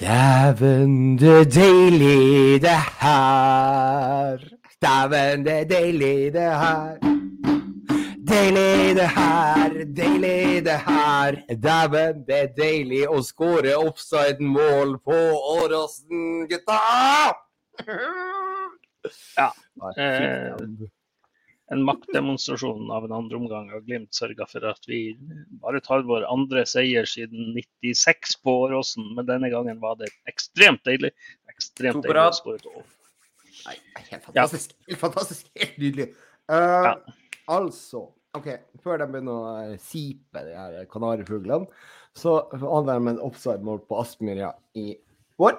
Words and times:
Dæven, 0.00 1.18
det 1.18 1.54
deilig 1.54 2.62
det 2.62 2.82
her. 3.00 4.38
Dæven, 4.82 5.46
det 5.46 5.70
deilig 5.70 6.32
det 6.32 6.40
her. 6.40 6.96
Deilig 8.28 8.96
det 8.96 9.08
her, 9.08 9.68
deilig 9.96 10.64
det 10.64 10.80
her. 10.86 11.32
Dæven, 11.62 12.24
det 12.26 12.38
er 12.42 12.48
deilig 12.56 13.04
å 13.08 13.20
skåre 13.22 13.76
offside-mål 13.76 14.96
på 15.04 15.18
Åråsen, 15.58 16.48
gutta! 16.48 16.80
Ja, 19.36 19.50
eh, 19.98 20.56
En 21.74 21.82
maktdemonstrasjon 21.84 22.88
av 22.94 23.04
en 23.04 23.12
andre 23.12 23.36
omgang 23.36 23.66
Og 23.76 23.84
Glimt 23.84 24.16
sørga 24.16 24.46
for 24.48 24.64
at 24.70 24.86
vi 24.88 25.18
bare 25.60 25.82
tar 25.84 26.06
vår 26.08 26.24
andre 26.30 26.62
seier 26.68 27.08
siden 27.08 27.52
96 27.84 28.38
på 28.44 28.54
Åråsen. 28.64 29.10
Men 29.18 29.28
denne 29.28 29.50
gangen 29.52 29.82
var 29.82 29.98
det 30.00 30.08
ekstremt 30.30 30.80
deilig. 30.88 31.12
Ekstremt 31.52 32.00
To 32.00 32.06
deilig 32.06 32.24
å 32.24 32.38
skåre 32.38 32.62
et 32.62 32.70
mål. 32.72 32.86
Nei, 33.66 33.76
helt 33.98 34.28
fantastisk. 34.30 34.74
Helt 34.88 35.02
fantastisk. 35.02 35.50
Helt 35.58 35.80
nydelig. 35.82 36.12
Uh, 36.48 36.88
Ja. 36.88 36.94
Altså, 37.48 38.02
OK, 38.36 38.48
før 38.84 39.00
de 39.00 39.06
begynner 39.08 39.32
å 39.32 39.52
eh, 39.62 39.78
sipe, 39.80 40.42
de 40.44 40.52
her 40.52 40.84
kanarifuglene, 40.92 41.68
så 42.16 42.42
hadde 42.52 42.92
de 42.92 43.12
en 43.14 43.20
offside-mål 43.24 43.80
på 43.88 44.00
Aspmyra 44.02 44.50
i 44.76 44.90
vår. 45.40 45.56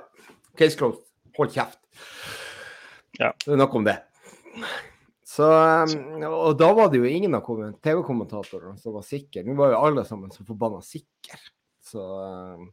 Case 0.60 0.78
closed. 0.78 1.02
Hold 1.40 1.56
kjeft. 1.56 1.80
Ja. 3.18 3.32
Det 3.42 3.56
er 3.56 3.60
nok 3.60 3.74
om 3.80 3.88
det. 3.88 3.98
Så, 5.40 5.48
um, 5.48 6.24
og 6.28 6.58
da 6.60 6.68
var 6.76 6.90
det 6.92 7.00
jo 7.00 7.08
ingen 7.08 7.38
av 7.38 7.46
TV-kommentatorene 7.48 8.76
som 8.82 8.98
var 8.98 9.06
sikre. 9.08 9.46
Nå 9.48 9.56
var 9.56 9.72
jo 9.72 9.80
alle 9.88 10.04
sammen 10.08 10.34
så 10.36 10.44
forbanna 10.44 10.82
sikre. 10.84 11.40
Så 11.86 12.04
um, 12.04 12.66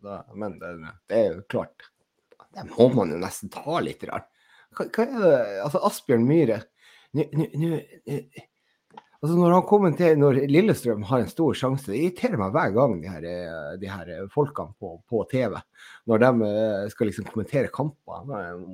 da, 0.00 0.22
Men 0.32 0.56
det, 0.62 0.70
det 1.12 1.18
er 1.20 1.34
jo 1.34 1.44
klart. 1.52 1.90
Det 2.56 2.64
må 2.70 2.88
man 2.94 3.12
jo 3.12 3.20
nesten 3.20 3.52
ta 3.52 3.82
litt. 3.84 4.06
Rart. 4.08 4.30
Hva, 4.78 4.88
hva 4.88 5.04
er 5.04 5.20
det 5.20 5.36
Altså, 5.66 5.82
Asbjørn 5.90 6.24
Myhre 6.28 6.62
nå- 7.16 7.80
eh, 8.08 8.44
Altså 9.24 9.36
Når 9.38 9.54
han 9.54 9.68
kommenterer 9.68 10.18
når 10.20 10.40
Lillestrøm 10.52 11.04
har 11.08 11.22
en 11.22 11.30
stor 11.30 11.56
sjanse, 11.56 11.88
det 11.88 12.00
irriterer 12.00 12.40
meg 12.40 12.52
hver 12.54 12.74
gang 12.76 12.98
de 13.00 13.08
her, 13.10 13.24
eh, 13.28 13.70
de 13.80 13.88
her 13.90 14.10
folkene 14.32 14.72
på, 14.80 14.90
på 15.08 15.22
TV. 15.30 15.56
Når 16.08 16.20
de 16.22 16.48
eh, 16.48 16.88
skal 16.92 17.10
liksom 17.10 17.28
kommentere 17.28 17.72
kamper 17.72 18.28
eh, 18.36 18.66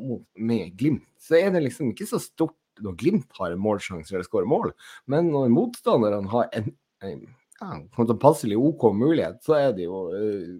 med 0.43 0.75
Glimt, 0.79 1.07
så 1.23 1.39
er 1.39 1.55
det 1.55 1.63
liksom 1.69 1.93
ikke 1.93 2.09
så 2.11 2.23
stort 2.23 2.59
når 2.81 2.97
Glimt 3.01 3.29
har 3.39 3.53
en 3.53 3.61
målsjanse 3.63 4.15
eller 4.15 4.25
skårer 4.25 4.49
mål. 4.49 4.73
Men 5.11 5.29
når 5.35 5.53
motstanderne 5.53 6.31
har 6.33 6.49
en, 6.57 6.73
en 7.05 7.23
en, 7.63 7.83
en 7.87 8.09
sånn 8.09 8.19
passelig 8.23 8.57
OK 8.59 8.89
mulighet, 8.97 9.43
så 9.45 9.57
er 9.59 9.75
det 9.77 9.87
jo 9.87 9.99
eh, 10.17 10.57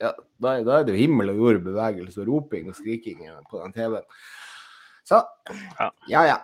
ja, 0.00 0.12
da, 0.40 0.54
da 0.64 0.78
er 0.78 0.86
det 0.86 0.94
jo 0.94 1.02
himmel 1.02 1.32
og 1.32 1.40
jord 1.42 1.60
bevegelse 1.66 2.22
og 2.22 2.30
roping 2.30 2.70
og 2.70 2.78
skriking 2.78 3.24
på 3.50 3.60
den 3.60 3.74
TV-en. 3.76 4.06
Så 5.08 5.20
Ja. 6.08 6.22
ja. 6.28 6.38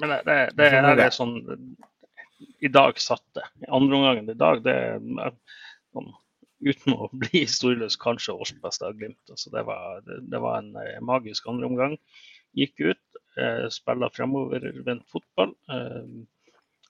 Men 0.00 0.14
det, 0.14 0.20
det, 0.26 0.36
det 0.58 0.68
Sånn 0.72 0.88
er 0.90 0.98
det. 0.98 1.06
er 1.06 1.14
sånn 1.14 1.34
I 2.64 2.70
dag 2.72 3.00
satt 3.00 3.24
det. 3.36 3.44
Andre 3.68 3.98
omgangen 4.00 4.30
i 4.32 4.36
dag, 4.36 4.62
det 4.64 4.74
er 4.74 5.32
sånn, 5.94 6.10
uten 6.64 6.96
å 6.96 7.08
bli 7.12 7.44
historieløs, 7.44 7.96
kanskje 8.00 8.36
årsbeste 8.36 8.88
av 8.88 8.98
Glimt. 8.98 9.20
Altså, 9.30 9.52
det, 9.54 9.64
var, 9.68 10.00
det, 10.08 10.22
det 10.32 10.40
var 10.42 10.60
en 10.62 10.72
eh, 10.80 11.00
magisk 11.04 11.46
andre 11.52 11.68
omgang. 11.70 11.98
Gikk 12.58 12.80
ut, 12.80 13.00
eh, 13.40 13.66
spilla 13.72 14.10
fremovervendt 14.12 15.06
fotball 15.10 15.54
eh, 15.70 16.06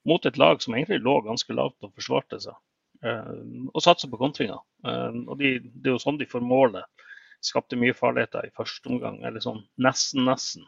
mot 0.05 0.27
et 0.27 0.39
lag 0.41 0.62
som 0.62 0.75
egentlig 0.77 1.01
lå 1.05 1.19
ganske 1.25 1.56
lavt 1.56 1.86
og 1.86 1.95
forsvarte 1.97 2.41
seg. 2.45 2.56
Eh, 3.05 3.33
og 3.73 3.84
satsa 3.84 4.11
på 4.11 4.20
kontringer. 4.20 4.61
Og 4.84 5.34
de, 5.41 5.56
det 5.64 5.91
er 5.91 5.97
jo 5.97 6.03
sånn 6.03 6.20
de 6.20 6.28
får 6.28 6.45
målet. 6.45 7.06
Skapte 7.45 7.77
mye 7.77 7.97
farligheter 7.97 8.47
i 8.48 8.55
første 8.56 8.89
omgang, 8.89 9.19
eller 9.25 9.42
sånn 9.45 9.62
nesten, 9.81 10.25
nesten. 10.25 10.64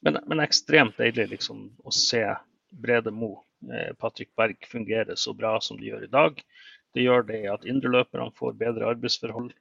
Men, 0.00 0.16
men 0.28 0.40
ekstremt 0.40 0.96
deilig 0.96 1.26
liksom, 1.34 1.66
å 1.84 1.92
se 1.92 2.22
Brede 2.72 3.12
Mo, 3.12 3.34
Patrick 4.00 4.30
Berg, 4.36 4.64
fungere 4.68 5.16
så 5.20 5.34
bra 5.36 5.58
som 5.60 5.76
de 5.80 5.90
gjør 5.90 6.06
i 6.06 6.12
dag. 6.12 6.40
Det 6.96 7.04
gjør 7.04 7.24
det 7.28 7.42
at 7.52 7.68
indreløperne 7.68 8.32
får 8.36 8.56
bedre 8.60 8.88
arbeidsforhold. 8.92 9.52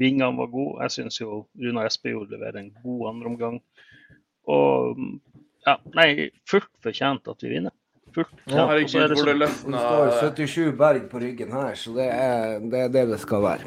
Vingene 0.00 0.36
var 0.38 0.46
gode. 0.52 0.80
Jeg 0.82 0.90
syns 0.96 1.20
jo 1.20 1.46
Runa 1.60 1.84
Espejord 1.88 2.30
leverer 2.30 2.60
en 2.62 2.70
god 2.82 3.08
andreomgang. 3.14 3.60
Og 4.50 4.96
ja, 5.66 5.76
nei, 5.94 6.30
fullt 6.48 6.70
fortjent 6.82 7.28
at 7.28 7.42
vi 7.44 7.52
vinner. 7.56 7.74
Fullt 8.14 8.30
fortjent. 8.32 8.56
Ja, 8.56 8.66
er 8.72 8.78
det 8.80 9.18
sånn- 9.18 9.26
Det 9.26 9.36
løsna 9.38 9.78
står 9.84 10.12
77 10.36 10.72
berg 10.76 11.08
på 11.10 11.20
ryggen 11.22 11.52
her, 11.52 11.74
så 11.74 11.94
det 11.94 12.08
er 12.10 12.58
det 12.60 12.80
er 12.86 12.88
det, 12.88 13.08
det 13.12 13.20
skal 13.20 13.42
være. 13.42 13.60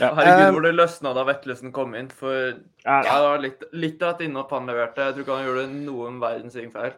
ja, 0.00 0.14
Herregud, 0.14 0.48
Um, 0.48 0.54
hvor 0.54 0.62
det 0.62 0.74
løsna 0.74 1.14
da 1.14 1.24
Vetlesen 1.24 1.72
kom 1.72 1.94
inn. 1.94 2.08
For 2.08 2.32
ja, 2.32 2.54
ja, 2.84 3.02
det 3.02 3.28
var 3.28 3.38
litt, 3.42 3.64
litt 3.72 4.02
av 4.02 4.14
et 4.20 4.28
innhopp 4.28 4.50
han 4.50 4.66
leverte. 4.66 4.96
Jeg 5.04 5.14
tror 5.14 5.24
ikke 5.24 5.36
han 5.36 5.46
gjorde 5.46 5.84
noen 5.84 6.20
verdens 6.20 6.54
ting 6.54 6.70
feil. 6.72 6.92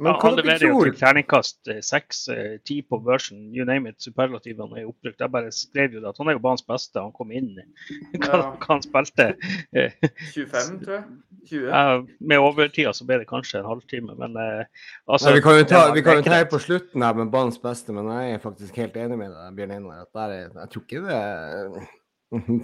Men 0.00 0.14
ja, 0.14 0.16
hva 0.16 0.30
han 0.30 0.38
leverer 0.38 0.64
jo 0.64 0.78
til 0.86 0.94
terningkast 0.96 1.68
eh, 1.68 1.80
seks, 1.84 2.22
eh, 2.32 2.54
ti 2.64 2.78
på 2.82 2.98
børsen, 3.04 3.42
you 3.52 3.66
name 3.68 3.90
it. 3.92 3.98
Superlativene 4.00 4.80
er 4.80 4.88
oppbrukt. 4.88 5.20
Jeg 5.20 5.32
bare 5.34 5.52
skrev 5.52 5.96
jo 5.98 6.00
det 6.00 6.08
at 6.08 6.20
han 6.22 6.30
er 6.32 6.38
jo 6.38 6.42
banens 6.46 6.64
beste. 6.64 6.96
Han 7.02 7.12
kom 7.16 7.34
inn 7.36 7.52
hva, 8.22 8.30
Ja. 8.30 8.40
han 8.68 8.84
spilte. 8.86 9.32
Eh, 9.76 9.92
25, 10.34 10.80
tror 10.82 10.94
jeg. 10.96 11.04
20. 11.50 11.68
Ja, 11.68 12.00
med 12.32 12.42
overtida 12.42 12.92
så 12.96 13.04
ble 13.08 13.20
det 13.22 13.28
kanskje 13.30 13.60
en 13.60 13.68
halvtime, 13.68 14.16
men 14.18 14.34
eh, 14.40 14.64
altså 15.08 15.30
Nei, 15.30 15.36
vi 15.38 15.44
kan 15.44 15.56
jo 15.60 15.68
ta, 15.68 15.80
vi 15.94 16.02
kan 16.04 16.18
jo 16.18 16.24
ta 16.26 16.34
her 16.40 16.48
på 16.50 16.60
slutten 16.60 17.04
her 17.04 17.16
med 17.16 17.30
banens 17.32 17.60
beste, 17.62 17.94
men 17.96 18.08
jeg 18.12 18.34
er 18.34 18.42
faktisk 18.42 18.76
helt 18.82 18.98
enig 19.00 19.18
med 19.20 19.32
deg, 19.32 19.54
Bjørn 19.56 19.76
Einar. 19.78 20.04
Jeg 20.10 20.68
tror 20.72 20.84
ikke 20.84 21.02
det 21.06 21.88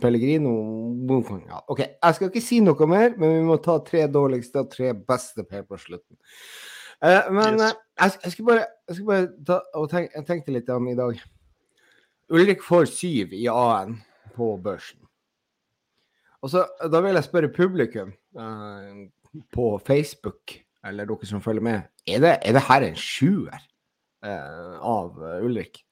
Pellegrino 0.01 0.53
ja, 1.49 1.59
OK, 1.67 1.81
jeg 1.83 2.15
skal 2.15 2.31
ikke 2.31 2.43
si 2.45 2.61
noe 2.63 2.87
mer, 2.87 3.17
men 3.19 3.33
vi 3.35 3.45
må 3.49 3.57
ta 3.63 3.81
tre 3.83 4.05
dårligste 4.07 4.63
og 4.63 4.71
tre 4.71 4.93
beste 4.95 5.43
her 5.51 5.65
på 5.67 5.79
slutten. 5.81 6.15
Eh, 7.05 7.33
men 7.33 7.55
Yes. 7.61 7.63
eh, 7.63 7.77
jeg, 8.01 8.13
jeg 8.25 8.33
skulle 8.33 8.47
bare, 8.47 8.67
jeg 8.89 8.97
skulle 8.97 9.17
bare 9.17 9.45
ta, 9.47 9.61
og 9.75 9.91
tenk, 9.91 10.11
jeg 10.15 10.27
tenkte 10.27 10.55
litt 10.55 10.71
om 10.73 10.89
i 10.89 10.97
dag. 10.97 11.21
Ulrik 12.33 12.63
får 12.65 12.89
syv 12.91 13.35
i 13.37 13.47
A-en 13.53 13.99
på 14.35 14.57
børsen. 14.63 15.01
Og 16.43 16.51
så, 16.51 16.67
Da 16.93 17.01
vil 17.01 17.15
jeg 17.15 17.25
spørre 17.25 17.53
publikum 17.53 18.13
uh, 18.39 19.07
på 19.53 19.79
Facebook, 19.87 20.53
eller 20.85 21.05
dere 21.09 21.27
som 21.27 21.43
følger 21.43 21.63
med, 21.63 21.83
er 22.07 22.21
det, 22.21 22.39
er 22.43 22.53
det 22.53 22.63
her 22.69 22.87
en 22.87 22.99
sjuer 22.99 23.61
uh, 24.27 24.77
av 24.81 25.17
Ulrik? 25.43 25.83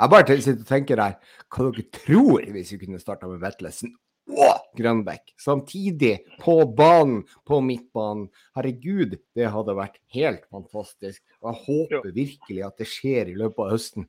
Jeg 0.00 0.10
bare 0.10 0.40
sitter 0.40 0.62
og 0.62 0.66
tenker 0.66 1.02
her, 1.02 1.18
hva 1.50 1.66
dere 1.68 1.84
tror 1.92 2.46
hvis 2.54 2.72
vi 2.72 2.84
kunne 2.84 3.00
starta 3.02 3.28
med 3.28 3.42
Vetlesen 3.42 3.94
og 4.30 4.59
Grønbekk 4.78 5.32
samtidig 5.40 6.20
på 6.40 6.54
banen, 6.76 7.24
på 7.46 7.60
midtbanen? 7.64 8.28
Herregud, 8.56 9.18
det 9.36 9.50
hadde 9.50 9.76
vært 9.78 9.98
helt 10.14 10.46
fantastisk. 10.52 11.22
Og 11.42 11.50
jeg 11.50 11.62
håper 11.66 12.14
virkelig 12.14 12.64
at 12.66 12.80
det 12.80 12.88
skjer 12.90 13.32
i 13.32 13.36
løpet 13.38 13.64
av 13.64 13.74
høsten. 13.74 14.08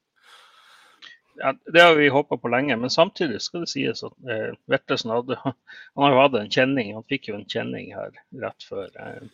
ja, 1.41 1.53
Det 1.73 1.81
har 1.81 1.95
vi 1.97 2.09
håpa 2.13 2.37
på 2.37 2.51
lenge, 2.53 2.77
men 2.77 2.93
samtidig 2.93 3.41
skal 3.41 3.65
det 3.65 3.71
sies 3.73 4.03
at 4.05 4.17
eh, 4.29 4.51
Vetlesen 4.69 5.13
hadde 5.13 5.37
Han 5.43 6.05
har 6.05 6.15
jo 6.15 6.23
hatt 6.23 6.39
en 6.41 6.51
kjenning, 6.57 6.93
han 6.95 7.07
fikk 7.09 7.31
jo 7.31 7.37
en 7.39 7.47
kjenning 7.49 7.93
her 7.95 8.13
rett 8.43 8.67
før 8.67 8.89
eh, 9.01 9.29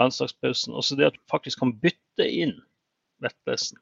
landslagspausen. 0.00 0.74
Også 0.74 0.96
det 0.96 1.10
at 1.12 1.18
du 1.18 1.24
faktisk 1.30 1.60
kan 1.64 1.76
bytte 1.82 2.28
inn 2.28 2.56
Vetlesen. 3.24 3.78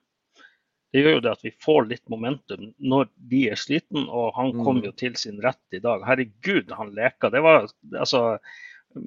Det 0.93 1.01
gjør 1.03 1.15
jo 1.17 1.21
det 1.25 1.31
at 1.33 1.45
vi 1.47 1.51
får 1.65 1.87
litt 1.89 2.03
momentum 2.13 2.67
når 2.79 3.09
de 3.33 3.47
er 3.51 3.57
sliten, 3.61 4.05
og 4.13 4.35
han 4.37 4.53
kom 4.59 4.77
Mm. 4.81 4.85
jo 4.85 4.93
til 4.93 5.15
sin 5.17 5.39
rett 5.41 5.73
i 5.73 5.81
dag. 5.81 6.03
Herregud, 6.05 6.71
han 6.77 6.93
leka. 6.95 7.31
Det 7.33 7.41
var 7.43 7.67
altså 7.97 8.39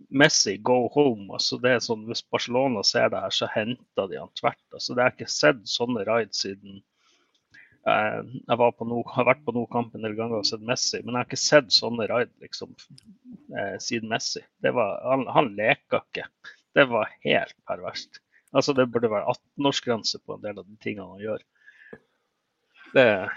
Messi, 0.09 0.57
go 0.57 0.87
home. 0.89 1.27
altså 1.33 1.59
det 1.61 1.71
er 1.75 1.79
sånn, 1.85 2.07
Hvis 2.09 2.23
Barcelona 2.31 2.81
ser 2.83 3.09
det 3.13 3.19
her, 3.21 3.29
så 3.29 3.47
henter 3.53 4.07
de 4.09 4.17
han 4.17 4.31
tvert. 4.33 4.57
altså 4.73 4.95
Det 4.95 5.03
har 5.03 5.11
jeg 5.11 5.19
ikke 5.19 5.29
sett 5.35 5.61
sånne 5.69 6.05
rides 6.07 6.41
siden 6.41 6.81
eh, 7.85 8.21
Jeg 8.49 8.57
var 8.57 8.71
på 8.71 8.87
no, 8.89 9.03
har 9.15 9.25
vært 9.29 9.43
på 9.45 9.53
No-kamp 9.53 9.93
en 9.95 10.01
del 10.01 10.15
ganger 10.17 10.39
og 10.41 10.45
sett 10.49 10.61
Messi, 10.65 11.03
men 11.03 11.13
jeg 11.13 11.19
har 11.21 11.29
ikke 11.29 11.41
sett 11.43 11.69
sånne 11.75 12.07
raid 12.09 12.31
liksom, 12.41 12.73
eh, 13.55 13.77
siden 13.77 14.09
Messi. 14.09 14.41
Det 14.63 14.73
var, 14.73 14.97
han, 15.05 15.27
han 15.35 15.53
leka 15.55 16.01
ikke. 16.01 16.25
Det 16.75 16.87
var 16.89 17.11
helt 17.23 17.55
perverst. 17.69 18.21
Altså 18.55 18.73
Det 18.73 18.87
burde 18.91 19.11
være 19.11 19.35
18-årsgrense 19.35 20.17
på 20.25 20.33
en 20.37 20.41
del 20.41 20.57
av 20.59 20.65
de 20.65 20.77
tingene 20.81 21.11
han 21.13 21.21
gjør. 21.27 21.43
Det 22.93 23.29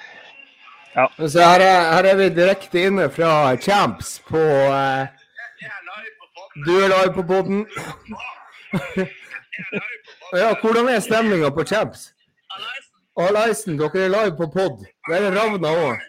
ja. 0.95 1.29
Så 1.29 1.39
her 1.39 1.61
er, 1.61 1.93
her 1.93 2.05
er 2.11 2.17
vi 2.17 2.29
direkte 2.35 2.83
inne 2.89 3.11
fra 3.11 3.57
Champs 3.57 4.23
på 4.29 4.41
eh, 4.41 5.07
Du 6.67 6.73
er 6.75 6.89
live 6.91 7.13
på 7.15 7.23
poden. 7.23 7.67
ja, 10.41 10.55
hvordan 10.61 10.89
er 10.89 11.01
stemninga 11.01 11.51
på 11.55 11.65
Champs? 11.65 12.15
Hallaisen, 13.19 13.79
dere 13.79 14.05
er 14.05 14.09
live 14.09 14.37
på 14.37 14.47
pod. 14.55 14.85
Der 15.11 15.17
er 15.29 15.35
Ravna 15.35 15.69
òg. 15.75 15.97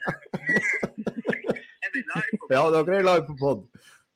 ja, 2.54 2.64
dere 2.74 2.98
er 2.98 3.04
live 3.12 3.26
på 3.28 3.36
pod. 3.40 3.60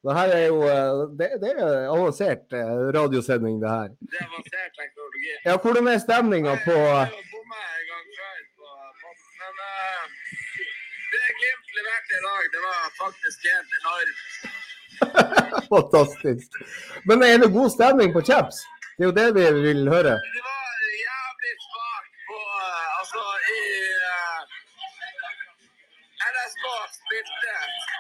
Det 0.04 0.14
her 0.18 0.30
er 0.36 0.46
jo 0.46 0.64
eh, 0.68 1.10
det, 1.20 1.30
det 1.42 1.52
er 1.54 1.88
avansert 1.88 2.54
eh, 2.54 2.72
radiosending, 2.98 3.62
det 3.62 3.70
her. 3.70 3.88
Det 4.00 4.18
er 4.20 4.26
avansert 4.26 4.72
teknologi. 4.80 5.28
Ja, 5.46 5.58
hvordan 5.58 5.88
er 5.88 5.98
stemninga 6.02 6.54
på 6.66 6.76
leverte 11.94 12.14
i 12.20 12.22
dag, 12.30 12.44
det 12.54 12.62
var 12.68 12.80
faktisk 13.04 13.40
helt 13.52 13.72
enormt. 13.80 14.22
Fantastisk. 15.74 16.50
Men 17.08 17.18
er 17.24 17.38
det 17.38 17.50
god 17.60 17.70
stemning 17.78 18.10
på 18.14 18.22
Chaps? 18.30 18.56
Det 18.96 19.02
er 19.04 19.10
jo 19.10 19.16
det 19.20 19.30
vi 19.36 19.62
vil 19.68 19.82
høre. 19.96 20.14
Det 20.36 20.44
var 20.50 20.70
jævlig 21.10 21.54
svakt 21.70 22.14
på 22.30 22.38
uh, 22.62 23.00
Altså, 23.00 23.22
i 23.58 23.62
uh, 24.12 24.40
NS 26.34 26.54
spilte 27.00 27.54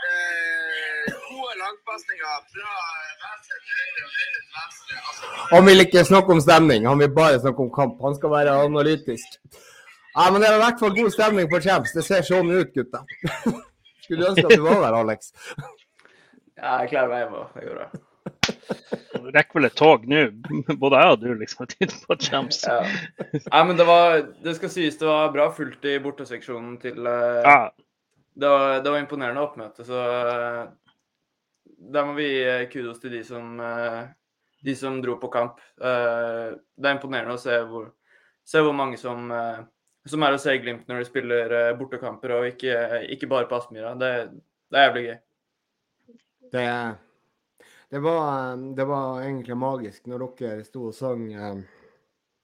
uh, 0.07 1.05
gode 1.29 1.53
langpasninger 1.63 2.35
fra 2.53 2.73
venstre 3.25 3.57
til 3.65 3.73
høyre 3.81 4.03
og 4.07 4.11
høyre 4.17 4.39
til 4.39 4.47
venstre. 4.59 4.93
Altså, 5.09 5.23
Han 5.53 5.61
vil 5.67 5.85
ikke 5.85 6.09
snakke 6.11 6.29
om 6.35 6.41
stemning, 6.47 6.87
han 6.91 6.99
vil 6.99 7.15
bare 7.21 7.41
snakke 7.43 7.59
om 7.65 7.71
kamp. 7.79 7.95
Han 8.07 8.15
skal 8.19 8.29
være 8.37 8.59
analytisk. 8.69 9.29
Ja, 10.17 10.25
men 10.31 10.41
det 10.41 10.47
er 10.49 10.55
i 10.57 10.63
hvert 10.65 10.81
fall 10.81 10.97
god 11.01 11.11
stemning 11.17 11.45
på 11.53 11.61
Champs. 11.65 11.95
Det 11.97 12.03
ser 12.05 12.21
sånn 12.21 12.51
ut, 12.53 12.73
gutta. 12.77 13.01
Skulle 14.03 14.23
du 14.23 14.29
ønske 14.31 14.45
at 14.49 14.57
du 14.59 14.65
var 14.67 14.81
der, 14.83 14.99
Alex? 15.03 15.33
Ja, 16.63 16.77
jeg 16.83 16.91
klarer 16.93 17.09
meg 17.09 17.23
hjemme. 17.23 17.39
Jeg 17.57 17.65
gjorde 17.65 17.85
det. 17.89 18.01
Du 19.23 19.25
rekker 19.33 19.57
vel 19.57 19.65
et 19.67 19.73
tog 19.75 20.03
nå, 20.07 20.19
både 20.79 20.99
jeg 21.01 21.15
og 21.15 21.23
du, 21.23 21.25
liksom, 21.39 21.63
har 21.63 21.71
tid 21.73 21.95
på 22.05 22.17
Champs. 22.21 22.59
Ja. 22.69 22.77
Nei, 23.49 23.61
men 23.67 23.79
det 23.79 23.87
var 23.89 24.21
Det 24.45 24.53
skal 24.59 24.71
sies 24.71 24.99
det 25.01 25.07
var 25.09 25.33
bra 25.33 25.49
fullt 25.57 25.83
i 25.89 25.97
borteseksjonen 26.03 26.77
til 26.79 27.09
eh, 27.09 27.39
Ja, 27.43 27.57
det, 27.73 28.47
var, 28.53 28.77
det 28.85 28.93
var 28.93 29.01
imponerende 29.01 29.43
oppmøte, 29.43 29.83
så 29.87 30.05
eh, 30.21 30.61
der 31.93 32.07
må 32.07 32.15
vi 32.21 32.29
gi 32.31 32.69
kudos 32.77 33.01
til 33.03 33.17
de 33.17 33.23
som 33.27 33.59
eh, 33.59 33.99
de 34.63 34.75
som 34.79 35.01
dro 35.03 35.17
på 35.19 35.33
kamp. 35.33 35.59
Eh, 35.81 36.53
Det 36.53 36.87
er 36.87 36.95
imponerende 36.95 37.35
å 37.35 37.41
se 37.43 37.57
hvor, 37.67 37.89
se 38.47 38.63
hvor 38.63 38.77
mange 38.77 39.01
som, 39.01 39.27
som 40.09 40.25
er 40.25 40.35
å 40.35 40.41
se 40.41 40.55
Glimt 40.59 40.89
når 40.89 41.01
de 41.01 41.07
spiller 41.07 41.55
eh, 41.57 41.75
bortekamper, 41.79 42.35
og 42.37 42.49
ikke, 42.51 42.75
ikke 43.15 43.29
bare 43.31 43.47
på 43.49 43.59
Aspmyra. 43.59 43.93
Det, 43.99 44.11
det 44.71 44.79
er 44.79 44.89
jævlig 44.89 45.05
gøy. 45.05 45.15
Det, 46.53 46.65
det, 47.93 48.01
var, 48.03 48.57
det 48.77 48.87
var 48.89 49.23
egentlig 49.23 49.57
magisk 49.57 50.11
når 50.11 50.27
dere 50.39 50.67
sto 50.67 50.89
og 50.91 50.97
sang 50.97 51.29
eh, 51.31 51.63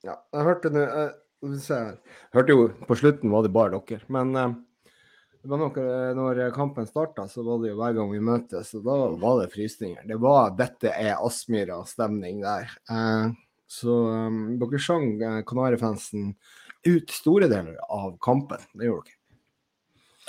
Ja, 0.07 0.15
jeg 0.15 0.47
hørte 0.47 0.71
nå 0.73 0.85
eh. 0.88 1.11
Hørte 2.35 2.51
jo 2.51 2.65
på 2.83 2.97
slutten 3.00 3.31
var 3.31 3.45
det 3.45 3.53
bare 3.56 3.77
dere. 3.77 4.03
Men 4.11 4.33
eh, 4.35 4.56
det 5.39 5.47
var 5.47 5.61
noe, 5.61 5.83
når 6.17 6.39
kampen 6.51 6.88
starta, 6.88 7.23
så 7.31 7.44
var 7.47 7.61
det 7.61 7.69
jo 7.71 7.77
hver 7.79 7.94
gang 7.95 8.09
vi 8.11 8.19
møtes, 8.19 8.73
så 8.73 8.81
da 8.83 8.95
var 9.21 9.38
det 9.39 9.53
frysninger. 9.53 10.03
Det 10.07 10.17
var 10.19 10.51
'dette 10.51 10.91
er 10.91 11.15
Aspmyra'-stemning 11.15 12.41
der. 12.44 12.73
Eh, 12.91 13.29
så 13.69 13.95
eh, 14.11 14.39
dere 14.59 14.81
sang 14.83 15.07
eh, 15.21 15.39
Kanarifansen 15.47 16.33
ut 16.88 17.12
store 17.12 17.50
deler 17.52 17.78
av 17.90 18.18
kampen. 18.24 18.62
Det 18.74 18.90
gjorde 18.90 19.10
dere. 19.10 19.16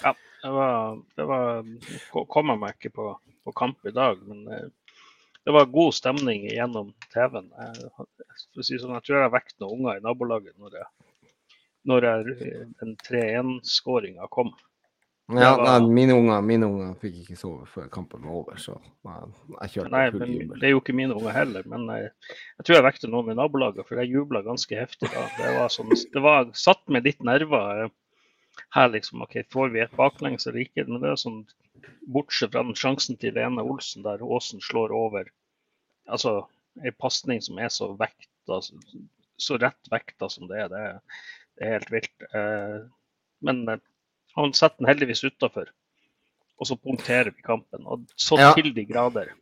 Ja, 0.03 0.15
det 0.43 0.51
var, 0.57 1.03
det 1.17 1.27
var 1.29 2.27
Kommer 2.33 2.57
meg 2.57 2.79
ikke 2.79 2.95
på, 2.97 3.09
på 3.45 3.53
kamp 3.53 3.87
i 3.87 3.93
dag, 3.95 4.23
men 4.27 4.47
eh, 4.49 4.97
det 5.45 5.55
var 5.57 5.71
god 5.73 5.95
stemning 5.97 6.47
gjennom 6.51 6.93
TV-en. 7.13 7.51
Jeg, 7.57 7.91
det 8.57 8.65
sånn, 8.67 8.97
jeg 8.97 9.07
tror 9.07 9.17
jeg 9.19 9.27
har 9.27 9.35
vekket 9.35 9.63
noen 9.63 9.79
unger 9.79 10.01
i 10.01 10.05
nabolaget 10.05 10.57
når, 10.61 10.77
jeg, 10.81 11.33
når 11.91 12.09
jeg, 12.09 12.67
den 12.83 12.97
3-1-skåringa 13.07 14.29
kom. 14.33 14.53
Ja, 15.39 15.57
var- 15.57 15.81
nei, 15.81 15.89
mine 15.95 16.15
unger, 16.17 16.41
mine 16.43 16.67
unger 16.67 16.95
fikk 17.03 17.21
ikke 17.23 17.37
sove 17.39 17.67
før 17.71 17.89
kampen 17.93 18.25
var 18.27 18.33
over, 18.41 18.57
så 18.59 18.75
nei, 19.07 19.15
jeg 19.63 19.71
kjørte 19.75 19.91
Nei, 19.95 20.05
full 20.11 20.27
jubel. 20.35 20.59
Det 20.61 20.67
er 20.69 20.75
jo 20.75 20.81
ikke 20.81 20.95
mine 20.97 21.15
unger 21.15 21.31
heller, 21.37 21.63
men 21.71 21.87
jeg, 21.93 22.11
jeg 22.59 22.65
tror 22.67 22.77
jeg 22.79 22.87
vekte 22.89 23.11
noen 23.13 23.31
i 23.31 23.37
nabolaget, 23.39 23.87
for 23.87 24.01
jeg 24.01 24.11
jubla 24.15 24.43
ganske 24.43 24.77
heftig 24.81 25.11
da. 25.13 25.27
Det 25.39 25.53
var 25.59 25.69
sånn, 25.69 25.91
det 26.17 26.23
var 26.25 26.51
satt 26.59 26.83
med 26.89 27.05
litt 27.07 27.23
nerver 27.23 27.85
eh, 27.85 27.93
her, 28.75 28.89
liksom. 28.97 29.23
OK, 29.23 29.37
får 29.53 29.71
vi 29.77 29.81
et 29.85 29.95
baklengs 29.97 30.47
eller 30.47 30.65
ikke? 30.65 30.87
Men 30.89 31.01
det 31.05 31.11
er 31.13 31.21
sånn, 31.21 31.45
bortsett 32.11 32.53
fra 32.53 32.63
den 32.67 32.75
sjansen 32.75 33.17
til 33.21 33.35
Lene 33.39 33.63
Olsen 33.63 34.03
der 34.03 34.21
Aasen 34.25 34.61
slår 34.61 34.91
over 34.93 35.29
Altså 36.11 36.47
en 36.83 36.95
pasning 36.99 37.39
som 37.45 37.59
er 37.63 37.69
så 37.71 37.93
vekta, 37.99 38.57
så 39.39 39.59
rett 39.63 39.91
vekta 39.93 40.29
som 40.33 40.49
det 40.51 40.59
er, 40.65 40.69
det 40.73 40.81
er, 40.89 40.97
det 41.55 41.67
er 41.69 41.75
helt 41.77 41.93
vilt. 41.95 42.25
Eh, 42.35 42.79
Men 43.47 43.61
eh, 43.69 43.79
han 44.37 44.53
setter 44.57 44.79
den 44.79 44.91
heldigvis 44.93 45.25
utafor, 45.27 45.71
og 46.61 46.69
så 46.69 46.77
punkterer 46.77 47.33
vi 47.35 47.43
kampen. 47.43 47.87
Og 47.87 48.07
så 48.17 48.39
Ja. 48.39 48.53
til 48.55 48.75
de 48.75 48.85
grader. 48.85 49.33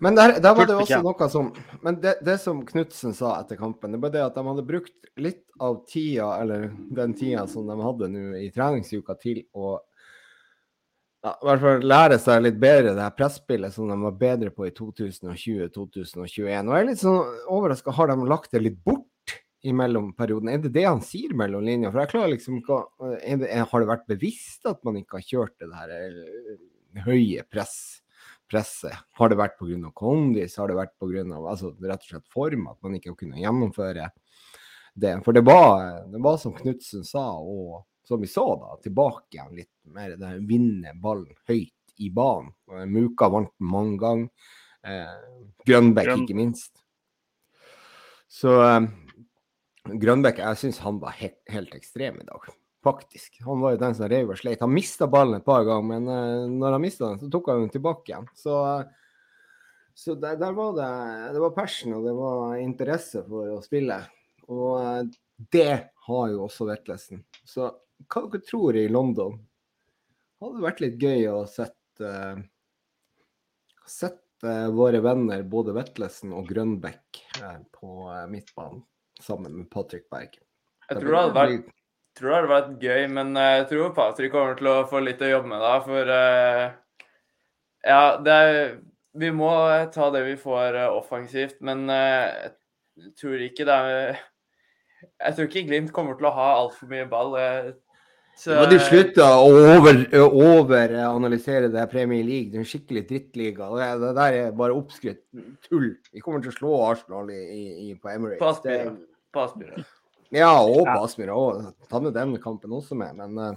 Men 0.00 0.14
der, 0.14 0.38
der 0.40 0.54
var 0.54 0.66
det 0.66 0.74
også 0.76 1.02
noe 1.02 1.28
som 1.32 1.52
Men 1.82 2.00
det, 2.00 2.18
det 2.24 2.40
som 2.40 2.60
Knutsen 2.66 3.14
sa 3.14 3.40
etter 3.40 3.56
kampen, 3.56 3.92
det 3.92 4.00
var 4.02 4.10
det 4.10 4.24
at 4.24 4.34
de 4.34 4.44
hadde 4.44 4.66
brukt 4.66 4.92
litt 5.16 5.44
av 5.60 5.86
tida, 5.88 6.40
eller 6.42 6.68
den 6.94 7.14
tida 7.14 7.46
som 7.46 7.66
de 7.66 7.78
hadde 7.80 8.08
nå 8.12 8.36
i 8.36 8.50
treningsuka, 8.52 9.16
til 9.20 9.42
å 9.54 9.78
ja, 11.22 11.36
i 11.38 11.46
hvert 11.46 11.60
fall 11.62 11.84
lære 11.86 12.18
seg 12.18 12.42
litt 12.42 12.58
bedre 12.58 12.96
det 12.96 13.04
her 13.04 13.14
presspillet 13.14 13.72
som 13.72 13.88
de 13.88 13.96
var 14.02 14.16
bedre 14.18 14.50
på 14.50 14.66
i 14.66 14.72
2020-2021. 14.74 16.66
Og 16.66 16.74
jeg 16.74 16.80
er 16.82 16.88
litt 16.88 17.02
sånn 17.02 17.20
overraska, 17.46 17.94
har 17.94 18.10
de 18.10 18.16
lagt 18.26 18.50
det 18.50 18.62
litt 18.64 18.80
bort 18.84 19.06
i 19.62 19.72
mellomperioden? 19.76 20.50
Er 20.50 20.62
det 20.62 20.72
det 20.74 20.86
han 20.88 21.02
sier 21.06 21.34
mellom 21.38 21.64
linjer? 21.66 21.92
For 21.92 22.02
jeg 22.02 22.12
klarer 22.12 22.34
liksom 22.34 22.60
ikke 22.60 22.78
å 22.78 23.10
det, 23.22 23.50
Har 23.70 23.82
det 23.82 23.90
vært 23.92 24.08
bevisst 24.10 24.66
at 24.68 24.82
man 24.86 24.98
ikke 25.00 25.20
har 25.20 25.28
kjørt 25.28 25.56
det 25.62 25.70
her 25.74 25.96
eh, 25.98 26.62
høye 27.06 27.44
press? 27.50 28.02
presset. 28.52 28.96
Har 29.16 29.32
det 29.32 29.38
vært 29.40 29.58
pga. 29.58 29.90
kondis? 29.96 30.58
Har 30.60 30.68
det 30.68 30.76
vært 30.76 30.92
pga. 31.00 31.24
Altså, 31.40 31.72
rett 31.80 32.04
og 32.04 32.10
slett 32.10 32.28
form? 32.28 32.68
At 32.68 32.82
man 32.84 32.96
ikke 32.98 33.12
har 33.12 33.18
kunnet 33.20 33.40
gjennomføre 33.42 34.10
det? 34.94 35.14
For 35.24 35.32
det 35.32 35.44
var, 35.46 36.02
det 36.12 36.20
var 36.20 36.36
som 36.40 36.54
Knutsen 36.56 37.04
sa, 37.08 37.30
og 37.40 37.86
som 38.04 38.20
vi 38.20 38.28
så 38.28 38.44
da, 38.60 38.74
tilbake 38.82 39.38
igjen 39.38 39.54
litt 39.56 39.72
mer 39.94 40.16
det 40.20 40.32
vinne 40.48 40.92
ballen 41.00 41.32
høyt 41.48 41.94
i 42.02 42.10
banen. 42.12 42.52
Muka 42.90 43.30
vant 43.32 43.54
mange 43.62 43.96
ganger. 44.02 44.50
Eh, 44.82 45.16
Grønbekk 45.64 46.24
ikke 46.24 46.36
minst. 46.36 46.74
Så 48.28 48.56
eh, 48.66 48.88
Grønbekk, 49.82 50.38
jeg 50.38 50.58
syns 50.60 50.78
han 50.84 50.98
var 51.02 51.16
helt, 51.18 51.40
helt 51.50 51.72
ekstrem 51.74 52.20
i 52.22 52.26
dag. 52.26 52.44
Faktisk. 52.86 53.40
Han 53.46 53.62
var 53.62 53.74
jo 53.74 53.80
den 53.82 53.94
som 53.98 54.08
rev 54.10 54.30
og 54.30 54.38
sleit. 54.38 54.62
Han 54.62 54.74
mista 54.74 55.08
ballen 55.10 55.38
et 55.38 55.46
par 55.46 55.64
ganger, 55.66 55.86
men 55.86 56.06
uh, 56.10 56.50
når 56.50 56.76
han 56.76 56.84
mista 56.84 57.08
den, 57.08 57.20
så 57.22 57.30
tok 57.30 57.50
han 57.50 57.64
den 57.64 57.72
tilbake 57.74 58.12
igjen. 58.12 58.28
Så, 58.38 58.58
uh, 58.58 59.18
så 59.94 60.14
der, 60.18 60.38
der 60.40 60.54
var 60.56 60.74
det 60.78 60.90
Det 61.34 61.42
var 61.42 61.54
passion 61.56 61.94
og 61.98 62.06
det 62.06 62.14
var 62.16 62.56
interesse 62.62 63.24
for 63.26 63.56
å 63.56 63.62
spille. 63.64 63.98
Og 64.50 64.68
uh, 64.78 65.02
det 65.54 65.72
har 66.06 66.30
jo 66.30 66.44
også 66.46 66.66
Vetlesen. 66.70 67.24
Så 67.46 67.70
hva 68.06 68.24
dere 68.26 68.42
tror 68.46 68.78
i 68.78 68.88
London? 68.90 69.38
Hadde 70.42 70.62
vært 70.62 70.82
litt 70.82 71.02
gøy 71.02 71.26
å 71.30 71.42
sette 71.50 72.06
uh, 72.06 72.38
Sette 73.82 74.52
våre 74.74 74.98
venner 75.02 75.42
både 75.46 75.74
Vetlesen 75.74 76.32
og 76.34 76.48
Grønbæk 76.48 77.18
på 77.74 77.90
midtbanen 78.30 78.80
sammen 79.22 79.54
med 79.56 79.70
Patrick 79.70 80.08
Berg. 80.12 80.34
Jeg 80.90 80.98
tror 81.00 81.08
det 81.08 81.20
hadde 81.22 81.36
vært, 81.38 81.68
tror 82.18 82.28
det 82.28 82.36
hadde 82.38 82.52
vært 82.52 82.72
gøy, 82.84 83.04
men 83.18 83.36
eh, 83.36 83.52
jeg 83.62 83.68
tror 83.70 83.94
Patrick 83.96 84.32
kommer 84.34 84.58
til 84.58 84.68
å 84.72 84.78
få 84.90 85.00
litt 85.04 85.22
å 85.24 85.30
jobbe 85.30 85.48
med 85.54 85.62
da, 85.64 85.74
for 85.86 86.10
uh, 86.12 86.64
Ja, 87.86 88.02
det 88.22 88.32
er 88.32 88.58
Vi 89.18 89.30
må 89.34 89.52
ta 89.92 90.10
det 90.14 90.24
vi 90.26 90.36
får 90.40 90.76
uh, 90.78 90.90
offensivt, 90.98 91.58
men 91.64 91.86
uh, 91.90 92.50
jeg 93.00 93.14
tror 93.20 93.40
ikke 93.44 93.64
det 93.68 93.78
er 93.78 94.20
Jeg 95.20 95.34
tror 95.36 95.48
ikke 95.48 95.64
Glimt 95.70 95.92
kommer 95.96 96.18
til 96.18 96.28
å 96.28 96.34
ha 96.36 96.50
altfor 96.60 96.88
mye 96.92 97.06
ball. 97.10 97.34
eh, 97.40 97.72
så- 98.38 98.54
Må 98.60 98.68
de 98.70 98.78
slutta 98.80 99.26
å 99.36 99.48
over- 99.76 100.06
overanalysere 100.16 101.68
det 101.72 101.90
Premier 101.90 102.22
League? 102.24 102.50
Det 102.52 102.56
er 102.56 102.62
en 102.62 102.68
skikkelig 102.70 103.02
drittliga. 103.08 103.68
Det, 103.76 103.88
det 104.00 104.12
der 104.16 104.36
er 104.38 104.52
bare 104.56 104.72
oppskrytt 104.76 105.20
tull. 105.68 105.90
Vi 106.12 106.20
kommer 106.24 106.40
til 106.44 106.52
å 106.52 106.56
slå 106.56 106.72
Arsenal 106.90 107.28
i, 107.34 107.40
i, 107.90 107.94
på 108.00 108.08
Emirates. 108.12 108.62
Det- 108.64 109.11
På 109.32 109.46
Aspmyra. 109.46 109.84
Ja, 110.32 110.54
og 110.64 110.82
på 110.86 110.88
Ja. 110.88 111.02
Aspmyra 111.04 111.36
òg. 111.36 111.68
Ta 111.90 112.00
med 112.00 112.14
den 112.16 112.34
kampen 112.42 112.72
også 112.72 112.96
med. 112.98 113.16
Men 113.18 113.38
uh, 113.38 113.54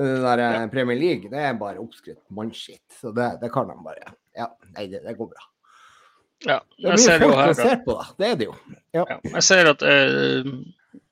det 0.00 0.16
der 0.24 0.42
ja. 0.44 0.66
Premier 0.72 0.98
League, 0.98 1.30
det 1.32 1.40
er 1.44 1.56
bare 1.60 1.82
oppskrytt 1.82 2.22
mannskitt. 2.32 2.84
Så 3.00 3.12
det, 3.16 3.30
det 3.42 3.52
kan 3.52 3.68
de 3.68 3.76
bare. 3.84 4.14
Ja, 4.36 4.48
nei, 4.76 4.86
det, 4.92 5.02
det 5.04 5.16
går 5.18 5.32
bra. 5.34 5.46
Ja, 6.46 6.60
Det 6.78 6.86
jeg 6.86 6.96
blir 6.96 7.04
ser 7.04 7.20
jo 7.20 7.28
folk 7.28 7.40
her 7.42 7.54
ser 7.58 7.80
på, 7.84 7.96
da. 7.98 8.04
Det 8.16 8.28
er 8.30 8.36
det 8.40 8.46
jo. 8.48 8.54
Ja, 8.96 9.04
jeg 9.26 9.42
ser 9.44 9.68
at 9.74 9.82
eh, 9.84 10.48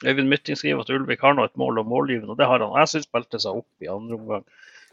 Øyvind 0.09 0.31
Mytting 0.31 0.57
skriver 0.57 0.81
at 0.87 0.93
Ulvik 0.95 1.21
har 1.21 1.37
nå 1.37 1.45
et 1.45 1.59
mål 1.61 1.83
om 1.83 1.91
målgivende, 1.93 2.33
og 2.33 2.39
det 2.41 2.49
har 2.49 2.65
han. 2.65 2.73
Jeg 2.81 2.93
syns 2.95 3.09
spilte 3.11 3.41
seg 3.43 3.61
opp 3.61 3.85
i 3.85 3.91
andre 3.93 4.17
omgang. 4.17 4.47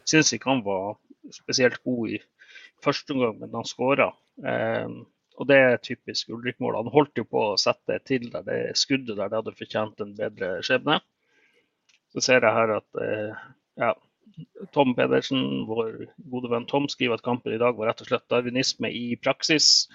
Syns 0.03 0.33
ikke 0.35 0.51
han 0.51 0.63
var 0.65 0.97
spesielt 1.33 1.79
god 1.87 2.17
i 2.17 2.19
første 2.83 3.15
omgang, 3.15 3.39
men 3.39 3.55
han 3.55 3.69
skåra. 3.69 4.09
Eh, 4.43 4.89
og 5.36 5.50
det 5.50 5.58
er 5.60 5.84
typisk 5.84 6.32
Ulrik-mål. 6.32 6.77
Han 6.80 6.94
holdt 6.94 7.20
jo 7.20 7.25
på 7.27 7.42
å 7.51 7.60
sette 7.60 7.96
det 7.96 8.06
til 8.08 8.30
der. 8.32 8.46
Det 8.48 8.60
skuddet 8.80 9.18
der 9.18 9.32
det 9.32 9.39
hadde 9.42 9.56
fortjent 9.60 10.04
en 10.04 10.15
bedre 10.18 10.56
skjebne. 10.65 11.00
Så 12.15 12.24
ser 12.24 12.46
jeg 12.46 12.56
her 12.56 12.77
at 12.77 13.01
eh, 13.04 13.46
ja, 13.82 13.92
Tom 14.75 14.96
Pedersen, 14.96 15.65
vår 15.68 16.06
gode 16.32 16.51
venn 16.54 16.68
Tom, 16.70 16.88
skriver 16.92 17.20
at 17.20 17.25
kampen 17.25 17.56
i 17.56 17.60
dag 17.62 17.75
var 17.75 17.92
rett 17.92 18.04
og 18.04 18.10
slett 18.10 18.27
darwinisme 18.32 18.92
i 18.92 19.18
praksis. 19.20 19.88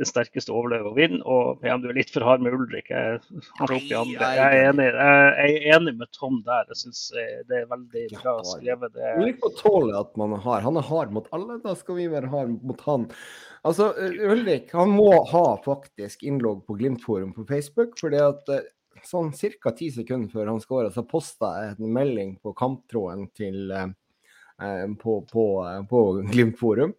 Den 0.00 0.08
sterkeste 0.08 0.52
overlever 0.54 0.90
og 0.90 0.98
vinner. 0.98 1.22
Og 1.28 1.66
ja, 1.66 1.76
du 1.80 1.88
er 1.90 1.96
litt 1.98 2.12
for 2.12 2.24
hard 2.26 2.42
med 2.44 2.56
Ulrik. 2.56 2.90
Jeg, 2.90 3.20
han 3.58 3.74
opp 3.76 3.88
i 3.88 3.96
andre. 3.98 4.30
Jeg 4.38 4.58
er 4.58 4.68
enig, 4.70 4.88
jeg 4.88 5.54
er 5.54 5.68
enig 5.76 5.94
med 6.00 6.10
Tom 6.16 6.40
der. 6.46 6.66
Jeg 6.72 6.80
syns 6.84 7.04
det 7.48 7.60
er 7.60 7.70
veldig 7.70 8.04
bra 8.16 8.36
skrevet. 8.48 8.96
Det, 8.96 9.14
Ulrik 9.20 9.40
må 9.44 9.52
tåle 9.60 9.96
at 10.00 10.12
man 10.20 10.36
er 10.36 10.44
hard. 10.46 10.66
Han 10.66 10.80
er 10.80 10.88
hard 10.88 11.16
mot 11.16 11.28
alle, 11.36 11.58
da 11.64 11.76
skal 11.78 12.00
vi 12.00 12.10
være 12.12 12.32
hard 12.32 12.54
mot 12.62 12.84
han. 12.88 13.08
Altså, 13.68 13.92
Ulrik 14.32 14.72
han 14.74 14.94
må 14.96 15.10
ha 15.30 15.46
faktisk 15.64 16.24
innlogg 16.26 16.64
på 16.66 16.78
Glimt-forum 16.80 17.34
på 17.36 17.46
Facebook. 17.48 17.98
fordi 18.00 18.22
at 18.22 18.48
sånn 19.06 19.32
ca. 19.32 19.72
ti 19.76 19.90
sekunder 19.90 20.30
før 20.32 20.52
han 20.52 20.62
skåra, 20.62 20.90
så 20.94 21.04
posta 21.06 21.52
jeg 21.60 21.76
en 21.76 21.92
melding 21.94 22.36
på 22.42 22.52
kamptråden 22.56 23.28
til 23.36 23.70
eh, 23.70 24.88
på, 25.02 25.20
på, 25.30 25.46
på 25.90 26.02
Glimt-forum 26.32 26.94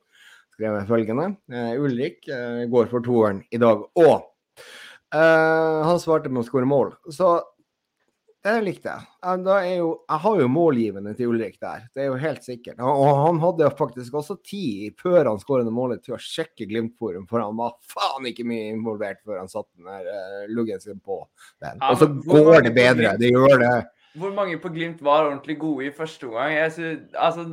skrev 0.53 0.77
jeg 0.77 0.89
følgende. 0.89 1.31
Uh, 1.51 1.73
Ulrik 1.81 2.21
uh, 2.29 2.63
går 2.71 2.91
for 2.91 3.05
toeren 3.05 3.41
i 3.53 3.61
dag. 3.61 3.81
Og 3.99 4.13
uh, 5.15 5.79
han 5.87 5.99
svarte 6.01 6.31
med 6.31 6.43
å 6.43 6.47
skåre 6.47 6.69
mål. 6.69 6.93
Så 7.13 7.35
det 8.43 8.57
likte 8.65 8.91
jeg. 8.91 9.05
Jo, 9.77 9.89
jeg 10.03 10.19
har 10.25 10.39
jo 10.41 10.47
målgivende 10.51 11.13
til 11.15 11.29
Ulrik 11.31 11.53
der, 11.63 11.85
det 11.95 12.01
er 12.03 12.09
jo 12.09 12.17
helt 12.19 12.43
sikkert. 12.43 12.81
Og 12.83 13.05
han 13.21 13.37
hadde 13.39 13.69
faktisk 13.79 14.17
også 14.19 14.35
tid 14.43 14.97
før 14.99 15.29
han 15.29 15.39
skårende 15.39 15.71
målet 15.71 16.03
til 16.03 16.17
å 16.17 16.19
sjekke 16.19 16.67
Glimt-forum, 16.67 17.23
for 17.29 17.39
han 17.39 17.55
var 17.55 17.77
faen 17.87 18.27
ikke 18.27 18.43
mye 18.49 18.73
involvert 18.73 19.21
før 19.23 19.39
han 19.39 19.51
satte 19.51 19.71
den 19.79 19.87
der 19.87 20.51
luggen 20.51 20.83
sin 20.83 20.99
på 20.99 21.21
den. 21.63 21.79
Og 21.87 22.01
så 22.01 22.09
går 22.11 22.67
det 22.67 22.73
bedre, 22.75 23.15
det 23.21 23.31
gjør 23.31 23.63
det. 23.63 23.77
Hvor 24.19 24.35
mange 24.35 24.59
på 24.61 24.73
Glimt 24.75 24.99
var 25.07 25.29
ordentlig 25.29 25.55
gode 25.63 25.87
i 25.87 25.95
første 25.95 26.27
omgang? 26.27 26.51
Jeg 26.53 26.99
altså 27.15 27.47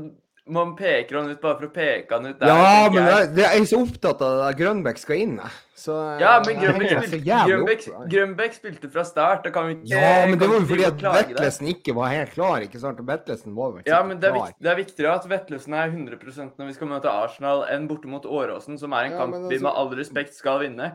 man 0.49 0.77
peker 0.77 1.17
han 1.17 1.31
ut 1.31 1.41
bare 1.41 1.59
for 1.59 1.69
å 1.69 1.73
peke 1.75 2.17
han 2.17 2.29
ut. 2.31 2.39
Der, 2.41 2.51
ja, 2.51 2.87
men 2.93 3.05
jeg, 3.07 3.27
jeg, 3.39 3.49
er 3.61 3.67
så 3.69 3.81
opptatt 3.85 4.23
av 4.25 4.45
at 4.47 4.57
Grønbæk 4.59 5.01
skal 5.01 5.21
inn. 5.25 5.35
Så, 5.81 5.95
ja, 6.21 6.33
men 6.45 6.59
Grønbæk 6.61 6.91
spilte, 6.91 7.21
Grønbæk, 7.25 7.85
Grønbæk 8.13 8.57
spilte 8.57 8.91
fra 8.93 9.05
start. 9.09 9.45
Da 9.47 9.53
kan 9.55 9.69
vi 9.69 9.77
ikke, 9.79 9.93
ja, 9.93 10.25
men 10.29 10.41
det 10.41 10.49
var 10.51 10.59
jo 10.59 10.71
fordi 10.71 10.87
at 10.89 11.05
Vetlesen 11.05 11.71
ikke 11.75 11.95
var 11.97 12.15
helt 12.15 12.35
klar. 12.35 12.65
ikke 12.67 12.81
sant? 12.83 13.01
Og 13.01 13.09
Vetlesen 13.09 13.55
var 13.57 13.77
vel 13.77 13.87
Ja, 13.89 14.01
men 14.07 14.21
det 14.23 14.31
er, 14.31 14.37
viktig, 14.39 14.65
det 14.65 14.73
er 14.73 14.81
viktigere 14.81 15.15
at 15.21 15.29
Vetlesen 15.31 15.79
er 15.79 15.93
100% 15.93 16.59
når 16.61 16.73
vi 16.73 16.79
skal 16.79 16.93
møte 16.95 17.13
Arsenal, 17.13 17.65
enn 17.71 17.87
borte 17.91 18.11
mot 18.11 18.27
Åråsen, 18.27 18.81
som 18.81 18.97
er 18.97 19.09
en 19.09 19.17
ja, 19.17 19.23
kamp 19.23 19.39
altså, 19.39 19.53
vi 19.55 19.63
med 19.65 19.73
all 19.73 19.95
respekt 20.01 20.37
skal 20.37 20.65
vinne. 20.65 20.93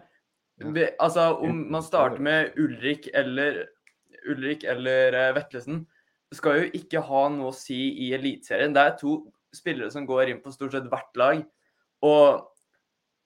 Vi, 0.61 0.89
altså, 1.03 1.31
om 1.43 1.65
man 1.71 1.83
starter 1.83 2.21
med 2.23 2.55
Ulrik 2.61 3.09
eller 3.13 3.65
Ulrik 4.29 4.63
eller 4.67 5.15
uh, 5.15 5.35
Vetlesen, 5.35 5.83
skal 6.33 6.61
jo 6.61 6.69
ikke 6.77 7.03
ha 7.05 7.27
noe 7.31 7.51
å 7.51 7.55
si 7.55 7.77
i 8.05 8.11
Eliteserien. 8.15 8.73
Det 8.75 8.83
er 8.83 8.95
to 8.99 9.19
spillere 9.55 9.91
som 9.93 10.07
går 10.07 10.31
inn 10.31 10.41
på 10.43 10.53
stort 10.53 10.75
sett 10.75 10.89
hvert 10.91 11.19
lag. 11.19 11.41
Og, 12.05 12.45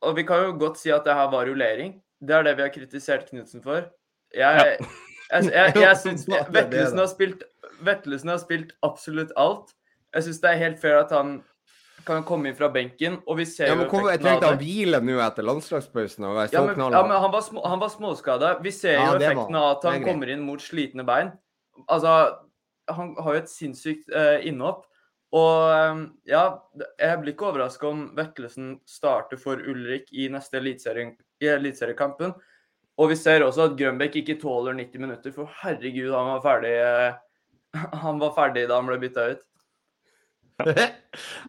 og 0.06 0.18
vi 0.18 0.26
kan 0.28 0.46
jo 0.46 0.58
godt 0.62 0.80
si 0.82 0.94
at 0.94 1.08
det 1.08 1.18
her 1.18 1.32
var 1.34 1.50
rullering. 1.50 1.98
Det 2.20 2.36
er 2.36 2.48
det 2.48 2.56
vi 2.58 2.66
har 2.66 2.74
kritisert 2.74 3.30
Knutsen 3.30 3.64
for. 3.64 3.88
Jeg, 4.36 4.62
jeg, 4.62 4.90
jeg, 5.32 5.52
jeg, 5.54 5.76
jeg 5.82 6.00
syns 6.04 6.28
Vetlesen 6.30 7.02
har, 7.02 7.12
spilt, 7.12 7.46
Vetlesen 7.86 8.34
har 8.34 8.42
spilt 8.42 8.74
absolutt 8.86 9.34
alt. 9.40 9.74
Jeg 10.16 10.26
syns 10.26 10.42
det 10.44 10.52
er 10.52 10.62
helt 10.64 10.82
fair 10.82 11.00
at 11.04 11.14
han 11.16 11.40
kan 12.08 12.24
komme 12.26 12.50
inn 12.50 12.58
fra 12.58 12.70
benken, 12.74 13.20
og 13.28 13.40
vi 13.40 13.46
ser 13.50 13.70
ja, 13.70 13.78
men 13.78 13.90
kom, 13.92 14.08
Jeg 14.10 14.22
trengte 14.24 14.50
å 14.50 14.58
hvile 14.60 15.02
nå 15.04 15.20
etter 15.24 15.46
landslagspausen. 15.46 16.26
og 16.26 16.38
være 16.38 16.54
ja, 16.56 16.64
men, 16.66 16.80
ja, 16.80 17.02
men 17.06 17.16
han 17.26 17.34
var, 17.34 17.44
små, 17.46 17.64
han 17.68 17.82
var 17.82 17.92
småskada. 17.94 18.54
Vi 18.64 18.74
ser 18.74 18.98
ja, 18.98 19.08
jo 19.12 19.20
effekten 19.20 19.58
av 19.60 19.72
at 19.76 19.90
han 19.92 20.06
kommer 20.06 20.32
inn 20.34 20.46
mot 20.46 20.64
slitne 20.64 21.06
bein. 21.08 21.34
Altså, 21.88 22.16
han 22.90 23.14
har 23.20 23.38
jo 23.38 23.44
et 23.44 23.52
sinnssykt 23.52 24.10
uh, 24.16 24.40
innhopp. 24.48 24.86
Og 25.36 25.70
ehm, 25.70 26.06
ja, 26.26 26.44
jeg 26.98 27.20
blir 27.22 27.36
ikke 27.36 27.50
overraska 27.52 27.90
om 27.90 28.06
Vetlesen 28.18 28.78
starter 28.90 29.38
for 29.42 29.62
Ulrik 29.62 30.08
i 30.12 30.26
neste 30.34 30.58
eliteseriekampen. 30.58 32.34
Og 33.00 33.12
vi 33.12 33.18
ser 33.20 33.46
også 33.46 33.70
at 33.70 33.76
Grønbæk 33.80 34.18
ikke 34.24 34.40
tåler 34.42 34.76
90 34.76 35.04
minutter, 35.04 35.36
for 35.36 35.52
herregud, 35.62 36.10
han 36.12 36.34
var 36.34 36.42
ferdig 36.44 36.74
eh, 36.82 37.20
Han 38.04 38.20
var 38.20 38.34
ferdig 38.36 38.66
da 38.68 38.80
han 38.80 38.90
ble 38.90 38.98
bytta 39.04 39.28
ut. 39.36 39.46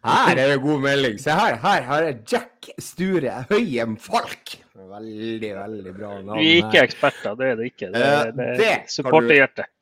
Her 0.07 0.39
er 0.39 0.53
det 0.53 0.61
god 0.63 0.85
melding. 0.85 1.17
Se 1.19 1.35
her, 1.35 1.57
her 1.59 1.83
her 1.89 2.05
er 2.13 2.21
Jack 2.31 2.69
Sture 2.79 3.41
Høyem 3.51 3.97
Falk. 3.99 4.55
Veldig, 4.79 5.51
veldig 5.57 5.95
bra 5.97 6.13
navn. 6.21 6.39
Vi 6.39 6.53
er 6.53 6.61
ikke 6.63 6.85
eksperter, 6.87 7.35
det 7.41 7.49
er 7.49 7.59
det 7.59 7.67
ikke. 7.73 7.89
Det, 7.91 8.05
er, 8.07 8.31
det 8.39 8.69
er 8.69 8.85
supporterhjertet. 8.95 9.73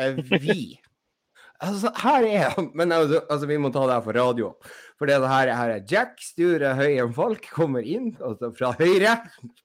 Eh, 0.00 0.16
vi 0.32 0.56
Altså, 1.62 1.92
her 2.02 2.24
er 2.26 2.54
han. 2.56 2.70
Men 2.74 2.92
altså, 2.94 3.46
vi 3.46 3.58
må 3.60 3.70
ta 3.72 3.84
det 3.86 3.94
her 3.94 4.06
for 4.06 4.18
radio. 4.18 4.48
For 4.98 5.10
det 5.10 5.18
her, 5.18 5.50
her 5.54 5.70
er 5.76 5.86
Jack 5.90 6.18
Sture 6.22 6.74
Høien 6.78 7.12
Falk 7.14 7.46
kommer 7.50 7.82
inn 7.82 8.12
altså 8.22 8.52
fra 8.54 8.68
høyre 8.78 9.16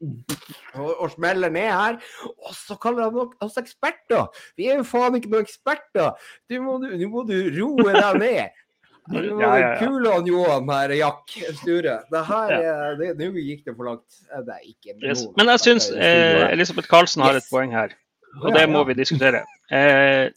og, 0.02 0.94
og, 0.96 1.12
smeller 1.14 1.52
ned 1.54 1.68
her. 1.70 2.00
Og 2.42 2.56
så 2.58 2.78
kaller 2.82 3.10
han 3.10 3.36
oss 3.46 3.60
eksperter! 3.62 4.32
Vi 4.58 4.70
er 4.72 4.80
jo 4.82 4.88
faen 4.88 5.20
ikke 5.20 5.30
noen 5.34 5.46
eksperter! 5.46 6.16
Nå 6.50 6.64
må, 6.66 6.80
du, 6.82 6.96
må 7.12 7.26
du 7.28 7.36
roe 7.60 7.94
deg 7.94 8.22
ned. 8.24 8.64
Nå 9.08 9.22
ja, 9.24 9.36
ja, 9.40 9.60
ja. 9.62 9.68
Kule 9.80 10.12
han 10.12 10.26
Johan 10.28 10.74
her, 10.74 10.96
Jack 11.00 11.38
Sture. 11.62 12.00
Det 12.12 12.24
her, 12.28 13.06
Nå 13.22 13.30
gikk 13.38 13.62
det 13.70 13.78
for 13.78 13.92
langt. 13.92 14.20
Det 14.34 14.58
er 14.58 14.66
ikke 14.66 14.98
noe. 14.98 15.06
Yes. 15.06 15.24
Men 15.38 15.54
jeg 15.54 15.64
syns 15.64 15.92
eh, 15.94 16.44
Elisabeth 16.50 16.90
Karlsen 16.92 17.24
har 17.24 17.40
et 17.40 17.48
poeng 17.52 17.78
her, 17.78 17.94
og 18.42 18.52
det 18.58 18.66
må 18.74 18.84
vi 18.90 18.98
diskutere. 18.98 19.46
Eh, 19.72 20.28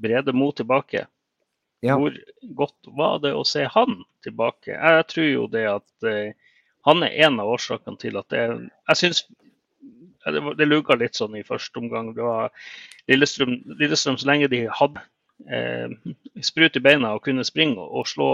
Brede 0.00 0.34
Mo 0.36 0.50
tilbake. 0.56 1.06
Ja. 1.84 1.96
Hvor 1.96 2.16
godt 2.56 2.90
var 2.96 3.20
det 3.24 3.32
å 3.36 3.44
se 3.48 3.64
han 3.72 4.02
tilbake? 4.24 4.74
Jeg 4.74 5.06
tror 5.08 5.28
jo 5.28 5.46
det 5.52 5.64
at 5.70 6.08
uh, 6.08 6.32
han 6.88 7.04
er 7.04 7.16
en 7.26 7.40
av 7.40 7.52
årsakene 7.54 8.00
til 8.00 8.18
at 8.20 8.28
det 8.32 8.42
Jeg 8.42 9.00
syns 9.00 9.22
det, 10.24 10.42
det 10.58 10.68
lugga 10.68 10.96
litt 11.00 11.16
sånn 11.16 11.38
i 11.38 11.46
første 11.46 11.80
omgang. 11.80 12.12
Det 12.16 12.24
var 12.24 12.52
Lillestrøm, 13.08 13.56
Lillestrøm 13.80 14.18
så 14.20 14.28
lenge 14.28 14.50
de 14.52 14.66
hadde 14.68 15.00
eh, 15.48 15.94
sprut 16.44 16.76
i 16.76 16.82
beina 16.84 17.14
og 17.16 17.24
kunne 17.24 17.46
springe 17.48 17.80
og, 17.80 18.02
og 18.02 18.08
slå 18.08 18.30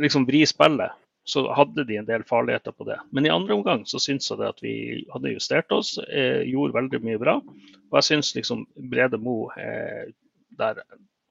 liksom 0.00 0.26
vri 0.28 0.42
spillet, 0.48 0.96
så 1.26 1.42
hadde 1.52 1.84
de 1.88 1.96
en 1.98 2.06
del 2.06 2.22
farligheter 2.26 2.72
på 2.72 2.86
det. 2.86 3.00
Men 3.10 3.26
i 3.26 3.32
andre 3.34 3.56
omgang 3.56 3.82
så 3.90 3.98
syns 4.02 4.30
jeg 4.30 4.38
det 4.38 4.50
at 4.52 4.62
vi 4.62 4.74
hadde 5.10 5.32
justert 5.34 5.72
oss, 5.74 5.96
eh, 6.06 6.44
gjorde 6.46 6.76
veldig 6.76 7.00
mye 7.02 7.18
bra. 7.18 7.40
Og 7.90 7.98
jeg 7.98 8.08
syns 8.12 8.30
liksom 8.36 8.62
Brede 8.92 9.18
Mo 9.18 9.48
eh, 9.58 10.12
der 10.56 10.84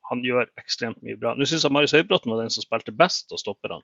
han 0.09 0.21
gjør 0.21 0.49
ekstremt 0.59 0.99
mye 1.05 1.15
bra. 1.17 1.31
Nå 1.33 1.47
syns 1.47 1.63
jeg 1.65 1.73
Marius 1.73 1.95
Høybråten 1.95 2.33
var 2.33 2.43
den 2.43 2.51
som 2.53 2.65
spilte 2.65 2.93
best 2.93 3.31
av 3.31 3.39
stopperne. 3.41 3.79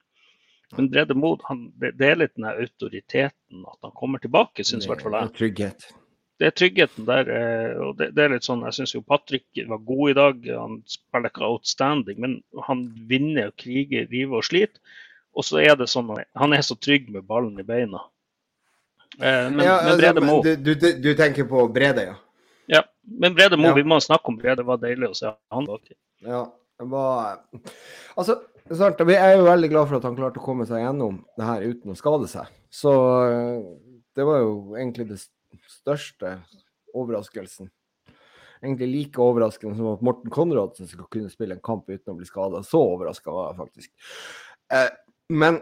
Men 0.75 0.89
Brede 0.91 1.15
Mo 1.17 1.33
det, 1.79 1.93
det, 1.95 2.09
er 2.09 2.19
litt 2.19 2.35
den 2.35 2.49
autoriteten, 2.51 3.63
at 3.63 3.79
han 3.87 3.95
kommer 3.95 4.21
tilbake, 4.23 4.65
syns 4.67 4.87
i 4.87 4.91
hvert 4.91 5.03
fall 5.05 5.15
jeg. 5.17 5.33
Trygghet. 5.39 5.87
Det 6.41 6.49
er 6.49 6.57
tryggheten 6.57 7.07
der. 7.07 7.31
Eh, 7.37 7.79
og 7.85 7.95
det, 7.99 8.09
det 8.17 8.25
er 8.25 8.35
litt 8.35 8.47
sånn, 8.47 8.65
Jeg 8.67 8.81
syns 8.81 8.97
Patrick 9.07 9.63
var 9.69 9.79
god 9.87 10.11
i 10.11 10.17
dag. 10.19 10.51
Han 10.57 10.77
spiller 10.91 11.31
ikke 11.31 11.47
outstanding, 11.47 12.19
men 12.19 12.37
han 12.67 12.83
vinner 13.07 13.51
og 13.51 13.57
kriger, 13.61 14.11
river 14.11 14.41
og 14.41 14.47
sliter. 14.49 14.99
Og 15.31 15.45
så 15.47 15.61
er 15.63 15.77
det 15.79 15.87
sånn 15.91 16.09
at 16.15 16.27
han 16.37 16.55
er 16.55 16.63
så 16.65 16.75
trygg 16.75 17.09
med 17.13 17.25
ballen 17.27 17.59
i 17.59 17.65
beina. 17.67 18.03
Eh, 19.19 19.47
men, 19.51 19.63
ja, 19.65 19.77
men 19.85 19.97
Brede 19.99 20.23
Mo 20.23 20.39
du, 20.43 20.55
du, 20.55 20.75
du, 20.75 21.11
tenker 21.19 21.47
på 21.47 21.65
Brede, 21.71 22.05
ja? 22.11 22.15
Ja. 22.71 22.83
Men 23.03 23.35
Brede 23.35 23.57
Mo, 23.59 23.71
ja. 23.71 23.75
vi 23.75 23.83
må 23.87 23.99
snakke 24.03 24.31
om 24.31 24.37
Brede. 24.39 24.61
Det 24.61 24.67
var 24.67 24.79
deilig 24.81 25.11
å 25.11 25.17
se 25.17 25.33
han 25.51 25.67
bak. 25.67 25.91
Ja, 26.23 26.45
det 26.79 26.87
var 26.91 27.41
Altså, 28.15 28.37
sant, 28.69 29.03
vi 29.07 29.17
er 29.17 29.35
jo 29.37 29.47
veldig 29.47 29.71
glad 29.71 29.89
for 29.89 29.99
at 29.99 30.07
han 30.07 30.17
klarte 30.19 30.41
å 30.41 30.45
komme 30.45 30.67
seg 30.69 30.83
gjennom 30.83 31.21
det 31.39 31.47
her 31.47 31.67
uten 31.67 31.93
å 31.93 31.99
skade 31.99 32.29
seg. 32.31 32.49
Så 32.71 32.95
eh, 33.27 33.69
det 34.15 34.27
var 34.27 34.43
jo 34.43 34.55
egentlig 34.79 35.09
det 35.11 35.19
største 35.71 36.37
overraskelsen. 36.97 37.71
Egentlig 38.61 38.91
like 38.91 39.21
overraskende 39.21 39.73
som 39.79 39.95
at 39.95 40.03
Morten 40.05 40.31
Konradsen 40.33 40.89
skal 40.89 41.07
kunne 41.11 41.31
spille 41.33 41.57
en 41.57 41.63
kamp 41.65 41.87
uten 41.89 42.13
å 42.13 42.17
bli 42.19 42.27
skada. 42.29 42.61
Så 42.65 42.79
overraska 42.93 43.33
var 43.33 43.49
jeg 43.49 43.59
faktisk. 43.63 43.91
Eh, 44.71 44.91
men 45.31 45.59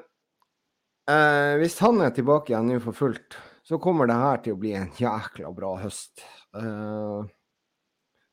eh, 1.10 1.56
hvis 1.62 1.78
han 1.84 2.02
er 2.06 2.14
tilbake 2.16 2.54
igjen 2.54 2.72
nå 2.74 2.80
for 2.84 2.98
fullt, 2.98 3.38
så 3.66 3.78
kommer 3.82 4.10
det 4.10 4.18
her 4.18 4.42
til 4.46 4.56
å 4.56 4.60
bli 4.62 4.74
en 4.78 4.90
jækla 4.98 5.52
bra 5.54 5.76
høst. 5.84 6.24
Eh, 6.58 7.20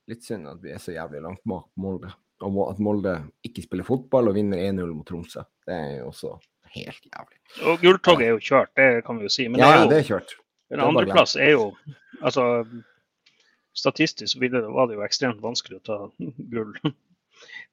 litt 0.08 0.24
synd 0.24 0.48
at 0.48 0.62
vi 0.62 0.72
er 0.72 0.80
så 0.82 0.94
jævlig 0.94 1.20
langt 1.24 1.44
bak 1.44 1.68
Molde. 1.82 2.12
Og 2.46 2.58
at 2.66 2.80
Molde 2.84 3.14
ikke 3.44 3.64
spiller 3.64 3.86
fotball 3.86 4.30
og 4.30 4.36
vinner 4.36 4.60
1-0 4.64 4.92
mot 4.92 5.06
Tromsø. 5.08 5.44
Det 5.66 5.76
er 5.76 5.94
jo 6.00 6.10
også 6.10 6.34
helt 6.76 7.06
jævlig. 7.08 7.38
Og 7.68 7.84
gulltoget 7.84 8.26
er 8.26 8.34
jo 8.34 8.42
kjørt, 8.42 8.72
det 8.76 9.04
kan 9.06 9.20
vi 9.20 9.28
jo 9.28 9.32
si. 9.32 9.46
Men 9.48 9.62
ja, 9.62 9.70
det 9.70 9.76
er, 9.76 9.82
jo, 9.82 9.88
det 9.92 9.98
er 9.98 10.10
kjørt. 10.10 10.36
En 10.74 10.82
andreplass 10.82 11.36
er 11.38 11.52
jo 11.54 11.70
Altså 12.24 12.64
statistisk 13.76 14.40
var 14.40 14.86
det 14.88 14.96
jo 14.96 15.02
ekstremt 15.04 15.42
vanskelig 15.44 15.82
å 15.82 15.84
ta 15.84 15.98
gull 16.52 16.72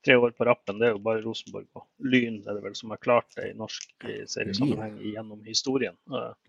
tre 0.05 0.17
år 0.19 0.33
på 0.37 0.47
rappen. 0.47 0.79
Det 0.79 0.89
er 0.89 0.93
jo 0.95 1.01
bare 1.03 1.23
Rosenborg 1.23 1.67
og 1.79 1.87
Lyn 2.03 2.41
er 2.43 2.57
det 2.57 2.63
vel 2.65 2.75
som 2.77 2.93
har 2.93 3.01
klart 3.03 3.27
det 3.37 3.49
i 3.51 3.57
norsk 3.57 4.07
seriesammenheng 4.31 4.97
gjennom 5.01 5.41
historien. 5.47 5.95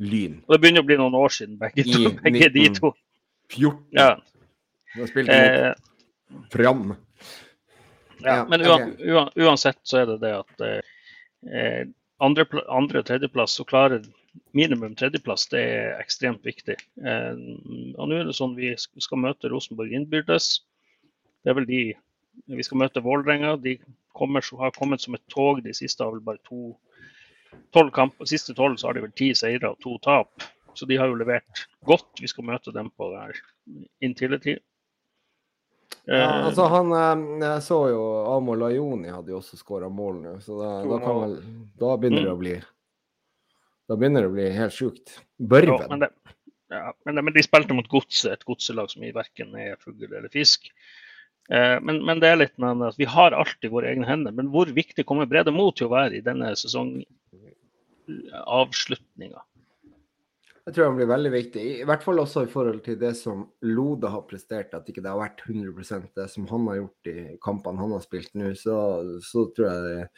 Lyn. 0.03 0.41
Og 0.47 0.57
det 0.57 0.61
begynner 0.63 0.85
å 0.85 0.89
bli 0.89 0.99
noen 1.01 1.19
år 1.19 1.35
siden 1.35 1.59
begge, 1.61 1.87
to, 1.89 2.15
begge 2.25 2.51
de 2.55 2.69
to. 2.79 2.95
14. 3.53 3.81
Ja. 3.95 4.11
Du 4.95 5.01
har 5.03 5.11
spilt 5.11 5.29
eh, 5.29 5.73
Fram. 6.51 6.95
Ja, 8.25 8.47
men 8.49 8.63
uansett 9.35 9.81
så 9.83 10.03
er 10.03 10.07
det 10.13 10.21
det 10.23 10.33
at 10.39 10.63
eh, 10.65 11.87
andre, 12.25 12.47
andre 12.73 13.03
og 13.03 13.09
tredjeplass 13.09 13.59
så 13.59 13.67
klarer 13.69 14.05
minimum 14.57 14.95
tredjeplass 14.99 15.49
det 15.53 15.61
er 15.61 15.99
ekstremt 15.99 16.47
viktig. 16.47 16.77
Eh, 17.05 17.35
og 17.99 18.09
nå 18.11 18.21
er 18.21 18.31
det 18.31 18.37
sånn 18.39 18.57
vi 18.59 18.73
skal 18.79 19.23
møte 19.27 19.51
Rosenborg 19.53 19.95
innbyrdes. 19.95 20.57
Det 21.45 21.53
er 21.53 21.59
vel 21.59 21.69
de 21.69 21.83
Vi 22.51 22.67
skal 22.67 22.83
møte 22.83 23.03
Vålerenga. 23.05 23.57
De 23.63 23.79
kommer, 24.17 24.45
har 24.61 24.75
kommet 24.77 25.05
som 25.05 25.17
et 25.17 25.25
tog. 25.33 25.63
De 25.65 25.75
siste 25.77 26.05
har 26.05 26.13
vel 26.15 26.25
bare 26.25 26.43
to 26.47 26.75
tolv 27.75 27.95
kamper. 27.95 28.29
Siste 28.31 28.55
tolv 28.57 28.79
så 28.81 28.91
har 28.91 28.99
de 28.99 29.07
vel 29.07 29.17
ti 29.17 29.33
seire 29.39 29.73
og 29.73 29.81
to 29.85 29.97
tap. 30.05 30.45
Så 30.75 30.87
de 30.91 30.99
har 30.99 31.11
jo 31.11 31.19
levert 31.19 31.67
godt. 31.87 32.11
Vi 32.21 32.31
skal 32.31 32.49
møte 32.51 32.75
dem 32.75 32.91
på 32.95 33.11
det 33.15 33.27
der 34.03 34.39
tid. 34.43 34.59
Ja, 34.59 34.63
Eh, 36.05 36.47
altså 36.47 36.67
han, 36.69 36.93
eh, 36.93 37.47
Jeg 37.47 37.63
så 37.63 37.79
jo 37.89 38.01
Amo 38.29 38.55
Lajoni 38.55 39.09
hadde 39.09 39.33
jo 39.33 39.39
også 39.41 39.57
skåra 39.57 39.89
mål 39.89 40.19
nå, 40.21 40.33
så 40.45 40.59
da, 40.59 40.71
da, 40.85 40.99
kan 41.01 41.21
vel, 41.23 41.37
da 41.81 41.95
begynner 42.01 42.27
det 42.27 42.35
å 42.35 42.41
bli 42.41 42.55
Da 43.89 43.97
begynner 43.97 44.25
det 44.25 44.29
å 44.29 44.35
bli 44.35 44.49
helt 44.53 44.77
sjukt. 44.77 45.15
Ja, 45.17 45.47
Børven. 45.55 45.87
men, 45.89 46.05
det, 46.05 46.11
ja, 46.73 46.93
men, 47.05 47.15
det, 47.17 47.25
men 47.25 47.37
de 47.37 47.45
spilte 47.45 47.77
mot 47.77 47.89
Godset, 47.89 48.33
et 48.33 48.45
godselag 48.49 48.93
som 48.93 49.05
i 49.05 49.13
verken 49.17 49.57
er 49.61 49.77
fugl 49.81 50.07
eller 50.09 50.29
fisk. 50.33 50.71
Eh, 51.51 51.81
men, 51.81 52.05
men 52.07 52.21
det 52.23 52.29
er 52.31 52.37
litt 52.41 52.59
med 52.63 52.83
at 52.87 52.99
vi 53.01 53.05
har 53.11 53.37
alt 53.37 53.65
i 53.65 53.73
våre 53.73 53.89
egne 53.93 54.07
hender. 54.09 54.33
Men 54.37 54.49
hvor 54.55 54.67
viktig 54.73 55.05
kommer 55.09 55.31
Brede 55.31 55.53
Mo 55.55 55.67
til 55.73 55.87
å 55.89 55.95
være 55.95 56.15
i 56.19 56.25
denne 56.25 56.49
sesongavslutninga? 56.61 59.41
Jeg 60.65 60.79
tror 60.79 60.87
han 60.89 60.97
blir 60.97 61.11
veldig 61.11 61.33
viktig. 61.35 61.63
I 61.83 61.85
hvert 61.85 62.05
fall 62.07 62.23
også 62.23 62.47
i 62.47 62.49
forhold 62.49 62.79
til 62.87 62.97
det 63.01 63.11
som 63.19 63.43
Lode 63.69 64.09
har 64.09 64.23
prestert, 64.25 64.73
at 64.73 64.87
ikke 64.89 65.03
det 65.05 65.13
har 65.13 65.21
vært 65.21 65.43
100 65.45 66.09
det 66.17 66.25
som 66.33 66.47
han 66.49 66.69
har 66.71 66.79
gjort 66.79 67.11
i 67.13 67.37
kampene 67.45 67.83
han 67.83 67.93
har 67.93 68.05
spilt 68.05 68.33
nå. 68.33 68.55
Så, 68.57 68.77
så 69.21 69.45
tror 69.53 69.67
jeg 69.69 69.83
det 69.85 70.09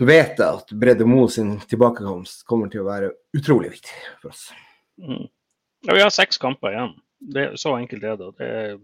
Så 0.00 0.04
vet 0.08 0.40
jeg 0.40 0.48
at 0.48 0.72
Brede 0.82 1.06
Mo 1.06 1.28
sin 1.30 1.60
tilbakekomst 1.70 2.42
kommer 2.48 2.66
til 2.72 2.80
å 2.82 2.88
være 2.88 3.12
utrolig 3.36 3.70
viktig 3.76 3.96
for 4.22 4.32
oss. 4.32 4.48
Mm. 4.98 5.28
Ja, 5.86 5.94
vi 5.94 6.02
har 6.02 6.10
seks 6.10 6.40
kamper 6.40 6.74
igjen. 6.74 6.94
Det, 7.20 7.60
så 7.60 7.76
enkelt 7.76 8.02
er 8.02 8.16
det. 8.18 8.30
det 8.40 8.48
er, 8.48 8.78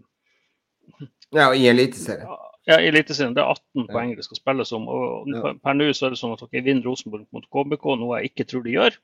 Ja, 1.35 1.49
i 1.53 1.65
Eliteserien. 1.67 2.27
ja, 2.67 2.77
i 2.79 2.87
Eliteserien 2.87 3.33
det 3.35 3.41
er 3.43 3.49
18 3.51 3.83
Ja. 3.87 3.93
poeng 3.93 4.15
det 4.15 4.23
skal 4.25 4.37
spilles 4.39 4.71
om. 4.71 4.87
og 4.87 5.27
Ja. 5.27 5.53
Per, 5.63 5.73
nå 5.75 5.89
så 5.93 6.07
er 6.07 6.09
det 6.15 6.19
sånn 6.21 6.33
at 6.33 6.43
dere 6.51 6.63
vinner 6.63 6.83
Rosenborg 6.87 7.25
mot 7.33 7.45
KBK, 7.51 7.85
noe 7.99 8.21
jeg 8.21 8.31
ikke 8.31 8.47
tror 8.47 8.63
de 8.63 8.71
gjør. 8.77 8.97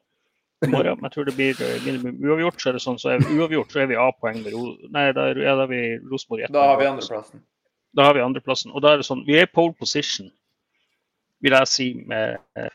morgen. 0.64 0.96
Men 1.02 1.10
jeg 1.10 1.12
tror 1.12 1.26
det 1.28 1.36
blir 1.36 1.62
eh, 1.62 1.80
minimum 1.84 2.22
uavgjort. 2.24 2.62
Så 2.62 2.70
er 2.70 2.74
det 2.78 2.82
sånn, 2.82 2.96
så 3.02 3.10
er 3.12 3.18
vi 3.20 3.36
uavgjort 3.36 3.72
så 3.74 3.82
er 3.84 3.88
vi 3.92 3.96
A-poeng 4.00 4.38
med 4.46 4.54
Ro... 4.54 4.78
Nei, 4.96 5.12
da 5.12 5.26
er, 5.34 5.42
ja, 5.44 5.56
da 5.60 5.64
er 5.66 5.68
vi 5.68 5.82
Rosenborg 6.08 6.46
Da 6.54 6.68
har 6.70 6.78
vi 6.80 6.86
andreplassen. 6.88 7.42
Da 7.94 8.06
har 8.08 8.14
vi 8.16 8.22
andreplassen. 8.24 8.72
Og 8.72 8.82
da 8.82 8.94
er 8.94 9.02
det 9.02 9.06
sånn, 9.10 9.26
vi 9.28 9.36
er 9.42 9.46
pole 9.52 9.74
position, 9.76 10.32
vil 11.44 11.52
jeg 11.52 11.68
si, 11.68 11.90
med 12.08 12.38
eh, 12.56 12.70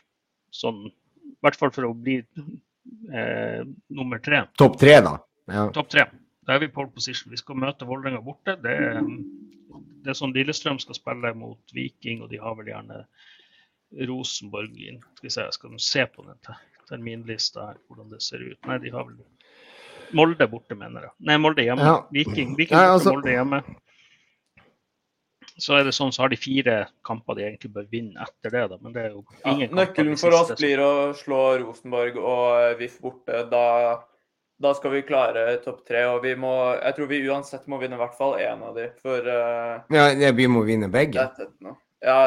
sånn 0.53 0.85
I 0.85 0.93
hvert 1.41 1.57
fall 1.57 1.71
for 1.73 1.87
å 1.89 1.93
bli 1.97 2.19
eh, 3.13 3.63
nummer 3.89 4.19
tre. 4.21 4.43
Topp 4.59 4.77
tre, 4.77 4.99
da. 5.01 5.15
Ja. 5.49 5.65
Topp 5.73 5.89
tre. 5.89 6.05
Da 6.49 6.55
er 6.57 6.63
vi 6.63 6.71
pole 6.73 6.89
position. 6.89 7.29
Vi 7.29 7.37
skal 7.37 7.59
møte 7.61 7.85
Vålerenga 7.85 8.23
borte. 8.25 8.55
Det 8.57 8.71
er, 8.73 9.03
det 10.01 10.09
er 10.09 10.17
sånn 10.17 10.33
Lillestrøm 10.33 10.79
skal 10.81 10.97
spille 10.97 11.29
mot 11.37 11.75
Viking, 11.77 12.23
og 12.25 12.31
de 12.31 12.39
har 12.41 12.55
vel 12.57 12.71
gjerne 12.71 13.03
Rosenborg 14.09 14.73
inn. 14.81 14.97
Skal 15.19 15.35
se, 15.35 15.45
skal 15.59 15.75
de 15.75 15.83
se 15.85 16.07
på 16.09 16.25
den 16.25 16.41
terminlista 16.89 17.67
her, 17.67 17.77
hvordan 17.85 18.09
det 18.15 18.23
ser 18.25 18.41
ut. 18.41 18.57
Nei, 18.65 18.79
de 18.81 18.95
har 18.95 19.05
vel 19.05 19.21
Molde 20.17 20.47
borte, 20.49 20.73
mener 20.73 21.05
jeg. 21.05 21.13
Nei, 21.29 21.37
Molde 21.37 21.61
hjemme. 21.67 21.85
Ja. 21.85 22.01
Viking, 22.09 22.57
Viking 22.57 22.73
borte, 22.73 22.95
altså- 22.95 23.13
Molde 23.13 23.35
hjemme. 23.35 23.61
Så 25.59 25.75
er 25.77 25.83
det 25.83 25.93
sånn, 25.93 26.09
så 26.15 26.23
har 26.23 26.31
de 26.33 26.37
fire 26.39 26.87
kamper 27.05 27.35
de 27.35 27.43
egentlig 27.43 27.73
bør 27.75 27.85
vinne 27.91 28.25
etter 28.25 28.49
det, 28.49 28.69
da. 28.71 28.77
Men 28.81 28.93
det 28.95 29.03
er 29.03 29.09
jo 29.11 29.21
ingen 29.45 29.69
kamper 29.69 29.83
nøkkelen 29.83 30.17
for 30.17 30.33
oss 30.37 30.53
blir 30.57 30.81
å 30.81 30.91
slå 31.13 31.41
Rosenborg 31.61 32.17
og 32.17 32.45
eh, 32.63 32.77
VIF 32.79 32.95
borte. 33.03 33.43
Da, 33.51 33.65
da 34.59 34.73
skal 34.75 34.91
vi 34.91 35.01
klare 35.07 35.45
topp 35.63 35.85
tre. 35.87 36.03
Og 36.11 36.23
vi 36.23 36.35
må 36.35 36.53
Jeg 36.75 36.95
tror 36.97 37.07
vi 37.11 37.21
uansett 37.29 37.67
må 37.71 37.79
vinne 37.81 37.95
i 37.95 38.01
hvert 38.01 38.17
fall 38.17 38.35
én 38.43 38.63
av 38.65 38.75
de, 38.75 38.89
for 39.01 39.29
uh, 39.31 39.79
ja, 39.95 40.33
vi 40.35 40.49
må 40.51 40.65
vinne 40.67 40.91
begge. 40.91 41.29
Ja, 42.03 42.19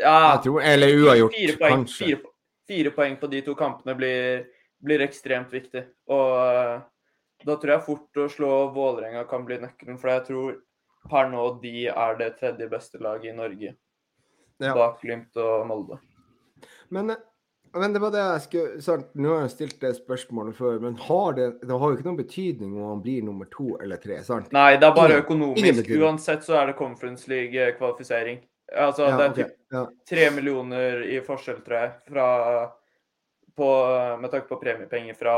ja 0.00 0.18
tror, 0.44 0.60
eller 0.64 0.94
uavgjort, 0.94 1.34
fire 1.36 1.56
poeng, 1.60 1.82
kanskje. 1.82 2.04
fire, 2.04 2.34
fire 2.68 2.94
poeng 2.96 3.18
på 3.20 3.32
de 3.32 3.42
to 3.46 3.56
kampene 3.58 3.96
blir, 3.96 4.46
blir 4.84 5.04
ekstremt 5.04 5.52
viktig. 5.52 5.84
Og 6.12 6.36
uh, 6.36 6.78
da 7.46 7.56
tror 7.56 7.74
jeg 7.74 7.86
fort 7.86 8.20
å 8.20 8.28
slå 8.32 8.52
Vålerenga 8.74 9.24
kan 9.30 9.44
bli 9.48 9.60
nøkkelen, 9.62 10.00
for 10.00 10.12
jeg 10.12 10.24
tror 10.28 10.56
per 11.08 11.28
nå 11.32 11.44
de 11.62 11.88
er 11.88 12.16
det 12.18 12.32
tredje 12.40 12.68
beste 12.68 13.00
laget 13.00 13.32
i 13.32 13.36
Norge. 13.36 13.74
Ja. 14.58 14.74
Bak 14.74 15.00
Glimt 15.04 15.36
og 15.38 15.66
Molde. 15.68 16.00
Men, 16.90 17.14
men 17.74 17.92
det 17.92 18.00
var 18.00 18.10
det 18.14 18.18
jeg 18.22 18.40
skulle 18.44 18.82
sagt. 18.82 19.14
Nå 19.14 19.32
har 19.34 19.40
jeg 19.46 19.50
stilt 19.54 19.80
det 19.80 19.90
spørsmålet 19.98 20.56
før, 20.56 20.78
men 20.80 20.96
har 20.96 21.32
det, 21.36 21.48
det 21.62 21.78
har 21.78 21.90
jo 21.90 21.96
ikke 21.98 22.06
noen 22.08 22.18
betydning 22.20 22.76
om 22.78 22.88
han 22.94 23.02
blir 23.02 23.22
nummer 23.26 23.48
to 23.52 23.76
eller 23.82 23.96
tre, 24.02 24.20
sant? 24.24 24.50
Nei, 24.52 24.76
det 24.76 24.86
er 24.88 24.94
bare 24.96 25.20
økonomisk. 25.22 25.90
Uansett 25.98 26.44
så 26.46 26.56
er 26.60 26.66
det 26.70 26.76
Conference 26.78 27.28
League-kvalifisering. 27.30 28.40
Altså, 28.76 29.06
Ja, 29.08 29.16
det 29.16 29.24
er 29.24 29.30
okay. 29.30 29.44
typ 29.44 29.72
ja. 29.72 29.84
tre 30.08 30.30
millioner 30.36 31.02
i 31.08 31.20
forskjell, 31.24 31.62
tror 31.64 31.78
jeg, 31.78 31.92
fra, 32.10 32.26
på, 33.56 33.68
med 34.20 34.30
tanke 34.30 34.48
på 34.50 34.60
premiepenger 34.60 35.16
fra, 35.16 35.36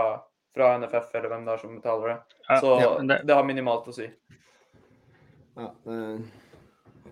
fra 0.57 0.73
NFF, 0.83 1.15
eller 1.15 1.29
hvem 1.35 1.45
det 1.47 1.53
er 1.55 1.63
som 1.63 1.77
betaler 1.79 2.09
det. 2.09 2.19
Så 2.61 2.77
ja, 2.81 2.91
det- 3.03 3.21
det 3.27 3.35
har 3.35 3.45
minimalt 3.47 3.87
å 3.89 3.95
si. 3.95 4.09
Ja, 5.57 5.69
eh, 5.87 6.19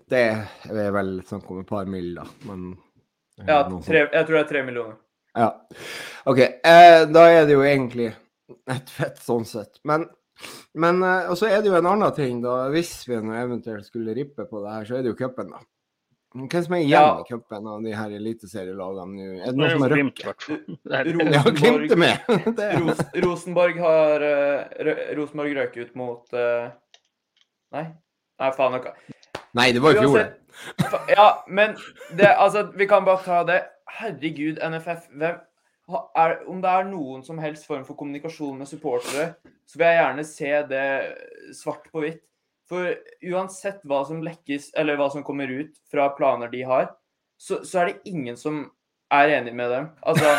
det 0.09 0.23
er 0.71 0.91
vel 0.91 1.21
sånn 1.27 1.41
kommer 1.45 1.61
et 1.61 1.67
par 1.71 1.85
mill., 1.85 2.15
da. 2.15 2.25
Men 2.45 2.77
Ja, 3.47 3.63
tre, 3.85 4.07
jeg 4.11 4.25
tror 4.27 4.35
det 4.35 4.45
er 4.45 4.49
tre 4.49 4.63
millioner. 4.67 4.97
Ja. 5.39 5.49
OK. 6.27 6.39
Eh, 6.43 7.01
da 7.07 7.25
er 7.31 7.45
det 7.47 7.55
jo 7.55 7.63
egentlig 7.63 8.11
et 8.69 8.89
fett 8.91 9.19
sånn 9.23 9.45
sett. 9.47 9.79
Men, 9.87 10.03
men 10.75 10.99
eh, 11.05 11.29
Og 11.31 11.37
så 11.39 11.47
er 11.49 11.61
det 11.63 11.71
jo 11.71 11.77
en 11.79 11.87
annen 11.89 12.11
ting, 12.17 12.41
da. 12.43 12.65
Hvis 12.73 12.91
vi 13.07 13.17
nå 13.23 13.35
eventuelt 13.39 13.87
skulle 13.87 14.15
rippe 14.17 14.45
på 14.49 14.63
det 14.65 14.73
her, 14.75 14.87
så 14.89 14.97
er 14.99 15.05
det 15.05 15.13
jo 15.13 15.19
cupen, 15.21 15.53
da. 15.55 15.61
Hvem 16.29 16.51
som 16.61 16.75
er 16.77 16.83
igjen 16.83 16.91
Ja. 16.93 17.05
i 17.23 17.25
cupen 17.25 17.65
av 17.71 17.79
de 17.81 17.93
her 17.97 18.11
eliteserielagene 18.19 19.15
nå? 19.15 19.29
Er 19.41 19.47
det 19.47 19.55
noen 19.57 19.71
som 19.73 19.81
har 19.87 19.95
Glimt, 19.95 20.19
i 20.19 20.27
røkket? 20.27 20.27
hvert 20.27 20.43
fall. 20.45 20.59
Det 20.91 20.99
Ro- 21.07 21.31
Ja, 21.33 21.41
Glimt 21.57 21.95
med! 21.97 22.27
er. 22.67 22.75
Ros, 22.83 22.99
Rosenborg 23.25 23.79
har 23.81 24.25
uh, 24.27 25.15
Rosenborg 25.17 25.55
røk 25.57 25.79
ut 25.79 25.95
mot 25.97 26.35
uh, 26.37 26.67
Nei? 27.73 27.87
Nei, 28.39 28.51
faen. 28.59 28.77
Noe. 28.77 28.93
Nei, 29.57 29.71
det 29.73 29.81
var 29.81 29.97
i 29.97 30.03
fjor, 30.03 30.19
det. 30.19 30.27
Ja, 31.15 31.25
men 31.49 31.73
det, 32.13 32.29
altså, 32.37 32.67
vi 32.77 32.85
kan 32.89 33.05
bare 33.09 33.23
ta 33.25 33.41
det. 33.49 33.59
Herregud, 33.97 34.59
NFF. 34.61 35.09
Hvem, 35.17 35.37
er, 36.17 36.35
om 36.49 36.61
det 36.61 36.71
er 36.71 36.89
noen 36.89 37.23
som 37.25 37.39
helst 37.41 37.67
form 37.67 37.85
for 37.87 37.97
kommunikasjon 37.97 38.57
med 38.59 38.69
supportere, 38.69 39.33
så 39.65 39.79
vil 39.79 39.89
jeg 39.89 39.99
gjerne 39.99 40.25
se 40.27 40.51
det 40.69 40.89
svart 41.57 41.87
på 41.91 42.03
hvitt. 42.05 42.25
For 42.69 42.91
uansett 43.25 43.81
hva 43.89 44.03
som 44.05 44.21
lekkes, 44.21 44.69
eller 44.77 44.99
hva 44.99 45.07
som 45.09 45.25
kommer 45.25 45.49
ut 45.49 45.73
fra 45.89 46.11
planer 46.13 46.51
de 46.53 46.61
har, 46.69 46.91
så, 47.39 47.63
så 47.65 47.81
er 47.81 47.89
det 47.89 48.11
ingen 48.11 48.37
som 48.37 48.67
er 49.09 49.33
enig 49.39 49.55
med 49.57 49.71
dem. 49.73 49.87
Altså, 50.05 50.35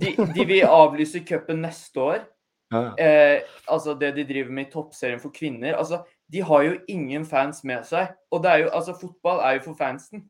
de, 0.00 0.14
de 0.36 0.46
vil 0.46 0.68
avlyse 0.68 1.24
cupen 1.26 1.64
neste 1.64 2.00
år. 2.00 2.22
Eh, 2.74 3.42
altså 3.70 3.94
det 3.94 4.14
de 4.16 4.24
driver 4.26 4.50
med 4.50 4.66
i 4.66 4.70
toppserien 4.70 5.20
for 5.22 5.34
kvinner. 5.34 5.74
Altså, 5.74 6.02
de 6.32 6.42
har 6.42 6.62
jo 6.62 6.78
ingen 6.88 7.26
fans 7.26 7.64
med 7.64 7.84
seg. 7.86 8.14
Og 8.30 8.42
det 8.42 8.50
er 8.50 8.62
jo, 8.64 8.70
altså, 8.70 8.94
fotball 9.00 9.42
er 9.42 9.58
jo 9.58 9.66
for 9.68 9.78
fansen. 9.78 10.24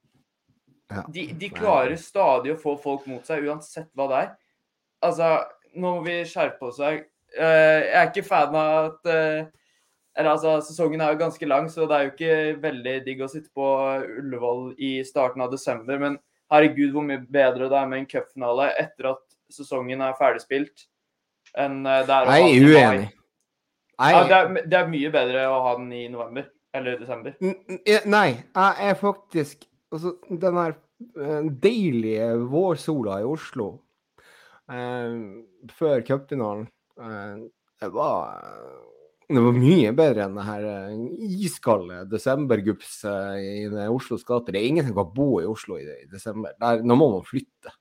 De, 1.12 1.26
de 1.32 1.48
klarer 1.50 1.96
stadig 1.96 2.52
å 2.54 2.60
få 2.60 2.76
folk 2.82 3.06
mot 3.10 3.24
seg, 3.26 3.44
uansett 3.48 3.90
hva 3.94 4.06
det 4.10 4.20
er. 4.22 4.30
Altså, 5.04 5.28
nå 5.74 5.96
må 5.96 6.04
vi 6.06 6.20
skjerpe 6.28 6.68
oss 6.70 6.78
her. 6.80 7.02
Eh, 7.34 7.80
jeg 7.88 7.98
er 8.00 8.10
ikke 8.12 8.26
fan 8.28 8.54
av 8.54 8.92
at 8.92 9.06
eh, 9.10 9.46
Eller 10.16 10.30
altså, 10.30 10.60
sesongen 10.62 11.00
er 11.02 11.10
jo 11.12 11.18
ganske 11.18 11.46
lang, 11.50 11.66
så 11.68 11.88
det 11.90 11.96
er 11.96 12.04
jo 12.06 12.12
ikke 12.12 12.60
veldig 12.62 12.92
digg 13.04 13.22
å 13.26 13.28
sitte 13.28 13.50
på 13.54 13.64
Ullevål 14.20 14.74
i 14.78 14.92
starten 15.04 15.42
av 15.42 15.50
desember. 15.50 15.98
Men 15.98 16.18
herregud, 16.52 16.92
hvor 16.94 17.02
mye 17.02 17.18
bedre 17.26 17.66
det 17.72 17.78
er 17.80 17.88
med 17.90 17.98
en 18.04 18.06
cupfinale 18.06 18.68
etter 18.78 19.10
at 19.10 19.22
sesongen 19.50 20.00
er 20.06 20.14
ferdigspilt, 20.18 20.86
enn 21.58 21.80
eh, 21.86 22.04
det 22.06 22.14
er 22.14 22.30
å 22.30 22.36
er 22.38 22.68
uenig. 22.70 23.10
Ja, 23.98 24.22
det, 24.26 24.38
er, 24.38 24.64
det 24.70 24.78
er 24.78 24.88
mye 24.90 25.10
bedre 25.14 25.42
å 25.50 25.58
ha 25.66 25.74
den 25.78 25.90
i 25.94 26.04
november 26.10 26.46
eller 26.74 26.96
desember. 26.98 27.34
N- 27.42 27.80
eh, 27.86 28.06
Nei, 28.10 28.28
jeg 28.54 28.88
er 28.90 28.96
faktisk 28.98 29.66
Altså, 29.94 30.16
den 30.26 30.56
her 30.58 30.72
deilige 31.62 32.30
vårsola 32.50 33.20
i 33.22 33.28
Oslo 33.28 33.68
eh, 34.72 35.16
før 35.74 36.04
cupfinalen 36.06 36.66
eh, 37.00 37.44
Det 37.80 37.90
var 37.94 38.42
det 39.24 39.40
var 39.40 39.56
mye 39.56 39.92
bedre 39.96 40.26
enn 40.26 40.34
det 40.36 40.44
her 40.44 40.64
eh, 40.68 41.04
iskalde 41.46 42.02
desembergupset 42.10 43.38
i 43.40 43.86
Oslos 43.88 44.24
gater. 44.28 44.52
Det 44.52 44.60
er 44.60 44.68
ingen 44.68 44.84
som 44.88 44.98
kan 44.98 45.14
bo 45.16 45.28
i 45.40 45.46
Oslo 45.48 45.78
i, 45.80 45.86
desember. 46.12 46.52
Der, 46.60 46.82
nå 46.84 46.96
må 47.00 47.08
man 47.14 47.24
flytte. 47.24 47.72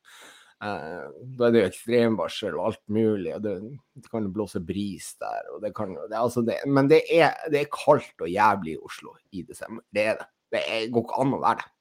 Eh, 0.63 1.03
da 1.35 1.49
er 1.49 1.55
det 1.55 1.63
jo 1.65 1.71
ekstremvarsel 1.71 2.55
og 2.55 2.69
alt 2.69 2.83
mulig, 2.95 3.33
og 3.35 3.43
det, 3.43 3.57
det 3.99 4.07
kan 4.13 4.31
blåse 4.31 4.63
bris 4.63 5.11
der. 5.19 5.51
Det 5.65 5.73
kan, 5.75 5.97
det, 5.99 6.15
altså 6.19 6.45
men 6.47 6.91
er, 6.95 7.35
det 7.51 7.65
er 7.65 7.73
kaldt 7.75 8.23
og 8.23 8.31
jævlig 8.31 8.77
i 8.77 8.81
Oslo 8.87 9.17
i 9.35 9.43
desember. 9.43 9.83
Det 9.91 10.07
er 10.13 10.21
det. 10.21 10.29
Det 10.53 10.65
går 10.93 11.07
ikke 11.07 11.23
an 11.25 11.35
å 11.35 11.43
være 11.43 11.59
det. 11.63 11.72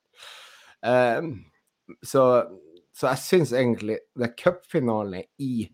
Eh, 0.83 1.23
så, 2.05 2.25
så 2.95 3.09
jeg 3.13 3.19
syns 3.23 3.53
egentlig 3.53 3.99
det 4.19 4.29
er 4.31 4.37
cupfinale 4.43 5.25
i 5.39 5.69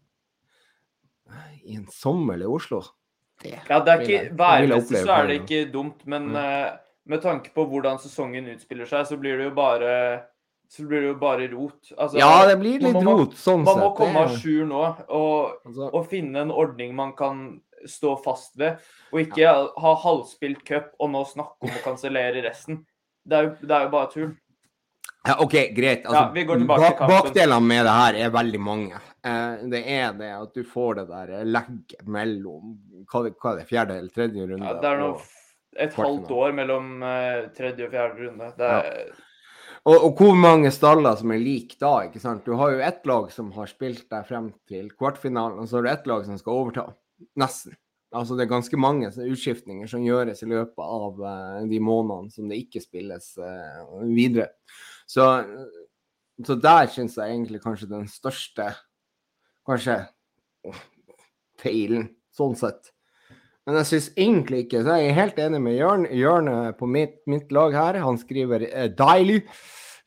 i 1.69 1.75
en 1.77 1.87
sommerlig 1.93 2.47
Oslo. 2.49 2.83
Det 3.43 3.53
Ja, 3.69 3.79
det 3.85 3.93
er 3.93 4.01
ikke, 4.05 4.37
Værmessig 4.39 5.03
så 5.05 5.13
er 5.19 5.27
det 5.29 5.41
ikke 5.43 5.73
dumt, 5.73 6.07
men 6.07 6.31
Mm. 6.33 6.37
eh, 6.37 6.71
med 7.07 7.23
tanke 7.23 7.53
på 7.55 7.67
hvordan 7.69 7.99
sesongen 8.01 8.49
utspiller 8.55 8.87
seg, 8.89 9.07
så 9.07 9.17
blir 9.21 9.37
det 9.39 9.45
jo 9.51 9.55
bare 9.55 10.23
så 10.71 10.85
blir 10.87 11.01
det 11.01 11.09
jo 11.09 11.15
bare 11.15 11.49
rot. 11.53 11.93
Altså, 11.97 12.19
Ja, 12.19 12.45
det 12.47 12.59
blir 12.61 12.79
litt 12.81 12.93
man 12.93 13.07
rot 13.07 13.31
sånn 13.35 13.65
Man 13.65 13.79
må 13.79 13.87
sett. 13.89 13.97
komme 13.97 14.17
à 14.17 14.27
Det 14.29 14.35
er- 14.37 14.43
jour 14.51 14.67
nå 14.67 14.83
og, 15.09 15.53
altså, 15.67 15.91
og 15.95 16.09
finne 16.11 16.37
en 16.41 16.51
ordning 16.51 16.95
man 16.95 17.13
kan 17.17 17.61
stå 17.87 18.23
fast 18.23 18.57
ved, 18.59 18.77
og 19.13 19.21
ikke 19.21 19.47
ha 19.79 19.95
halvspilt 19.97 20.65
cup 20.67 20.93
og 21.01 21.11
nå 21.11 21.25
snakke 21.27 21.57
om 21.63 21.69
å 21.71 21.83
kansellere 21.85 22.43
resten. 22.45 22.85
Det 23.27 23.39
er, 23.39 23.43
jo, 23.45 23.57
det 23.67 23.71
er 23.71 23.83
jo 23.85 23.89
bare 23.91 24.11
tull. 24.13 24.37
Ja, 25.29 25.37
OK, 25.45 25.55
greit. 25.77 26.07
Altså, 26.07 26.25
Ja. 26.25 27.09
Bakdelene 27.11 27.61
med 27.69 27.85
det 27.85 27.95
her 27.99 28.21
er 28.27 28.31
veldig 28.33 28.61
mange. 28.65 29.01
Eh, 29.27 29.65
det 29.69 29.83
er 29.85 30.13
det 30.17 30.31
at 30.33 30.55
du 30.55 30.63
får 30.65 31.01
det 31.03 31.09
der 31.11 31.45
legget 31.45 32.07
mellom 32.07 32.77
hva, 33.11 33.27
hva 33.29 33.53
er 33.53 33.61
det, 33.61 33.67
fjerde 33.69 33.99
eller 33.99 34.15
tredje 34.15 34.47
runde. 34.49 34.67
Ja, 34.67 34.79
det 34.81 34.93
er 34.93 35.03
nå 35.03 35.11
et 35.79 35.95
halvt 35.95 36.31
år 36.35 36.55
mellom 36.57 37.03
eh, 37.07 37.49
tredje 37.57 37.87
og 37.87 37.93
fjerde 37.93 38.29
runde. 38.29 38.53
Det 38.59 38.71
er, 38.79 39.11
og, 39.89 39.97
og 39.97 40.21
hvor 40.21 40.39
mange 40.39 40.71
staller 40.75 41.19
som 41.21 41.33
er 41.33 41.43
like 41.43 41.77
da, 41.81 41.93
ikke 42.09 42.23
sant. 42.23 42.47
Du 42.47 42.57
har 42.59 42.73
jo 42.75 42.81
ett 42.85 43.05
lag 43.09 43.29
som 43.33 43.51
har 43.57 43.69
spilt 43.71 44.07
deg 44.11 44.27
frem 44.29 44.51
til 44.69 44.89
kvartfinalen, 44.97 45.61
og 45.63 45.69
så 45.69 45.79
har 45.79 45.87
du 45.87 45.93
ett 45.93 46.09
lag 46.11 46.25
som 46.27 46.41
skal 46.41 46.63
overta. 46.63 46.89
Nesten. 47.41 47.77
Altså 48.17 48.37
det 48.39 48.47
er 48.47 48.55
ganske 48.55 48.79
mange 48.81 49.11
utskiftninger 49.13 49.89
som 49.91 50.05
gjøres 50.05 50.41
i 50.43 50.49
løpet 50.49 50.81
av 50.81 51.19
eh, 51.29 51.65
de 51.69 51.81
månedene 51.85 52.33
som 52.33 52.49
det 52.49 52.63
ikke 52.63 52.81
spilles 52.81 53.35
eh, 53.37 53.83
videre. 54.09 54.49
Så, 55.09 55.25
så 56.45 56.57
der 56.61 56.91
syns 56.93 57.17
jeg 57.17 57.33
egentlig 57.33 57.63
kanskje 57.65 57.91
den 57.91 58.07
største 58.13 58.73
Kanskje 59.69 59.99
feilen, 61.61 62.07
sånn 62.33 62.55
sett. 62.57 62.93
Men 63.69 63.77
jeg 63.83 63.89
syns 63.91 64.07
egentlig 64.15 64.63
ikke 64.65 64.81
Så 64.81 64.95
jeg 64.97 65.11
er 65.11 65.19
helt 65.19 65.41
enig 65.45 65.59
med 65.61 65.75
Jørn. 65.77 66.07
Jørn 66.17 66.49
på 66.79 66.89
mitt, 66.89 67.19
mitt 67.29 67.53
lag 67.53 67.77
her, 67.77 67.99
han 68.01 68.17
skriver 68.21 68.65
eh, 68.65 68.89
deilig, 68.97 69.43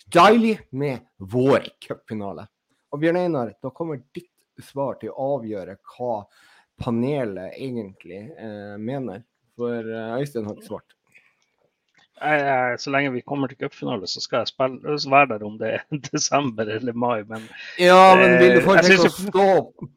deilig 0.09 0.55
med 0.73 1.05
vår 1.19 1.69
cupfinale. 1.85 2.47
Og 2.91 3.03
Bjørn 3.03 3.21
Einar, 3.21 3.53
da 3.61 3.69
kommer 3.69 4.01
ditt 4.15 4.31
svar 4.65 4.97
til 5.01 5.13
å 5.13 5.35
avgjøre 5.37 5.77
hva 5.93 6.23
panelet 6.81 7.53
egentlig 7.53 8.23
eh, 8.33 8.75
mener. 8.81 9.21
For 9.59 9.77
eh, 9.77 10.17
Øystein 10.17 10.49
har 10.49 10.57
ikke 10.57 10.71
svart. 10.71 10.97
Jeg, 12.21 12.79
så 12.79 12.91
lenge 12.93 13.11
vi 13.15 13.21
kommer 13.25 13.49
til 13.49 13.57
cupfinale, 13.57 14.07
så 14.07 14.21
skal 14.21 14.43
jeg 14.43 14.51
spille, 14.51 14.97
være 15.11 15.27
der 15.33 15.45
om 15.47 15.55
det 15.57 15.71
er 15.79 15.85
desember 16.11 16.69
eller 16.69 16.93
mai. 16.93 17.23
Men 17.29 17.47
Ja, 17.81 18.15
men 18.19 18.35
vil 18.41 18.57
du 18.59 18.61
fortsette 18.65 19.09
foretrekke 19.09 19.09
å 19.09 19.29
stå 19.31 19.45
opp? 19.57 19.87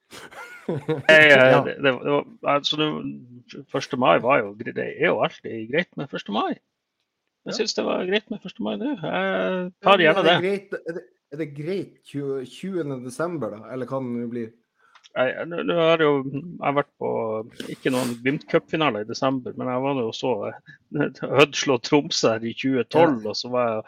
jeg, 1.13 1.27
Ja. 1.35 1.59
det, 1.67 1.75
det, 1.77 1.83
det 1.85 2.13
var, 2.15 2.23
altså, 2.55 2.79
det, 2.81 2.87
1. 3.69 3.99
mai 4.01 4.15
var 4.25 4.39
jo 4.41 4.55
Det 4.57 4.73
er 4.79 5.11
jo 5.11 5.19
alltid 5.21 5.67
greit 5.73 5.91
med 6.01 6.09
1. 6.09 6.31
mai. 6.33 6.55
Jeg 7.45 7.59
syns 7.59 7.75
det 7.77 7.85
var 7.85 8.07
greit 8.09 8.31
med 8.33 8.41
1. 8.49 8.61
mai 8.65 8.77
nå. 8.81 8.95
Jeg 8.97 9.73
tar 9.85 9.99
Er 9.99 10.05
gjerne 10.07 10.23
det. 10.25 10.37
greit, 10.41 10.73
er 10.89 10.97
det, 10.97 11.03
er 11.35 11.43
det 11.43 11.49
greit 11.59 11.99
20, 12.09 12.47
20. 12.49 12.95
desember, 13.05 13.53
da? 13.53 13.67
Eller 13.75 13.91
hva 13.91 14.01
det 14.01 14.15
nå 14.23 14.31
blir? 14.33 14.49
Jeg, 15.15 15.47
nå 15.47 15.75
har 15.79 16.03
jo 16.03 16.15
jeg 16.27 16.75
vært 16.75 16.89
på 16.99 17.11
ikke 17.71 17.93
noen 17.95 18.17
Glimt 18.23 18.47
Cup-finale 18.51 19.05
i 19.05 19.07
desember, 19.07 19.55
men 19.55 19.71
jeg 19.71 19.83
var 19.85 20.01
jo 20.03 20.09
så 20.17 20.33
eh, 20.49 21.21
Hødd 21.23 21.55
slå 21.55 21.77
Tromsø 21.87 22.33
her 22.33 22.47
i 22.47 22.55
2012, 22.59 23.21
og 23.31 23.37
så 23.39 23.51
var 23.53 23.69
jeg 23.69 23.85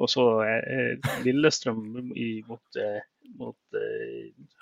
og 0.00 0.12
så 0.12 0.24
eh, 0.46 1.10
Lillestrøm 1.26 2.14
i, 2.16 2.30
mot, 2.48 2.80
eh, 2.80 3.02
mot 3.36 3.80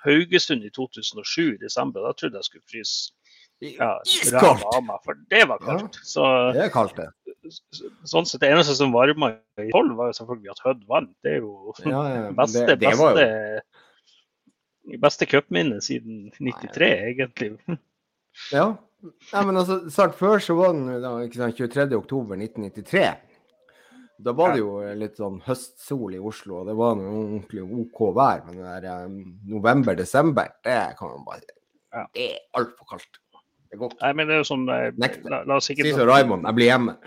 Haugesund 0.03 0.67
i 0.67 0.73
2007 0.75 1.53
i 1.53 1.61
desember. 1.63 2.03
Da 2.03 2.11
trodde 2.17 2.41
jeg 2.41 2.49
skulle 2.49 2.67
fryse 2.67 3.15
ja, 3.63 3.93
Iskaldt! 4.07 4.63
for 5.03 5.17
det 5.31 5.45
var 5.47 5.63
kaldt. 5.63 5.99
Så, 6.03 6.23
Det 6.55 6.67
er 6.67 6.71
kaldt, 6.71 6.99
det. 6.99 7.09
sånn 8.07 8.27
sett, 8.27 8.43
Det 8.43 8.51
eneste 8.51 8.75
som 8.75 8.91
varma 8.95 9.33
i 9.59 9.71
12, 9.71 9.95
var 9.99 10.11
jo 10.11 10.19
selvfølgelig 10.19 10.53
at 10.55 10.63
Hødd 10.67 10.87
vant. 10.91 11.15
Det 11.23 11.37
er 11.37 11.43
jo 11.43 11.75
Ja, 11.83 12.03
ja, 12.11 12.31
beste, 12.39 12.65
det, 12.67 12.81
det 12.83 12.97
var 12.99 13.15
jo 13.15 13.27
beste, 14.97 15.27
cupminnet 15.29 15.85
siden 15.85 16.29
93, 16.39 16.91
egentlig. 17.13 17.53
Ja. 18.53 18.69
Nei, 19.01 19.41
men 19.47 19.57
altså, 19.57 19.81
snart 19.91 20.13
før 20.15 20.39
så 20.43 20.53
var 20.55 20.73
den 20.75 21.01
da, 21.03 21.09
ikke 21.25 21.41
sant, 21.41 21.57
23. 21.57 21.89
oktober 21.97 22.37
1993. 22.39 23.01
Da 24.19 24.33
var 24.35 24.53
det 24.53 24.59
jo 24.61 24.73
litt 24.99 25.15
sånn 25.19 25.39
høstsol 25.45 26.17
i 26.17 26.19
Oslo, 26.19 26.61
og 26.61 26.69
det 26.69 26.75
var 26.75 26.97
noe 26.99 27.13
ordentlig 27.21 27.63
OK 27.63 28.01
vær. 28.15 28.43
Men 28.47 28.59
det 28.59 28.75
der 28.83 29.07
um, 29.07 29.17
november-desember, 29.47 30.53
det 30.67 30.77
kan 30.99 31.13
man 31.15 31.25
bare 31.27 31.55
Ja. 31.89 32.03
Det 32.13 32.25
er 32.35 32.41
altfor 32.59 32.89
kaldt. 32.91 33.21
Det 33.71 33.79
går 33.79 33.93
ikke. 33.93 34.01
Nei, 34.03 34.11
men 34.17 34.27
det 34.29 34.35
er 34.35 34.41
jo 34.41 34.49
sånn 34.49 34.67
eh, 34.73 34.89
la, 35.29 35.39
la 35.47 35.55
oss 35.57 35.71
ikke 35.71 35.87
Si 35.87 35.93
som 35.95 36.09
Raymond, 36.09 36.45
jeg 36.45 36.57
blir 36.57 36.69
hjemme. 36.69 36.97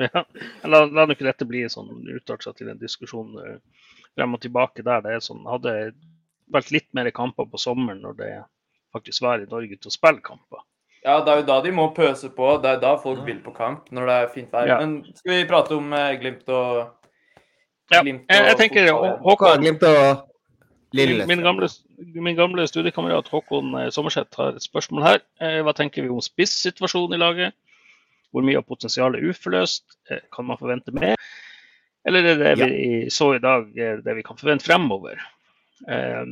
Ja. 0.00 0.22
La, 0.68 0.82
la 0.84 1.04
nå 1.06 1.14
ikke 1.14 1.28
dette 1.28 1.46
bli 1.48 1.62
sånn 1.72 1.88
utart 2.16 2.44
seg 2.44 2.56
til 2.58 2.68
en 2.72 2.80
diskusjon 2.80 3.36
eh, 3.42 3.84
frem 4.16 4.36
og 4.36 4.42
tilbake 4.42 4.84
der. 4.86 5.04
Det 5.04 5.14
er 5.14 5.24
sånn, 5.24 5.44
hadde 5.50 5.76
vært 6.52 6.72
litt 6.74 6.88
mer 6.96 7.10
kamper 7.14 7.48
på 7.50 7.60
sommeren 7.60 8.02
når 8.04 8.18
det 8.20 8.30
faktisk 8.94 9.24
var 9.26 9.42
i 9.42 9.48
Norge 9.50 9.76
til 9.76 9.90
å 9.90 9.94
spille 9.94 10.22
kamper. 10.24 10.62
ja, 11.04 11.18
det 11.24 11.32
er 11.32 11.40
jo 11.40 11.46
da 11.48 11.56
de 11.62 11.72
må 11.74 11.88
pøse 11.94 12.30
på. 12.34 12.52
Det 12.62 12.70
er 12.70 12.80
da 12.82 12.96
folk 12.98 13.24
vil 13.26 13.42
på 13.44 13.52
kamp, 13.56 13.90
når 13.94 14.08
det 14.10 14.14
er 14.20 14.30
fint 14.34 14.54
vær. 14.54 14.70
Ja. 14.70 14.78
Men 14.82 15.02
skal 15.14 15.34
vi 15.34 15.48
prate 15.50 15.76
om 15.76 15.92
eh, 15.92 16.14
Glimt 16.20 16.48
og 16.48 16.86
Ja, 17.92 18.00
jeg, 18.02 18.22
jeg 18.26 18.56
tenker 18.58 18.88
ja. 18.88 18.96
Håkon, 19.22 19.60
glemte 19.62 19.92
å 19.92 20.06
min, 20.96 21.20
min, 21.28 21.42
gamle, 21.44 21.68
min 21.98 22.38
gamle 22.38 22.64
studiekamerat 22.66 23.28
Håkon 23.30 23.74
eh, 23.78 23.90
Sommerseth 23.94 24.40
har 24.40 24.56
et 24.56 24.64
spørsmål 24.64 25.04
her. 25.04 25.22
Eh, 25.42 25.60
Hva 25.66 25.74
tenker 25.76 26.02
vi 26.02 26.10
om 26.10 26.24
spissituasjonen 26.24 27.18
i 27.18 27.20
laget? 27.20 27.54
Hvor 28.34 28.42
mye 28.46 28.58
av 28.58 28.66
potensialet 28.66 29.20
er 29.20 29.30
uforløst? 29.30 29.84
Kan 30.34 30.48
man 30.48 30.58
forvente 30.58 30.94
mer? 30.94 31.14
Eller 32.06 32.26
er 32.26 32.40
det 32.40 32.50
det 32.58 32.66
vi 32.70 33.10
så 33.10 33.32
i 33.36 33.42
dag, 33.42 33.70
det 33.74 34.14
vi 34.18 34.24
kan 34.26 34.38
forvente 34.38 34.66
fremover? 34.66 35.22
Eh, 35.88 36.24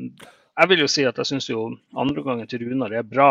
Jeg 0.54 0.68
vil 0.70 0.84
jo 0.84 0.86
si 0.90 1.02
at 1.02 1.16
jeg 1.18 1.26
syns 1.26 1.48
jo 1.50 1.64
andreomgangen 1.98 2.46
til 2.50 2.62
Runar 2.62 2.92
er 2.94 3.02
bra. 3.02 3.30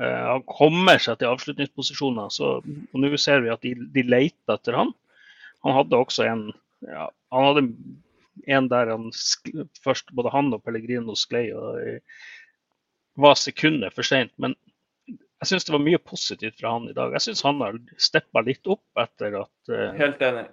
Eh, 0.00 0.22
Han 0.32 0.42
kommer 0.48 0.98
seg 1.02 1.18
til 1.20 1.28
avslutningsposisjoner, 1.28 2.30
så, 2.32 2.54
og 2.64 2.96
nå 3.02 3.10
ser 3.20 3.42
vi 3.44 3.50
at 3.52 3.60
de, 3.64 3.74
de 3.92 4.02
leter 4.08 4.54
etter 4.56 4.78
han. 4.78 4.94
Han 5.66 5.76
hadde 5.76 5.98
også 6.00 6.24
en 6.26 6.46
ja, 6.82 7.08
Han 7.30 7.44
hadde 7.50 7.66
en 8.48 8.68
der 8.72 8.88
han 8.90 9.10
sk 9.12 9.50
først 9.84 10.08
både 10.16 10.30
han 10.32 10.48
og 10.56 10.62
Pellegrino 10.64 11.12
sklei 11.14 11.50
og 11.52 12.00
var 13.20 13.36
sekundet 13.36 13.92
for 13.94 14.02
seint. 14.08 14.32
Men 14.40 14.54
jeg 15.06 15.50
syns 15.50 15.66
det 15.68 15.74
var 15.74 15.82
mye 15.84 15.98
positivt 16.00 16.56
fra 16.58 16.72
han 16.78 16.88
i 16.88 16.94
dag. 16.96 17.12
Jeg 17.18 17.26
syns 17.26 17.42
han 17.44 17.60
har 17.60 17.76
steppa 18.00 18.40
litt 18.46 18.66
opp 18.72 18.82
etter 19.04 19.36
at, 19.42 19.54
eh, 19.68 19.92
Helt 20.00 20.22
enig. 20.24 20.46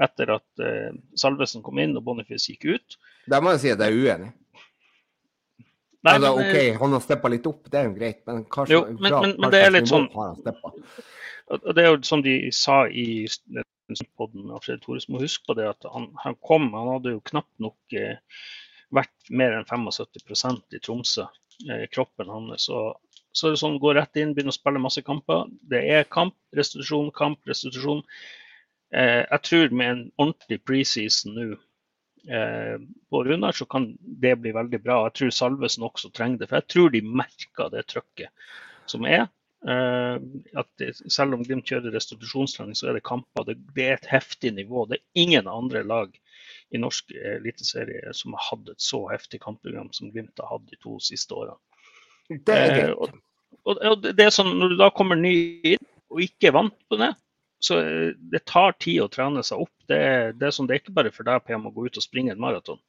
etter 0.00 0.32
at 0.38 0.62
eh, 0.64 0.92
Salvesen 1.20 1.62
kom 1.62 1.78
inn 1.82 1.96
og 2.00 2.04
Boniface 2.08 2.48
gikk 2.54 2.64
ut. 2.78 2.96
Der 3.28 3.44
må 3.44 3.52
jeg 3.52 3.60
si 3.66 3.74
at 3.74 3.84
jeg 3.84 3.92
er 3.92 4.00
uenig. 4.16 4.32
Nei, 6.02 6.14
altså, 6.16 6.32
men, 6.36 6.48
OK, 6.48 6.56
eh, 6.58 6.78
han 6.80 6.94
har 6.96 7.02
steppa 7.04 7.30
litt 7.30 7.44
opp, 7.46 7.68
det 7.70 7.78
er 7.78 7.84
jo 7.86 7.92
greit, 7.94 8.22
men 8.26 8.44
kanskje 8.50 8.78
slags 8.98 9.36
litt 9.76 9.90
sånn- 9.92 10.08
har 10.14 10.32
han? 10.32 10.82
Og 11.52 11.68
og 11.68 11.74
det 11.76 11.82
er 11.84 11.88
jo 11.90 12.02
som 12.06 12.22
de 12.24 12.34
sa 12.54 12.86
i 12.88 13.26
podden 14.16 14.50
av 14.50 14.62
Fred 14.64 14.80
Thores, 14.82 15.08
må 15.08 15.20
huske 15.20 15.44
på 15.46 15.56
det 15.58 15.66
at 15.68 15.86
han, 15.92 16.08
han 16.22 16.36
kom, 16.40 16.70
han 16.72 16.88
hadde 16.94 17.14
jo 17.16 17.22
knapt 17.28 17.52
nok 17.62 17.96
eh, 17.98 18.16
vært 18.94 19.30
mer 19.30 19.58
enn 19.58 19.66
75% 19.68 20.76
i 20.76 20.80
Tromsø, 20.82 21.26
eh, 21.68 21.84
kroppen 21.92 22.30
hans. 22.32 22.68
Så, 22.68 22.84
så 23.32 23.48
er 23.48 23.54
det 23.56 23.60
sånn, 23.62 23.80
gå 23.82 23.92
rett 23.96 24.16
inn, 24.20 24.34
begynne 24.36 24.54
å 24.54 24.56
spille 24.56 24.82
masse 24.82 25.02
kamper. 25.04 25.44
Det 25.68 25.82
er 25.98 26.08
kamp, 26.08 26.36
restitusjon, 26.56 27.10
kamp, 27.16 27.42
restitusjon. 27.48 28.02
Eh, 28.94 29.22
jeg 29.26 29.42
tror 29.48 29.76
med 29.76 29.90
en 29.90 30.02
ordentlig 30.20 30.62
preseason 30.68 31.36
nå 31.36 31.50
eh, 32.28 32.78
på 33.10 33.24
Runar, 33.24 33.52
så 33.52 33.66
kan 33.66 33.92
det 34.00 34.36
bli 34.42 34.52
veldig 34.54 34.82
bra. 34.82 35.04
Jeg 35.08 35.18
tror 35.18 35.30
Salvesen 35.36 35.86
også 35.86 36.10
trenger 36.14 36.42
det, 36.42 36.50
for 36.50 36.60
jeg 36.60 36.68
tror 36.74 36.92
de 36.94 37.02
merker 37.22 37.72
det 37.72 37.86
trøkket 37.90 38.50
som 38.90 39.06
er. 39.08 39.28
Eh, 39.68 40.16
at 40.58 40.68
det, 40.82 40.92
selv 41.12 41.36
om 41.36 41.44
Glimt 41.46 41.68
kjører 41.70 41.94
restitusjonstrening, 41.94 42.74
så 42.78 42.90
er 42.90 42.98
det 42.98 43.06
kamper. 43.06 43.46
Det, 43.46 43.58
det 43.76 43.88
er 43.88 43.98
et 43.98 44.10
heftig 44.10 44.54
nivå. 44.58 44.86
Det 44.90 44.98
er 44.98 45.22
ingen 45.26 45.50
andre 45.50 45.84
lag 45.86 46.14
i 46.72 46.80
norsk 46.80 47.12
eliteserie 47.36 48.14
som 48.16 48.34
har 48.38 48.46
hatt 48.50 48.70
et 48.72 48.80
så 48.82 49.04
heftig 49.12 49.42
kampprogram 49.44 49.92
som 49.92 50.10
Glimt 50.10 50.40
har 50.40 50.54
hatt 50.54 50.64
de 50.70 50.78
to 50.82 50.96
siste 51.04 51.36
årene. 51.36 51.58
Det 52.32 52.56
er 52.56 52.70
Eh, 52.70 52.78
greit. 52.78 52.96
og, 52.96 53.18
og, 53.68 53.82
og 53.90 54.06
det 54.08 54.24
er 54.24 54.32
sånn, 54.32 54.54
Når 54.58 54.72
du 54.72 54.76
da 54.80 54.88
kommer 54.94 55.18
ny 55.18 55.34
inn 55.74 55.82
og 56.12 56.22
ikke 56.24 56.48
er 56.48 56.56
vant 56.56 56.78
på 56.88 56.98
det, 57.00 57.12
så 57.62 57.78
eh, 57.80 58.14
det 58.32 58.44
tar 58.50 58.74
tid 58.82 59.02
å 59.04 59.10
trene 59.12 59.42
seg 59.46 59.62
opp. 59.64 59.74
Det 59.90 59.98
er, 59.98 60.32
det 60.36 60.48
er, 60.48 60.54
sånn, 60.56 60.66
det 60.70 60.76
er 60.76 60.82
ikke 60.82 60.96
bare 60.96 61.12
for 61.14 61.28
deg 61.28 61.44
PM 61.46 61.68
å 61.68 61.72
gå 61.74 61.86
ut 61.86 62.00
og 62.00 62.04
springe 62.04 62.34
en 62.34 62.42
maraton. 62.42 62.80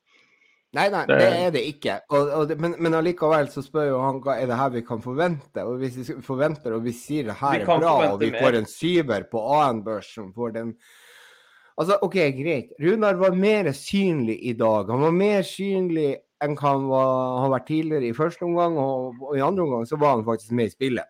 Nei, 0.73 0.87
nei, 0.89 1.03
Det- 1.05 1.21
er 1.21 1.51
det 1.53 1.61
ikke. 1.69 1.99
Og, 2.09 2.29
og 2.33 2.47
det, 2.49 2.57
men, 2.57 2.73
men 2.81 2.95
allikevel 2.97 3.45
så 3.53 3.61
spør 3.61 3.91
jo 3.91 3.99
han 4.01 4.19
hva 4.25 4.39
er 4.41 4.49
det 4.49 4.57
her 4.57 4.71
vi 4.73 4.81
kan 4.87 5.03
forvente. 5.03 5.61
Og 5.61 5.77
hvis 5.83 5.99
vi 6.01 6.15
forventer 6.25 6.73
og 6.73 6.81
vi 6.87 6.95
sier 6.97 7.29
det 7.29 7.35
her 7.37 7.59
er 7.61 7.65
bra, 7.69 7.93
og 8.09 8.19
vi 8.23 8.31
mer. 8.33 8.41
får 8.41 8.57
en 8.57 8.69
syver 8.71 9.27
på 9.29 9.43
AN-børsen, 9.61 10.33
for 10.33 10.53
den 10.55 10.75
Altså, 11.73 11.95
OK, 12.05 12.13
greit. 12.37 12.69
Runar 12.77 13.15
var 13.17 13.33
mer 13.33 13.71
synlig 13.73 14.35
i 14.45 14.51
dag. 14.53 14.91
Han 14.93 15.01
var 15.07 15.13
mer 15.17 15.41
synlig 15.41 16.11
enn 16.43 16.53
han 16.61 16.83
var, 16.85 17.39
har 17.41 17.49
vært 17.49 17.65
tidligere 17.65 18.11
i 18.11 18.13
første 18.13 18.45
omgang, 18.45 18.75
og, 18.77 19.15
og 19.23 19.37
i 19.37 19.41
andre 19.41 19.63
omgang 19.65 19.87
så 19.89 19.97
var 19.97 20.13
han 20.17 20.25
faktisk 20.27 20.51
med 20.53 20.69
i 20.69 20.73
spillet. 20.75 21.09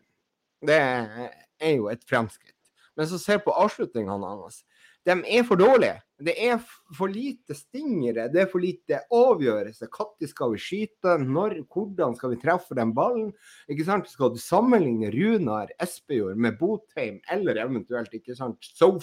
Det 0.64 0.78
er 0.80 1.74
jo 1.76 1.90
et 1.92 2.06
fremskritt. 2.08 2.53
Men 2.98 3.10
så 3.10 3.20
ser 3.22 3.42
på 3.44 3.54
avslutningene 3.58 4.34
hans. 4.36 4.62
De 5.04 5.16
er 5.36 5.44
for 5.48 5.60
dårlige. 5.60 5.98
Det 6.24 6.34
er 6.40 6.60
for 6.96 7.12
lite 7.12 7.56
stingere, 7.58 8.30
det 8.32 8.46
er 8.46 8.52
for 8.52 8.64
lite 8.64 9.02
avgjørelse. 9.12 9.90
Når 9.92 10.30
skal 10.30 10.54
vi 10.54 10.62
skyte? 10.62 11.18
Når? 11.20 11.58
Hvordan 11.74 12.16
skal 12.16 12.32
vi 12.32 12.40
treffe 12.40 12.78
den 12.78 12.94
ballen? 12.96 13.34
Ikke 13.68 13.88
sant? 13.88 14.08
Skal 14.12 14.32
du 14.32 14.40
sammenligne 14.40 15.12
Runar 15.12 15.74
Espejord 15.84 16.40
med 16.40 16.56
Botheim, 16.62 17.20
eller 17.34 17.60
eventuelt 17.66 18.14
ikke 18.16 18.38
sant, 18.38 18.64
så 18.64 18.94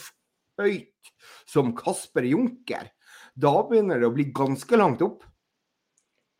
høyt 0.60 1.12
som 1.48 1.74
Kasper 1.76 2.24
Junker, 2.28 2.88
da 3.36 3.52
begynner 3.68 4.00
det 4.00 4.08
å 4.08 4.14
bli 4.14 4.30
ganske 4.34 4.80
langt 4.80 5.04
opp. 5.04 5.24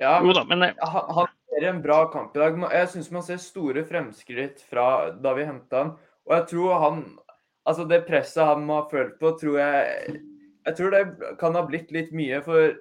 Ja, 0.01 0.19
men 0.25 0.65
eh, 0.65 0.77
han, 0.81 1.09
han 1.13 1.33
gjør 1.53 1.67
en 1.71 1.83
bra 1.85 1.99
kamp 2.13 2.37
i 2.37 2.41
dag. 2.41 2.61
Jeg 2.73 2.93
syns 2.95 3.11
man 3.13 3.25
ser 3.27 3.41
store 3.43 3.85
fremskritt 3.89 4.63
fra 4.71 5.11
da 5.13 5.35
vi 5.37 5.49
henta 5.49 5.83
han. 5.85 5.99
Og 6.29 6.37
jeg 6.37 6.47
tror 6.55 6.85
han 6.85 7.03
Altså, 7.69 7.85
det 7.89 8.07
presset 8.07 8.47
han 8.47 8.65
må 8.67 8.81
ha 8.81 8.87
følt 8.91 9.19
på, 9.21 9.35
tror 9.41 9.59
jeg 9.61 10.21
Jeg 10.67 10.77
tror 10.77 10.95
det 10.95 11.35
kan 11.41 11.57
ha 11.57 11.65
blitt 11.67 11.93
litt 11.93 12.11
mye, 12.17 12.41
for 12.45 12.75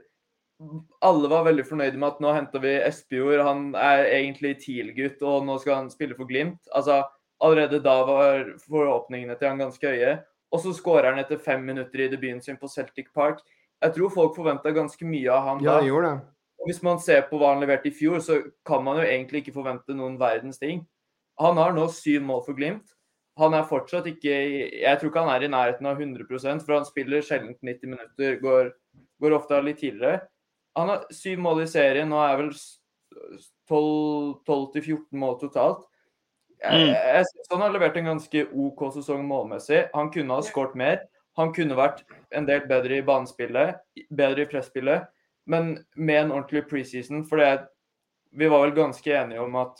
alle 1.07 1.29
var 1.31 1.45
veldig 1.47 1.63
fornøyde 1.67 1.99
med 1.99 2.09
at 2.09 2.19
nå 2.23 2.33
henter 2.35 2.63
vi 2.63 2.73
Espejord. 2.83 3.39
Han 3.47 3.69
er 3.79 4.09
egentlig 4.17 4.57
TIL-gutt, 4.65 5.21
og 5.23 5.45
nå 5.47 5.55
skal 5.61 5.77
han 5.77 5.93
spille 5.93 6.17
for 6.17 6.27
Glimt. 6.27 6.59
Altså, 6.75 7.01
allerede 7.39 7.79
da 7.83 7.95
var 8.07 8.51
forhåpningene 8.65 9.37
til 9.39 9.51
han 9.51 9.63
ganske 9.63 9.93
høye. 9.93 10.17
Og 10.51 10.63
så 10.63 10.73
skårer 10.75 11.13
han 11.13 11.21
etter 11.21 11.39
fem 11.39 11.63
minutter 11.63 12.03
i 12.03 12.09
debuten 12.11 12.41
sin 12.43 12.59
på 12.59 12.67
Celtic 12.67 13.07
Park. 13.15 13.39
Jeg 13.79 13.95
tror 13.95 14.11
folk 14.11 14.35
forventa 14.35 14.73
ganske 14.75 15.07
mye 15.07 15.31
av 15.31 15.45
han 15.47 15.63
da. 15.63 15.79
Ja, 15.79 15.87
gjorde 15.87 16.11
det. 16.11 16.29
Og 16.59 16.67
Hvis 16.67 16.81
man 16.83 16.99
ser 16.99 17.21
på 17.29 17.39
hva 17.39 17.53
han 17.53 17.63
leverte 17.63 17.87
i 17.87 17.95
fjor, 17.95 18.19
så 18.19 18.41
kan 18.67 18.83
man 18.83 18.99
jo 18.99 19.07
egentlig 19.07 19.45
ikke 19.45 19.55
forvente 19.55 19.95
noen 19.95 20.17
verdens 20.19 20.59
ting. 20.59 20.83
Han 21.39 21.55
har 21.61 21.71
nå 21.71 21.85
syv 21.95 22.25
mål 22.27 22.43
for 22.49 22.57
Glimt. 22.57 22.91
Han 23.39 23.55
er 23.55 23.67
fortsatt 23.67 24.07
ikke 24.09 24.33
Jeg 24.81 24.99
tror 24.99 25.11
ikke 25.11 25.23
han 25.23 25.31
er 25.33 25.45
i 25.45 25.51
nærheten 25.51 25.87
av 25.87 25.99
100% 26.01 26.65
for 26.65 26.75
han 26.75 26.87
spiller 26.87 27.23
sjelden 27.25 27.55
90 27.55 27.93
minutter, 27.93 28.35
går, 28.43 28.73
går 29.23 29.35
ofte 29.37 29.55
av 29.57 29.63
litt 29.67 29.79
tidligere. 29.79 30.25
Han 30.77 30.91
har 30.91 31.05
syv 31.13 31.39
mål 31.43 31.63
i 31.63 31.69
serien, 31.71 32.11
og 32.13 32.23
er 32.23 32.41
vel 32.43 32.51
12 33.69 34.43
12-14 34.47 35.05
mål 35.17 35.39
totalt. 35.41 35.85
Jeg, 36.59 36.89
Mm. 36.89 36.93
jeg 36.93 37.25
synes 37.25 37.51
han 37.51 37.61
har 37.61 37.71
levert 37.71 37.97
en 37.97 38.09
ganske 38.11 38.47
OK 38.51 38.81
sesong 38.93 39.23
målmessig. 39.27 39.85
Han 39.93 40.11
kunne 40.11 40.35
ha 40.35 40.41
skåret 40.43 40.75
mer. 40.75 40.99
Han 41.37 41.53
kunne 41.53 41.77
vært 41.77 42.03
en 42.35 42.45
del 42.45 42.65
bedre 42.67 42.97
i 42.97 43.05
banespillet, 43.05 43.79
bedre 44.11 44.43
i 44.43 44.49
presspillet. 44.49 45.07
Men 45.47 45.85
med 45.95 46.25
en 46.25 46.31
ordentlig 46.31 46.67
preseason, 46.67 47.23
for 47.25 47.37
det, 47.37 47.67
vi 48.31 48.49
var 48.51 48.65
vel 48.65 48.75
ganske 48.75 49.07
enige 49.07 49.41
om 49.41 49.55
at 49.55 49.79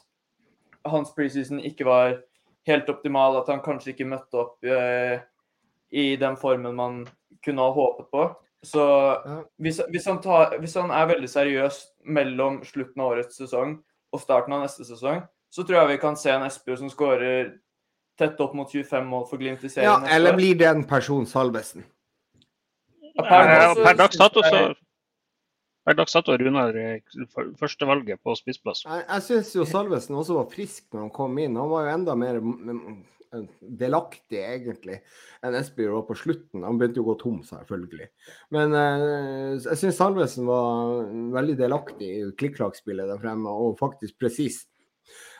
hans 0.85 1.11
preseason 1.11 1.59
ikke 1.59 1.85
var 1.85 2.21
helt 2.67 2.89
optimal, 2.89 3.37
at 3.39 3.47
han 3.47 3.61
kanskje 3.63 3.93
ikke 3.93 4.07
møtte 4.09 4.39
opp 4.41 4.63
eh, 4.65 5.19
i 5.91 6.15
den 6.19 6.37
formen 6.37 6.75
man 6.75 7.01
kunne 7.45 7.65
ha 7.65 7.73
håpet 7.73 8.09
på. 8.11 8.27
Så 8.63 8.83
Ja. 9.25 9.43
hvis, 9.57 9.81
hvis, 9.89 10.05
han 10.05 10.21
tar, 10.21 10.57
hvis 10.59 10.75
han 10.75 10.91
er 10.91 11.07
veldig 11.07 11.29
seriøs 11.29 11.79
mellom 12.03 12.63
slutten 12.67 13.01
av 13.01 13.13
årets 13.13 13.37
sesong 13.39 13.77
og 14.11 14.19
starten 14.21 14.53
av 14.53 14.65
neste 14.65 14.83
sesong, 14.83 15.23
så 15.49 15.63
tror 15.63 15.79
jeg 15.79 15.87
vi 15.93 16.01
kan 16.01 16.17
se 16.17 16.31
en 16.31 16.43
Espejord 16.43 16.81
som 16.81 16.89
skårer 16.91 17.53
tett 18.19 18.39
opp 18.43 18.53
mot 18.53 18.69
25 18.69 19.07
mål 19.07 19.25
for 19.29 19.37
Glimt 19.37 19.63
i 19.63 19.69
serien 19.71 20.03
Ja, 20.03 20.15
eller 20.15 20.35
blir 20.35 20.57
det 20.59 20.67
en 20.67 20.83
person 20.83 21.25
Salvesen? 21.25 21.85
Ja, 23.15 23.23
per 23.23 23.83
per 23.83 23.95
dags 23.95 24.17
dato 24.17 24.43
så 24.43 24.73
jeg- 25.85 25.85
Per 25.89 25.93
dags 25.95 26.13
dato 26.13 26.33
er 26.33 26.37
Runar 26.43 26.73
førstevalget 27.57 28.19
på 28.21 28.35
spissplass. 28.37 28.83
Jeg, 28.85 29.05
jeg 29.07 29.21
syns 29.25 29.53
jo 29.55 29.65
Salvesen 29.65 30.15
også 30.19 30.35
var 30.35 30.49
frisk 30.51 30.85
når 30.93 30.99
han 31.07 31.09
kom 31.15 31.37
inn. 31.39 31.55
Han 31.57 31.69
var 31.71 31.85
jo 31.87 31.93
enda 31.97 32.15
mer 32.19 32.39
mm, 32.41 32.59
mm, 33.31 33.47
delaktig, 33.79 34.39
egentlig, 34.41 34.99
enn 35.45 35.55
Espejord 35.59 35.95
var 35.99 36.05
på 36.09 36.17
slutten. 36.17 36.63
Han 36.65 36.77
begynte 36.79 36.97
jo 37.01 37.05
å 37.05 37.11
gå 37.11 37.17
tom, 37.21 37.39
selvfølgelig. 37.45 38.09
Men 38.55 38.73
eh, 38.73 39.59
jeg 39.65 39.79
syns 39.81 39.97
Salvesen 40.01 40.45
var 40.49 41.05
veldig 41.37 41.57
delaktig 41.59 42.09
i 42.09 42.27
klikk-klakk-spillet 42.39 43.09
der 43.09 43.21
fremme, 43.21 43.49
og 43.49 43.77
faktisk 43.81 44.17
presis. 44.21 44.63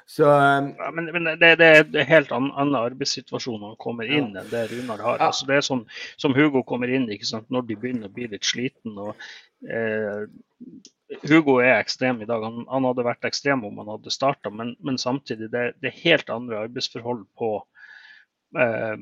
Så 0.09 0.25
eh, 0.25 0.69
Ja, 0.77 0.91
men, 0.91 1.05
men 1.13 1.23
det, 1.39 1.51
det 1.61 1.65
er 1.69 1.83
en 1.85 2.07
helt 2.09 2.31
annen, 2.33 2.53
annen 2.57 2.77
arbeidssituasjon 2.79 3.59
når 3.61 3.73
han 3.75 3.81
kommer 3.83 4.09
inn 4.09 4.31
enn 4.39 4.47
det 4.49 4.63
Runar 4.71 5.03
har. 5.05 5.19
Ja. 5.19 5.27
Altså, 5.29 5.45
det 5.49 5.59
er 5.59 5.67
sånn 5.67 5.83
som 6.17 6.33
Hugo 6.37 6.63
kommer 6.65 6.89
inn 6.89 7.05
ikke 7.13 7.29
sant? 7.29 7.49
når 7.53 7.67
de 7.69 7.77
begynner 7.77 8.09
å 8.09 8.15
bli 8.15 8.25
litt 8.31 8.47
sliten. 8.49 8.97
Og, 8.97 9.27
eh, 9.69 10.23
Hugo 11.29 11.59
er 11.61 11.75
ekstrem 11.75 12.23
i 12.23 12.29
dag. 12.29 12.41
Han, 12.45 12.65
han 12.71 12.87
hadde 12.89 13.05
vært 13.05 13.29
ekstrem 13.29 13.67
om 13.69 13.77
han 13.83 13.91
hadde 13.93 14.13
starta, 14.13 14.49
men, 14.53 14.73
men 14.85 14.97
samtidig 15.01 15.51
det, 15.53 15.65
det 15.83 15.91
er 15.91 16.01
helt 16.03 16.33
andre 16.33 16.63
arbeidsforhold 16.65 17.23
på, 17.37 17.51
eh, 18.65 18.97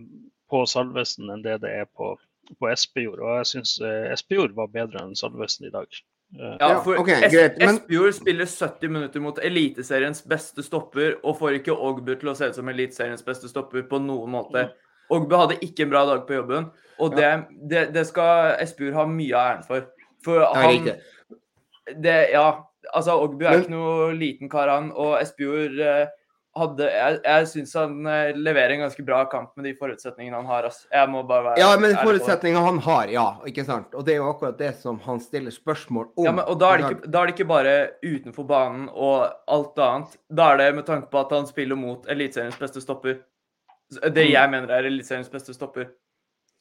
på 0.52 0.64
Salvesen 0.68 1.32
enn 1.32 1.48
det 1.48 1.62
det 1.64 1.72
er 1.86 1.88
på, 1.88 2.14
på 2.60 2.72
Espejord. 2.74 3.24
Og 3.24 3.40
jeg 3.40 3.52
syns 3.54 3.78
eh, 3.80 4.12
Espejord 4.12 4.60
var 4.60 4.76
bedre 4.76 5.08
enn 5.08 5.16
Salvesen 5.20 5.72
i 5.72 5.74
dag. 5.80 6.04
Eh, 6.36 6.58
Ja, 6.60 6.82
for 6.84 6.98
ok, 7.00 7.08
Es- 7.08 7.32
greit, 7.34 7.58
men- 7.58 7.78
Espejord 7.78 8.14
spiller 8.14 8.46
70 8.46 8.90
minutter 8.92 9.20
mot 9.24 9.38
Eliteseriens 9.40 10.22
beste 10.28 10.64
stopper, 10.64 11.16
og 11.24 11.38
får 11.40 11.60
ikke 11.62 11.72
Ogbu 11.78 12.16
til 12.20 12.30
å 12.30 12.36
se 12.36 12.50
ut 12.50 12.56
som 12.56 12.68
Eliteseriens 12.68 13.24
beste 13.24 13.48
stopper 13.48 13.84
på 13.88 14.00
noen 14.04 14.30
måte. 14.30 14.72
Ogbu 15.10 15.36
hadde 15.38 15.60
ikke 15.64 15.86
en 15.86 15.90
bra 15.90 16.06
dag 16.06 16.28
på 16.28 16.36
jobben, 16.36 16.70
og 17.00 17.16
det, 17.16 17.46
det, 17.70 17.94
det 17.94 18.06
skal 18.08 18.58
Espejord 18.60 18.94
ha 18.94 19.06
mye 19.06 19.34
av 19.34 19.56
æren 19.56 19.66
for. 19.66 19.88
For 20.26 20.44
han 20.54 20.92
det, 22.02 22.32
Ja, 22.34 22.62
altså 22.94 23.16
Ogbu 23.24 23.46
er 23.46 23.52
Men- 23.52 23.62
ikke 23.64 23.70
noe 23.72 24.14
liten 24.18 24.50
kar, 24.50 24.68
han, 24.68 24.92
og 24.92 25.22
Espejord 25.22 25.80
eh, 25.80 26.08
hadde 26.58 26.88
Jeg, 26.92 27.20
jeg 27.24 27.48
syns 27.52 27.74
han 27.78 28.08
eh, 28.08 28.32
leverer 28.36 28.74
en 28.76 28.84
ganske 28.86 29.06
bra 29.06 29.24
kamp 29.32 29.52
med 29.56 29.66
de 29.70 29.74
forutsetningene 29.80 30.36
han 30.36 30.46
har. 30.50 30.64
Altså. 30.70 30.88
Jeg 30.94 31.10
må 31.14 31.22
bare 31.28 31.44
være 31.52 31.60
Ja, 31.62 31.70
men 31.78 31.96
forutsetningene 32.02 32.64
han 32.66 32.80
har, 32.86 33.08
ja. 33.14 33.28
Ikke 33.50 33.66
sant? 33.66 33.94
Og 33.94 34.06
det 34.06 34.14
er 34.16 34.18
jo 34.22 34.30
akkurat 34.32 34.58
det 34.58 34.74
som 34.82 35.00
han 35.06 35.20
stiller 35.24 35.52
spørsmål 35.52 36.10
om. 36.16 36.26
Ja, 36.26 36.32
men, 36.32 36.46
og 36.46 36.60
da 36.60 36.74
er, 36.74 36.78
det 36.84 36.92
Ikke 36.98 37.12
da 37.12 37.22
er 37.22 37.26
det 37.32 37.36
ikke 37.38 37.48
bare 37.54 37.76
utenfor 38.04 38.48
banen 38.50 38.90
og 38.94 39.28
alt 39.48 39.78
annet. 39.80 40.18
Da 40.30 40.52
er 40.54 40.58
det 40.58 40.72
med 40.76 40.86
tanke 40.90 41.10
på 41.14 41.20
at 41.26 41.32
han 41.38 41.48
spiller 41.48 41.76
mot 41.80 42.06
Eliteseriens 42.10 42.58
beste 42.60 42.82
stopper. 42.82 43.22
Det 44.04 44.12
Mm. 44.28 44.34
jeg 44.34 44.50
mener 44.52 44.70
er 44.76 44.84
Eliteseriens 44.90 45.30
beste 45.32 45.54
stopper. 45.56 45.88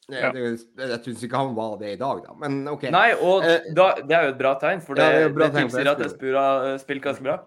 Ja. 0.09 0.31
det- 0.31 0.61
Jeg 0.77 0.99
syns 1.03 1.23
ikke 1.25 1.35
han 1.35 1.53
var 1.53 1.77
det 1.77 1.89
i 1.93 1.95
dag, 1.99 2.21
da. 2.23 2.33
Men 2.39 2.65
OK. 2.71 2.83
Nei, 2.89 3.11
og 3.19 3.43
Eh, 3.43 3.59
da, 3.75 3.93
det 3.95 4.11
er 4.15 4.23
jo 4.23 4.29
et 4.29 4.37
bra 4.39 4.53
tegn, 4.55 4.79
for 4.81 4.95
det, 4.95 5.03
Ja, 5.03 5.09
det 5.11 5.19
det, 5.19 5.25
et 5.31 5.35
bra 5.35 5.47
tegn 5.49 5.69
for 5.69 5.77
tilsier 5.77 5.91
at 5.91 5.99
Espura 6.05 6.39
har 6.39 6.67
eh, 6.69 6.77
spilt 6.77 7.03
ganske 7.03 7.23
bra. 7.23 7.39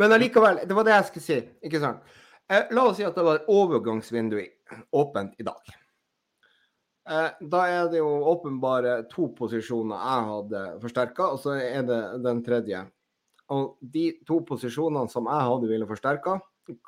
Men 0.00 0.14
allikevel, 0.14 0.62
det 0.68 0.76
var 0.76 0.86
det 0.86 0.96
jeg 0.96 1.08
skulle 1.10 1.26
si. 1.26 1.38
ikke 1.68 1.80
sant? 1.82 2.18
Eh, 2.52 2.68
la 2.74 2.88
oss 2.88 2.98
si 2.98 3.06
at 3.06 3.16
det 3.16 3.24
var 3.26 3.44
overgangsvinduet 3.50 4.74
åpent 4.92 5.38
i 5.40 5.46
dag. 5.46 5.72
Eh, 7.10 7.30
da 7.50 7.62
er 7.66 7.88
det 7.90 7.98
jo 7.98 8.10
åpenbare 8.30 9.00
to 9.10 9.28
posisjoner 9.36 9.98
jeg 9.98 10.26
hadde 10.30 10.64
forsterka, 10.82 11.30
og 11.34 11.40
så 11.42 11.56
er 11.58 11.86
det 11.88 12.00
den 12.24 12.42
tredje. 12.46 12.84
Og 13.52 13.76
de 13.80 14.08
to 14.28 14.40
posisjonene 14.48 15.10
som 15.12 15.28
jeg 15.28 15.48
hadde 15.48 15.70
ville 15.70 15.88
forsterka, 15.88 16.38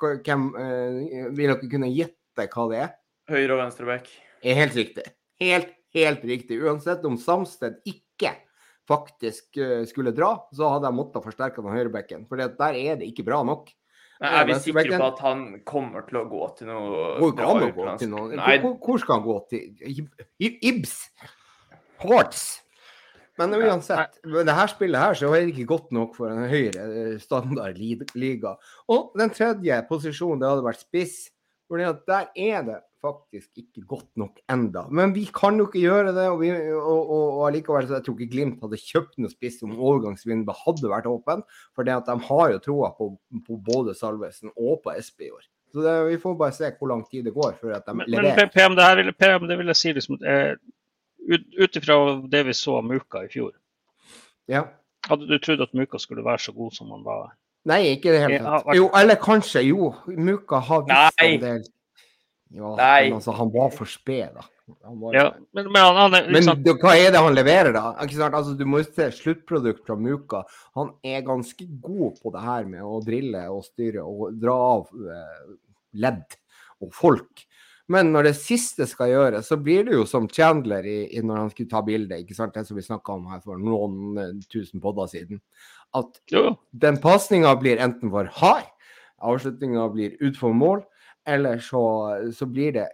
hvem 0.01 0.51
eh, 0.61 1.31
vil 1.35 1.51
dere 1.51 1.71
kunne 1.71 1.91
gjette 1.91 2.47
hva 2.53 2.69
det 2.71 2.83
er? 2.85 2.93
Høyre- 3.31 3.57
og 3.57 3.63
venstreback. 3.65 4.11
er 4.45 4.61
helt 4.61 4.77
riktig. 4.79 5.05
Helt, 5.41 5.75
helt 5.97 6.25
riktig. 6.29 6.61
Uansett 6.63 7.05
om 7.09 7.17
Samsted 7.19 7.81
ikke 7.89 8.14
faktisk 8.89 9.57
eh, 9.61 9.85
skulle 9.89 10.15
dra, 10.17 10.35
så 10.55 10.75
hadde 10.75 10.91
jeg 10.91 10.99
måttet 10.99 11.25
forsterke 11.25 11.65
den 11.65 11.75
høyrebekken. 11.75 12.27
For 12.29 12.41
der 12.41 12.79
er 12.81 13.01
det 13.01 13.09
ikke 13.11 13.27
bra 13.27 13.43
nok. 13.47 13.71
Men 14.23 14.37
er 14.39 14.45
vi 14.47 14.59
sikre 14.63 14.99
på 14.99 15.07
at 15.11 15.23
han 15.25 15.41
kommer 15.67 16.05
til 16.07 16.21
å 16.21 16.29
gå 16.31 16.45
til 16.59 16.69
noe 16.71 16.99
Hvor 17.19 17.33
skal 17.35 17.49
han 17.59 17.73
gå 17.75 17.87
til 17.99 18.13
noe? 18.13 18.37
Hvor, 18.63 18.77
hvor 18.79 19.01
skal 19.03 19.19
han 19.19 19.25
gå 19.25 19.39
til? 19.51 20.05
Ibs? 20.39 20.95
Hearts? 22.05 22.45
Men 23.41 23.57
uansett, 23.59 24.21
med 24.31 24.47
det 24.47 24.55
her 24.55 24.71
spillet 24.71 25.01
her 25.01 25.17
så 25.19 25.33
er 25.35 25.43
det 25.43 25.55
ikke 25.57 25.73
godt 25.73 25.95
nok 25.97 26.15
for 26.15 26.31
en 26.31 26.47
høyere 26.47 26.85
eh, 26.87 27.15
standard 27.23 27.81
liga. 27.81 28.55
Og 28.95 29.17
den 29.19 29.33
tredje 29.35 29.81
posisjonen, 29.89 30.43
det 30.43 30.53
hadde 30.53 30.67
vært 30.69 30.85
spiss. 30.85 31.17
For 31.67 31.81
der 31.81 32.29
er 32.31 32.67
det 32.69 32.79
faktisk 33.05 33.61
ikke 33.61 33.85
godt 33.89 34.09
nok 34.21 34.39
enda. 34.51 34.87
Men 34.89 35.13
vi 35.15 35.27
kan 35.35 35.59
jo 35.61 35.67
ikke 35.69 35.83
gjøre 35.83 36.13
det. 36.17 36.27
Og, 36.33 36.39
vi, 36.41 36.51
og, 36.75 37.01
og, 37.03 37.27
og 37.43 37.55
likevel 37.55 37.89
så 37.89 37.99
jeg 37.99 38.07
tror 38.07 38.17
ikke 38.19 38.35
Glimt 38.35 38.63
hadde 38.65 38.81
kjøpt 38.81 39.19
noe 39.21 39.33
spiss 39.33 39.61
om 39.67 39.75
overgangsvinduet 39.77 40.63
hadde 40.65 40.93
vært 40.93 41.11
åpen. 41.11 41.45
For 41.77 41.87
det 41.87 41.97
at 41.99 42.09
de 42.09 42.17
har 42.29 42.55
jo 42.55 42.63
troa 42.65 42.95
på, 42.97 43.11
på 43.47 43.59
både 43.69 43.97
Salvesen 43.99 44.55
og 44.55 44.81
på 44.85 44.97
SP 44.97 45.29
i 45.29 45.35
år. 45.35 45.45
Så 45.75 45.83
det, 45.83 45.95
vi 46.09 46.21
får 46.23 46.39
bare 46.39 46.55
se 46.55 46.71
hvor 46.79 46.93
lang 46.93 47.03
tid 47.11 47.27
det 47.27 47.35
går 47.35 47.57
før 47.61 47.77
at 47.77 47.87
de 47.87 47.97
Men, 47.99 48.07
men 48.07 48.29
leverer. 48.29 48.51
PM, 48.55 48.77
det 48.79 48.85
her 48.87 48.97
vil, 49.01 49.13
PM, 49.19 49.47
det 49.51 49.59
vil 49.59 49.73
jeg 49.73 49.81
si 49.81 49.93
liksom, 49.97 50.21
eh, 50.23 50.53
ut, 51.35 51.47
ut 51.59 51.79
ifra 51.81 52.01
det 52.31 52.45
vi 52.47 52.55
så 52.55 52.79
av 52.79 52.87
Muka 52.87 53.25
i 53.27 53.31
fjor. 53.33 53.51
Ja. 54.51 54.69
Hadde 55.09 55.27
du 55.29 55.35
trodd 55.43 55.65
at 55.65 55.75
Muka 55.75 55.99
skulle 55.99 56.25
være 56.25 56.47
så 56.47 56.55
god 56.55 56.77
som 56.79 56.93
han 56.95 57.03
var? 57.05 57.33
Nei, 57.69 57.81
ikke 57.95 58.13
i 58.13 58.15
det 58.15 58.23
hele 58.23 58.39
tatt. 58.45 58.71
Jo, 58.77 58.91
eller 58.95 59.19
kanskje, 59.21 59.65
jo. 59.67 59.91
Muka 60.07 60.61
har 60.63 60.85
visst 60.87 61.23
en 61.25 61.41
del 61.43 61.65
Ja, 62.55 62.75
Nei. 62.79 63.09
men 63.11 63.17
altså, 63.19 63.33
han 63.35 63.51
var 63.51 63.73
for 63.75 63.89
sped, 63.91 64.35
da. 64.37 64.45
Han 64.87 65.01
bare- 65.01 65.15
Ja, 65.19 65.25
men, 65.53 65.67
men 65.73 65.83
han, 65.83 65.97
han 65.99 66.15
er 66.15 66.27
Men 66.29 66.37
liksom, 66.39 66.63
det- 66.63 66.77
hva 66.81 66.93
er 66.97 67.11
det 67.11 67.21
han 67.21 67.35
leverer, 67.35 67.73
da? 67.75 67.83
Ikke 68.05 68.15
sant? 68.21 68.35
Altså, 68.39 68.55
du 68.57 68.65
må 68.65 68.79
jo 68.81 68.87
se 68.93 69.09
sluttprodukt 69.13 69.83
fra 69.87 69.97
Muka. 69.99 70.45
Han 70.79 70.93
er 71.05 71.25
ganske 71.27 71.67
god 71.83 72.21
på 72.23 72.33
det 72.33 72.45
her 72.45 72.65
med 72.71 72.81
å 72.87 73.01
drille 73.05 73.43
og 73.51 73.65
styre 73.67 74.05
og 74.07 74.39
dra 74.41 74.55
av 74.55 74.87
eh, 74.95 75.43
ledd 75.99 76.39
og 76.81 76.95
folk. 76.95 77.45
Men 77.93 78.13
når 78.15 78.31
det 78.31 78.37
siste 78.39 78.87
skal 78.89 79.11
gjøres, 79.13 79.51
så 79.51 79.59
blir 79.61 79.85
det 79.85 79.93
jo 79.99 80.07
som 80.09 80.25
Chandler 80.33 80.87
i, 80.89 80.97
i 81.19 81.21
når 81.21 81.37
han 81.43 81.51
skulle 81.53 81.69
ta 81.75 81.83
bilde, 81.85 82.17
ikke 82.23 82.35
sant? 82.39 82.55
det 82.55 82.65
som 82.67 82.79
vi 82.79 82.87
snakka 82.87 83.13
om 83.19 83.27
her 83.29 83.43
for 83.45 83.61
noen 83.61 84.17
eh, 84.23 84.31
tusen 84.49 84.81
podder 84.81 85.11
siden. 85.11 85.43
At 85.95 86.17
jo, 86.33 86.55
den 86.73 86.97
pasninga 87.03 87.53
blir 87.61 87.83
enten 87.83 88.09
for 88.15 88.31
hard, 88.41 88.71
avslutninga 89.21 89.85
blir 89.93 90.17
utfor 90.25 90.55
mål, 90.57 90.81
eller 91.27 91.59
så, 91.65 91.83
så 92.37 92.47
blir 92.47 92.73
det 92.77 92.89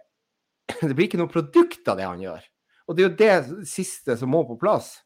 Det 0.81 0.93
blir 0.95 1.07
ikke 1.09 1.19
noe 1.21 1.31
produkt 1.31 1.87
av 1.91 1.97
det 1.99 2.07
han 2.07 2.21
gjør. 2.23 2.43
Og 2.87 2.97
det 2.97 3.03
er 3.03 3.09
jo 3.09 3.15
det 3.19 3.67
siste 3.69 4.15
som 4.19 4.31
må 4.31 4.43
på 4.47 4.57
plass. 4.59 4.97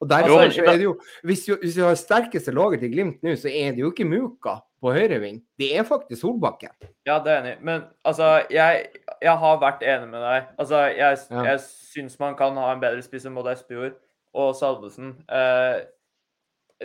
Og 0.00 0.08
derfor 0.08 0.46
er 0.48 0.78
det 0.78 0.84
jo 0.86 0.94
Hvis 1.28 1.42
du, 1.44 1.54
hvis 1.60 1.74
du 1.76 1.82
har 1.84 1.94
sterkeste 1.98 2.54
laget 2.56 2.80
til 2.80 2.92
Glimt 2.94 3.18
nå, 3.24 3.34
så 3.36 3.50
er 3.52 3.74
det 3.76 3.82
jo 3.84 3.90
ikke 3.92 4.08
Muka 4.08 4.58
på 4.80 4.94
høyreving. 4.96 5.42
Det 5.60 5.74
er 5.76 5.84
faktisk 5.84 6.22
Solbakken. 6.22 6.72
Ja, 7.04 7.18
det 7.20 7.32
er 7.34 7.42
enig. 7.42 7.56
Men 7.60 7.82
altså, 8.08 8.30
jeg, 8.48 8.86
jeg 9.20 9.34
har 9.42 9.58
vært 9.60 9.84
enig 9.84 10.08
med 10.08 10.24
deg. 10.24 10.46
Altså, 10.56 10.80
jeg, 10.96 11.18
Ja. 11.28 11.42
jeg 11.50 11.60
syns 11.92 12.16
man 12.22 12.36
kan 12.38 12.56
ha 12.56 12.70
en 12.72 12.80
bedre 12.80 13.04
spiss 13.04 13.26
enn 13.28 13.36
både 13.36 13.52
Espejord 13.58 13.98
og 14.40 14.54
Salvesen. 14.56 15.18
Eh, 15.28 15.82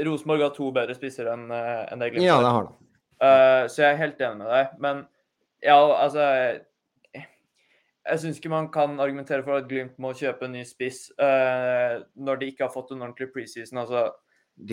Rosenborg 0.03 0.43
har 0.43 0.51
to 0.57 0.67
bedre 0.75 0.95
spisser 0.97 1.29
enn 1.31 1.47
eh, 1.55 1.85
enn 1.87 2.03
det 2.03 2.11
Glimt 2.11 2.27
Ja, 2.27 2.41
det 2.43 2.51
har 2.51 2.65
han. 2.65 2.73
Eh, 3.23 3.67
så 3.71 3.85
jeg 3.85 3.93
er 3.93 4.01
helt 4.03 4.19
enig 4.27 4.41
med 4.43 4.51
deg. 4.51 4.75
Men 4.83 5.05
ja, 5.65 5.77
altså 5.97 6.25
Jeg 8.05 8.21
syns 8.21 8.37
ikke 8.37 8.53
man 8.53 8.69
kan 8.73 8.99
argumentere 9.01 9.43
for 9.45 9.57
at 9.57 9.69
Glimt 9.69 9.97
må 10.01 10.13
kjøpe 10.17 10.45
en 10.45 10.53
ny 10.59 10.63
spiss 10.67 11.07
uh, 11.17 12.03
når 12.15 12.41
de 12.41 12.51
ikke 12.51 12.67
har 12.67 12.73
fått 12.73 12.93
en 12.93 13.01
ordentlig 13.01 13.31
preseason. 13.33 13.81
Altså, 13.81 14.11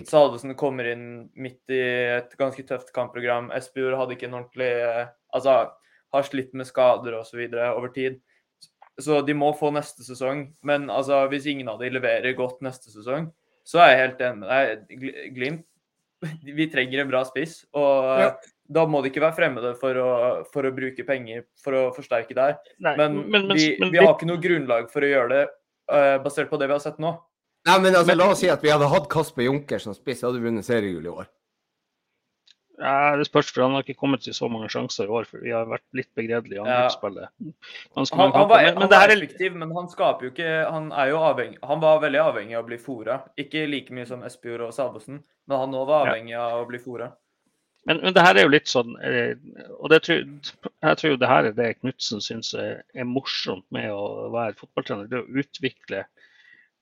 Salvesen 0.07 0.53
kommer 0.59 0.91
inn 0.93 1.07
midt 1.35 1.73
i 1.73 1.81
et 2.21 2.37
ganske 2.39 2.65
tøft 2.69 2.93
kampprogram. 2.95 3.49
Espejord 3.57 3.97
hadde 3.99 4.19
ikke 4.19 4.29
en 4.29 4.43
ordentlig 4.43 4.69
uh, 4.85 5.07
Altså 5.33 5.73
har 6.13 6.29
slitt 6.29 6.53
med 6.53 6.69
skader 6.69 7.17
osv. 7.17 7.41
over 7.73 7.89
tid. 7.95 8.21
Så 9.01 9.23
de 9.25 9.35
må 9.35 9.53
få 9.57 9.71
neste 9.73 10.05
sesong. 10.05 10.51
Men 10.61 10.91
altså, 10.93 11.25
hvis 11.33 11.49
ingen 11.49 11.71
av 11.73 11.81
de 11.81 11.89
leverer 11.93 12.37
godt 12.37 12.61
neste 12.65 12.93
sesong, 12.93 13.31
så 13.65 13.81
er 13.81 13.93
jeg 13.93 14.03
helt 14.03 14.25
enig 14.27 14.43
med 14.43 14.51
deg. 14.53 15.07
Glimt 15.37 15.69
Vi 16.59 16.69
trenger 16.71 17.03
en 17.03 17.11
bra 17.11 17.25
spiss. 17.27 17.63
Og 17.73 18.11
Ja. 18.21 18.35
Da 18.73 18.85
må 18.89 19.03
de 19.05 19.11
ikke 19.13 19.23
være 19.25 19.37
fremmede 19.37 19.75
for 19.81 19.99
å, 20.01 20.09
for 20.53 20.69
å 20.69 20.73
bruke 20.75 21.05
penger 21.09 21.45
for 21.63 21.73
å 21.79 21.83
forsterke 21.97 22.35
der. 22.35 22.57
nei, 22.81 22.97
Men, 22.97 23.19
men, 23.29 23.47
men, 23.49 23.57
vi, 23.59 23.77
men 23.81 23.93
vi 23.93 23.99
har 24.03 24.15
ikke 24.15 24.29
noe 24.31 24.41
grunnlag 24.43 24.89
for 24.93 25.05
å 25.05 25.11
gjøre 25.13 25.29
det 25.35 25.45
uh, 25.93 26.17
basert 26.25 26.51
på 26.51 26.59
det 26.61 26.69
vi 26.71 26.77
har 26.79 26.83
sett 26.85 26.99
nå. 27.03 27.13
Nei, 27.69 27.79
men 27.79 27.95
altså, 27.95 28.09
Men- 28.11 28.19
la 28.19 28.31
oss 28.33 28.41
si 28.43 28.49
at 28.51 28.63
vi 28.65 28.73
hadde 28.75 28.89
hatt 28.91 29.09
Kasper 29.13 29.45
Junker 29.47 29.79
som 29.79 29.95
spiss, 29.95 30.23
hadde 30.27 30.41
vi 30.41 30.49
vunnet 30.49 30.67
seriegull 30.67 31.07
i 31.07 31.15
år. 31.23 31.29
Ja, 32.83 33.15
det 33.21 33.27
spørs, 33.29 33.51
for 33.53 33.63
han 33.63 33.77
har 33.77 33.85
ikke 33.85 33.99
kommet 34.01 34.25
til 34.25 34.35
så 34.35 34.49
mange 34.51 34.67
sjanser 34.73 35.05
i 35.07 35.13
år. 35.15 35.27
for 35.29 35.39
Vi 35.45 35.53
har 35.55 35.69
vært 35.71 35.85
litt 35.95 36.09
begredelige 36.19 36.57
i 36.57 36.67
Ja. 36.67 36.89
angrepsspillet. 36.89 37.29
Ganske 37.95 38.17
Han, 38.17 38.23
mange 38.33 38.39
han, 38.41 38.49
var. 38.49 38.63
Men, 38.65 38.81
han 38.83 38.93
er 38.97 39.13
effektiv, 39.15 39.55
men 39.55 39.71
han 39.77 39.89
skaper 39.93 40.25
jo 40.27 40.31
ikke 40.33 40.71
Han 40.73 40.89
er 40.91 41.11
jo 41.13 41.19
avhengig 41.19 41.59
Han 41.63 41.81
var 41.85 42.01
veldig 42.01 42.19
avhengig 42.25 42.57
av 42.59 42.65
å 42.65 42.67
bli 42.67 42.79
fora. 42.79 43.21
Ikke 43.39 43.69
like 43.71 43.93
mye 43.95 44.07
som 44.09 44.25
Espejord 44.27 44.67
og 44.67 44.73
Salvesen, 44.75 45.23
men 45.47 45.59
han 45.59 45.71
òg 45.79 45.87
var 45.87 46.07
Ja. 46.07 46.13
avhengig 46.15 46.35
av 46.41 46.65
å 46.65 46.67
bli 46.67 46.79
fora. 46.79 47.13
Men, 47.89 47.99
men 47.99 48.15
det 48.15 48.23
her 48.23 48.39
er 48.39 48.47
jo 48.47 48.53
litt 48.53 48.71
sånn 48.71 48.93
eh, 49.03 49.33
Og 49.81 49.89
det 49.91 49.99
jeg 50.07 50.99
tror 50.99 51.09
jo 51.09 51.17
det 51.19 51.31
her 51.31 51.49
er 51.49 51.55
det 51.57 51.73
Knutsen 51.81 52.23
syns 52.23 52.53
er 52.55 53.09
morsomt 53.09 53.67
med 53.75 53.91
å 53.91 54.29
være 54.35 54.55
fotballtrener. 54.61 55.09
Det 55.11 55.23
å 55.23 55.43
utvikle 55.43 56.05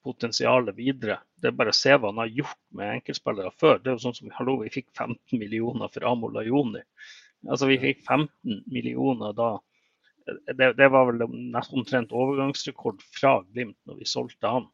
potensialet 0.04 0.76
videre. 0.76 1.18
Det 1.36 1.50
er 1.50 1.56
bare 1.56 1.72
å 1.72 1.76
se 1.76 1.92
hva 1.92 2.08
han 2.08 2.20
har 2.22 2.32
gjort 2.32 2.60
med 2.76 2.94
enkeltspillere 2.98 3.52
før. 3.60 3.80
Det 3.80 3.90
er 3.90 3.96
jo 3.98 4.04
sånn 4.06 4.16
som 4.16 4.32
hallo, 4.36 4.58
vi 4.62 4.72
fikk 4.72 4.88
15 4.96 5.40
millioner 5.40 5.92
for 5.92 6.06
Amol 6.08 6.40
Ajoni. 6.40 6.82
Altså, 7.48 7.68
vi 7.68 7.78
fikk 7.80 8.00
15 8.06 8.62
millioner 8.72 9.36
da. 9.36 9.50
Det, 10.56 10.72
det 10.78 10.88
var 10.92 11.08
vel 11.08 11.24
nesten 11.26 11.80
omtrent 11.80 12.12
overgangsrekord 12.16 13.00
fra 13.16 13.38
Glimt 13.50 13.78
når 13.88 14.02
vi 14.02 14.08
solgte 14.08 14.52
han. 14.52 14.68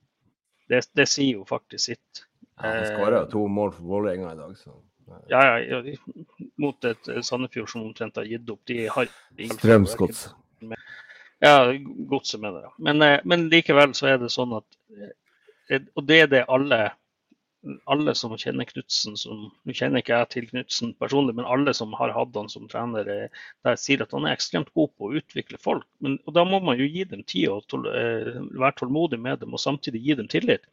Det, 0.71 0.83
det 0.99 1.07
sier 1.11 1.41
jo 1.41 1.47
faktisk 1.47 1.93
sitt. 1.93 2.27
Ja, 2.57 2.71
han 2.71 2.87
skåra 2.91 3.25
to 3.31 3.47
mål 3.51 3.75
for 3.77 3.95
Vålerenga 3.95 4.33
i 4.35 4.39
dag, 4.39 4.55
så 4.59 4.75
Ja, 5.29 5.59
ja, 5.59 5.81
ja, 5.83 5.97
mot 6.57 6.85
et 6.85 7.09
eh, 7.09 7.23
Sandefjord 7.23 7.71
som 7.71 7.87
omtrent 7.87 8.19
har 8.19 8.27
gitt 8.27 8.51
opp. 8.51 8.63
De 8.67 8.87
har 8.91 9.09
Strømsgods. 9.55 10.29
Ja, 11.45 11.73
godset 12.11 12.43
det. 12.43 12.63
ja. 12.65 12.73
Men, 12.79 13.03
eh, 13.03 13.19
men 13.25 13.49
likevel 13.53 13.95
så 13.95 14.15
er 14.15 14.23
det 14.23 14.33
sånn 14.35 14.57
at 14.57 14.67
eh, 15.71 15.83
Og 15.95 16.07
det 16.09 16.23
er 16.25 16.31
det 16.33 16.47
alle 16.49 16.87
alle 17.91 18.13
som 18.15 18.31
kjenner 18.39 18.69
Knutsen 18.69 19.17
som 19.19 19.49
Nå 19.67 19.75
kjenner 19.75 19.99
ikke 19.99 20.15
jeg 20.15 20.29
til 20.31 20.45
Knutsen 20.53 20.93
personlig, 21.03 21.35
men 21.35 21.49
alle 21.51 21.73
som 21.75 21.95
har 21.99 22.13
hatt 22.15 22.37
han 22.39 22.51
som 22.53 22.69
trener, 22.71 23.09
der 23.67 23.79
sier 23.83 24.05
at 24.05 24.15
han 24.15 24.29
er 24.29 24.37
ekstremt 24.37 24.71
god 24.79 24.93
på 24.95 25.09
å 25.09 25.17
utvikle 25.19 25.59
folk. 25.59 25.83
Men, 25.99 26.15
og 26.31 26.37
da 26.39 26.45
må 26.47 26.61
man 26.63 26.79
jo 26.79 26.87
gi 26.87 27.03
dem 27.11 27.25
tid 27.27 27.49
og 27.51 27.67
tål, 27.67 27.89
være 27.91 28.77
tålmodig 28.79 29.19
med 29.19 29.43
dem, 29.43 29.57
og 29.59 29.59
samtidig 29.59 30.05
gi 30.05 30.19
dem 30.21 30.31
tillit. 30.31 30.71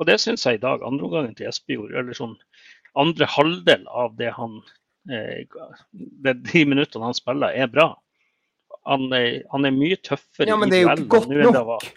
Og 0.00 0.08
det 0.08 0.16
syns 0.22 0.46
jeg 0.48 0.56
i 0.56 0.62
dag, 0.62 0.80
andreomgangen 0.88 1.36
til 1.36 1.50
Espejord, 1.50 1.92
eller 2.00 2.16
sånn 2.16 2.32
andre 2.98 3.26
halvdel 3.26 3.86
av 3.88 4.16
det 4.18 4.30
han 4.36 4.58
eh, 5.10 5.44
det, 5.92 6.34
De 6.52 6.64
minuttene 6.68 7.04
han 7.08 7.14
spiller, 7.16 7.54
er 7.54 7.66
bra. 7.72 7.90
Han 8.88 9.12
er, 9.14 9.42
han 9.52 9.64
er 9.68 9.74
mye 9.74 9.96
tøffere 10.02 10.48
Ja, 10.48 10.56
men 10.58 10.70
det 10.70 10.80
er 10.80 10.88
jo 10.88 10.94
ikke 10.96 11.08
godt 11.08 11.28
nok. 11.28 11.66
var. 11.66 11.90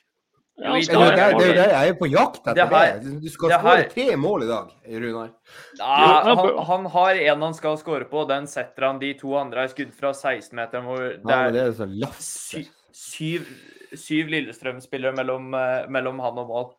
Ja, 0.56 0.72
Det 0.72 0.88
er 0.88 0.94
jo 0.94 1.00
der, 1.04 1.34
det 1.36 1.48
er 1.50 1.58
der 1.58 1.72
jeg 1.74 1.90
er 1.90 1.96
på 2.00 2.08
jakt 2.08 2.38
etter 2.48 2.54
Det 2.56 2.68
her- 2.72 3.00
det. 3.04 3.22
Du 3.22 3.30
skal 3.30 3.50
skåre 3.52 3.90
tre 3.92 4.16
mål 4.16 4.44
i 4.44 4.48
dag, 4.48 4.70
Runar. 4.88 5.32
Ja, 5.80 6.22
han, 6.24 6.38
han- 6.70 6.86
har 6.94 7.16
en 7.16 7.42
han 7.42 7.54
skal 7.54 7.78
skåre 7.78 8.06
på, 8.08 8.24
den 8.30 8.48
setter 8.48 8.86
han. 8.88 9.00
De 9.00 9.14
to 9.20 9.36
andre 9.36 9.64
er 9.64 9.68
skudd 9.68 9.92
fra 9.94 10.14
16-meteren 10.14 10.86
Det 10.88 11.24
det 11.26 11.30
Ja, 11.30 11.52
det 11.52 11.62
er 11.62 11.68
er 11.68 11.74
så 11.74 12.64
syv, 12.94 13.46
syv 13.94 14.28
Lillestrøm-spillere 14.32 15.14
mellom, 15.16 15.54
eh, 15.54 15.90
mellom 15.90 16.20
han 16.20 16.38
og 16.38 16.48
mål. 16.48 16.72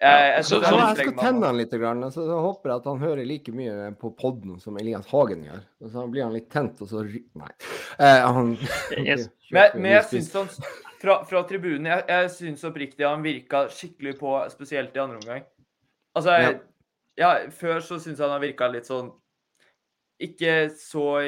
Jeg, 0.00 0.34
jeg, 0.36 0.44
så- 0.46 0.60
Ja, 0.62 0.70
jeg 0.94 0.96
skal 0.96 1.14
tenne 1.18 1.46
han. 1.46 1.56
litt, 1.58 1.70
grann, 1.74 2.02
så 2.14 2.22
jeg 2.22 2.42
håper 2.44 2.70
at 2.76 2.84
han 2.86 2.98
hører 3.02 3.26
like 3.26 3.50
mye 3.52 3.88
på 3.98 4.12
podden 4.16 4.60
som 4.62 4.76
Elias 4.78 5.06
Hagen 5.10 5.42
gjør. 5.42 5.62
Og 5.82 5.90
Så 5.90 6.04
blir 6.10 6.22
han 6.22 6.32
litt 6.32 6.48
tent, 6.50 6.80
og 6.82 6.88
så 6.88 7.02
Nei. 7.34 7.50
Eh, 7.98 8.20
han 8.22 8.52
Yes. 8.96 9.28
Men, 9.50 9.62
jeg- 9.62 9.74
men 9.74 9.90
jeg 9.92 10.04
syns 10.04 10.32
han 10.34 10.48
fra, 11.00 11.24
fra 11.24 11.42
tribunen 11.48 11.86
Jeg, 11.86 12.04
jeg 12.08 12.30
syns 12.30 12.62
oppriktig 12.64 13.06
han 13.08 13.22
virka 13.22 13.66
skikkelig 13.68 14.18
på, 14.20 14.50
spesielt 14.50 14.94
i 14.96 15.00
andre 15.00 15.16
omgang. 15.18 15.44
Altså, 16.14 16.30
jeg, 16.40 16.60
ja, 17.18 17.32
før 17.50 17.80
så 17.82 17.98
syns 17.98 18.18
jeg 18.18 18.24
han 18.28 18.30
har 18.36 18.40
virka 18.46 18.68
litt 18.70 18.86
sånn 18.86 19.10
Ikke 20.20 20.70
så 20.74 21.18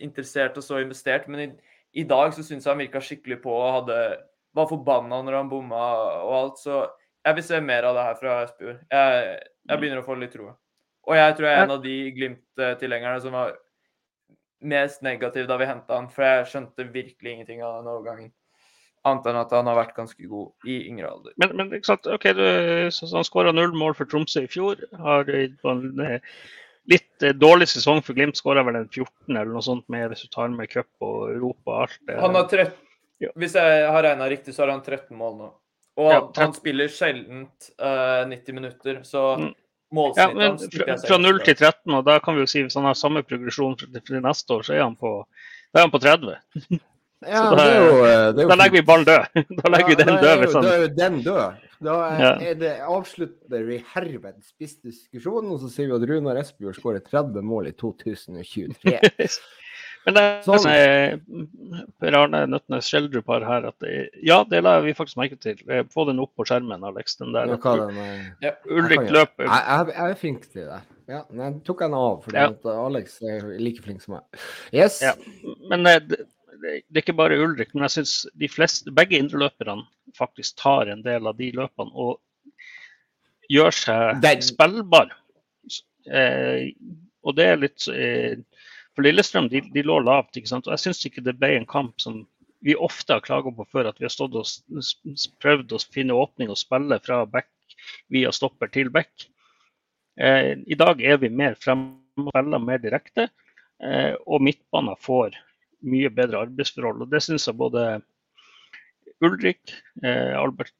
interessert 0.00 0.56
og 0.58 0.62
så 0.62 0.80
investert, 0.82 1.26
men 1.28 1.40
i, 1.40 1.46
i 2.02 2.04
dag 2.04 2.32
så 2.34 2.42
syns 2.44 2.64
jeg 2.66 2.70
han 2.72 2.78
virka 2.82 3.00
skikkelig 3.00 3.38
på 3.42 3.50
og 3.50 3.80
hadde 3.80 3.98
var 4.56 4.66
forbanna 4.70 5.22
når 5.22 5.36
han 5.36 5.48
bomma 5.50 5.82
og 6.24 6.32
alt. 6.38 6.58
Så 6.58 6.86
jeg 7.26 7.38
vil 7.38 7.46
se 7.46 7.60
mer 7.64 7.88
av 7.88 7.98
det 7.98 8.06
her 8.06 8.18
fra 8.20 8.38
Espejord. 8.46 8.80
Jeg, 8.92 9.36
jeg 9.66 9.82
begynner 9.82 10.02
å 10.02 10.06
få 10.06 10.16
litt 10.20 10.34
troa. 10.36 10.54
Og 11.06 11.18
jeg 11.18 11.36
tror 11.36 11.48
jeg 11.48 11.58
er 11.58 11.64
en 11.64 11.76
av 11.76 11.84
de 11.84 11.94
Glimt-tilhengerne 12.16 13.22
som 13.22 13.34
var 13.36 13.54
mest 14.66 15.02
negativ 15.06 15.46
da 15.46 15.58
vi 15.60 15.68
henta 15.68 15.98
han, 15.98 16.08
for 16.12 16.26
jeg 16.26 16.50
skjønte 16.50 16.88
virkelig 16.90 17.32
ingenting 17.32 17.62
av 17.62 17.80
den 17.80 17.90
overgangen. 17.92 18.30
Annet 19.06 19.28
enn 19.30 19.38
at 19.38 19.52
han 19.54 19.68
har 19.70 19.78
vært 19.78 19.94
ganske 19.94 20.26
god 20.26 20.66
i 20.66 20.80
yngre 20.88 21.10
alder. 21.12 21.34
Men, 21.38 21.52
men 21.58 21.74
ikke 21.76 21.92
sant, 21.92 22.08
ok, 22.10 22.26
du, 22.34 22.46
så, 22.94 23.06
han 23.12 23.26
skåra 23.26 23.52
null 23.54 23.74
mål 23.78 23.94
for 23.98 24.10
Tromsø 24.10 24.46
i 24.46 24.50
fjor. 24.50 24.80
Har 24.98 25.30
en 25.30 25.84
eh, 26.02 26.32
litt 26.90 27.26
eh, 27.26 27.36
dårlig 27.36 27.68
sesong 27.70 28.02
for 28.06 28.18
Glimt, 28.18 28.38
skåra 28.40 28.64
vel 28.66 28.80
en 28.80 28.88
14 28.88 29.30
eller 29.30 29.52
noe 29.52 29.62
sånt 29.62 29.86
med 29.92 30.16
tar 30.34 30.50
med 30.54 30.72
cup 30.72 30.90
og 31.06 31.28
Europa 31.36 31.76
og 31.76 31.84
alt. 31.86 32.02
Han 32.24 32.38
har 32.40 32.50
13, 32.50 32.74
Ja. 33.22 33.30
Hvis 33.38 33.54
jeg 33.56 33.86
har 33.88 34.02
regna 34.04 34.26
riktig, 34.28 34.52
så 34.52 34.66
har 34.66 34.74
han 34.74 34.82
13 34.82 35.14
mål 35.16 35.38
nå. 35.38 35.46
Og 35.96 36.10
Ja, 36.12 36.18
han, 36.36 36.52
spiller 36.52 36.88
sjelden 36.92 37.46
uh, 37.80 38.26
90 38.28 38.52
minutter, 38.58 38.98
så 39.08 39.22
målsnittet 39.94 40.18
ja, 40.20 40.34
men 40.34 40.50
hans 40.50 40.66
fra, 40.74 40.96
fra 41.08 41.18
0 41.22 41.38
til 41.46 41.54
13, 41.56 41.94
og 41.96 42.02
da 42.04 42.18
kan 42.20 42.34
vi 42.36 42.42
jo 42.44 42.50
si 42.50 42.62
hvis 42.66 42.74
han 42.76 42.84
har 42.84 42.98
samme 42.98 43.22
progresjon 43.24 43.78
til 43.78 44.20
neste 44.20 44.52
år, 44.58 44.66
så 44.66 44.74
er 44.76 44.82
han 44.84 44.96
på, 45.00 45.12
da 45.72 45.80
er 45.80 45.86
han 45.86 45.94
på 45.94 46.02
30. 46.02 46.36
Ja, 47.24 47.40
Så 47.48 47.56
da- 47.56 47.64
det 47.64 47.72
er 47.72 47.80
jo, 47.80 47.94
eh, 48.04 48.32
det 48.36 48.42
er 48.42 48.44
jo 48.44 48.48
Da 48.52 48.56
legger 48.60 48.76
vi 48.76 48.82
ballen 48.90 49.06
død. 49.08 49.22
Da 49.62 49.70
legger 49.72 49.88
vi 49.88 49.94
den 50.02 50.10
da 50.12 50.16
død. 50.20 50.28
er 50.28 50.34
jo- 50.36 50.40
hvis 50.42 50.54
han... 50.58 50.62
Da 50.66 50.74
er 50.74 50.82
jo 50.82 50.90
den 50.98 51.16
død. 51.24 51.62
Da 51.86 51.94
er, 52.10 52.42
er 52.50 52.54
det, 52.60 52.72
avslutter 52.88 53.64
vi 53.70 53.78
herved 53.94 54.36
spissdiskusjonen, 54.44 55.48
og 55.56 55.60
så 55.64 55.70
sier 55.72 55.88
vi 55.88 55.96
at 55.96 56.04
Runar 56.10 56.36
Espejord 56.42 56.76
skårer 56.76 57.00
30 57.08 57.40
mål 57.44 57.70
i 57.70 57.72
2023. 57.80 59.00
Men 60.06 60.14
det 60.14 60.22
er 60.22 60.42
Sånn. 60.46 60.66
eh, 60.70 61.16
Per 62.00 62.14
Arne 62.14 62.44
Nøttenes, 62.46 62.86
Schjelderup 62.86 63.26
har 63.32 63.42
her 63.48 63.64
at 63.72 63.74
det, 63.82 63.94
ja, 64.22 64.36
det 64.46 64.60
la 64.62 64.76
vi 64.84 64.92
faktisk 64.94 65.18
merke 65.18 65.38
til. 65.42 65.58
Eh, 65.68 65.82
Få 65.90 66.04
den 66.06 66.20
opp 66.22 66.30
på 66.38 66.46
skjermen, 66.46 66.84
Alex. 66.86 67.16
Den 67.18 67.32
der. 67.34 67.50
Ja, 67.56 67.74
den 67.80 67.98
er. 67.98 68.54
Ulrik 68.70 69.10
løper. 69.10 69.48
Jeg, 69.48 69.64
jeg, 69.66 69.90
jeg 69.96 70.12
er 70.14 70.20
flink 70.20 70.46
til 70.52 70.68
det. 70.70 70.78
Ja, 71.10 71.20
men 71.30 71.42
jeg 71.48 71.58
tok 71.66 71.82
den 71.82 71.94
av, 71.98 72.22
fordi 72.24 72.38
Ja. 72.38 72.46
at 72.54 72.70
Alex 72.70 73.18
er 73.22 73.50
like 73.58 73.82
flink 73.82 74.02
som 74.02 74.14
meg. 74.16 74.40
Yes. 74.74 75.00
Ja. 75.02 75.12
Men 75.70 75.86
eh, 75.90 75.98
det 76.00 76.22
det 76.56 76.72
er 76.96 77.02
ikke 77.02 77.12
bare 77.18 77.36
Ulrik, 77.36 77.74
men 77.76 77.82
jeg 77.84 77.92
syns 77.98 78.12
de 78.40 78.48
fleste, 78.48 78.88
begge 78.96 79.18
indreløperne 79.20 79.82
faktisk 80.16 80.56
tar 80.62 80.88
en 80.88 81.02
del 81.04 81.26
av 81.28 81.36
de 81.36 81.50
løpene 81.52 81.92
og 81.92 82.16
gjør 83.52 83.74
seg 83.76 84.22
Den... 84.24 84.40
spillbar. 84.42 85.12
Eh, 86.08 86.70
og 87.26 87.36
det 87.36 87.46
er 87.50 87.60
litt 87.60 87.84
eh, 87.92 88.38
For 88.96 89.04
Lillestrøm 89.04 89.50
de, 89.52 89.60
de 89.74 89.84
lå 89.84 89.98
lavt, 90.00 90.38
ikke 90.38 90.48
sant. 90.48 90.66
Og 90.66 90.72
jeg 90.72 90.86
syns 90.86 91.04
ikke 91.04 91.24
det 91.24 91.36
ble 91.36 91.52
en 91.58 91.68
kamp 91.68 92.00
som 92.00 92.22
vi 92.64 92.74
ofte 92.80 93.12
har 93.12 93.24
klaga 93.24 93.52
på 93.52 93.66
før, 93.68 93.90
at 93.90 94.00
vi 94.00 94.08
har 94.08 94.14
stått 94.14 94.34
og 94.34 94.48
prøvd 95.44 95.74
å 95.76 95.80
finne 95.92 96.16
åpning 96.16 96.48
og 96.50 96.58
spille 96.58 96.98
fra 97.04 97.20
back 97.28 97.50
via 98.12 98.32
stopper 98.32 98.72
til 98.72 98.88
back. 98.94 99.28
Eh, 100.16 100.56
I 100.64 100.78
dag 100.80 101.02
er 101.04 101.20
vi 101.20 101.28
mer 101.28 101.58
fremme 101.60 102.24
og 102.24 102.32
spiller 102.32 102.64
mer 102.64 102.80
direkte, 102.80 103.28
eh, 103.84 104.14
og 104.24 104.42
midtbanen 104.48 104.96
får 105.04 105.36
mye 105.86 106.10
bedre 106.16 106.46
arbeidsforhold. 106.46 107.04
og 107.04 107.12
Det 107.12 107.20
syns 107.22 107.46
jeg 107.46 107.60
både 107.60 107.86
Ulrik, 109.20 109.76
eh, 110.02 110.32
Albert, 110.40 110.72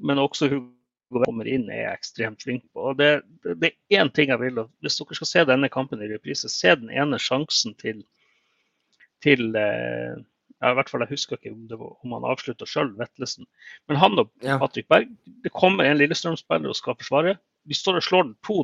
men 0.00 0.18
også 0.18 0.48
Hugo 0.48 0.79
kommer 1.10 1.48
inn 1.50 1.68
er 1.72 1.90
ekstremt 1.90 2.42
flink 2.44 2.64
på. 2.72 2.90
Og 2.92 2.98
det, 3.00 3.10
det, 3.44 3.56
det 3.60 3.70
er 3.72 4.02
én 4.02 4.12
ting 4.14 4.30
jeg 4.32 4.40
vil, 4.42 4.62
og 4.62 4.70
hvis 4.84 4.98
dere 5.00 5.18
skal 5.18 5.30
se 5.30 5.44
denne 5.48 5.70
kampen 5.72 6.02
i 6.02 6.10
reprise, 6.10 6.50
se 6.52 6.74
den 6.78 6.90
ene 6.94 7.18
sjansen 7.20 7.74
til, 7.80 8.04
til 9.24 9.50
eh, 9.58 10.18
ja, 10.60 10.70
i 10.70 10.76
hvert 10.76 10.90
fall 10.92 11.04
Jeg 11.06 11.14
husker 11.14 11.38
ikke 11.38 11.54
om, 11.54 11.62
det 11.70 11.78
var, 11.80 11.94
om 12.04 12.14
han 12.16 12.26
avslutta 12.28 12.68
sjøl, 12.68 12.92
Vetlesen. 12.98 13.48
Men 13.88 14.00
han 14.00 14.18
og 14.20 14.30
Ja. 14.44 14.58
Patrick 14.60 14.88
Berg, 14.92 15.08
det 15.44 15.52
kommer 15.56 15.88
en 15.88 15.98
Lillestrøm-spiller 15.98 16.70
og 16.70 16.76
skal 16.78 16.98
forsvare. 17.00 17.38
De 17.68 17.76
står 17.76 18.00
og 18.00 18.06
slår 18.06 18.30
to 18.46 18.62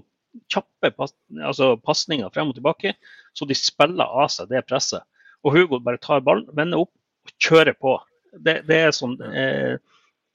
kjappe 0.53 0.91
pas, 0.93 1.15
altså 1.41 1.75
pasninger 1.81 2.29
frem 2.35 2.51
og 2.53 2.59
tilbake, 2.59 2.93
så 3.33 3.47
de 3.49 3.57
spiller 3.57 4.05
av 4.05 4.29
seg 4.33 4.51
det 4.51 4.67
presset. 4.69 5.05
Og 5.45 5.55
Hugo 5.57 5.81
bare 5.81 6.01
tar 6.03 6.25
ballen, 6.25 6.49
vender 6.57 6.85
opp 6.85 6.93
og 6.93 7.33
kjører 7.41 7.77
på. 7.79 7.97
Det, 8.37 8.61
det 8.69 8.81
er 8.85 8.93
sånn 8.93 9.17
eh, 9.25 9.79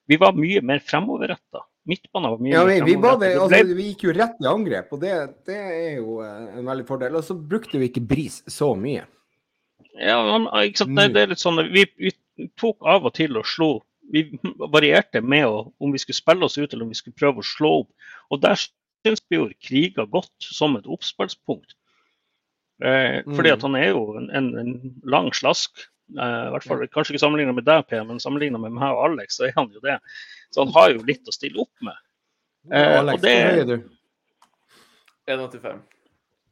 Vi 0.09 0.17
var 0.17 0.33
mye 0.33 0.63
mer 0.65 0.81
fremoverretta. 0.81 1.61
Midtbanen 1.89 2.29
var 2.35 2.41
mye 2.43 2.53
Ja, 2.53 2.63
vi, 2.67 2.75
vi, 2.85 2.95
det, 3.01 3.29
altså, 3.41 3.61
vi 3.73 3.87
gikk 3.89 4.03
jo 4.05 4.13
rett 4.13 4.37
i 4.43 4.47
angrep, 4.49 4.91
og 4.93 5.01
det, 5.01 5.13
det 5.49 5.57
er 5.57 5.95
jo 5.97 6.19
eh, 6.21 6.59
en 6.59 6.67
veldig 6.69 6.85
fordel. 6.89 7.15
Og 7.17 7.25
så 7.25 7.35
brukte 7.35 7.81
vi 7.81 7.89
ikke 7.89 8.03
Bris 8.05 8.41
så 8.51 8.71
mye. 8.77 9.07
Ja, 9.97 10.19
men, 10.23 10.45
sant? 10.77 10.93
Det, 10.97 11.07
det 11.15 11.23
er 11.23 11.31
litt 11.33 11.41
sånn, 11.41 11.59
vi, 11.73 11.87
vi 11.97 12.13
tok 12.61 12.85
av 12.87 13.09
og 13.09 13.15
til 13.17 13.39
og 13.41 13.49
slo. 13.49 13.71
Vi 14.11 14.25
varierte 14.59 15.21
med 15.23 15.47
om 15.47 15.93
vi 15.93 16.01
skulle 16.01 16.19
spille 16.19 16.45
oss 16.47 16.57
ut 16.59 16.69
eller 16.73 16.85
om 16.85 16.93
vi 16.93 16.99
skulle 16.99 17.17
prøve 17.17 17.41
å 17.41 17.47
slå 17.47 17.73
opp. 17.83 17.91
Og 18.31 18.41
der 18.43 18.57
syns 18.61 19.23
jo 19.33 19.47
kriga 19.63 20.05
godt 20.09 20.33
som 20.45 20.77
et 20.77 20.85
oppspillspunkt. 20.89 21.73
Eh, 22.81 23.21
fordi 23.29 23.51
Mm. 23.51 23.55
at 23.57 23.61
han 23.67 23.75
er 23.77 23.89
jo 23.91 24.05
en, 24.17 24.29
en, 24.37 24.47
en 24.57 24.73
lang 25.05 25.31
slask. 25.33 25.87
Eh, 26.11 26.47
i 26.47 26.51
hvert 26.51 26.63
fall, 26.67 26.81
Kanskje 26.91 27.13
ikke 27.15 27.23
sammenligna 27.23 27.53
med 27.55 27.63
deg, 27.65 27.85
Per, 27.87 28.03
men 28.03 28.19
sammenligna 28.19 28.59
med 28.59 28.71
meg 28.75 28.91
og 28.91 29.05
Alex, 29.11 29.37
så 29.37 29.45
er 29.47 29.53
han 29.55 29.69
jo 29.71 29.79
det. 29.83 29.99
Så 30.51 30.65
han 30.65 30.73
har 30.75 30.89
jo 30.91 31.03
litt 31.07 31.23
å 31.27 31.31
stille 31.35 31.61
opp 31.63 31.71
med. 31.81 31.95
Eh, 32.71 32.99
Alex, 32.99 33.15
og 33.15 33.21
det- 33.21 33.35
hvor 33.41 33.51
høy 33.51 33.61
er 33.61 33.65
du? 33.65 33.89
1,85. 35.27 35.79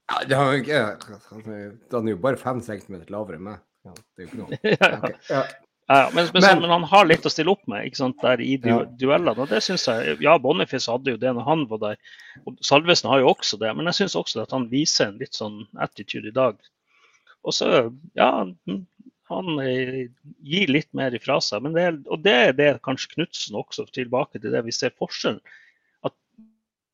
Ja, 0.09 0.19
det 0.27 0.35
har 0.39 0.53
ikke, 0.57 0.83
han 1.29 1.41
er 1.53 1.63
jo- 1.65 1.77
han 1.91 2.07
er 2.07 2.11
jo 2.11 2.17
bare 2.17 2.37
fem 2.37 2.61
centimeter 2.61 3.11
lavere 3.13 3.35
enn 3.37 3.43
meg. 3.43 3.59
Ja, 3.85 3.91
det 3.93 4.23
er 4.23 4.23
jo 4.23 4.27
ikke 4.27 4.37
noe. 4.37 4.49
Okay. 4.99 5.13
Ja. 5.29 5.43
Ja, 5.89 6.09
men, 6.13 6.27
men, 6.33 6.41
Men- 6.43 6.59
men 6.61 6.69
han 6.69 6.83
har 6.83 7.05
litt 7.05 7.23
å 7.25 7.29
stille 7.33 7.49
opp 7.49 7.67
med 7.67 7.85
ikke 7.87 7.97
sant, 7.97 8.15
der 8.21 8.39
i 8.41 8.57
du, 8.57 8.69
Ja. 8.69 8.83
duellene. 8.85 9.35
og 9.37 9.49
det 9.49 9.63
synes 9.63 9.85
jeg, 9.87 10.19
Ja, 10.21 10.37
Boniface 10.37 10.85
hadde 10.91 11.11
jo 11.11 11.17
det 11.17 11.33
når 11.33 11.43
han 11.45 11.65
var 11.67 11.77
der. 11.79 11.97
og 12.45 12.57
Salvesen 12.61 13.09
har 13.09 13.19
jo 13.19 13.29
også 13.33 13.57
det. 13.59 13.75
Men 13.75 13.85
jeg 13.85 13.95
syns 13.95 14.15
også 14.15 14.41
at 14.43 14.51
han 14.51 14.69
viser 14.69 15.07
en 15.07 15.17
litt 15.17 15.33
sånn 15.33 15.65
attitude 15.79 16.27
i 16.27 16.31
dag. 16.31 16.57
Og 17.43 17.53
så, 17.53 17.91
ja 18.15 18.45
han- 19.29 19.59
eh, 19.61 20.07
gir 20.43 20.67
litt 20.67 20.89
mer 20.93 21.11
ifra 21.15 21.39
seg. 21.41 21.61
Men 21.63 21.73
det 21.73 21.81
er, 21.87 21.97
og 22.09 22.23
det 22.23 22.33
er 22.33 22.53
det 22.53 22.81
kanskje 22.81 23.13
Knutsen 23.15 23.55
også 23.55 23.85
tilbake 23.93 24.41
til 24.41 24.51
det 24.51 24.63
vi 24.65 24.71
ser 24.71 24.91
forskjellen. 24.99 25.39
At 26.03 26.13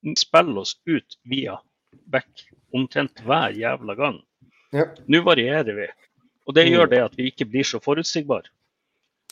vi 0.03 0.15
spiller 0.15 0.59
oss 0.61 0.75
ut 0.85 1.17
via 1.25 1.57
back 2.11 2.27
omtrent 2.75 3.15
hver 3.25 3.55
jævla 3.55 3.95
gang. 3.97 4.21
Ja. 4.73 4.85
Nå 5.07 5.23
varierer 5.23 5.75
vi. 5.75 5.87
Og 6.47 6.53
det 6.53 6.67
Mm. 6.67 6.73
gjør 6.75 6.89
det 6.89 6.99
at 7.03 7.15
vi 7.15 7.31
ikke 7.31 7.49
blir 7.49 7.63
så 7.63 7.79
forutsigbare. 7.81 8.45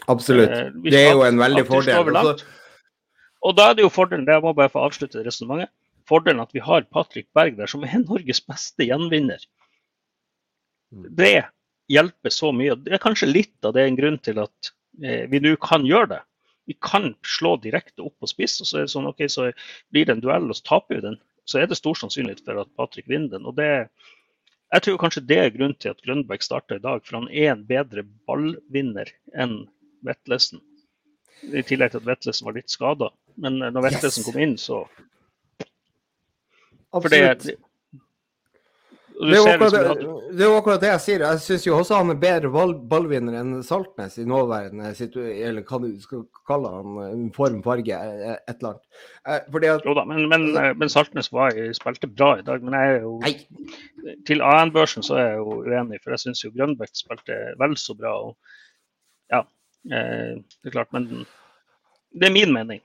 Absolutt. 0.07 0.49
Eh, 0.49 0.69
Det 0.89 0.93
er 0.93 1.11
jo 1.11 1.21
en 1.23 1.37
veldig 1.37 1.65
fordel. 1.67 2.15
Altså, 2.15 2.45
Og 3.43 3.55
da 3.57 3.69
er 3.69 3.73
det 3.75 3.83
jo 3.83 3.89
fordelen, 3.89 4.25
det 4.25 4.33
jeg 4.33 4.41
må 4.41 4.53
bare 4.55 4.69
få 4.69 4.79
avslutte 4.89 5.23
resonnementet, 5.25 5.69
fordelen 6.07 6.39
at 6.41 6.53
vi 6.53 6.59
har 6.59 6.81
Patrick 6.83 7.27
Berg 7.35 7.57
der, 7.57 7.67
som 7.67 7.83
er 7.83 7.99
Norges 7.99 8.39
beste 8.41 8.87
gjenvinner. 8.87 9.45
Mm. 10.93 11.15
Det 11.15 11.45
hjelper 11.91 12.33
så 12.33 12.51
mye. 12.55 12.77
Det 12.79 12.95
er 12.95 13.03
kanskje 13.03 13.31
litt 13.31 13.67
av 13.67 13.75
det 13.75 13.87
en 13.87 13.97
grunn 13.99 14.19
til 14.23 14.39
at 14.43 14.71
eh, 15.03 15.25
vi 15.31 15.41
nå 15.43 15.55
kan 15.63 15.85
gjøre 15.87 16.13
det. 16.15 16.21
Vi 16.69 16.77
kan 16.79 17.11
slå 17.27 17.57
direkte 17.59 18.05
opp 18.05 18.15
på 18.23 18.29
spiss, 18.31 18.59
og 18.63 18.69
så 18.69 18.79
er 18.79 18.85
det 18.85 18.93
sånn, 18.93 19.09
ok, 19.09 19.25
så 19.27 19.49
blir 19.91 20.07
det 20.07 20.15
en 20.15 20.23
duell, 20.23 20.47
og 20.47 20.55
så 20.55 20.67
taper 20.69 20.99
vi 20.99 21.05
den. 21.09 21.17
Så 21.43 21.59
er 21.59 21.67
det 21.67 21.75
stor 21.75 21.97
sannsynlighet 21.99 22.43
for 22.45 22.61
at 22.61 22.71
Patrick 22.79 23.09
vinner 23.11 23.35
den. 23.35 23.47
og 23.49 23.57
det 23.59 23.89
jeg 24.73 24.81
tror 24.87 24.95
kanskje 24.97 25.21
det 25.29 25.37
er 25.37 25.51
grunnen 25.53 25.77
til 25.77 25.91
at 25.93 26.01
Grønberg 26.01 26.41
starter 26.41 26.79
i 26.79 26.81
dag, 26.81 27.03
for 27.05 27.19
han 27.19 27.27
er 27.29 27.51
en 27.51 27.65
bedre 27.67 28.01
ballvinner 28.25 29.11
enn 29.37 29.67
Vetlesen. 30.07 30.63
I 31.43 31.61
tillegg 31.67 31.93
til 31.93 32.01
at 32.01 32.07
Vetlesen 32.07 32.47
var 32.47 32.55
litt 32.57 32.73
skada. 32.73 33.11
Men 33.37 33.59
når 33.61 33.75
når 33.75 33.91
Yes. 33.91 34.17
Kom 34.25 34.39
inn, 34.41 34.55
så 34.57 34.79
For 36.89 37.09
det, 37.09 37.21
absolutt. 37.29 37.61
Det 39.27 39.37
er, 39.37 39.47
akkurat, 39.53 39.73
liksom 39.73 39.97
det, 39.99 40.37
det 40.37 40.43
er 40.43 40.49
jo 40.49 40.57
akkurat 40.57 40.81
det 40.83 40.89
jeg 40.89 41.01
sier. 41.03 41.23
Jeg 41.25 41.41
syns 41.43 41.65
jo 41.67 41.75
også 41.77 41.99
han 41.99 42.13
er 42.13 42.19
bedre 42.21 42.51
ball, 42.53 42.73
ballvinner 42.91 43.37
enn 43.39 43.51
Saltnes 43.65 44.17
i 44.21 44.25
nåværende. 44.29 44.91
Eller 44.91 45.65
hva 45.67 45.79
du 45.83 45.89
skal 46.03 46.23
kalle 46.49 46.71
han, 46.73 46.99
en 47.05 47.25
form, 47.35 47.61
farge, 47.65 47.97
et 47.97 48.53
eller 48.55 48.69
annet. 48.71 49.01
Eh, 49.27 49.41
Fordi 49.55 49.71
at 49.71 49.87
Jo 49.87 49.95
da, 49.97 50.05
men, 50.09 50.27
men, 50.31 50.47
eh, 50.59 50.71
men 50.79 50.91
Saltnes 50.91 51.31
var, 51.35 51.57
spilte 51.77 52.11
bra 52.11 52.33
i 52.39 52.45
dag. 52.47 52.63
Men 52.65 52.77
jeg 52.79 52.95
er 52.95 53.05
jo 53.07 53.17
Nei, 53.23 53.35
til 54.29 54.45
AN-børsen 54.45 55.05
så 55.05 55.19
er 55.19 55.27
jeg 55.31 55.43
jo 55.43 55.59
uenig, 55.63 56.01
for 56.03 56.15
jeg 56.15 56.25
syns 56.25 56.45
jo 56.45 56.53
Grønbæk 56.55 56.95
spilte 56.97 57.39
vel 57.61 57.77
så 57.79 57.97
bra. 57.99 58.15
Og, 58.29 58.57
ja, 59.33 59.43
eh, 59.89 60.33
det 60.39 60.71
er 60.71 60.77
klart, 60.79 60.91
men 60.95 61.25
det 62.13 62.29
er 62.29 62.35
min 62.35 62.53
mening. 62.55 62.83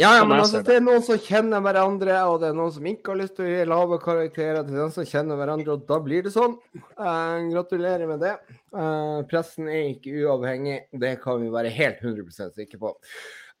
Ja, 0.00 0.14
ja, 0.16 0.22
Sånn 0.22 0.30
men 0.30 0.40
altså, 0.40 0.60
det 0.64 0.76
er 0.78 0.84
noen 0.86 1.02
som 1.04 1.18
kjenner 1.20 1.60
hverandre, 1.60 2.14
og 2.30 2.38
det 2.40 2.48
er 2.48 2.56
noen 2.56 2.72
som 2.72 2.86
ikke 2.88 3.12
har 3.12 3.18
lyst 3.20 3.34
til 3.36 3.44
å 3.44 3.50
gi 3.50 3.66
lave 3.68 3.98
karakterer 4.00 4.64
til 4.64 4.78
den 4.80 4.94
som 4.94 5.08
kjenner 5.08 5.36
hverandre, 5.36 5.74
og 5.74 5.84
da 5.90 5.98
blir 6.00 6.24
det 6.24 6.32
sånn. 6.32 6.54
Eh, 6.80 7.42
gratulerer 7.50 8.08
med 8.08 8.24
det. 8.24 8.32
Eh, 8.72 9.18
pressen 9.28 9.68
er 9.68 9.90
ikke 9.90 10.14
uavhengig, 10.22 10.78
det 11.04 11.12
kan 11.20 11.42
vi 11.44 11.52
være 11.52 11.74
helt 11.76 12.00
100% 12.00 12.56
sikre 12.56 12.80
på. 12.80 12.94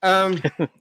Um, 0.02 0.34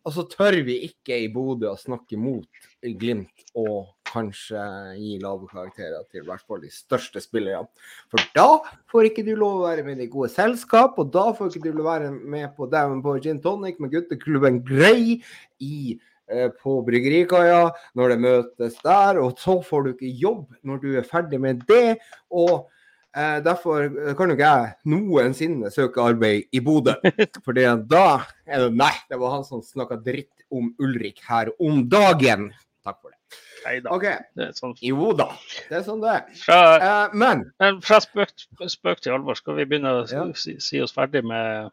og 0.07 0.15
så 0.15 0.23
tør 0.31 0.55
vi 0.65 0.79
ikke 0.87 1.19
i 1.21 1.27
Bodø 1.29 1.67
å 1.69 1.77
snakke 1.77 2.17
mot 2.17 2.63
Glimt 2.81 3.51
og 3.53 3.91
kanskje 4.11 4.61
gi 4.99 5.17
lave 5.21 5.47
karakterer 5.49 6.03
til 6.11 6.23
i 6.23 6.27
hvert 6.27 6.43
fall 6.47 6.61
de 6.63 6.71
største 6.73 7.21
spillerne. 7.23 7.69
For 8.11 8.23
da 8.35 8.47
får 8.91 9.11
ikke 9.11 9.25
du 9.27 9.33
lov 9.35 9.61
å 9.61 9.67
være 9.69 9.85
med 9.87 10.03
i 10.03 10.09
gode 10.11 10.31
selskap, 10.33 10.99
og 10.99 11.11
da 11.13 11.29
får 11.37 11.51
ikke 11.51 11.69
du 11.69 11.71
lov 11.71 11.85
å 11.85 11.91
være 11.91 12.11
med 12.11 12.51
på 12.57 12.67
Davenport 12.71 13.23
Gin 13.25 13.41
Tonic 13.43 13.79
med 13.81 13.93
gutteklubben 13.95 14.61
Grey 14.67 15.21
i, 15.63 15.99
eh, 16.27 16.49
på 16.61 16.81
Bryggerikaia 16.87 17.71
når 17.95 18.13
det 18.13 18.19
møtes 18.27 18.77
der, 18.83 19.21
og 19.21 19.39
så 19.39 19.61
får 19.63 19.83
du 19.83 19.93
ikke 19.95 20.13
jobb 20.25 20.45
når 20.63 20.83
du 20.83 20.91
er 20.97 21.07
ferdig 21.07 21.39
med 21.41 21.63
det. 21.67 21.97
og 22.29 22.69
eh, 23.15 23.39
Derfor 23.43 23.87
kan 24.17 24.29
jo 24.29 24.37
ikke 24.37 24.51
jeg 24.51 24.75
noensinne 24.93 25.71
søke 25.71 26.03
arbeid 26.03 26.51
i 26.51 26.59
Bodø. 26.59 26.95
For 27.45 27.55
da 27.55 27.71
er 27.71 28.67
det 28.67 28.75
Nei, 28.75 28.93
det 29.09 29.19
var 29.19 29.39
han 29.39 29.47
som 29.47 29.63
snakka 29.63 29.99
dritt 30.03 30.41
om 30.51 30.73
Ulrik 30.79 31.23
her 31.27 31.51
om 31.59 31.87
dagen. 31.89 32.51
Takk 32.83 32.99
for 33.01 33.11
det. 33.11 33.20
Nei 33.65 33.75
da. 33.85 33.91
OK. 33.93 34.05
Det 34.35 34.47
er 34.47 34.53
sånn. 34.57 34.73
Jo 34.81 35.11
da, 35.17 35.27
det 35.69 35.77
er 35.79 35.83
sånn 35.85 36.01
det 36.01 36.13
er. 36.15 36.23
Fra, 36.41 36.59
Eh, 36.81 37.13
men 37.13 37.43
men 37.61 37.81
fra 37.85 37.99
spøk, 38.01 38.31
spøk 38.71 39.01
til 39.03 39.13
alvor, 39.13 39.35
skal 39.37 39.55
vi 39.59 39.65
begynne 39.69 39.91
å 39.99 40.05
Ja. 40.11 40.23
si, 40.33 40.55
si 40.59 40.81
oss 40.81 40.93
ferdig 40.95 41.21
med, 41.23 41.69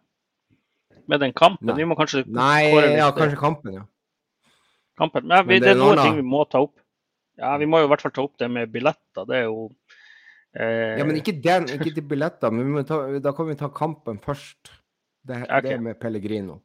med 1.08 1.20
den 1.20 1.32
kampen? 1.32 1.66
Nei. 1.70 1.76
Vi 1.80 1.84
må 1.88 1.96
kanskje 1.96 2.24
Nei, 2.26 2.68
ja, 2.96 3.08
eh, 3.08 3.14
kanskje 3.16 3.38
kampen, 3.40 3.74
ja. 3.80 3.86
kampen. 4.98 5.24
Men, 5.26 5.46
vi, 5.46 5.54
Men 5.54 5.62
det 5.62 5.68
det 5.68 5.76
er 5.76 5.80
noen 5.80 5.96
noe 5.96 6.04
ting 6.04 6.16
vi 6.20 6.26
må 6.26 6.44
ta 6.50 6.60
opp. 6.66 6.76
Ja, 7.38 7.56
Vi 7.56 7.66
må 7.70 7.78
jo 7.80 7.86
i 7.86 7.88
hvert 7.88 8.02
fall 8.02 8.12
ta 8.12 8.22
opp 8.26 8.36
det 8.38 8.50
med 8.50 8.72
billetter. 8.72 9.24
Det 9.24 9.36
er 9.36 9.44
jo 9.46 9.70
eh, 10.58 10.98
Ja, 10.98 11.04
men 11.04 11.16
ikke 11.16 11.36
den, 11.40 11.68
ikke 11.70 11.94
de 11.94 12.02
billetter. 12.02 12.50
Men 12.50 12.66
vi 12.66 12.72
må 12.80 12.82
ta, 12.86 12.98
da 13.22 13.32
kan 13.32 13.46
vi 13.48 13.54
ta 13.54 13.68
kampen 13.70 14.18
først. 14.20 14.72
Det, 15.28 15.42
okay. 15.44 15.60
det 15.70 15.80
med 15.82 15.98
Pellegrino. 16.00 16.60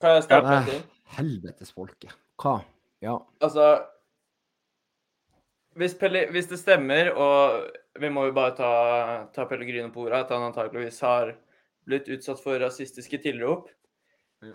Hva 0.00 0.16
er 0.16 0.20
starte 0.22 0.46
Ja. 0.46 0.48
med 0.48 0.58
en 0.58 0.72
ting? 0.72 0.82
Helvetes 1.18 1.72
folket. 1.72 2.12
Hva? 2.40 2.60
Ja. 3.04 3.14
Altså 3.44 3.68
hvis, 5.78 5.94
Pelle, 5.98 6.26
hvis 6.34 6.48
det 6.50 6.58
stemmer, 6.58 7.12
og 7.14 7.68
vi 8.02 8.10
må 8.10 8.28
jo 8.28 8.36
bare 8.36 8.54
ta, 8.58 8.70
ta 9.34 9.46
Pellegrino 9.46 9.92
på 9.94 10.06
ordet, 10.06 10.24
at 10.24 10.32
han 10.34 10.48
antakeligvis 10.48 11.00
har 11.06 11.36
blitt 11.88 12.08
utsatt 12.12 12.40
for 12.42 12.60
rasistiske 12.60 13.20
tilrop 13.24 13.70
Ja. 14.42 14.54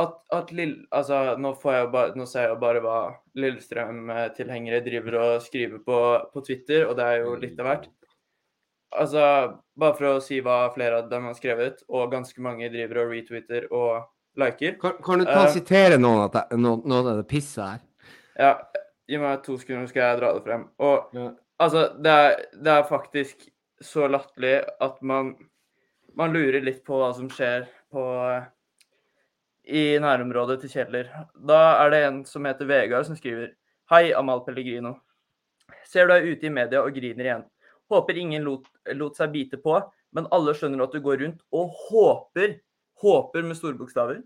At, 0.00 0.14
at 0.32 0.52
Lill... 0.56 0.74
Altså, 0.96 1.36
nå, 1.36 1.50
bare, 1.62 2.14
nå 2.16 2.24
ser 2.28 2.46
jeg 2.46 2.54
jo 2.54 2.60
bare 2.62 2.80
hva 2.80 2.98
Lillestrøm-tilhengere 3.36 4.80
driver 4.86 5.18
og 5.20 5.42
skriver 5.44 5.82
på, 5.84 5.98
på 6.32 6.44
Twitter, 6.46 6.86
og 6.88 6.96
det 6.96 7.04
er 7.04 7.24
jo 7.26 7.34
litt 7.36 7.60
av 7.60 7.68
hvert. 7.68 7.90
Altså, 8.96 9.24
bare 9.76 9.96
for 9.98 10.08
å 10.14 10.22
si 10.24 10.40
hva 10.40 10.62
flere 10.72 11.02
av 11.02 11.10
dem 11.12 11.28
har 11.28 11.36
skrevet, 11.36 11.84
og 11.92 12.08
ganske 12.14 12.40
mange 12.44 12.70
driver 12.72 13.02
og 13.02 13.12
retweeter 13.12 13.68
og 13.68 14.08
liker. 14.38 14.78
Kan, 14.80 14.96
kan 15.04 15.18
du 15.20 15.24
ta 15.28 15.40
og 15.42 15.48
Eh. 15.48 15.52
sitere 15.56 15.98
noen 15.98 16.24
av 16.26 16.32
det, 16.32 16.44
noen, 16.58 16.82
noen 16.86 17.06
av 17.12 17.16
det 17.20 17.26
pisset 17.30 17.64
her? 17.64 17.80
Ja, 18.38 18.52
gi 19.08 19.18
meg 19.18 19.42
to 19.44 19.56
sekunder, 19.58 19.86
så 19.86 19.92
skal 19.94 20.02
jeg 20.06 20.20
dra 20.20 20.32
det 20.36 20.44
frem. 20.44 20.68
Og 20.78 21.08
Ja. 21.16 21.30
altså, 21.60 21.86
det 22.02 22.12
er, 22.12 22.36
det 22.62 22.74
er 22.76 22.82
faktisk 22.88 23.48
så 23.82 24.08
latterlig 24.10 24.64
at 24.80 25.02
man 25.02 25.34
man 26.18 26.32
lurer 26.34 26.60
litt 26.64 26.80
på 26.84 26.96
hva 26.98 27.12
som 27.14 27.28
skjer 27.30 27.68
på 27.92 28.02
i 29.68 29.82
nærområdet 30.00 30.60
til 30.62 30.70
Kjeller. 30.72 31.10
Da 31.46 31.58
er 31.84 31.90
det 31.92 32.00
en 32.06 32.24
som 32.26 32.46
heter 32.48 32.66
Vegard, 32.66 33.06
som 33.06 33.16
skriver 33.18 33.52
Hei, 33.92 34.12
Amal 34.16 34.40
Pellegrino. 34.46 34.96
Ser 35.88 36.08
du 36.08 36.14
deg 36.14 36.26
ute 36.32 36.48
i 36.48 36.52
media 36.52 36.82
og 36.82 36.94
griner 36.96 37.24
igjen. 37.28 37.44
Håper 37.92 38.18
ingen 38.20 38.42
lot, 38.44 38.66
lot 38.96 39.16
seg 39.16 39.30
bite 39.32 39.60
på, 39.62 39.78
men 40.16 40.26
alle 40.34 40.54
skjønner 40.56 40.82
at 40.84 40.92
du 40.96 41.00
går 41.04 41.22
rundt 41.22 41.40
og 41.56 41.70
håper, 41.86 42.58
håper 43.02 43.46
med 43.46 43.58
store 43.58 43.78
bokstaver, 43.78 44.22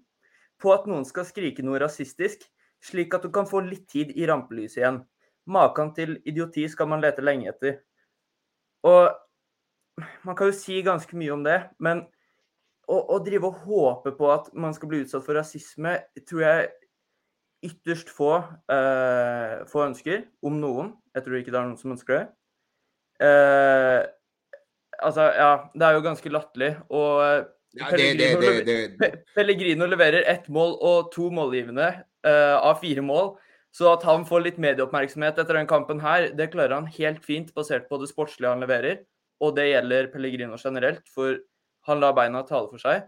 på 0.63 0.73
at 0.75 0.87
noen 0.91 1.07
skal 1.09 1.27
skrike 1.27 1.65
noe 1.67 1.81
rasistisk, 1.83 2.45
slik 2.83 3.15
at 3.15 3.25
du 3.27 3.33
kan 3.35 3.49
få 3.49 3.63
litt 3.67 3.89
tid 3.91 4.13
i 4.15 4.27
rampelyset 4.29 4.83
igjen. 4.83 5.03
Maken 5.51 5.91
til 5.97 6.17
idioti 6.29 6.69
skal 6.71 6.91
man 6.91 7.03
lete 7.03 7.25
lenge 7.25 7.51
etter. 7.51 7.81
Og 8.87 9.11
man 10.27 10.39
kan 10.39 10.51
jo 10.51 10.57
si 10.57 10.81
ganske 10.85 11.19
mye 11.19 11.35
om 11.35 11.43
det, 11.47 11.59
men 11.83 12.05
å, 12.91 12.99
å 13.15 13.19
drive 13.25 13.51
og 13.51 13.65
håpe 13.67 14.15
på 14.19 14.31
at 14.33 14.51
man 14.59 14.75
skal 14.75 14.91
bli 14.91 15.03
utsatt 15.05 15.25
for 15.27 15.39
rasisme, 15.39 15.97
tror 16.29 16.47
jeg 16.47 16.71
ytterst 17.63 18.11
få, 18.11 18.37
eh, 18.75 19.63
få 19.71 19.87
ønsker, 19.87 20.25
om 20.43 20.59
noen. 20.61 20.93
Jeg 21.15 21.25
tror 21.25 21.39
ikke 21.39 21.53
det 21.55 21.61
er 21.61 21.69
noen 21.69 21.79
som 21.79 21.95
ønsker 21.95 22.17
det. 22.17 22.25
Eh, 23.23 24.01
altså, 24.99 25.29
ja, 25.37 25.53
det 25.75 25.87
er 25.87 25.97
jo 25.97 26.07
ganske 26.09 26.33
latterlig. 26.33 26.73
Og 26.91 27.23
eh, 27.23 27.45
Ja, 27.79 27.89
det, 27.97 28.11
det, 28.21 28.29
det, 28.67 28.81
det, 29.01 29.11
Pellegrino 29.37 29.87
leverer 29.89 30.27
ett 30.29 30.49
mål 30.53 30.75
og 30.85 31.09
to 31.15 31.31
målgivende 31.33 31.87
uh, 32.27 32.59
av 32.61 32.83
fire 32.83 33.05
mål. 33.05 33.33
Så 33.73 33.89
at 33.89 34.05
han 34.05 34.27
får 34.29 34.45
litt 34.45 34.59
medieoppmerksomhet 34.61 35.39
etter 35.41 35.57
den 35.57 35.69
kampen 35.71 36.03
her, 36.05 36.29
det 36.37 36.51
klarer 36.53 36.77
han 36.77 36.91
helt 36.93 37.23
fint 37.25 37.55
basert 37.57 37.87
på 37.89 37.97
det 38.03 38.11
sportslige 38.11 38.53
han 38.53 38.61
leverer. 38.61 39.01
Og 39.43 39.57
det 39.57 39.71
gjelder 39.71 40.11
Pellegrino 40.13 40.59
generelt, 40.61 41.07
for 41.09 41.41
han 41.89 42.03
lar 42.03 42.13
beina 42.19 42.45
tale 42.47 42.69
for 42.69 42.83
seg. 42.83 43.07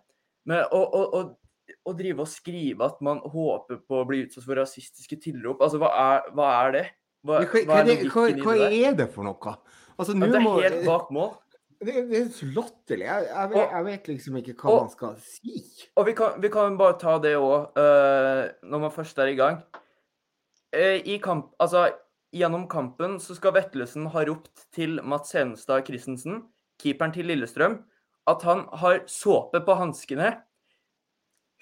Men 0.48 0.64
å, 0.72 1.92
drive 1.96 2.24
og 2.24 2.28
skrive 2.32 2.88
at 2.88 2.96
man 3.04 3.20
håper 3.20 3.82
på 3.84 4.00
å 4.00 4.08
bli 4.08 4.24
utsatt 4.24 4.46
for 4.46 4.56
rasistiske 4.58 5.20
tilrop, 5.20 5.60
altså 5.64 5.80
hva 5.80 5.92
er, 6.00 6.26
hva 6.36 6.48
er 6.64 6.74
det? 6.78 6.84
Hva, 7.24 7.44
hva, 7.44 7.78
er 7.80 7.88
det- 7.88 8.00
hva, 8.08 8.26
hva 8.44 8.56
er 8.68 8.96
det 8.98 9.08
for 9.12 9.24
noe? 9.24 9.56
Altså, 9.94 10.16
Ja, 10.16 10.26
det 10.32 10.40
er 10.40 10.64
helt 10.64 10.86
bak 10.88 11.12
mål. 11.14 11.36
Det, 11.87 12.03
det 12.11 12.18
er 12.20 12.28
så 12.35 12.47
latterlig. 12.55 13.07
Jeg, 13.07 13.26
jeg, 13.30 13.51
vet, 13.53 13.72
jeg 13.76 13.85
vet 13.89 14.09
liksom 14.11 14.39
ikke 14.41 14.55
hva 14.61 14.70
og- 14.72 14.80
man 14.85 14.93
skal 14.93 15.16
si. 15.22 15.64
Og 15.97 16.07
vi 16.09 16.14
kan, 16.18 16.41
vi 16.43 16.51
kan 16.53 16.76
bare 16.80 16.99
ta 17.01 17.18
det 17.22 17.35
òg, 17.39 17.76
når 18.64 18.82
man 18.87 18.95
først 18.95 19.18
er 19.22 19.32
i 19.32 19.37
gang. 19.39 19.61
Uh, 20.74 20.99
I 21.07 21.18
kamp, 21.22 21.53
altså, 21.62 21.87
gjennom 22.35 22.64
kampen 22.68 23.20
så 23.22 23.37
skal 23.39 23.55
Vetlesen 23.55 24.09
ha 24.11 24.24
ropt 24.26 24.64
til 24.74 24.99
Mats 25.07 25.30
Henestad 25.37 25.87
Christensen, 25.87 26.41
keeperen 26.82 27.12
til 27.14 27.28
Lillestrøm, 27.30 27.76
at 28.26 28.43
han 28.43 28.64
har 28.82 29.05
såpe 29.07 29.61
på 29.62 29.76
hanskene. 29.78 30.32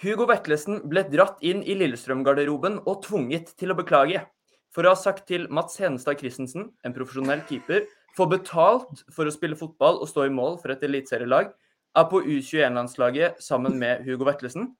Hugo 0.02 0.24
Vetlesen 0.26 0.80
ble 0.88 1.04
dratt 1.12 1.42
inn 1.44 1.60
i 1.62 1.76
Lillestrøm-garderoben 1.76 2.80
og 2.88 3.02
tvunget 3.04 3.52
til 3.60 3.74
å 3.74 3.76
beklage. 3.78 4.24
For 4.72 4.88
å 4.88 4.94
ha 4.94 4.98
sagt 4.98 5.26
til 5.28 5.44
Mats 5.52 5.76
Henestad 5.82 6.16
Christensen, 6.22 6.70
en 6.82 6.94
profesjonell 6.96 7.42
keeper, 7.50 7.84
får 8.16 8.28
betalt 8.34 9.02
for 9.14 9.28
å 9.28 9.32
spille 9.34 9.56
fotball 9.58 10.02
og 10.02 10.08
stå 10.10 10.26
i 10.28 10.32
mål 10.34 10.58
for 10.60 10.74
et 10.74 10.82
eliteserielag, 10.84 11.52
er 11.96 12.06
på 12.08 12.22
U21-landslaget 12.24 13.40
sammen 13.44 13.78
med 13.80 14.04
Hugo 14.06 14.24
Vetlesen. 14.28 14.70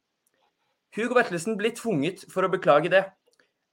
Hugo 0.97 1.17
Vetlesen 1.17 1.57
blir 1.61 1.75
tvunget 1.77 2.27
for 2.33 2.45
å 2.45 2.53
beklage 2.53 2.91
det. 2.93 3.03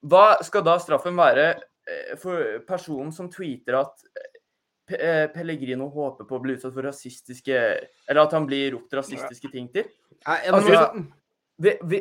Hva 0.08 0.38
skal 0.44 0.64
da 0.64 0.78
straffen 0.80 1.16
være 1.20 1.48
eh, 1.54 2.16
for 2.20 2.62
personen 2.68 3.12
som 3.16 3.28
tweeter 3.32 3.80
at 3.82 4.06
eh, 4.16 4.28
Pe- 4.90 5.28
Pellegrino 5.36 5.86
håper 5.94 6.26
på 6.26 6.38
å 6.38 6.42
bli 6.42 6.56
utsatt 6.56 6.74
for 6.74 6.88
rasistiske 6.88 7.58
Eller 7.60 8.22
at 8.24 8.32
han 8.34 8.48
blir 8.50 8.72
ropt 8.74 8.96
rasistiske 8.98 9.52
ting 9.54 9.68
til? 9.76 9.86
Altså, 10.26 11.04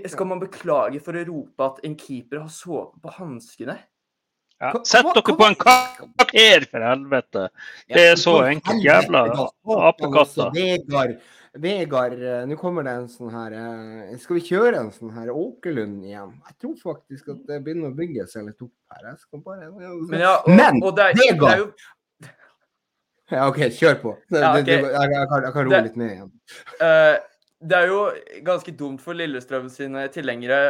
skal 0.08 0.30
man 0.30 0.40
beklage 0.40 1.02
for 1.04 1.18
å 1.18 1.24
rope 1.28 1.66
at 1.66 1.82
en 1.84 1.98
keeper 1.98 2.40
har 2.44 2.48
såpe 2.54 3.02
på 3.02 3.12
hanskene? 3.18 3.74
Ja. 4.58 4.72
Sett 4.88 5.04
dere 5.04 5.36
på 5.36 5.46
en 5.46 5.58
karakter, 6.30 6.68
for 6.70 6.86
helvete! 6.86 7.48
Det 7.88 8.04
er 8.12 8.16
så 8.20 8.36
enkelt. 8.48 8.84
Jævla 8.84 9.24
apekatter. 9.88 10.50
Vegard, 10.54 11.18
Vegard, 11.58 12.22
eh, 12.22 12.46
nå 12.46 12.56
kommer 12.60 12.84
det 12.86 12.94
en 12.94 13.06
sånn 13.10 13.30
her 13.32 13.54
eh, 13.56 14.16
Skal 14.20 14.36
vi 14.36 14.42
kjøre 14.50 14.82
en 14.82 14.90
sånn 14.94 15.14
her 15.16 15.30
Åkerlund 15.32 16.04
igjen? 16.06 16.34
Jeg 16.50 16.58
tror 16.60 16.74
faktisk 16.92 17.32
at 17.32 17.40
det 17.48 17.62
begynner 17.64 17.90
å 17.90 17.96
bygge 17.96 18.26
seg 18.30 18.50
litt 18.50 18.60
opp 18.62 18.74
her. 18.92 19.08
Jeg 19.10 19.22
skal 19.24 19.42
bare 19.46 19.70
Men, 19.72 20.20
ja, 20.20 20.36
og, 20.36 20.52
Men, 20.52 20.82
og 20.82 20.92
det, 20.98 21.08
er, 21.08 21.16
det 21.18 21.24
er 21.24 21.32
Vegard! 21.32 21.64
jo 21.64 21.72
Ja, 23.28 23.48
OK, 23.48 23.58
kjør 23.76 23.98
på. 24.04 24.14
Det, 24.28 24.40
Ja, 24.40 24.52
okay. 24.52 24.64
det, 24.68 24.78
jeg, 24.92 25.10
jeg, 25.16 25.26
kan, 25.32 25.42
jeg 25.48 25.56
kan 25.56 25.66
roe 25.66 25.82
litt 25.84 25.98
ned 26.00 26.14
igjen. 26.14 26.30
Uh, 26.80 27.16
det 27.68 27.76
er 27.76 27.90
jo 27.90 27.98
ganske 28.46 28.72
dumt 28.78 29.02
for 29.02 29.18
Lillestrøm 29.18 29.66
sine 29.72 30.06
tilhengere 30.14 30.60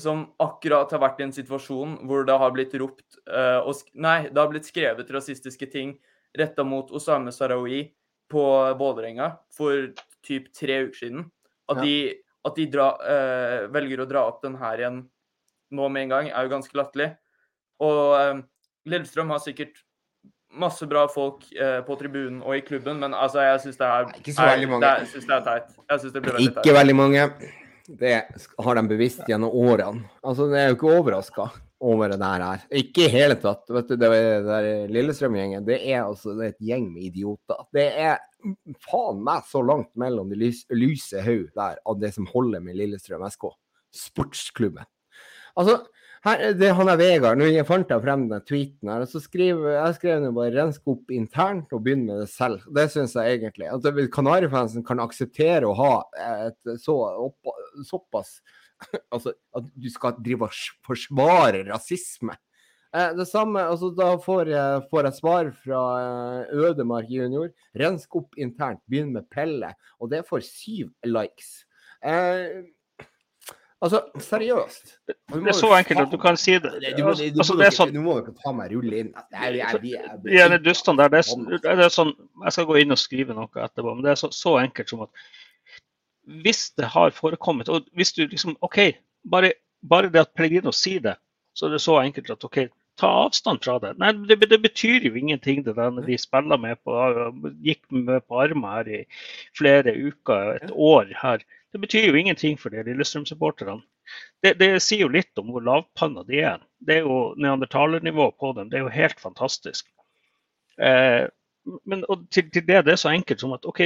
som 0.00 0.24
akkurat 0.42 0.90
har 0.90 1.02
vært 1.02 1.20
i 1.20 1.26
en 1.28 1.34
situasjon 1.34 1.98
hvor 2.08 2.24
det 2.26 2.34
har 2.40 2.50
blitt 2.54 2.74
ropt 2.80 3.18
uh, 3.30 3.62
og 3.62 3.78
Nei, 3.94 4.28
det 4.28 4.40
har 4.40 4.50
blitt 4.50 4.66
skrevet 4.66 5.10
rasistiske 5.14 5.68
ting 5.70 5.94
retta 6.34 6.64
mot 6.66 6.90
Osame 6.90 7.30
Sarawi 7.30 7.84
på 8.32 8.42
Vålerenga 8.80 9.36
for 9.54 9.92
typ 10.26 10.48
tre 10.56 10.80
uker 10.88 10.98
siden. 10.98 11.26
At 11.70 11.78
Ja. 11.78 11.82
de, 11.82 11.96
at 12.44 12.56
de 12.58 12.66
dra, 12.72 12.88
uh, 12.98 13.68
velger 13.70 14.02
å 14.02 14.08
dra 14.10 14.24
opp 14.26 14.42
den 14.42 14.56
her 14.58 14.82
igjen 14.82 15.04
nå 15.70 15.88
med 15.90 16.02
en 16.08 16.14
gang, 16.16 16.30
er 16.30 16.42
jo 16.42 16.54
ganske 16.56 16.74
latterlig. 16.74 17.12
Og 17.80 18.02
uh, 18.18 18.42
Lillestrøm 18.90 19.30
har 19.30 19.38
sikkert 19.44 19.78
masse 20.54 20.86
bra 20.86 21.08
folk 21.10 21.46
eh, 21.52 21.80
på 21.82 21.96
tribunen 21.98 22.42
og 22.44 22.54
i 22.54 22.60
klubben, 22.62 23.00
men 23.02 23.14
altså, 23.14 23.42
jeg 23.42 23.60
syns 23.64 23.78
det 23.80 23.86
er 23.88 24.04
Nei, 24.06 24.18
ikke 24.20 24.34
så 24.36 24.46
veldig 24.46 24.68
mange. 24.70 24.82
det 24.84 24.92
Jeg 25.00 25.08
syns 25.14 25.26
det 25.26 25.34
er 25.34 25.44
teit. 25.48 25.72
Jeg 25.90 26.02
synes 26.02 26.12
det 26.14 26.22
blir 26.22 26.36
veldig 26.36 26.50
Ikke 26.52 26.74
veldig 26.76 26.96
mange. 27.00 27.24
Det 27.86 28.14
har 28.64 28.74
de 28.78 28.82
bevisst 28.88 29.26
gjennom 29.28 29.52
årene. 29.52 30.06
Altså, 30.24 30.46
det 30.50 30.60
er 30.60 30.70
jo 30.70 30.76
ikke 30.78 30.92
overraska 30.98 31.48
over 31.84 32.08
det 32.14 32.18
der 32.22 32.44
her. 32.46 32.62
Ikke 32.80 33.04
i 33.04 33.12
hele 33.12 33.36
tatt. 33.36 33.66
Vet 33.68 33.90
du, 33.90 33.96
det 34.00 34.08
der- 34.46 34.88
Lillestrøm-gjengen, 34.88 35.66
det 35.66 35.80
er 35.82 36.04
altså 36.06 36.32
det 36.38 36.46
er 36.46 36.54
et 36.54 36.64
gjeng 36.70 36.86
med 36.94 37.02
idioter. 37.10 37.60
Det 37.76 37.84
er 37.92 38.18
faen 38.88 39.20
meg 39.24 39.44
så 39.50 39.60
langt 39.64 39.90
mellom 40.00 40.30
de 40.32 40.36
lys, 40.36 40.64
lyse 40.72 41.20
haug 41.20 41.50
der 41.54 41.76
av 41.84 42.00
det 42.00 42.14
som 42.14 42.26
holder 42.32 42.60
med 42.64 42.76
Lillestrøm 42.80 43.24
SK. 43.28 43.50
Sportsklubben. 43.92 44.86
Altså, 45.56 45.82
her, 46.24 46.42
det, 46.56 46.70
han 46.78 46.88
er 46.88 46.96
Vegard. 46.96 47.40
Nå 47.40 47.48
fant 47.68 47.90
jeg 47.92 48.00
frem 48.00 48.26
den 48.30 48.44
tweeten 48.48 48.90
her. 48.90 49.04
og 49.04 49.10
så 49.10 49.20
skriver, 49.20 49.74
Jeg 49.74 49.96
skrev 49.98 50.22
nå 50.22 50.32
bare 50.36 50.54
'rensk 50.54 50.88
opp 50.88 51.12
internt 51.12 51.72
og 51.76 51.82
begynn 51.84 52.06
med 52.06 52.22
det 52.22 52.30
selv'. 52.32 52.64
Det 52.72 52.86
syns 52.92 53.14
jeg 53.14 53.38
egentlig. 53.38 53.68
At 53.68 54.10
Kanarifansen 54.12 54.86
kan 54.86 55.04
akseptere 55.04 55.68
å 55.68 55.76
ha 55.76 55.94
et 56.48 56.80
så 56.80 56.96
opp, 57.28 57.54
såpass 57.84 58.40
Altså 59.12 59.34
at 59.54 59.68
du 59.76 59.90
skal 59.92 60.16
drive 60.18 60.48
og 60.48 60.56
forsvare 60.86 61.64
rasisme. 61.68 62.36
Eh, 62.94 63.12
det 63.18 63.26
samme, 63.28 63.60
altså 63.60 63.90
Da 63.90 64.14
får 64.22 64.48
jeg, 64.52 64.82
får 64.90 65.08
jeg 65.08 65.18
svar 65.18 65.52
fra 65.64 65.82
eh, 66.00 66.56
Ødemark 66.56 67.10
junior. 67.10 67.50
Rensk 67.76 68.16
opp 68.22 68.38
internt, 68.38 68.82
begynn 68.88 69.12
med 69.12 69.28
Pelle. 69.30 69.74
Og 70.00 70.12
det 70.12 70.24
får 70.28 70.46
syv 70.46 70.92
likes. 71.04 71.64
Eh, 72.04 72.62
altså, 73.84 74.00
seriøst. 74.24 74.92
Det 75.08 75.50
er 75.52 75.56
så 75.56 75.70
enkelt 75.76 76.00
at 76.02 76.10
du 76.12 76.18
kan 76.20 76.36
si 76.40 76.56
det. 76.58 76.72
du 76.96 77.02
må- 77.04 77.14
du 77.14 77.40
Altså, 77.42 77.56
det 77.58 77.66
er 77.68 77.74
sånn 77.76 77.92
Nå 77.94 78.02
må 78.04 78.14
dere 78.20 78.34
ta 78.42 78.52
meg 78.56 78.72
rulle 78.72 79.00
inn. 79.04 79.10
Jeg, 79.32 79.56
jeg, 79.60 80.50
De 80.50 80.58
dustene 80.64 81.02
der, 81.02 81.08
det 81.12 81.22
er, 81.22 81.58
det 81.76 81.84
er 81.88 81.92
sånn 81.92 82.12
Jeg 82.44 82.56
skal 82.56 82.68
gå 82.68 82.80
inn 82.82 82.94
og 82.96 82.98
skrive 82.98 83.36
noe 83.36 83.48
etterpå, 83.66 83.94
men 83.94 84.04
det 84.06 84.14
er 84.14 84.20
så, 84.20 84.32
så 84.34 84.56
enkelt 84.62 84.88
som 84.90 85.04
at 85.06 85.24
hvis 86.42 86.70
det 86.78 86.86
har 86.94 87.10
forekommet 87.12 87.68
Og 87.68 87.84
hvis 87.94 88.14
du 88.16 88.22
liksom 88.26 88.56
OK, 88.64 88.78
bare, 89.30 89.52
bare 89.84 90.08
det 90.10 90.20
at 90.24 90.34
Pellegrino 90.34 90.72
sier 90.72 91.00
det, 91.04 91.16
så 91.54 91.66
er 91.66 91.76
det 91.76 91.82
så 91.84 91.98
enkelt 92.00 92.30
at 92.30 92.44
OK, 92.44 92.62
ta 93.00 93.10
avstand 93.24 93.64
fra 93.64 93.78
det. 93.82 93.94
Nei, 93.98 94.12
det, 94.28 94.38
det 94.50 94.60
betyr 94.62 95.06
jo 95.08 95.14
ingenting, 95.18 95.64
det 95.66 95.76
der 95.78 95.90
når 95.94 96.06
de 96.08 96.18
spiller 96.20 96.60
med 96.60 96.78
på 96.86 96.94
Gikk 97.64 97.82
med 97.90 98.26
på 98.28 98.40
armer 98.44 98.78
her 98.78 98.92
i 99.00 99.02
flere 99.58 99.94
uker, 99.94 100.54
et 100.60 100.72
år 100.72 101.10
her. 101.22 101.44
Det 101.74 101.80
betyr 101.82 102.08
jo 102.08 102.18
ingenting 102.18 102.58
for 102.60 102.70
de 102.70 102.84
Lillestrøm-supporterne. 102.86 103.82
Det, 104.44 104.54
det 104.60 104.70
sier 104.84 105.06
jo 105.06 105.12
litt 105.12 105.40
om 105.40 105.50
hvor 105.50 105.64
lavpanna 105.64 106.22
de 106.28 106.42
er. 106.44 106.60
Det 106.78 107.00
er 107.00 107.08
jo 107.08 107.32
neandertalernivå 107.40 108.28
på 108.38 108.52
dem. 108.58 108.70
Det 108.70 108.78
er 108.78 108.84
jo 108.86 108.92
helt 108.94 109.22
fantastisk. 109.22 109.88
Eh, 110.78 111.24
men 111.88 112.04
til, 112.30 112.50
til 112.52 112.66
det, 112.68 112.84
det 112.86 112.94
er 112.94 113.00
så 113.00 113.14
enkelt 113.14 113.40
som 113.40 113.54
at 113.56 113.66
OK, 113.66 113.80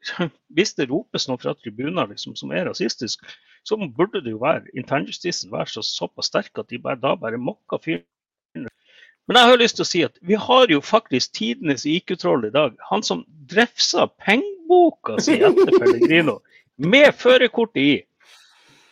hvis 0.56 0.72
det 0.78 0.88
ropes 0.90 1.28
noe 1.28 1.40
fra 1.40 1.54
tribuner 1.58 2.08
liksom, 2.10 2.34
som 2.38 2.52
er 2.56 2.66
rasistisk, 2.70 3.26
så 3.62 3.76
burde 3.76 4.22
det 4.24 4.32
jo 4.32 4.40
være 4.42 4.72
internjustisen 4.74 5.52
være 5.52 5.74
så, 5.74 5.84
såpass 5.84 6.32
sterk 6.32 6.58
at 6.58 6.70
de 6.72 6.80
bare, 6.80 7.00
da 7.00 7.14
bare 7.20 7.40
mokker 7.40 7.82
fyren. 7.84 8.06
Men 9.28 9.38
jeg 9.38 9.50
har 9.50 9.60
lyst 9.60 9.76
til 9.78 9.84
å 9.84 9.88
si 9.88 10.00
at 10.06 10.16
vi 10.26 10.36
har 10.38 10.72
jo 10.72 10.80
faktisk 10.82 11.34
tidenes 11.38 11.84
IQ-troll 11.86 12.48
i 12.48 12.54
dag. 12.54 12.74
Han 12.90 13.04
som 13.06 13.24
drefsa 13.50 14.08
pengeboka 14.22 15.18
si 15.22 15.36
etter 15.38 15.70
Pellegrino, 15.76 16.40
med 16.80 17.14
førerkortet 17.14 17.82
i. 17.82 17.92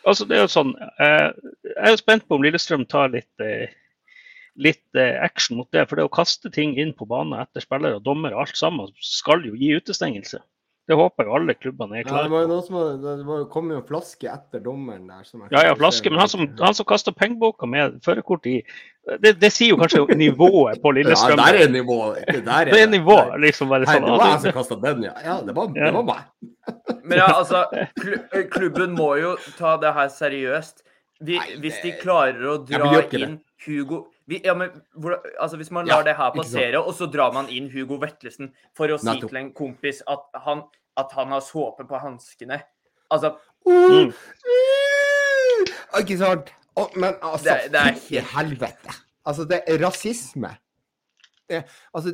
Altså, 0.07 0.27
det 0.29 0.37
er 0.37 0.45
jo 0.45 0.51
sånn, 0.53 0.71
eh, 0.79 1.27
Jeg 1.65 1.75
er 1.75 1.93
jo 1.93 1.99
spent 1.99 2.27
på 2.27 2.37
om 2.37 2.45
Lillestrøm 2.45 2.85
tar 2.87 3.11
litt, 3.11 3.31
eh, 3.43 3.73
litt 4.55 4.95
eh, 4.95 5.17
action 5.21 5.57
mot 5.57 5.67
det. 5.75 5.87
For 5.89 5.99
det 5.99 6.07
å 6.07 6.13
kaste 6.13 6.51
ting 6.53 6.77
inn 6.79 6.93
på 6.93 7.07
banen 7.09 7.39
etter 7.41 7.65
spillere 7.65 7.99
og 7.99 8.05
dommere, 8.07 8.39
alt 8.39 8.55
sammen, 8.55 8.93
skal 9.03 9.43
jo 9.45 9.57
gi 9.59 9.75
utestengelse. 9.75 10.39
Det 10.89 10.95
håper 10.97 11.27
jo 11.27 11.33
alle 11.37 11.53
klubbene 11.53 11.99
er 11.99 12.01
Ja, 12.01 12.03
det 12.03 12.09
klare 12.09 12.29
på. 12.31 12.37
noe 12.49 12.63
som 12.65 12.75
var, 12.79 12.87
det 12.97 13.25
var 13.27 13.41
jo 13.43 13.45
kommet 13.53 13.77
en 13.77 13.83
flaske 13.85 14.25
etter 14.31 14.59
dommeren 14.65 15.03
der. 15.05 15.23
Som 15.27 15.43
Ja, 15.53 15.61
ja, 15.67 15.75
flaske. 15.77 16.09
Men 16.09 16.17
han 16.23 16.31
som, 16.31 16.47
han 16.57 16.73
som 16.73 16.85
kasta 16.89 17.11
pengeboka 17.13 17.67
med 17.69 17.99
førerkort 18.01 18.47
i, 18.49 18.55
det, 19.21 19.35
det 19.39 19.51
sier 19.53 19.75
jo 19.75 19.77
kanskje 19.77 20.01
nivået 20.17 20.81
på 20.81 20.95
Ja, 20.97 21.35
der 21.37 21.59
er 21.61 21.69
nivået. 21.69 22.25
Det, 22.25 22.41
der 22.45 22.65
det 22.73 22.81
er 22.81 22.89
nivå, 22.89 23.15
Der- 23.29 23.37
liksom. 23.37 23.69
bare 23.69 23.85
Hei, 23.85 23.99
sånn. 23.99 24.05
det 24.09 24.17
var 24.17 24.33
jeg 24.33 24.41
som 24.41 24.51
kasta 24.57 24.75
den, 24.81 25.03
ja. 25.03 25.13
Ja, 25.23 25.37
det 25.45 25.55
var, 25.55 25.69
Ja. 25.77 25.85
det 25.85 25.93
var 25.93 26.03
meg. 26.09 26.25
Men 27.05 27.17
ja, 27.21 27.27
altså, 27.37 27.65
klubben 28.51 28.95
må 28.97 29.13
jo 29.21 29.35
ta 29.57 29.77
det 29.81 29.93
her 29.93 30.09
seriøst. 30.09 30.83
Vi, 31.21 31.35
Nei, 31.35 31.57
hvis 31.59 31.81
de 31.83 31.91
klarer 31.99 32.45
å 32.47 32.57
dra 32.65 32.79
ja, 32.95 33.01
inn 33.11 33.35
det. 33.37 33.39
Hugo 33.65 34.05
vi, 34.29 34.37
ja, 34.45 34.53
men, 34.53 34.69
hvordan- 34.95 35.23
altså, 35.41 35.57
Hvis 35.57 35.71
man 35.71 35.87
Ja, 35.87 35.95
lar 35.97 36.03
det 36.03 36.15
her 36.15 36.31
passere, 36.31 36.77
og 36.77 36.93
så 36.93 37.07
drar 37.11 37.33
man 37.33 37.47
inn 37.49 37.67
Hugo 37.69 37.97
Vetlesen 37.97 38.51
for 38.77 38.87
å 38.87 38.97
si 38.99 39.07
Nettopp. 39.07 39.29
til 39.29 39.37
en 39.39 39.51
kompis 39.51 40.01
at 40.07 40.19
han, 40.45 40.61
at 40.99 41.11
han 41.17 41.31
har 41.35 41.41
såpe 41.45 41.85
på 41.89 41.99
hanskene 42.01 42.61
Altså, 43.11 43.35
Mm. 43.67 44.11
Uh, 44.13 45.99
Ikke 45.99 46.17
sant? 46.19 46.51
Men 46.95 47.15
altså, 47.21 47.43
Det- 47.57 47.71
det 47.73 47.79
er 47.81 47.97
helt- 48.09 48.27
helvete. 48.35 48.93
Altså, 49.25 49.43
det 49.49 49.63
er 49.67 49.77
rasisme. 49.83 50.51
Det, 51.49 51.63
altså, 51.93 52.13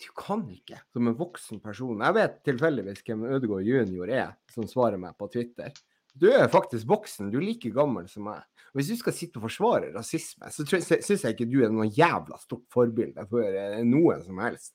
du 0.00 0.06
kan 0.16 0.46
ikke, 0.48 0.78
som 0.92 1.08
en 1.08 1.14
voksen 1.18 1.60
person 1.60 2.00
Jeg 2.00 2.14
vet 2.14 2.38
tilfeldigvis 2.44 3.02
hvem 3.04 3.24
Ødegaard 3.34 3.66
junior 3.66 4.08
er, 4.08 4.32
som 4.54 4.64
svarer 4.64 4.96
meg 4.98 5.16
på 5.18 5.28
Twitter. 5.32 5.70
Du 6.18 6.26
er 6.32 6.48
faktisk 6.50 6.88
voksen, 6.90 7.30
du 7.30 7.38
er 7.38 7.46
like 7.46 7.70
gammel 7.74 8.08
som 8.10 8.26
meg. 8.28 8.42
Og 8.70 8.80
Hvis 8.80 8.90
du 8.92 8.98
skal 9.00 9.14
sitte 9.16 9.40
og 9.40 9.46
forsvare 9.48 9.90
rasisme, 9.94 10.50
så 10.54 10.66
syns 10.66 11.24
jeg 11.24 11.34
ikke 11.34 11.48
du 11.50 11.60
er 11.64 11.72
noe 11.74 11.88
jævla 11.90 12.38
stort 12.42 12.66
forbilde 12.72 13.26
for 13.30 13.46
eh, 13.46 13.80
noen 13.86 14.22
som 14.26 14.40
helst. 14.42 14.74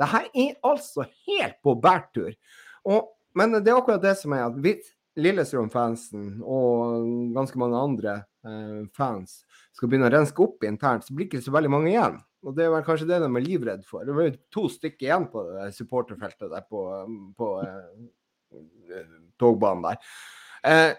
Det 0.00 0.08
her 0.12 0.28
er 0.32 0.58
altså 0.64 1.06
helt 1.28 1.58
på 1.64 1.76
bærtur. 1.80 2.32
Og, 2.88 3.14
men 3.36 3.56
det 3.58 3.72
er 3.72 3.80
akkurat 3.80 4.04
det 4.04 4.16
som 4.20 4.36
er 4.36 4.46
at 4.48 4.60
hvis 4.64 4.92
Lillestrøm-fansen 5.14 6.40
og 6.42 7.04
ganske 7.36 7.58
mange 7.60 7.78
andre 7.78 8.14
eh, 8.42 8.80
fans 8.96 9.42
skal 9.76 9.90
begynne 9.90 10.08
å 10.08 10.14
renske 10.14 10.42
opp 10.42 10.64
internt, 10.66 11.06
så 11.06 11.14
blir 11.14 11.28
det 11.28 11.36
ikke 11.36 11.46
så 11.46 11.54
veldig 11.54 11.70
mange 11.70 11.92
igjen. 11.92 12.16
Og 12.44 12.56
det 12.56 12.66
er 12.66 12.72
vel 12.74 12.84
kanskje 12.84 13.06
det 13.08 13.20
de 13.22 13.28
er 13.28 13.44
livredd 13.44 13.84
for. 13.88 14.04
Det 14.04 14.16
var 14.16 14.26
jo 14.26 14.34
to 14.52 14.64
stykker 14.72 15.06
igjen 15.06 15.28
på 15.32 15.44
supporterfeltet 15.76 16.50
der 16.52 16.64
på, 16.68 16.82
på 17.38 17.50
eh, 17.62 19.12
togbanen 19.40 19.86
der. 19.86 20.00
Eh, 20.64 20.94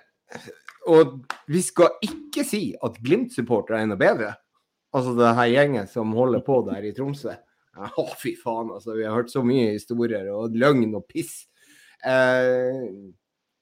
og 0.92 1.18
vi 1.50 1.62
skal 1.66 1.98
ikke 2.06 2.46
si 2.46 2.68
at 2.84 3.00
Glimt-supportere 3.02 3.82
er 3.82 3.90
noe 3.90 4.00
bedre. 4.00 4.36
Altså 4.96 5.16
det 5.18 5.34
her 5.40 5.52
gjengen 5.52 5.90
som 5.92 6.14
holder 6.16 6.44
på 6.46 6.62
der 6.70 6.86
i 6.88 6.94
Tromsø. 6.96 7.34
Å, 7.76 8.06
fy 8.16 8.36
faen, 8.40 8.72
altså. 8.72 8.94
Vi 8.96 9.04
har 9.04 9.18
hørt 9.18 9.34
så 9.34 9.44
mye 9.44 9.74
historier 9.74 10.30
og 10.32 10.56
løgn 10.56 10.94
og 10.96 11.04
piss. 11.12 11.42
Eh, 12.06 12.86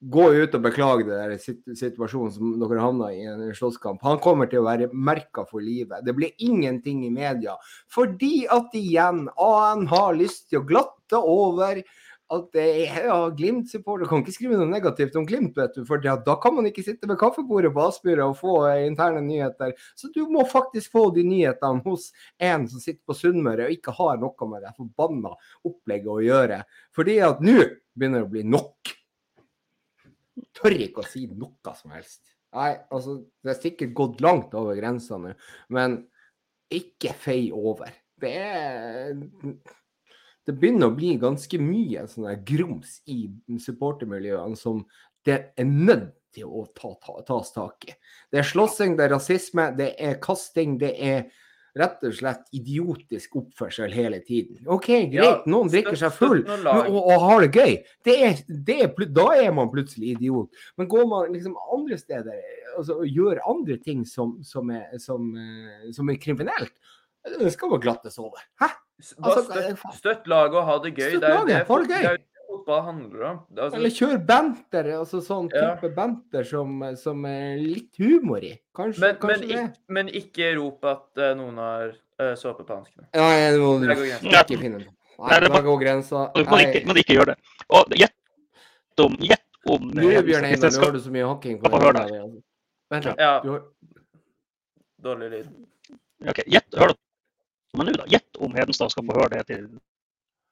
gå 0.03 0.25
ut 0.35 0.55
og 0.57 0.63
beklage 0.65 1.05
det 1.07 1.15
der 1.15 1.75
situasjonen 1.79 2.33
som 2.35 2.53
dere 2.59 2.83
havna 2.83 3.09
i 3.15 3.23
en 3.29 3.43
slåsskamp. 3.55 4.01
Han 4.03 4.19
kommer 4.23 4.49
til 4.51 4.61
å 4.61 4.67
være 4.67 4.89
merka 4.93 5.45
for 5.47 5.63
livet. 5.63 6.03
Det 6.05 6.15
blir 6.17 6.35
ingenting 6.43 7.05
i 7.07 7.11
media. 7.13 7.55
Fordi 7.91 8.43
at 8.51 8.75
igjen, 8.77 9.25
AN 9.39 9.87
har 9.91 10.17
lyst 10.19 10.49
til 10.51 10.61
å 10.61 10.67
glatte 10.67 11.19
over 11.19 11.79
at 12.33 12.57
ja, 12.57 13.17
Glimt-supporter 13.37 14.09
kan 14.09 14.23
ikke 14.23 14.33
skrive 14.35 14.57
noe 14.57 14.69
negativt 14.69 15.15
om 15.19 15.25
Glimt, 15.27 15.57
vet 15.57 15.75
du. 15.77 15.83
For 15.87 16.01
da 16.01 16.35
kan 16.41 16.55
man 16.57 16.67
ikke 16.69 16.85
sitte 16.85 17.09
ved 17.09 17.19
kaffebordet 17.21 17.73
på 17.75 17.83
Aspmyra 17.85 18.27
og 18.29 18.37
få 18.39 18.55
eh, 18.69 18.85
interne 18.87 19.21
nyheter. 19.25 19.75
Så 19.99 20.09
du 20.15 20.23
må 20.31 20.45
faktisk 20.49 20.95
få 20.95 21.07
de 21.15 21.25
nyhetene 21.27 21.83
hos 21.85 22.09
en 22.41 22.67
som 22.71 22.83
sitter 22.83 23.01
på 23.07 23.17
Sunnmøre 23.17 23.67
og 23.67 23.77
ikke 23.77 23.95
har 23.99 24.19
noe 24.21 24.49
med 24.49 24.65
det 24.65 24.73
forbanna 24.79 25.33
opplegget 25.69 26.11
å 26.13 26.19
gjøre. 26.23 26.59
Fordi 26.95 27.17
at 27.25 27.43
nå 27.43 27.57
begynner 27.93 28.23
det 28.23 28.29
å 28.29 28.33
bli 28.33 28.45
nok. 28.49 28.93
Tør 30.57 30.77
ikke 30.87 31.03
å 31.03 31.09
si 31.09 31.27
noe 31.29 31.75
som 31.77 31.93
helst. 31.93 32.23
Nei, 32.53 32.73
altså, 32.93 33.19
det 33.41 33.55
er 33.55 33.61
sikkert 33.61 33.95
gått 33.97 34.19
langt 34.21 34.53
over 34.57 34.77
grensa 34.77 35.17
nå, 35.17 35.31
men 35.73 36.03
ikke 36.73 37.13
fei 37.17 37.47
over. 37.53 37.89
Det 38.21 38.33
er 38.37 39.15
det 40.47 40.57
begynner 40.59 40.91
å 40.91 40.95
bli 40.95 41.13
ganske 41.21 41.59
mye 41.61 42.03
sånn 42.11 42.27
grums 42.47 42.97
i 43.07 43.25
supportermiljøene 43.61 44.59
som 44.59 44.83
det 45.23 45.39
er 45.55 45.69
nødt 45.69 46.11
til 46.33 46.49
å 46.49 46.65
ta, 46.75 46.95
ta, 47.03 47.19
tas 47.27 47.53
tak 47.53 47.87
i. 47.87 47.95
Det 48.33 48.41
er 48.41 48.49
slåssing, 48.49 48.97
det 48.97 49.07
er 49.07 49.15
rasisme, 49.15 49.69
det 49.77 49.93
er 50.01 50.19
kasting, 50.23 50.79
det 50.81 50.91
er 50.97 51.25
rett 51.77 52.03
og 52.05 52.13
slett 52.13 52.51
idiotisk 52.53 53.37
oppførsel 53.39 53.93
hele 53.93 54.19
tiden. 54.25 54.59
OK, 54.69 54.89
greit, 55.09 55.15
Ja, 55.15 55.31
noen 55.49 55.71
drikker 55.73 55.97
seg 55.97 56.13
full 56.13 56.43
og, 56.45 56.97
og 56.99 57.23
har 57.23 57.45
det 57.45 57.49
gøy. 57.63 57.77
Det 58.05 58.17
er, 58.27 58.43
det 58.67 58.77
er, 58.85 59.07
da 59.09 59.27
er 59.39 59.55
man 59.57 59.71
plutselig 59.73 60.13
idiot. 60.17 60.65
Men 60.77 60.89
går 60.91 61.07
man 61.09 61.33
liksom 61.33 61.57
andre 61.73 61.97
steder 62.01 62.37
altså, 62.77 62.99
og 62.99 63.09
gjør 63.09 63.41
andre 63.49 63.79
ting 63.81 64.05
som, 64.09 64.37
som, 64.45 64.69
er, 64.73 64.91
som, 65.01 65.31
eh, 65.37 65.89
som 65.95 66.13
er 66.13 66.21
kriminelt, 66.21 66.75
det 67.39 67.53
skal 67.55 67.71
man 67.71 67.81
glattes 67.81 68.19
over. 68.21 68.41
Hæ? 68.61 68.69
Altså, 68.99 69.39
er 69.41 69.65
støtt, 69.65 69.79
faen- 69.81 69.97
støtt 69.97 70.27
laget 70.31 70.55
og 70.59 70.65
ha 70.69 70.77
det 70.83 70.93
gøy. 70.95 71.09
Støtt 71.09 71.23
er 71.23 71.33
laget, 71.33 71.47
det, 71.47 71.65
ha 71.67 71.77
det 71.81 71.89
gøy. 71.89 71.97
det 71.97 72.11
er 72.11 72.17
det 72.17 72.47
fotball 72.53 72.81
handler 72.85 73.23
om. 73.29 73.39
Er 73.57 73.61
altså, 73.65 73.77
Eller 73.79 73.89
kjør 73.89 74.17
banter, 74.27 74.89
altså 74.99 75.21
sånn 75.25 75.49
Ja. 75.53 75.75
type 75.75 75.89
banter 75.95 76.43
som, 76.47 76.83
som 76.95 77.25
er 77.25 77.57
litt 77.57 77.97
humor 77.97 78.43
i. 78.45 78.53
Kanskje, 78.75 79.01
men, 79.01 79.09
men, 79.09 79.19
kanskje 79.23 79.47
det. 79.47 79.63
ikk- 79.63 79.79
men 79.97 80.07
ikke 80.21 80.51
rop 80.59 80.85
at 80.85 81.07
uh, 81.17 81.33
noen 81.39 81.57
har 81.57 81.87
uh, 82.21 82.35
såpe 82.39 82.63
på 82.67 82.77
hanskene. 82.77 83.07
Ja, 83.13 83.29
jeg 83.41 83.59
må 83.59 83.79
du 83.81 83.87
går 83.89 84.05
ikke 84.05 84.59
finne 84.61 84.83
på. 84.85 84.93
Nei, 85.23 85.39
det 85.39 85.49
da 85.53 85.61
går 85.61 85.77
grensa. 85.81 86.23
Man 86.35 86.59
ikke, 86.63 86.85
man 86.89 86.97
ikke 86.97 87.13
gjør 87.17 87.33
det. 87.33 87.35
Og 87.69 87.93
gjett 87.97 89.03
om, 89.03 89.17
gjett 89.21 89.69
om 89.69 89.85
Nå, 89.93 90.09
eh, 90.09 90.21
Bjørn 90.25 90.45
Einar, 90.45 90.71
nå 90.73 90.83
har 90.83 90.91
du 90.91 90.99
så 90.99 91.11
mye 91.13 91.27
hakking 91.29 91.59
på 91.61 91.69
altså. 91.69 92.41
Vent 92.91 93.05
litt. 93.05 93.21
Ja, 93.21 93.33
dårlig 95.03 95.29
lyd. 95.31 95.49
Ok, 96.29 96.41
gjett, 96.47 96.67
hør 96.77 96.93
da. 96.93 96.97
Men 97.77 97.89
nå 97.89 97.95
da, 97.97 98.05
gjett 98.07 98.37
om 98.43 98.53
Hedenstad 98.55 98.91
skal 98.93 99.05
få 99.07 99.15
høre 99.17 99.39
det 99.39 99.43
til 99.49 99.63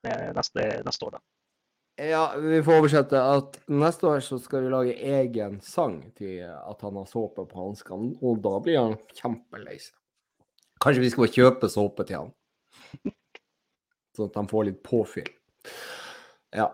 eh, 0.07 0.29
neste, 0.35 0.67
neste 0.87 1.05
år 1.07 1.17
da. 1.17 1.21
Ja, 2.01 2.21
vi 2.39 2.61
får 2.65 2.79
oversette 2.81 3.19
at 3.19 3.57
neste 3.69 4.07
år 4.09 4.23
så 4.25 4.39
skal 4.41 4.63
vi 4.65 4.71
lage 4.73 4.93
egen 5.19 5.59
sang 5.61 5.99
til 6.17 6.39
at 6.47 6.81
han 6.81 6.95
har 6.97 7.09
såpe 7.09 7.43
på 7.45 7.59
hanskene, 7.65 8.15
og 8.25 8.39
da 8.41 8.55
blir 8.63 8.79
han 8.79 8.95
kjempelei 9.17 9.75
seg. 9.77 9.93
Kanskje 10.81 11.03
vi 11.03 11.11
skal 11.13 11.27
bare 11.27 11.35
kjøpe 11.35 11.69
såpe 11.69 12.07
til 12.09 12.17
han, 12.23 12.31
sånn 14.17 14.31
at 14.31 14.39
han 14.39 14.49
får 14.49 14.65
litt 14.71 14.81
påfyll. 14.87 15.29
Ja. 16.57 16.71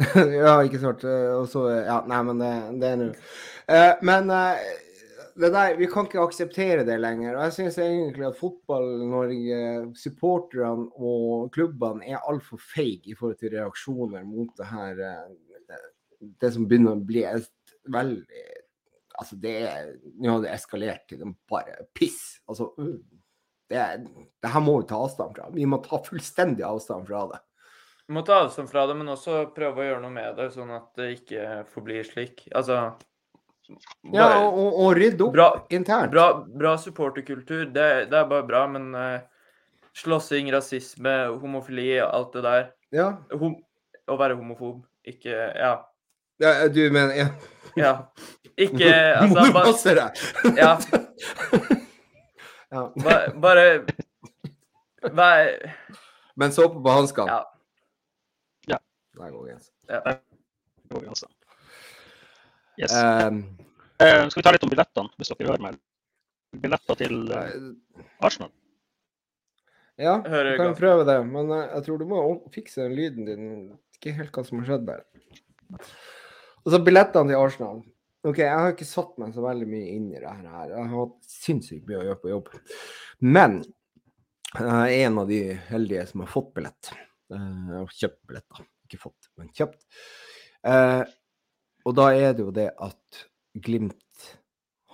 ja, 0.16 0.54
ikke 0.64 0.80
sant. 0.82 1.04
Eh, 1.04 1.30
Og 1.36 1.46
så 1.52 1.66
Ja, 1.76 2.00
nei, 2.08 2.20
men 2.26 2.40
det, 2.40 2.52
det 2.80 2.92
er 2.94 3.00
nå 3.04 3.08
Eh, 3.70 3.92
Men 4.02 4.30
eh, 4.34 4.58
det 5.40 5.50
der, 5.54 5.76
vi 5.78 5.88
kan 5.90 6.06
ikke 6.06 6.22
akseptere 6.22 6.84
det 6.86 6.98
lenger. 7.00 7.34
Og 7.34 7.46
jeg 7.46 7.56
syns 7.56 7.78
egentlig 7.82 8.26
at 8.28 8.38
Fotball-Norge, 8.38 9.60
supporterne 9.98 10.88
og 10.96 11.50
klubbene 11.54 12.06
er 12.08 12.24
altfor 12.28 12.60
feige 12.62 13.12
i 13.12 13.16
forhold 13.18 13.40
til 13.40 13.54
reaksjoner 13.56 14.26
mot 14.28 14.52
det 14.58 14.68
her 14.70 15.04
eh, 15.06 15.84
Det 16.40 16.50
som 16.52 16.66
begynner 16.68 16.98
å 16.98 17.06
bli 17.06 17.24
et 17.24 17.76
veldig 17.88 18.48
Altså, 19.20 19.36
det 19.36 19.54
er 19.68 19.88
Nå 20.16 20.30
har 20.32 20.44
det 20.44 20.52
eskalert 20.54 21.02
til 21.10 21.26
en 21.26 21.34
bare 21.50 21.84
piss. 21.96 22.40
Altså, 22.48 22.70
uh, 22.80 22.96
det, 23.68 23.82
det 24.40 24.52
her 24.52 24.64
må 24.64 24.78
vi 24.80 24.88
ta 24.88 24.96
avstand 25.04 25.36
fra. 25.36 25.50
Vi 25.52 25.66
må 25.68 25.78
ta 25.84 26.00
fullstendig 26.06 26.64
avstand 26.64 27.04
fra 27.08 27.26
det. 27.34 27.40
Vi 28.08 28.16
må 28.16 28.24
ta 28.26 28.40
avstand 28.46 28.70
fra 28.72 28.86
det, 28.88 28.96
men 28.98 29.12
også 29.12 29.44
prøve 29.54 29.82
å 29.82 29.86
gjøre 29.86 30.00
noe 30.02 30.14
med 30.14 30.40
det, 30.40 30.48
sånn 30.56 30.72
at 30.74 30.88
det 30.98 31.10
ikke 31.18 31.44
forblir 31.70 32.08
slik. 32.08 32.46
Altså 32.56 32.80
Ja, 34.12 34.24
bare- 34.26 34.38
og, 34.44 34.58
og, 34.58 34.78
og 34.84 34.94
rydde 34.98 35.24
opp 35.26 35.32
Bra, 35.34 35.48
internt. 35.70 36.10
bra, 36.12 36.24
bra 36.44 36.76
supporterkultur, 36.78 37.64
det, 37.72 37.86
det 38.10 38.18
er 38.18 38.26
bare 38.30 38.46
bra, 38.48 38.64
men 38.66 38.88
uh, 38.94 39.20
slåssing, 39.96 40.50
rasisme, 40.54 41.14
homofili, 41.42 41.98
alt 42.02 42.32
det 42.36 42.42
der 42.46 42.68
Ja. 42.92 43.08
Hom 43.32 43.56
Å 44.10 44.16
være 44.18 44.34
homofob, 44.40 44.82
ikke 45.06 45.30
Ja. 45.54 45.72
ja, 46.42 46.68
du 46.68 46.80
mener 46.90 47.14
ja. 47.14 47.28
ja. 47.76 47.92
Ikke 48.58 48.90
Må 49.30 49.38
Altså, 49.38 49.44
du 49.46 49.52
bare, 49.52 49.64
passe 49.68 49.94
deg! 49.94 50.10
ja, 50.58 50.72
ja. 52.72 52.82
ba, 53.04 53.14
bare 53.40 53.66
Vær 55.16 55.52
Men 56.36 56.52
så 56.52 56.66
på 56.72 56.92
hanskene. 56.92 57.38
Ja. 58.68 58.78
Der 59.20 59.30
går 59.34 59.46
grensa. 59.50 59.70
Det 59.90 60.94
går 60.94 61.08
altså. 61.10 61.26
Yes. 62.80 62.94
Um, 62.96 63.42
uh, 64.00 64.24
skal 64.30 64.40
vi 64.40 64.46
ta 64.46 64.54
litt 64.54 64.64
om 64.64 64.72
billettene, 64.72 65.12
hvis 65.20 65.30
dere 65.34 65.50
hører 65.50 65.64
meg? 65.66 65.78
Billetter 66.62 66.98
til 66.98 67.18
uh, 67.28 68.04
Arsenal. 68.24 68.50
Ja, 70.00 70.16
du 70.24 70.56
kan 70.56 70.70
godt. 70.70 70.78
prøve 70.80 71.04
det, 71.04 71.18
men 71.28 71.50
eh, 71.52 71.66
jeg 71.74 71.84
tror 71.84 71.98
du 72.00 72.06
må 72.08 72.20
fikse 72.54 72.86
den 72.86 72.94
lyden 72.96 73.26
din. 73.28 73.48
Ikke 73.98 74.14
helt 74.16 74.32
hva 74.32 74.44
som 74.46 74.62
har 74.62 74.70
skjedd 74.70 74.86
der. 74.88 75.02
Og 76.64 76.72
så 76.72 76.80
billettene 76.84 77.34
til 77.34 77.36
Arsenal. 77.40 77.82
OK, 78.24 78.40
jeg 78.40 78.52
har 78.62 78.72
ikke 78.72 78.88
satt 78.88 79.12
meg 79.20 79.34
så 79.36 79.44
veldig 79.44 79.68
mye 79.68 79.92
inn 79.98 80.08
i 80.08 80.16
det 80.22 80.30
her. 80.30 80.72
Jeg 80.72 80.78
har 80.78 80.94
hatt 80.94 81.28
sinnssykt 81.28 81.84
mye 81.88 82.00
å 82.00 82.06
gjøre 82.08 82.20
på 82.22 82.32
jobb. 82.32 82.50
Men 83.24 83.60
jeg 84.56 84.72
er 84.72 85.04
en 85.04 85.20
av 85.22 85.28
de 85.30 85.42
heldige 85.68 86.06
som 86.08 86.24
har 86.24 86.32
fått 86.32 86.50
billett. 86.56 86.92
Eh, 87.32 87.44
Jeg 87.44 87.76
har 87.76 87.94
kjøpt 88.00 88.20
billetter. 88.32 88.66
Ikke 88.88 89.02
fått, 89.04 89.30
men 89.36 89.52
kjøpt. 89.54 89.84
Og 91.90 91.96
da 91.98 92.12
er 92.14 92.36
det 92.38 92.44
jo 92.44 92.52
det 92.54 92.68
at 92.78 93.24
Glimt 93.58 94.26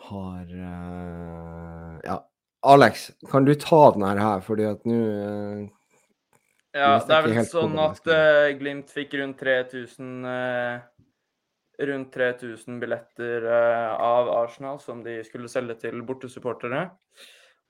har 0.08 0.48
uh, 0.48 1.96
Ja, 2.06 2.22
Alex, 2.64 3.10
kan 3.30 3.44
du 3.44 3.52
ta 3.54 3.90
den 3.92 4.06
her, 4.16 4.40
fordi 4.40 4.64
at 4.64 4.86
nå 4.88 4.96
uh, 4.96 5.66
Ja, 6.72 6.94
det 7.04 7.18
er 7.18 7.26
vel 7.26 7.48
sånn 7.48 7.76
at 7.80 8.08
eh, 8.12 8.54
Glimt 8.56 8.92
fikk 8.92 9.18
rundt 9.20 9.40
3000 9.40 10.26
eh, 10.28 10.80
Rundt 11.88 12.10
3000 12.16 12.80
billetter 12.80 13.44
av 13.52 14.30
Arsenal 14.32 14.80
som 14.80 15.02
de 15.04 15.18
skulle 15.24 15.50
selge 15.52 15.74
til 15.82 16.00
bortesupportere. 16.08 16.86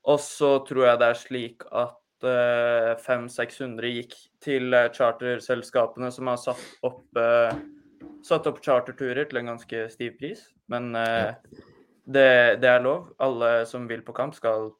Og 0.07 0.21
så 0.23 0.53
tror 0.67 0.85
jeg 0.85 1.01
det 1.01 1.09
er 1.11 1.19
slik 1.19 1.65
at 1.75 2.23
uh, 2.23 2.93
500-600 3.03 3.91
gikk 3.97 4.15
til 4.43 4.77
charterselskapene 4.95 6.13
som 6.15 6.31
har 6.31 6.39
satt 6.39 6.63
opp, 6.87 7.03
satt 8.25 8.47
opp 8.49 8.61
charterturer 8.63 9.27
til 9.29 9.41
en 9.41 9.53
ganske 9.53 9.85
stiv 9.93 10.17
pris. 10.19 10.43
Men 10.71 10.91
eh, 10.97 11.35
det, 12.07 12.29
det 12.63 12.71
er 12.71 12.83
lov. 12.83 13.11
Alle 13.23 13.61
som 13.69 13.87
vil 13.89 14.03
på 14.05 14.15
kamp, 14.17 14.35
skal 14.37 14.71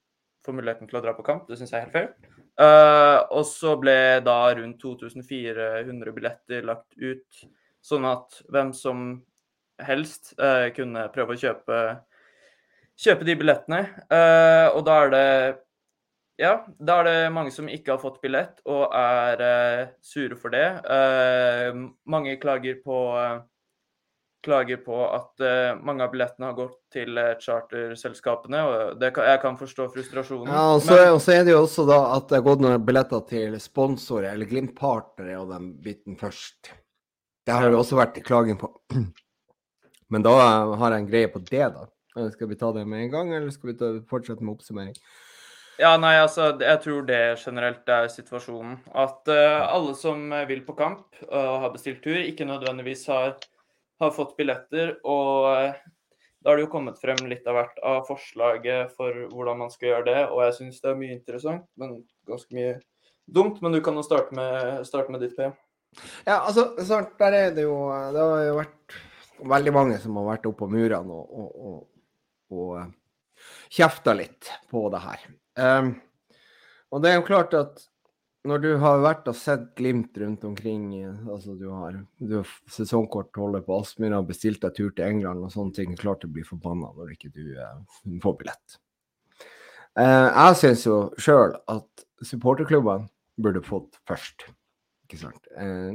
få 0.45 0.55
muligheten 0.55 0.89
til 0.89 0.99
å 0.99 1.03
dra 1.03 1.13
på 1.17 1.25
kamp. 1.27 1.47
Det 1.49 1.59
syns 1.59 1.73
jeg 1.73 1.81
er 1.81 1.87
helt 1.87 1.95
fair. 1.95 2.35
Eh, 2.57 3.19
og 3.37 3.45
så 3.45 3.75
ble 3.77 3.97
da 4.25 4.39
rundt 4.57 4.81
2400 4.81 6.13
billetter 6.15 6.65
lagt 6.65 6.97
ut, 6.97 7.43
sånn 7.85 8.07
at 8.09 8.41
hvem 8.49 8.71
som 8.73 9.07
helst 9.85 10.33
eh, 10.41 10.71
kunne 10.73 11.05
prøve 11.13 11.35
å 11.35 11.41
kjøpe, 11.41 11.81
kjøpe 12.97 13.27
de 13.27 13.37
billettene. 13.37 13.83
Eh, 14.09 14.67
og 14.71 14.81
da 14.87 14.97
er 15.03 15.13
det 15.13 15.27
ja, 16.37 16.53
da 16.77 16.99
er 17.01 17.07
det 17.07 17.33
mange 17.33 17.51
som 17.53 17.69
ikke 17.69 17.95
har 17.95 18.01
fått 18.01 18.19
billett 18.21 18.59
og 18.69 18.93
er 18.95 19.41
uh, 19.41 19.93
sure 20.05 20.37
for 20.39 20.53
det. 20.53 20.65
Uh, 20.85 21.87
mange 22.09 22.35
klager 22.41 22.77
på 22.83 22.99
uh, 23.17 23.39
klager 24.45 24.77
på 24.79 24.95
at 25.11 25.41
mange 25.83 26.05
av 26.05 26.11
billettene 26.13 26.47
har 26.47 26.55
gått 26.55 26.77
til 26.93 27.17
charterselskapene. 27.41 28.61
og 28.63 28.99
det 29.01 29.09
kan, 29.15 29.25
Jeg 29.27 29.41
kan 29.41 29.57
forstå 29.59 29.87
frustrasjonen. 29.91 30.53
Ja, 30.53 30.61
og 30.75 30.81
så, 30.85 30.93
men- 30.93 31.13
og 31.15 31.19
så 31.25 31.33
er 31.33 31.43
det 31.43 31.51
jo 31.51 31.63
også 31.65 31.83
da 31.89 31.97
at 32.15 32.29
det 32.29 32.37
har 32.37 32.45
gått 32.45 32.63
noen 32.63 32.85
billetter 32.85 33.25
til 33.27 33.57
sponsorer 33.59 34.29
eller 34.31 34.47
Glimt-partnere 34.47 35.35
og 35.41 35.51
den 35.51 35.73
biten 35.83 36.15
først. 36.15 36.71
Det 37.47 37.55
har 37.57 37.67
det 37.67 37.81
også 37.81 37.99
vært 37.99 38.23
klaging 38.23 38.61
på. 38.61 38.71
Men 40.13 40.23
da 40.23 40.37
har 40.39 40.93
jeg 40.93 41.01
en 41.01 41.11
greie 41.11 41.27
på 41.33 41.43
det, 41.43 41.67
da. 41.73 41.87
Skal 42.31 42.47
vi 42.47 42.55
ta 42.61 42.71
det 42.71 42.85
med 42.87 43.03
en 43.03 43.11
gang, 43.11 43.33
eller 43.33 43.51
skal 43.51 43.73
vi 43.73 43.79
ta, 43.81 43.91
fortsette 44.07 44.45
med 44.45 44.55
oppsummering? 44.55 44.95
Ja, 45.77 45.91
nei, 46.01 46.15
altså, 46.17 46.49
jeg 46.57 46.81
tror 46.81 47.03
det 47.05 47.19
generelt 47.37 47.89
er 47.93 48.07
situasjonen. 48.09 48.79
At 48.97 49.29
uh, 49.29 49.67
alle 49.69 49.93
som 49.97 50.31
eh, 50.33 50.47
vil 50.49 50.63
på 50.65 50.73
kamp 50.77 51.19
og 51.27 51.51
har 51.61 51.73
bestilt 51.73 52.01
tur, 52.01 52.17
ikke 52.17 52.47
nødvendigvis 52.49 53.05
har, 53.13 53.35
har 54.01 54.15
fått 54.15 54.33
billetter. 54.39 54.95
Og 55.05 55.45
uh, 55.45 55.77
da 56.41 56.49
har 56.49 56.57
det 56.57 56.65
jo 56.65 56.71
kommet 56.73 56.97
frem 57.01 57.21
litt 57.29 57.45
av 57.45 57.59
hvert 57.59 57.77
av 57.85 58.01
forslaget 58.09 58.97
for 58.97 59.27
hvordan 59.29 59.61
man 59.61 59.73
skal 59.73 59.91
gjøre 59.91 60.07
det. 60.09 60.19
Og 60.31 60.41
jeg 60.47 60.57
syns 60.57 60.81
det 60.81 60.91
er 60.93 60.99
mye 61.03 61.13
interessant, 61.13 61.69
men 61.77 61.99
ganske 62.29 62.57
mye 62.57 62.73
dumt. 63.37 63.61
Men 63.61 63.77
du 63.77 63.81
kan 63.85 64.01
jo 64.01 64.05
starte 64.05 64.33
med, 64.37 64.81
starte 64.89 65.13
med 65.13 65.21
ditt, 65.21 65.37
PM. 65.37 65.53
Ja, 66.25 66.39
altså, 66.39 66.71
sant, 66.85 67.13
der 67.21 67.33
er 67.37 67.53
det 67.55 67.63
jo 67.63 67.77
Det 68.13 68.21
har 68.21 68.41
jo 68.43 68.57
vært 68.57 68.97
veldig 69.53 69.73
mange 69.73 69.97
som 70.01 70.17
har 70.19 70.31
vært 70.33 70.47
oppe 70.49 70.65
på 70.65 70.71
murene 70.73 71.13
og, 71.13 71.41
og, 71.41 71.67
og, 71.69 71.81
og 72.53 72.71
eh, 72.81 72.87
kjefta 73.77 74.15
litt 74.17 74.49
på 74.71 74.87
det 74.93 75.01
her. 75.03 75.27
Ehm, 75.57 75.93
og 76.93 77.03
det 77.03 77.11
er 77.11 77.15
jo 77.19 77.27
klart 77.27 77.53
at 77.57 77.85
når 78.47 78.61
du 78.63 78.69
har 78.79 79.01
vært 79.03 79.27
og 79.27 79.35
sett 79.35 79.65
Glimt 79.75 80.17
rundt 80.21 80.43
omkring, 80.47 80.83
eh, 81.01 81.27
altså 81.27 81.55
du 81.59 81.67
har, 81.73 81.97
du 82.19 82.37
har 82.39 82.47
sesongkortholder 82.71 83.65
på 83.65 83.79
Aspmyra 83.81 84.21
og 84.21 84.29
bestilt 84.29 84.61
deg 84.63 84.75
tur 84.77 84.91
til 84.95 85.07
England 85.07 85.43
og 85.43 85.51
sånne 85.53 85.75
ting, 85.75 85.95
klart 85.99 86.23
du 86.23 86.29
blir 86.31 86.47
forbanna 86.47 86.93
når 86.95 87.15
ikke 87.17 87.33
du 87.35 87.45
eh, 87.57 87.79
får 88.23 88.37
billett. 88.39 88.67
Eh, 89.97 90.27
jeg 90.29 90.59
syns 90.61 90.85
jo 90.85 90.97
sjøl 91.19 91.57
at 91.73 92.05
supporterklubbene 92.25 93.09
burde 93.41 93.61
fått 93.65 93.99
først. 94.09 94.47
Ikke 95.07 95.19
sant? 95.21 95.43
Eh, 95.57 95.91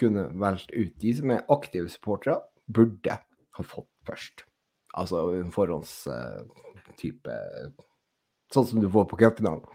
kunne 0.00 0.28
valgt 0.38 0.70
ut. 0.74 0.94
De 1.00 1.10
som 1.16 1.30
er 1.32 1.46
aktive 1.54 1.88
supportere, 1.92 2.40
burde 2.68 3.14
ha 3.58 3.62
fått 3.64 3.90
først. 4.06 4.44
Altså 4.98 5.16
en 5.38 5.52
forhåndstype 5.54 7.36
Sånn 8.54 8.66
som 8.66 8.80
du 8.80 8.88
får 8.90 9.04
på 9.10 9.18
cupfinalen. 9.20 9.66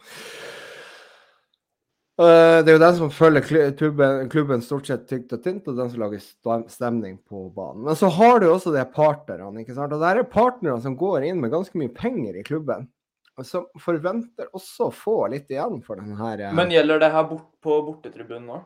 Eh, 2.21 2.59
det 2.61 2.69
er 2.69 2.75
jo 2.75 2.81
den 2.81 2.97
som 2.97 3.09
følger 3.09 3.71
klubben, 3.73 4.27
klubben 4.29 4.61
stort 4.61 4.85
sett 4.85 5.07
tykt 5.09 5.33
og 5.33 5.41
tynt, 5.41 5.65
og 5.69 5.79
den 5.79 5.89
som 5.89 6.03
lager 6.03 6.21
stemning 6.69 7.15
på 7.25 7.47
banen. 7.55 7.87
Men 7.87 7.97
så 7.97 8.09
har 8.13 8.41
du 8.41 8.51
også 8.51 8.73
de 8.75 8.83
partnerne. 8.93 9.63
ikke 9.63 9.73
sant? 9.73 9.95
Og 9.95 10.03
der 10.03 10.21
er 10.21 10.29
partnere 10.29 10.77
som 10.81 10.97
går 10.97 11.25
inn 11.29 11.41
med 11.41 11.53
ganske 11.53 11.77
mye 11.79 11.93
penger 11.93 12.37
i 12.37 12.45
klubben. 12.45 12.85
Og 13.33 13.47
som 13.49 13.65
forventer 13.81 14.51
også 14.53 14.91
å 14.91 14.93
få 14.93 15.17
litt 15.33 15.49
igjen 15.49 15.79
for 15.81 15.97
den 15.97 16.13
her 16.19 16.37
eh, 16.37 16.53
Men 16.53 16.69
gjelder 16.73 17.01
det 17.01 17.09
her 17.15 17.25
bort, 17.31 17.49
på 17.65 17.79
bortetribunen 17.87 18.45
nå? 18.51 18.61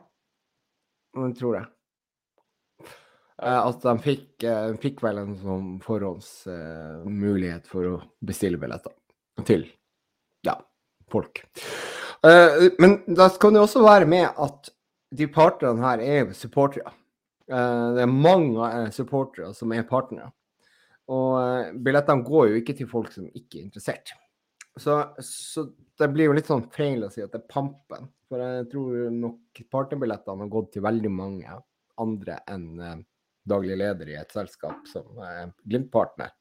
Jeg 1.16 1.38
tror 1.40 1.56
det. 1.56 1.64
Eh, 3.40 3.60
At 3.62 3.80
de 3.80 3.96
fikk, 4.04 4.44
fikk 4.84 5.00
vel 5.08 5.24
en 5.24 5.34
sånn 5.40 5.72
forhåndsmulighet 5.88 7.72
for 7.72 7.94
å 7.94 7.96
bestille 8.20 8.60
billetter 8.60 8.92
til 9.48 9.64
ja, 9.64 9.77
folk. 11.12 11.42
Uh, 12.24 12.70
men 12.82 12.98
da 13.14 13.28
kan 13.40 13.54
det 13.54 13.62
også 13.62 13.84
være 13.84 14.08
med 14.10 14.26
at 14.26 14.70
de 15.18 15.28
partnerne 15.32 15.84
her 15.84 16.02
er 16.04 16.32
supportere. 16.36 16.92
Uh, 17.48 17.94
det 17.96 18.04
er 18.04 18.12
mange 18.12 18.66
eh, 18.68 18.90
supportere 18.92 19.54
som 19.56 19.72
er 19.72 19.86
partnere. 19.88 20.32
Og 21.08 21.36
uh, 21.38 21.70
billettene 21.72 22.26
går 22.26 22.50
jo 22.50 22.58
ikke 22.60 22.76
til 22.76 22.90
folk 22.90 23.12
som 23.14 23.28
ikke 23.30 23.60
er 23.60 23.68
interessert. 23.68 24.12
Så, 24.78 25.00
så 25.24 25.64
det 25.98 26.10
blir 26.12 26.28
jo 26.28 26.34
litt 26.36 26.50
sånn 26.50 26.68
feil 26.74 27.06
å 27.06 27.10
si 27.10 27.24
at 27.24 27.32
det 27.32 27.40
er 27.40 27.50
pampen. 27.50 28.10
For 28.28 28.42
jeg 28.42 28.68
tror 28.74 29.14
nok 29.14 29.62
partnerbillettene 29.72 30.44
har 30.44 30.52
gått 30.52 30.74
til 30.76 30.84
veldig 30.84 31.10
mange 31.14 31.56
andre 31.98 32.36
enn 32.52 33.06
daglig 33.48 33.78
leder 33.80 34.10
i 34.12 34.18
et 34.20 34.34
selskap 34.34 34.86
som 34.90 35.22
er 35.24 35.48
Glimt-partner. 35.64 36.34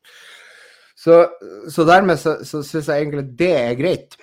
Så, 0.98 1.28
så 1.72 1.86
dermed 1.86 2.18
så, 2.20 2.40
så 2.46 2.64
syns 2.66 2.90
jeg 2.90 3.06
egentlig 3.06 3.28
det 3.38 3.52
er 3.54 3.76
greit. 3.78 4.18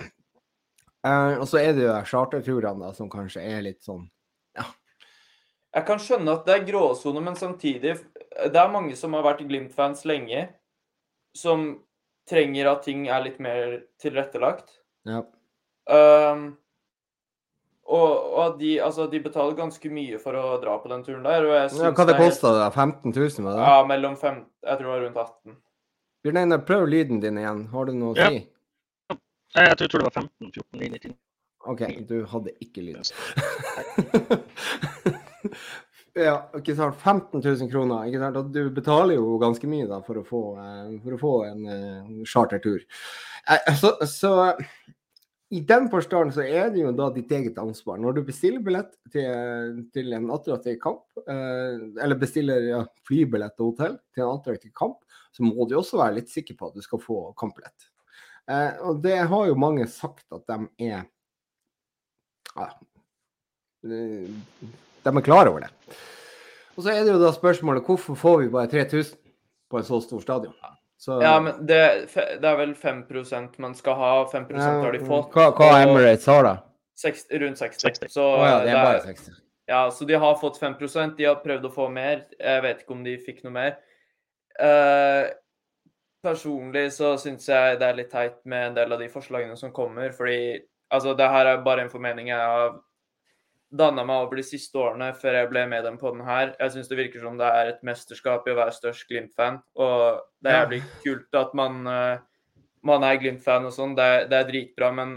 Eh, 1.05 1.34
og 1.38 1.46
så 1.50 1.59
er 1.61 1.74
det 1.76 1.84
jo 1.84 1.92
de 1.92 2.09
charterturene 2.09 2.94
som 2.96 3.11
kanskje 3.12 3.42
er 3.44 3.62
litt 3.66 3.82
sånn 3.84 4.07
ja. 4.57 4.64
Jeg 5.74 5.84
kan 5.88 5.98
skjønne 6.00 6.32
at 6.38 6.46
det 6.46 6.55
er 6.55 6.66
gråsone, 6.68 7.20
men 7.20 7.34
samtidig 7.36 7.98
Det 8.48 8.57
er 8.57 8.70
mange 8.72 8.96
som 8.96 9.12
har 9.12 9.24
vært 9.26 9.42
Glimt-fans 9.46 10.05
lenge, 10.09 10.46
som 11.36 11.66
trenger 12.30 12.70
at 12.70 12.84
ting 12.86 13.05
er 13.12 13.20
litt 13.22 13.36
mer 13.42 13.82
tilrettelagt. 14.00 14.70
Ja. 15.05 15.20
Um, 15.84 16.55
og, 17.84 18.09
og 18.32 18.38
at 18.46 18.57
de, 18.62 18.70
altså, 18.80 19.05
de 19.12 19.20
betaler 19.20 19.55
ganske 19.59 19.90
mye 19.92 20.16
for 20.22 20.38
å 20.40 20.55
dra 20.62 20.78
på 20.80 20.88
den 20.88 21.05
turen 21.05 21.26
der. 21.26 21.44
Og 21.44 21.52
jeg 21.52 21.82
ja 21.84 21.90
hva 21.92 22.07
det 22.09 22.16
kosta 22.16 22.55
det? 22.57 22.70
15 22.72 23.12
000? 23.12 23.44
Var 23.44 23.59
det? 23.59 23.66
Ja, 23.68 23.76
mellom 23.90 24.16
fem 24.16 24.40
Jeg 24.64 24.80
tror 24.80 24.86
det 24.88 24.94
var 24.94 25.05
rundt 25.05 25.20
18. 25.26 25.57
Bjørn 26.24 26.40
Einar, 26.40 26.62
prøv 26.64 26.86
lyden 26.88 27.20
din 27.20 27.38
igjen. 27.42 27.66
Har 27.74 27.90
du 27.90 27.92
noe 27.98 28.14
å 28.14 28.18
Ja. 28.18 28.30
si? 28.32 28.40
Nei, 28.40 28.53
Jeg 29.55 29.76
tror, 29.78 30.02
det 30.02 30.09
var 30.09 30.16
15 30.18 30.50
14 30.50 30.80
999. 30.80 31.14
OK, 31.64 31.82
du 32.09 32.16
hadde 32.28 32.52
ikke 32.61 32.82
lyd. 32.84 33.11
ja, 36.26 36.34
ikke 36.59 36.74
sant. 36.76 36.98
15 36.98 37.40
000 37.40 37.70
kroner. 37.72 38.09
ikke 38.09 38.20
sant? 38.20 38.40
Og 38.40 38.50
du 38.52 38.66
betaler 38.74 39.16
jo 39.16 39.38
ganske 39.42 39.70
mye 39.70 39.86
da 39.88 40.00
for 40.05 40.20
å 40.20 40.26
få, 40.26 40.42
eh, 40.61 40.90
for 41.05 41.16
å 41.16 41.20
få 41.22 41.32
en 41.48 41.70
eh, 41.70 42.11
chartertur. 42.28 42.84
Eh, 43.48 43.70
så, 43.80 43.94
så 44.11 44.34
i 45.55 45.62
den 45.64 45.88
forstand 45.92 46.34
så 46.34 46.44
er 46.44 46.74
det 46.74 46.82
jo 46.82 46.92
da 46.98 47.09
ditt 47.14 47.32
eget 47.32 47.62
ansvar. 47.62 48.02
Når 48.02 48.18
du 48.18 48.22
bestiller 48.26 48.64
billett 48.64 48.92
til, 49.14 49.80
til 49.94 50.12
en 50.18 50.28
attraktiv 50.34 50.80
kamp, 50.82 51.05
eller 51.30 52.18
bestiller 52.18 52.70
ja, 52.72 52.80
flybillett 53.07 53.55
og 53.61 53.72
hotell 53.72 53.98
til 54.11 54.26
en 54.26 54.34
attraktiv 54.34 54.74
kamp, 54.74 54.98
så 55.34 55.46
må 55.46 55.68
du 55.70 55.76
også 55.78 56.00
være 56.02 56.18
litt 56.18 56.32
sikker 56.32 56.59
på 56.59 56.72
at 56.72 56.78
du 56.78 56.82
skal 56.82 57.02
få 57.02 57.28
kampbillett. 57.38 57.93
Eh, 58.51 58.72
og 58.84 59.01
det 59.05 59.18
har 59.30 59.47
jo 59.49 59.55
mange 59.57 59.86
sagt 59.88 60.24
at 60.34 60.45
de 60.51 60.59
er 60.90 61.05
ja, 62.55 62.66
eh, 63.84 64.28
de 65.05 65.12
er 65.16 65.24
klar 65.24 65.49
over 65.51 65.64
det. 65.64 65.70
Og 66.76 66.82
så 66.84 66.90
er 66.92 67.05
det 67.07 67.12
jo 67.14 67.20
da 67.22 67.30
spørsmålet 67.34 67.86
hvorfor 67.86 68.18
får 68.18 68.38
vi 68.42 68.53
bare 68.53 68.70
3000 68.72 69.16
på 69.70 69.78
en 69.80 69.86
så 69.86 70.01
stor 70.03 70.20
stadion. 70.22 70.55
Så, 70.99 71.18
Ja, 71.22 71.38
men 71.40 71.66
det, 71.66 72.09
det 72.14 72.49
er 72.49 72.57
vel 72.57 72.74
5 72.74 73.05
man 73.59 73.74
skal 73.74 73.95
ha. 73.95 74.12
5% 74.32 74.59
har 74.59 74.92
de 74.92 75.01
fått. 75.05 75.32
Hva, 75.34 75.51
hva 75.53 75.82
Emirates 75.82 76.26
har, 76.26 76.42
da? 76.45 76.55
seks- 76.97 77.26
rundt 77.30 77.59
60. 77.59 77.82
60. 77.82 78.09
Så, 78.14 78.22
oh, 78.22 78.45
ja, 78.47 78.61
det 78.64 78.70
er 78.70 78.84
bare 78.84 79.01
er- 79.03 79.07
60. 79.14 79.40
Ja, 79.66 79.90
så 79.90 80.05
de 80.05 80.14
har 80.14 80.34
fått 80.36 80.59
5 80.61 81.16
De 81.16 81.24
har 81.24 81.36
prøvd 81.45 81.64
å 81.64 81.72
få 81.74 81.88
mer. 81.92 82.26
Jeg 82.38 82.62
vet 82.62 82.82
ikke 82.82 82.92
om 82.92 83.05
de 83.05 83.16
fikk 83.18 83.45
noe 83.45 83.53
mer. 83.53 83.76
Eh, 84.61 85.30
personlig 86.25 86.89
så 86.97 87.14
syns 87.20 87.47
jeg 87.51 87.79
det 87.81 87.87
er 87.87 87.99
litt 87.99 88.11
teit 88.12 88.41
med 88.49 88.70
en 88.70 88.81
del 88.81 88.97
av 88.97 89.03
de 89.03 89.11
forslagene 89.12 89.57
som 89.61 89.72
kommer, 89.75 90.11
fordi 90.16 90.59
altså, 90.89 91.14
det 91.18 91.31
her 91.31 91.53
er 91.53 91.64
bare 91.66 91.85
en 91.85 91.93
formening 91.93 92.33
jeg 92.33 92.41
har 92.41 92.79
danna 93.75 94.05
meg 94.07 94.27
over 94.27 94.39
de 94.39 94.45
siste 94.47 94.79
årene 94.79 95.11
før 95.18 95.41
jeg 95.41 95.51
ble 95.51 95.64
med 95.70 95.85
dem 95.87 95.97
på 95.99 96.12
den 96.14 96.22
her. 96.27 96.53
Jeg 96.61 96.75
syns 96.75 96.91
det 96.91 96.99
virker 97.01 97.25
som 97.25 97.39
det 97.41 97.49
er 97.49 97.72
et 97.72 97.85
mesterskap 97.87 98.47
i 98.47 98.55
å 98.55 98.59
være 98.61 98.77
størst 98.77 99.09
Glimt-fan, 99.11 99.61
og 99.75 100.25
det 100.45 100.53
er 100.53 100.61
jævlig 100.62 100.83
kult 101.03 101.39
at 101.41 101.55
man, 101.59 101.81
eh, 101.91 102.18
man 102.87 103.07
er 103.07 103.20
Glimt-fan 103.22 103.66
og 103.66 103.75
sånn. 103.75 103.97
Det, 103.99 104.29
det 104.31 104.41
er 104.41 104.51
dritbra, 104.51 104.93
men 104.95 105.16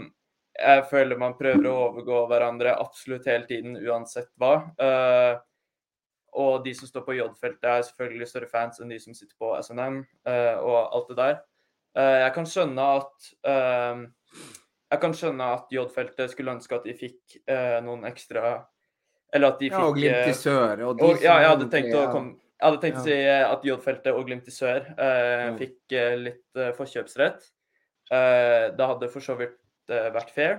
jeg 0.58 0.86
føler 0.90 1.20
man 1.20 1.36
prøver 1.38 1.68
å 1.70 1.76
overgå 1.84 2.24
hverandre 2.30 2.74
absolutt 2.74 3.28
hele 3.30 3.46
tiden, 3.46 3.78
uansett 3.78 4.32
hva. 4.40 4.54
Eh, 4.74 5.38
og 6.32 6.64
de 6.64 6.74
som 6.76 6.88
står 6.90 7.04
på 7.06 7.16
J-feltet, 7.16 7.64
er 7.64 7.84
selvfølgelig 7.86 8.28
større 8.30 8.50
fans 8.50 8.80
enn 8.80 8.92
de 8.92 8.98
som 9.02 9.16
sitter 9.16 9.34
på 9.40 9.52
SNM 9.62 10.00
eh, 10.28 10.56
og 10.60 10.78
alt 10.96 11.12
det 11.12 11.18
der. 11.20 11.38
Eh, 11.98 12.16
jeg 12.24 12.32
kan 12.36 12.48
skjønne 12.48 12.88
at 12.98 13.30
eh, 13.52 14.02
Jeg 14.88 15.00
kan 15.04 15.14
skjønne 15.16 15.46
at 15.58 15.72
J-feltet 15.72 16.32
skulle 16.32 16.56
ønske 16.56 16.76
at 16.76 16.84
de 16.88 16.94
fikk 16.96 17.38
noen 17.84 18.06
ekstra 18.08 18.52
Eller 19.34 19.52
at 19.52 19.58
de 19.60 19.68
fikk 19.68 19.76
Ja, 19.76 19.88
og 19.88 19.96
Glimt 19.98 20.30
i 20.30 20.36
sør. 20.36 20.84
Og 20.86 21.02
og, 21.02 21.24
ja, 21.24 21.40
jeg 21.42 21.50
hadde 21.52 21.66
tenkt 21.72 21.96
å 21.96 22.06
komme 22.12 22.36
jeg 22.58 22.66
hadde 22.66 22.80
tenkt 22.82 22.98
å 22.98 23.02
si 23.06 23.16
at 23.22 23.66
J-feltet 23.66 24.16
og 24.18 24.24
Glimt 24.26 24.48
i 24.50 24.52
sør 24.52 24.88
eh, 24.98 25.44
fikk 25.60 25.94
eh, 25.94 26.14
litt 26.18 26.58
eh, 26.58 26.72
forkjøpsrett. 26.74 27.44
Eh, 28.10 28.64
det 28.74 28.88
hadde 28.90 29.10
for 29.12 29.22
så 29.22 29.36
vidt 29.38 29.54
vært 29.88 30.32
fair. 30.34 30.56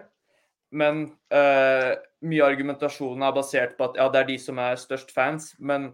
Men 0.72 1.02
uh, 1.34 1.96
mye 2.22 2.44
av 2.44 2.52
argumentasjonen 2.52 3.26
er 3.26 3.34
basert 3.34 3.76
på 3.78 3.90
at 3.90 3.98
ja, 3.98 4.06
det 4.14 4.22
er 4.22 4.30
de 4.30 4.38
som 4.42 4.62
er 4.62 4.78
størst 4.78 5.12
fans. 5.16 5.52
Men 5.58 5.92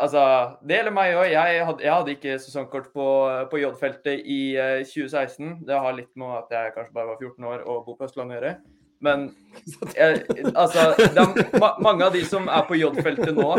altså 0.00 0.22
Det 0.64 0.78
gjelder 0.78 0.96
meg 0.96 1.14
òg. 1.18 1.28
Jeg, 1.34 1.60
jeg 1.84 1.92
hadde 1.92 2.14
ikke 2.16 2.38
sesongkort 2.40 2.90
på, 2.94 3.06
på 3.52 3.60
J-feltet 3.60 4.24
i 4.24 4.40
uh, 4.56 4.80
2016. 4.88 5.60
Det 5.68 5.80
har 5.86 5.96
litt 5.96 6.12
med 6.16 6.36
at 6.38 6.56
jeg 6.56 6.76
kanskje 6.76 6.96
bare 6.96 7.12
var 7.12 7.20
14 7.20 7.50
år 7.52 7.64
og 7.66 7.86
bor 7.88 7.98
på 7.98 8.08
Østlandet 8.08 8.36
å 8.36 8.40
gjøre. 8.40 8.54
Men 9.00 9.30
jeg, 9.96 10.24
altså 10.52 10.90
det 10.98 11.16
er 11.16 11.60
ma 11.60 11.70
Mange 11.80 12.04
av 12.04 12.16
de 12.16 12.20
som 12.28 12.48
er 12.52 12.66
på 12.68 12.76
J-feltet 12.76 13.32
nå, 13.32 13.54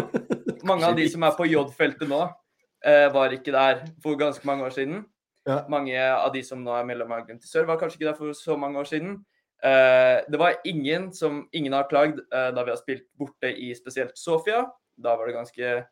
mange 0.69 0.85
av 0.85 0.93
de 0.97 1.07
som 1.09 1.23
er 1.25 1.33
på 1.33 1.47
J-feltet 1.49 2.09
nå, 2.09 2.19
uh, 2.29 3.07
var 3.13 3.33
ikke 3.37 3.53
der 3.53 3.85
for 4.03 4.17
ganske 4.17 4.45
mange 4.49 4.65
år 4.65 4.77
siden. 4.77 5.03
Ja. 5.49 5.63
Mange 5.69 5.97
av 5.97 6.29
de 6.33 6.43
som 6.45 6.61
nå 6.61 6.73
er 6.77 7.25
Glimt 7.25 7.45
i 7.45 7.49
Sør, 7.49 7.65
var 7.65 7.79
kanskje 7.81 7.97
ikke 7.97 8.11
der 8.11 8.17
for 8.17 8.33
så 8.37 8.57
mange 8.57 8.77
år 8.79 8.89
siden. 8.89 9.23
Eh, 9.63 10.19
det 10.31 10.37
var 10.37 10.55
ingen 10.65 11.13
som 11.13 11.49
Ingen 11.51 11.73
har 11.73 11.89
klagd 11.89 12.19
eh, 12.33 12.49
da 12.55 12.63
vi 12.63 12.73
har 12.73 12.79
spilt 12.79 13.05
borte 13.13 13.51
i 13.51 13.75
spesielt 13.77 14.17
Sofia. 14.17 14.65
Da 14.97 15.15
var 15.17 15.27
det 15.27 15.37
ganske, 15.37 15.83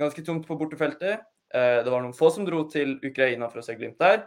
ganske 0.00 0.24
tungt 0.24 0.48
på 0.48 0.56
bortefeltet. 0.56 1.20
Eh, 1.54 1.78
det 1.84 1.90
var 1.90 2.00
noen 2.00 2.16
få 2.16 2.30
som 2.32 2.46
dro 2.48 2.64
til 2.72 2.96
Ukraina 3.04 3.50
for 3.52 3.60
å 3.60 3.66
se 3.66 3.76
Glimt 3.76 4.00
der. 4.00 4.24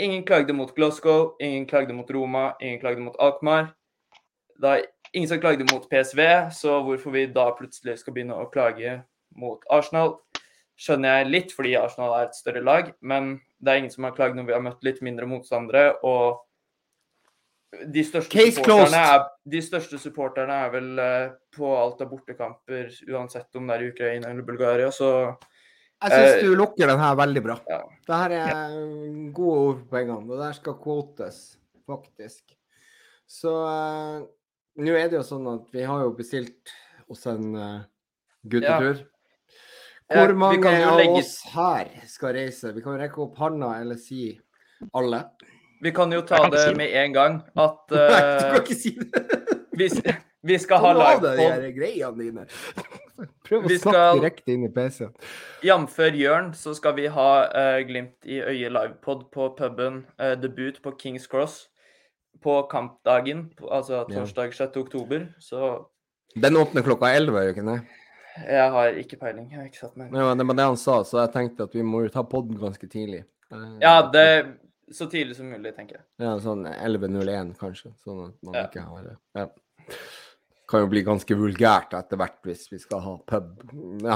Ingen 0.00 0.24
klagde 0.24 0.56
mot 0.56 0.72
Glasgow, 0.72 1.34
ingen 1.40 1.66
klagde 1.68 1.92
mot 1.92 2.08
Roma, 2.10 2.54
ingen 2.60 2.80
klagde 2.80 3.04
mot 3.04 3.18
Alkmaar. 3.20 3.74
Det 4.56 4.70
er 4.70 4.86
ingen 5.12 5.28
som 5.28 5.40
klagde 5.42 5.66
mot 5.68 5.84
PSV, 5.90 6.20
så 6.56 6.78
hvorfor 6.86 7.12
vi 7.12 7.26
da 7.28 7.50
plutselig 7.56 7.98
skal 8.00 8.16
begynne 8.16 8.38
å 8.40 8.48
klage 8.52 9.02
mot 9.36 9.60
Arsenal, 9.72 10.14
skjønner 10.80 11.20
jeg 11.20 11.28
litt, 11.28 11.52
fordi 11.52 11.74
Arsenal 11.76 12.14
er 12.16 12.30
et 12.30 12.38
større 12.38 12.64
lag. 12.64 12.88
Men 13.04 13.34
det 13.60 13.72
er 13.72 13.82
ingen 13.82 13.92
som 13.92 14.08
har 14.08 14.16
klagd 14.16 14.38
når 14.38 14.48
vi 14.48 14.56
har 14.56 14.64
møtt 14.64 14.86
litt 14.86 15.02
mindre 15.04 15.28
motstandere. 15.28 15.98
og 16.00 16.40
de 17.72 18.02
største, 18.04 18.42
er, 18.92 19.22
de 19.48 19.60
største 19.64 19.98
supporterne 19.98 20.52
er 20.66 20.72
vel 20.74 20.90
eh, 21.00 21.30
på 21.56 21.70
alt 21.72 22.02
av 22.04 22.10
bortekamper, 22.10 22.90
uansett 23.08 23.56
om 23.56 23.66
det 23.70 23.76
er 23.78 23.84
i 23.86 23.90
Ukraina 23.94 24.28
eller 24.30 24.44
Bulgaria. 24.46 24.90
Så 24.92 25.08
Jeg 26.02 26.10
syns 26.12 26.34
Eh, 26.36 26.42
du 26.44 26.56
lukker 26.58 26.86
den 26.90 27.00
her 27.00 27.14
veldig 27.16 27.42
bra. 27.42 27.56
Ja. 27.70 27.78
Det 28.08 28.18
her 28.20 28.34
er 28.42 28.76
gode 29.32 29.56
ord 29.70 29.80
på 29.88 29.96
en 30.02 30.06
gang, 30.10 30.26
og 30.30 30.36
Det 30.36 30.44
her 30.50 30.58
skal 30.58 30.74
kvotes, 30.82 31.38
faktisk. 31.88 32.56
Så 33.26 33.54
eh, 33.64 34.26
nå 34.82 34.96
er 34.98 35.08
det 35.08 35.20
jo 35.20 35.24
sånn 35.24 35.48
at 35.54 35.72
vi 35.72 35.86
har 35.88 36.02
jo 36.04 36.12
bestilt 36.16 36.74
oss 37.08 37.24
en 37.30 37.54
uh, 37.56 37.80
guttetur. 38.48 39.02
Ja, 40.10 40.26
Hvor 40.26 40.34
mange 40.36 40.60
kan 40.64 40.76
jo 40.80 40.90
av 40.92 40.98
legge- 41.00 41.20
oss 41.22 41.34
her 41.54 41.88
skal 42.08 42.34
reise? 42.36 42.72
Vi 42.76 42.82
kan 42.84 42.98
rekke 43.00 43.20
opp 43.24 43.36
handa 43.40 43.74
eller 43.80 43.96
si 44.00 44.34
alle. 44.92 45.22
Vi 45.82 45.90
kan 45.94 46.12
jo 46.14 46.20
ta 46.22 46.38
kan 46.44 46.52
det 46.52 46.62
si 46.62 46.74
med 46.78 46.92
en 46.94 47.14
gang 47.14 47.38
at 47.58 47.90
Nei, 47.96 47.98
du 47.98 48.44
eh, 48.44 48.52
kan 48.52 48.60
ikke 48.62 48.78
si 48.78 48.92
det! 48.98 49.22
vi, 49.80 49.88
vi 50.42 50.58
skal 50.62 50.82
ha 50.84 50.92
livepod. 50.98 52.38
Prøv 53.46 53.66
å 53.66 53.70
Vi 53.70 53.78
snakke 53.78 53.98
skal- 53.98 54.20
direkte 54.20 54.54
inn 54.54 54.66
i 54.66 54.70
PC-en. 54.72 55.12
Jf. 55.62 55.98
Jørn 56.18 56.52
så 56.58 56.74
skal 56.78 56.96
vi 56.96 57.08
ha 57.12 57.28
uh, 57.50 57.80
Glimt 57.86 58.26
i 58.26 58.40
øyet 58.40 58.72
livepod 58.74 59.28
på 59.34 59.50
puben 59.58 60.04
uh, 60.22 60.34
debut 60.38 60.80
på 60.82 60.94
Kings 60.98 61.26
Cross 61.30 61.68
på 62.42 62.56
kampdagen, 62.70 63.44
altså 63.70 64.02
torsdag 64.10 64.54
6. 64.56 64.76
oktober. 64.80 65.28
Så 65.38 65.84
Den 66.34 66.56
åpner 66.58 66.82
klokka 66.82 67.12
11, 67.14 67.38
gjør 67.38 67.52
ikke 67.54 67.66
det? 67.68 67.80
jeg 68.48 68.70
har 68.74 68.96
ikke 68.98 69.18
peiling. 69.20 69.50
Jeg 69.52 69.60
har 69.60 69.66
ikke 69.68 69.78
satt 69.82 69.96
meg 70.00 70.08
inn. 70.08 70.38
Det 70.38 70.46
var 70.48 70.56
det 70.58 70.66
han 70.70 70.78
sa, 70.80 71.02
så 71.06 71.20
jeg 71.20 71.32
tenkte 71.34 71.66
at 71.68 71.74
vi 71.76 71.84
må 71.86 72.00
ta 72.10 72.24
podden 72.26 72.58
ganske 72.58 72.88
tidlig. 72.90 73.24
Ja, 73.82 73.98
det 74.10 74.26
så 74.96 75.06
tidlig 75.10 75.36
som 75.36 75.48
mulig, 75.50 75.74
tenker 75.76 75.98
jeg. 76.00 76.04
Ja, 76.22 76.34
sånn 76.42 76.64
11.01 76.68 77.54
kanskje, 77.60 77.92
sånn 78.04 78.26
at 78.28 78.36
man 78.46 78.54
Ja. 78.58 78.66
ikke 78.68 78.84
har 78.86 79.02
det. 79.08 79.16
Ja. 79.38 79.46
Kan 80.68 80.80
jo 80.84 80.88
bli 80.92 81.02
ganske 81.04 81.36
vulgært 81.36 81.92
etter 81.98 82.16
hvert 82.16 82.38
hvis 82.48 82.66
vi 82.72 82.78
skal 82.80 83.00
ha 83.04 83.16
pub, 83.28 83.48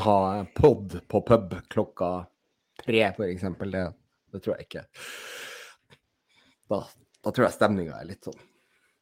ha 0.07 0.19
pod 0.57 1.01
på 1.09 1.21
pub 1.27 1.57
klokka 1.69 2.11
tre, 2.83 3.03
eksempel. 3.29 3.71
Det, 3.75 3.83
det 4.33 4.43
tror 4.45 4.57
jeg 4.57 4.69
ikke. 4.69 4.85
Da, 6.71 6.81
da 7.23 7.31
tror 7.35 7.47
jeg 7.49 7.57
stemninga 7.59 7.99
er 8.01 8.09
litt 8.09 8.25
sånn. 8.25 8.39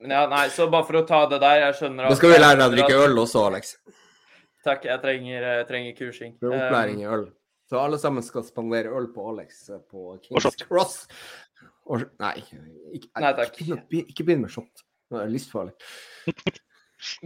Men 0.02 0.10
ja, 0.16 0.24
nei, 0.28 0.48
så 0.52 0.66
bare 0.72 0.84
for 0.88 0.98
å 1.00 1.04
ta 1.08 1.22
det 1.30 1.38
der, 1.40 1.60
jeg 1.68 1.76
skjønner 1.78 2.10
Da 2.10 2.16
skal 2.18 2.34
vi 2.34 2.40
lære 2.42 2.58
deg 2.58 2.66
å 2.66 2.74
drikke 2.74 2.98
øl 3.06 3.22
også, 3.22 3.46
Alex. 3.48 3.76
Takk, 4.64 4.84
jeg 4.88 5.00
trenger, 5.00 5.46
jeg 5.60 5.66
trenger 5.68 5.96
kursing. 5.96 6.36
For 6.40 6.52
opplæring 6.56 6.98
Um, 6.98 7.04
i 7.04 7.08
øl. 7.14 7.24
Så 7.70 7.78
alle 7.80 7.96
sammen 8.00 8.22
skal 8.24 8.44
spandere 8.44 8.92
øl 8.92 9.06
på 9.14 9.24
Alex 9.30 9.68
eh, 9.72 9.78
på 9.90 10.18
Kings. 10.24 10.56
Cross. 10.68 10.96
Og, 11.84 12.04
nei, 12.22 12.34
ikke, 12.40 12.60
Nei. 13.20 13.32
Ikke, 13.44 14.04
ikke 14.04 14.24
begynn 14.24 14.44
med 14.46 14.52
shot. 14.52 14.84
Det 15.12 15.20
er 15.20 15.32
livsfarlig. 15.32 15.74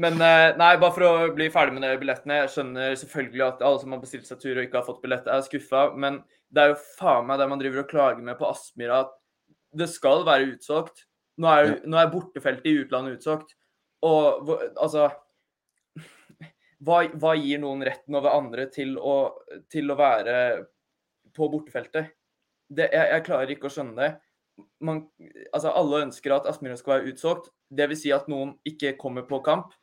Men 0.02 0.18
eh, 0.24 0.56
nei, 0.58 0.72
bare 0.80 0.94
for 0.94 1.06
å 1.06 1.28
bli 1.36 1.46
ferdig 1.54 1.76
med 1.76 1.84
de 1.84 1.92
billettene. 2.00 2.40
Jeg 2.42 2.52
skjønner 2.54 2.96
selvfølgelig 2.98 3.44
at 3.46 3.62
alle 3.62 3.82
som 3.82 3.94
har 3.94 4.02
bestilt 4.02 4.26
seg 4.26 4.40
tur 4.42 4.56
og 4.56 4.64
ikke 4.64 4.80
har 4.80 4.88
fått 4.88 5.02
billett, 5.04 5.28
er 5.30 5.44
skuffa. 5.46 5.84
Men 5.94 6.20
det 6.50 6.64
er 6.64 6.72
jo 6.72 6.80
faen 6.98 7.28
meg 7.28 7.38
det 7.38 7.48
man 7.52 7.62
driver 7.62 7.84
og 7.84 7.92
klager 7.92 8.24
med 8.26 8.38
på 8.40 8.48
Aspmyra, 8.48 9.04
at 9.06 9.14
det 9.78 9.88
skal 9.92 10.26
være 10.26 10.50
utsolgt. 10.54 11.04
Nå 11.38 11.50
er, 11.52 11.70
ja. 11.70 11.78
nå 11.86 12.00
er 12.00 12.10
bortefeltet 12.10 12.66
i 12.66 12.76
utlandet 12.82 13.20
utsolgt. 13.20 13.54
Og 14.06 14.50
altså 14.50 15.08
hva, 16.86 17.04
hva 17.14 17.34
gir 17.38 17.62
noen 17.62 17.84
retten 17.86 18.18
over 18.18 18.34
andre 18.34 18.66
til 18.74 18.96
å, 18.98 19.18
til 19.70 19.92
å 19.92 19.98
være 19.98 20.38
på 21.36 21.50
bortefeltet? 21.52 22.16
Det, 22.68 22.90
jeg, 22.90 23.12
jeg 23.14 23.24
klarer 23.28 23.54
ikke 23.54 23.70
å 23.70 23.72
skjønne 23.72 24.00
det. 24.00 24.10
Man, 24.84 25.04
altså 25.52 25.72
alle 25.74 26.04
ønsker 26.06 26.34
at 26.34 26.46
Aspmyra 26.50 26.78
skal 26.78 26.96
være 26.96 27.12
utsolgt. 27.12 27.50
Det 27.68 27.88
vil 27.90 27.98
si 27.98 28.12
at 28.14 28.28
noen 28.30 28.54
ikke 28.68 28.96
kommer 29.00 29.26
på 29.28 29.40
kamp. 29.46 29.74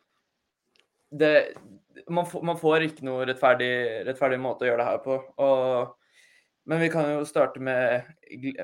Det, 1.16 1.32
man, 2.10 2.26
får, 2.26 2.44
man 2.44 2.58
får 2.60 2.88
ikke 2.88 3.06
noe 3.08 3.28
rettferdig, 3.28 3.76
rettferdig 4.08 4.40
måte 4.42 4.66
å 4.66 4.70
gjøre 4.70 4.82
det 4.82 4.88
her 4.90 5.04
på. 5.04 5.18
Og, 5.46 5.94
men 6.66 6.82
vi 6.82 6.90
kan 6.94 7.10
jo 7.14 7.26
starte 7.30 7.62
med 7.64 8.08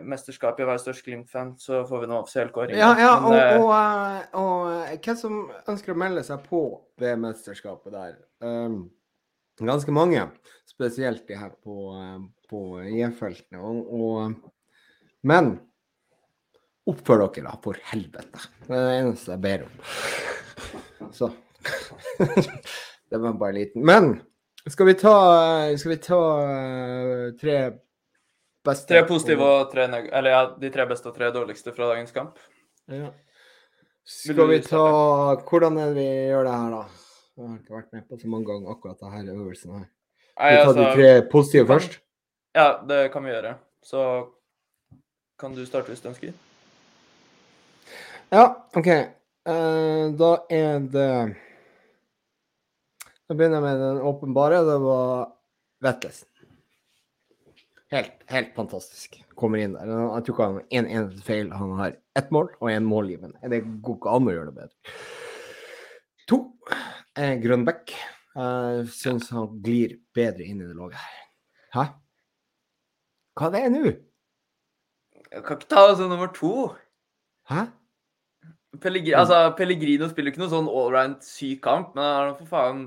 mesterskapet 0.01 0.63
i 0.63 0.65
å 0.65 0.71
være 0.71 0.83
størst 0.83 1.05
Glimt-fan, 1.05 1.53
så 1.61 1.83
får 1.87 2.03
vi 2.03 2.09
noe 2.09 2.23
offisiell 2.23 2.49
kåring. 2.53 2.79
Ja, 2.79 2.91
ja 2.99 3.11
og, 3.19 3.29
Men, 3.29 3.61
og, 3.61 3.73
eh, 3.77 4.23
og 4.41 4.71
eh, 4.73 4.95
hvem 4.97 5.19
som 5.19 5.37
ønsker 5.69 5.93
å 5.93 6.01
melde 6.01 6.25
seg 6.25 6.43
på 6.47 6.63
det 7.01 7.13
mesterskapet 7.21 7.93
der? 7.93 8.17
Um, 8.41 8.83
ganske 9.61 9.93
mange, 9.93 10.25
spesielt 10.69 11.27
de 11.29 11.37
her 11.37 11.53
på, 11.61 11.91
eh, 11.97 12.17
på 12.49 12.63
J-feltene. 12.89 13.61
Og, 13.61 13.93
og, 13.93 14.49
men 15.29 15.53
oppfør 16.89 17.25
dere, 17.27 17.45
da, 17.45 17.55
for 17.63 17.77
helvete. 17.91 18.47
Det 18.65 18.75
er 18.75 18.87
det 18.87 18.97
eneste 19.01 19.35
jeg 19.35 19.43
ber 19.43 19.65
om. 19.67 19.73
Så 21.13 21.31
Det 23.11 23.19
var 23.19 23.33
bare 23.33 23.53
liten. 23.53 23.85
Men 23.85 24.13
skal 24.69 24.87
vi 24.87 24.93
ta, 24.93 25.15
skal 25.77 25.91
vi 25.91 25.97
ta 26.01 26.19
eh, 26.45 27.23
tre 27.41 27.57
beste 28.65 28.93
Tre 28.93 29.01
positive 29.09 29.43
og 29.43 29.71
tre 29.73 29.87
neg... 29.91 30.07
Eller 30.15 30.35
ja, 30.35 30.41
de 30.61 30.69
tre 30.71 30.85
beste 30.89 31.09
og 31.09 31.17
tre 31.17 31.31
dårligste 31.33 31.73
fra 31.75 31.89
dagens 31.91 32.13
kamp. 32.15 32.39
Ja. 32.91 33.09
Skal 34.07 34.47
vi 34.49 34.59
ta 34.65 34.83
Hvordan 35.47 35.79
er 35.81 35.91
det 35.91 35.97
vi 35.97 36.05
gjør 36.31 36.47
det 36.47 36.53
her, 36.55 36.75
da? 36.77 36.83
Jeg 37.41 37.47
har 37.47 37.57
ikke 37.57 37.75
vært 37.77 37.97
med 37.97 38.05
på 38.07 38.19
så 38.21 38.29
mange 38.29 38.47
ganger 38.51 38.71
akkurat 38.75 39.01
denne 39.01 39.35
øvelsen 39.35 39.75
her. 39.75 39.89
Vi 40.41 40.55
tar 40.61 40.71
de 40.73 40.85
altså, 40.85 40.87
tre 40.95 41.09
positive 41.31 41.67
først. 41.67 41.99
Ja, 42.55 42.69
det 42.87 43.01
kan 43.13 43.25
vi 43.25 43.33
gjøre. 43.33 43.55
Så 43.83 44.05
kan 45.39 45.55
du 45.57 45.65
starte 45.65 45.91
hvis 45.91 46.03
du 46.03 46.09
ønsker. 46.11 46.33
Ja, 48.31 48.43
OK. 48.75 48.87
Uh, 48.87 50.13
da 50.15 50.27
er 50.53 50.83
det 50.93 51.07
Da 53.27 53.35
begynner 53.35 53.57
jeg 53.57 53.65
med 53.65 53.81
den 53.81 53.97
åpenbare. 54.07 54.61
Det 54.63 54.77
var 54.83 55.33
Vettlesen. 55.83 56.29
Helt, 57.91 58.13
helt 58.31 58.53
fantastisk. 58.55 59.17
Kommer 59.35 59.59
inn 59.59 59.73
der. 59.75 59.89
Jeg 59.91 60.23
tror 60.23 60.35
ikke 60.35 60.45
han 60.47 60.59
har 60.59 60.67
én 60.69 60.85
en, 60.85 60.87
eneste 60.95 61.25
feil. 61.27 61.51
Han 61.51 61.73
har 61.75 61.97
ett 62.15 62.31
mål 62.31 62.47
og 62.61 62.71
én 62.71 62.87
målgivende. 62.87 63.51
Det 63.51 63.59
går 63.83 63.99
ikke 63.99 64.13
an 64.15 64.29
å 64.29 64.35
gjøre 64.37 64.47
det 64.47 64.55
bedre. 64.61 64.95
To 66.31 66.39
er 67.19 67.35
Grønbekk. 67.43 67.91
Jeg 68.31 68.87
syns 68.95 69.27
han 69.35 69.59
glir 69.65 69.97
bedre 70.15 70.47
inn 70.47 70.63
i 70.63 70.69
det 70.69 70.77
laget 70.79 71.03
her. 71.03 71.19
Hæ? 71.75 71.85
Hva 73.35 73.51
er 73.51 73.57
det 73.57 73.75
nå? 73.75 73.93
Jeg 75.31 75.43
kan 75.43 75.59
ikke 75.59 75.71
ta 75.75 75.83
altså 75.89 76.07
nummer 76.07 76.31
to. 76.35 76.55
Hæ? 77.51 77.67
Pellegri 78.79 79.13
altså, 79.17 79.51
Pellegrino 79.57 80.07
spiller 80.07 80.31
jo 80.31 80.35
ikke 80.35 80.43
noen 80.45 80.53
sånn 80.53 80.71
allround 80.71 81.23
syk 81.25 81.59
kamp, 81.65 81.95
men 81.95 82.05
han 82.05 82.29
har 82.29 82.35
for 82.39 82.51
faen 82.51 82.83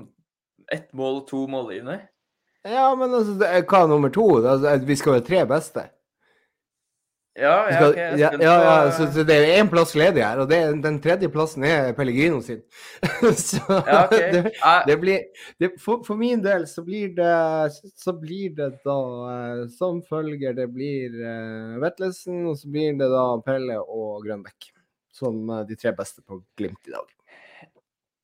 ett 0.73 0.87
mål 0.97 1.21
og 1.21 1.27
to 1.29 1.43
målgivende. 1.49 1.99
Ja, 2.65 2.87
men 2.97 3.13
altså, 3.13 3.35
det 3.37 3.51
er, 3.51 3.67
hva 3.69 3.83
er 3.83 3.91
nummer 3.91 4.13
to? 4.13 4.25
Altså, 4.41 4.79
vi 4.81 4.97
skal 4.97 5.19
være 5.19 5.27
tre 5.27 5.43
beste. 5.49 5.83
Ja, 7.35 7.55
ja, 7.67 7.75
skal, 7.75 7.89
ok. 7.89 7.97
ja, 7.97 8.29
ja, 8.39 8.51
ja, 8.63 8.91
så, 8.95 9.09
så 9.11 9.23
det 9.27 9.35
er 9.35 9.57
én 9.59 9.67
plass 9.67 9.91
ledig 9.99 10.21
her, 10.23 10.39
og 10.39 10.47
det, 10.47 10.59
den 10.85 11.01
tredje 11.03 11.27
plassen 11.29 11.65
er 11.67 11.89
Pellegrino 11.97 12.39
sin. 12.41 12.61
så 13.35 13.59
Ja, 13.75 14.05
ok. 14.05 14.15
det, 14.15 14.53
det 14.87 14.95
blir 15.01 15.25
det, 15.59 15.73
for, 15.83 15.99
for 16.07 16.15
min 16.15 16.39
del 16.45 16.63
så 16.71 16.85
blir 16.87 17.11
det 17.17 17.73
så 17.75 18.15
blir 18.15 18.55
det 18.55 18.69
da 18.87 18.95
eh, 19.33 19.65
som 19.75 19.99
følger 20.07 20.55
Det 20.55 20.69
blir 20.71 21.11
uh, 21.19 21.75
Vetlesen, 21.83 22.45
og 22.47 22.55
så 22.61 22.71
blir 22.71 22.95
det 23.03 23.11
da 23.11 23.27
Pelle 23.43 23.81
og 23.83 24.23
Grønbæk 24.23 24.71
som 25.15 25.43
eh, 25.49 25.65
de 25.69 25.77
tre 25.79 25.93
beste 25.95 26.23
på 26.25 26.41
Glimt 26.59 26.89
i 26.89 26.95
dag. 26.95 27.11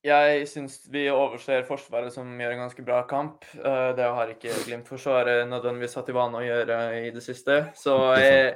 Jeg 0.02 0.48
syns 0.50 0.80
vi 0.90 1.04
overser 1.14 1.62
Forsvaret, 1.68 2.10
som 2.14 2.26
gjør 2.42 2.56
en 2.56 2.64
ganske 2.64 2.84
bra 2.86 3.04
kamp. 3.10 3.46
Eh, 3.60 3.92
Det 3.98 4.08
har 4.18 4.34
ikke 4.34 4.56
Glimt-forsvaret 4.66 5.46
nødvendigvis 5.50 5.94
hatt 6.00 6.10
i 6.10 6.16
vane 6.18 6.40
å 6.40 6.46
gjøre 6.46 6.80
i 7.06 7.12
det 7.14 7.22
siste. 7.22 7.60
Så 7.78 7.94
jeg, 8.18 8.56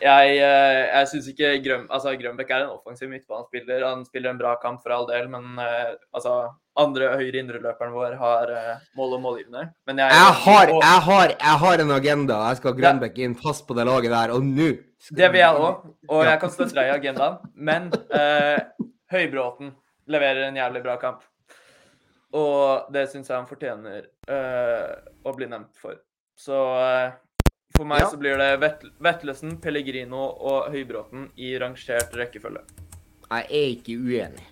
jeg, 0.00 0.36
eh, 0.40 0.80
jeg 0.88 1.08
syns 1.10 1.28
ikke 1.30 1.50
Grøn, 1.64 1.86
altså 1.92 2.14
Grønbæk 2.18 2.50
er 2.50 2.64
en 2.64 2.74
offensiv 2.74 3.10
midtbanespiller. 3.12 3.84
Han 3.86 4.04
spiller 4.06 4.32
en 4.32 4.40
bra 4.40 4.54
kamp 4.62 4.82
for 4.82 4.94
all 4.96 5.06
del, 5.10 5.28
men 5.32 5.58
eh, 5.62 5.94
altså 6.14 6.34
andre 6.80 7.12
høyre 7.14 7.38
indreløperen 7.38 7.94
vår 7.94 8.16
har 8.18 8.50
eh, 8.54 8.86
mål 8.98 9.18
og 9.18 9.22
målgivende. 9.26 9.68
Men 9.86 10.02
jeg, 10.02 10.16
Jeg 10.16 10.40
har, 10.46 10.72
jeg, 10.72 11.04
har, 11.08 11.34
jeg 11.36 11.60
har 11.64 11.84
en 11.84 11.94
agenda. 11.98 12.40
Jeg 12.48 12.60
skal 12.60 12.72
ha 12.72 12.80
Grønbæk 12.80 13.20
inn 13.26 13.36
fast 13.38 13.66
på 13.68 13.76
det 13.78 13.86
laget 13.88 14.14
der, 14.14 14.34
og 14.34 14.42
nå 14.48 14.72
Det 15.10 15.30
vil 15.30 15.42
jeg 15.42 15.62
òg, 15.68 15.86
og 16.08 16.24
jeg 16.24 16.40
kan 16.40 16.52
støtte 16.56 16.78
deg 16.80 16.90
i 16.90 16.96
agendaen. 16.96 17.38
Men 17.54 17.92
eh, 18.10 18.58
Høybråten 19.14 19.74
leverer 20.10 20.48
en 20.48 20.58
jævlig 20.58 20.82
bra 20.84 20.98
kamp. 21.00 21.22
Og 22.34 22.90
det 22.92 23.06
syns 23.12 23.30
jeg 23.30 23.36
han 23.38 23.46
fortjener 23.46 24.08
eh, 24.26 24.94
å 25.22 25.34
bli 25.36 25.46
nevnt 25.46 25.76
for. 25.78 26.00
Så 26.34 26.56
eh, 26.80 27.12
for 27.76 27.84
meg 27.84 28.00
Ja. 28.00 28.10
så 28.10 28.16
blir 28.20 28.36
det 28.38 28.48
Vet 28.60 28.84
Vetlesen, 29.02 29.56
Pellegrino 29.60 30.22
og 30.38 30.70
Høybråten 30.72 31.30
i 31.36 31.56
rangert 31.58 32.12
rekkefølge. 32.14 32.62
Jeg 33.30 33.46
er 33.50 33.68
ikke 33.74 33.96
uenig. 33.98 34.44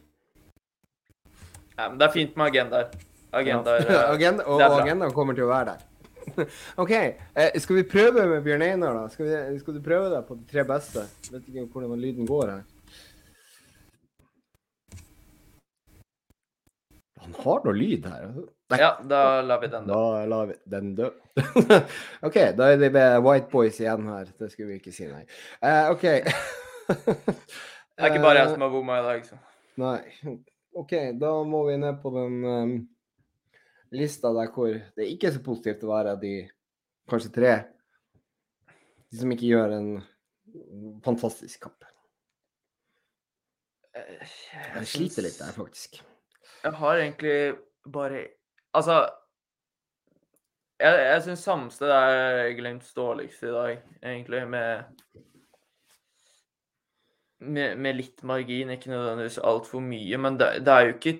Ja, 1.78 1.88
men 1.88 1.98
det 1.98 2.08
er 2.08 2.12
fint 2.12 2.36
med 2.36 2.46
agendaer. 2.50 2.90
Agendaer 3.32 3.86
Ja. 3.88 4.02
eh, 4.02 4.10
Agenda, 4.16 4.44
og 4.44 4.60
agendaen 4.82 5.12
kommer 5.14 5.34
til 5.34 5.44
å 5.44 5.52
være 5.52 5.72
der. 5.76 5.88
OK, 6.82 6.90
eh, 6.94 7.58
skal 7.58 7.76
vi 7.76 7.82
prøve 7.82 8.26
med 8.30 8.42
Bjørn 8.44 8.62
Einar, 8.62 8.94
da? 8.94 9.08
Skal, 9.10 9.26
vi, 9.26 9.58
skal 9.58 9.74
du 9.74 9.80
prøve 9.82 10.10
deg 10.12 10.26
på 10.28 10.36
de 10.38 10.44
tre 10.52 10.64
beste? 10.64 11.06
Vet 11.32 11.48
ikke 11.48 11.64
hvordan 11.72 11.98
lyden 12.02 12.26
går 12.28 12.50
her. 12.50 12.62
Han 17.22 17.34
har 17.44 17.60
noe 17.64 17.74
lyd 17.78 18.06
her. 18.10 18.28
Nei, 18.72 18.78
Ja, 18.80 18.90
da 19.08 19.22
lar 19.44 19.60
vi 19.62 19.68
den, 19.72 19.86
dø. 19.88 19.94
Da 19.94 20.24
lar 20.32 20.48
vi 20.50 20.56
den 20.74 20.94
dø. 20.98 21.10
OK, 22.26 22.38
da 22.58 22.70
er 22.72 22.80
det 22.80 22.92
med 22.94 23.18
White 23.26 23.50
Boys 23.52 23.80
igjen 23.82 24.08
her. 24.10 24.30
Det 24.38 24.48
skulle 24.52 24.72
vi 24.72 24.80
ikke 24.80 24.94
si, 24.96 25.08
nei. 25.10 25.24
Uh, 25.60 25.92
OK. 25.92 26.06
Det 27.92 28.08
er 28.08 28.14
ikke 28.14 28.24
bare 28.24 28.40
jeg 28.40 28.54
som 28.54 28.64
har 28.64 28.72
bomma 28.72 28.96
i 28.98 29.04
dag. 29.04 29.26
Så. 29.28 29.36
Nei. 29.78 29.98
OK, 30.80 30.94
da 31.20 31.34
må 31.46 31.60
vi 31.68 31.76
ned 31.78 32.00
på 32.02 32.10
den 32.14 32.38
um, 32.48 32.72
lista 33.92 34.32
der 34.32 34.48
hvor 34.54 34.72
det 34.72 35.08
ikke 35.12 35.28
er 35.28 35.36
så 35.36 35.42
positivt 35.44 35.84
å 35.84 35.92
være 35.92 36.16
de 36.22 36.32
kanskje 37.12 37.32
tre 37.36 37.52
de 39.12 39.20
som 39.20 39.32
ikke 39.34 39.50
gjør 39.50 39.74
en 39.76 39.88
fantastisk 41.04 41.66
kamp. 41.66 41.84
Eh, 43.92 44.22
Jeg 44.78 44.88
sliter 44.88 45.26
litt 45.26 45.36
der, 45.36 45.52
faktisk. 45.52 46.00
Jeg 46.62 46.72
har 46.80 47.00
egentlig 47.02 47.36
bare 47.92 48.22
Altså 48.74 49.00
Jeg, 50.82 50.94
jeg 51.06 51.22
syns 51.26 51.44
Samsted 51.46 51.90
er 51.94 52.52
Glimts 52.58 52.94
dårligste 52.96 53.50
i 53.50 53.52
dag, 53.54 53.82
egentlig, 54.02 54.40
med 54.50 54.84
med, 57.42 57.78
med 57.82 57.96
litt 57.98 58.22
margin, 58.26 58.70
ikke 58.70 58.90
nødvendigvis 58.92 59.40
altfor 59.42 59.82
mye. 59.82 60.18
Men 60.18 60.36
det, 60.38 60.48
det 60.66 60.72
er 60.74 60.84
jo 60.88 60.92
ikke 60.96 61.14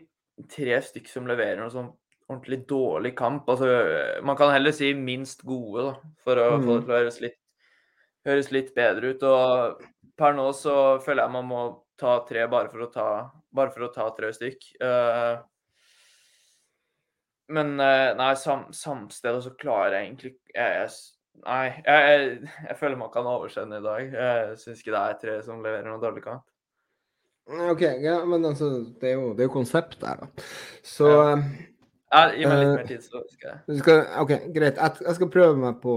tre 0.53 0.79
stykk 0.87 1.09
som 1.11 1.27
leverer 1.31 1.59
noe 1.61 1.73
sånn 1.75 1.91
ordentlig 2.31 2.61
dårlig 2.71 3.15
kamp. 3.19 3.49
Altså, 3.51 3.69
man 4.25 4.39
kan 4.39 4.53
heller 4.55 4.75
si 4.75 4.93
minst 4.95 5.43
gode, 5.47 5.89
da, 5.89 6.13
for 6.25 6.39
å 6.39 6.49
få 6.57 6.61
det 6.61 6.79
Mm. 6.79 6.85
til 6.87 6.93
å 6.95 6.99
høres 6.99 7.21
litt, 7.25 7.39
høres 8.29 8.51
litt 8.55 8.75
bedre 8.77 9.13
ut. 9.15 9.23
Og 9.27 9.83
per 10.19 10.37
nå 10.39 10.49
så 10.57 10.77
føler 11.03 11.25
jeg 11.25 11.35
man 11.35 11.51
må 11.51 11.63
ta 11.99 12.21
tre 12.29 12.47
bare 12.51 12.71
for 12.71 12.87
å 12.87 12.93
ta, 12.93 13.09
for 13.55 13.87
å 13.89 13.93
ta 13.95 14.09
tre 14.17 14.31
stykk. 14.35 14.69
Eh, 14.81 15.35
men 17.53 17.75
eh, 17.81 18.13
nei, 18.19 18.31
sam, 18.41 18.69
samstedet 18.77 19.43
så 19.45 19.53
klarer 19.61 19.99
jeg 19.99 20.07
egentlig 20.09 20.33
jeg, 20.55 20.79
jeg, 20.79 20.95
Nei, 21.43 21.67
jeg, 21.87 22.01
jeg, 22.07 22.49
jeg 22.69 22.77
føler 22.79 22.99
man 23.01 23.11
kan 23.13 23.27
oversende 23.27 23.79
i 23.81 23.85
dag. 23.85 24.13
Jeg 24.13 24.57
syns 24.61 24.83
ikke 24.83 24.93
det 24.93 25.01
er 25.03 25.15
tre 25.23 25.37
som 25.47 25.63
leverer 25.65 25.89
noe 25.89 26.01
dårlig 26.03 26.23
kamp. 26.27 26.45
OK, 27.73 27.81
ja, 28.05 28.19
men 28.29 28.45
altså, 28.47 28.69
det 29.01 29.09
er 29.11 29.17
jo, 29.17 29.33
det 29.35 29.43
er 29.43 29.49
jo 29.49 29.55
konsept 29.57 29.97
der, 30.03 30.21
da. 30.23 30.45
Så 30.87 31.09
Ja. 31.11 31.33
Eh, 32.13 32.35
gi 32.37 32.45
meg 32.45 32.59
litt 32.61 32.69
Eh, 32.69 32.75
mer 32.77 32.87
tid, 32.91 33.03
så 33.07 33.23
skal 33.33 33.55
jeg 33.67 33.79
skal, 33.81 34.03
OK, 34.21 34.35
greit. 34.53 34.77
Jeg, 34.77 35.01
jeg 35.07 35.15
skal 35.17 35.31
prøve 35.33 35.57
meg 35.57 35.81
på 35.83 35.97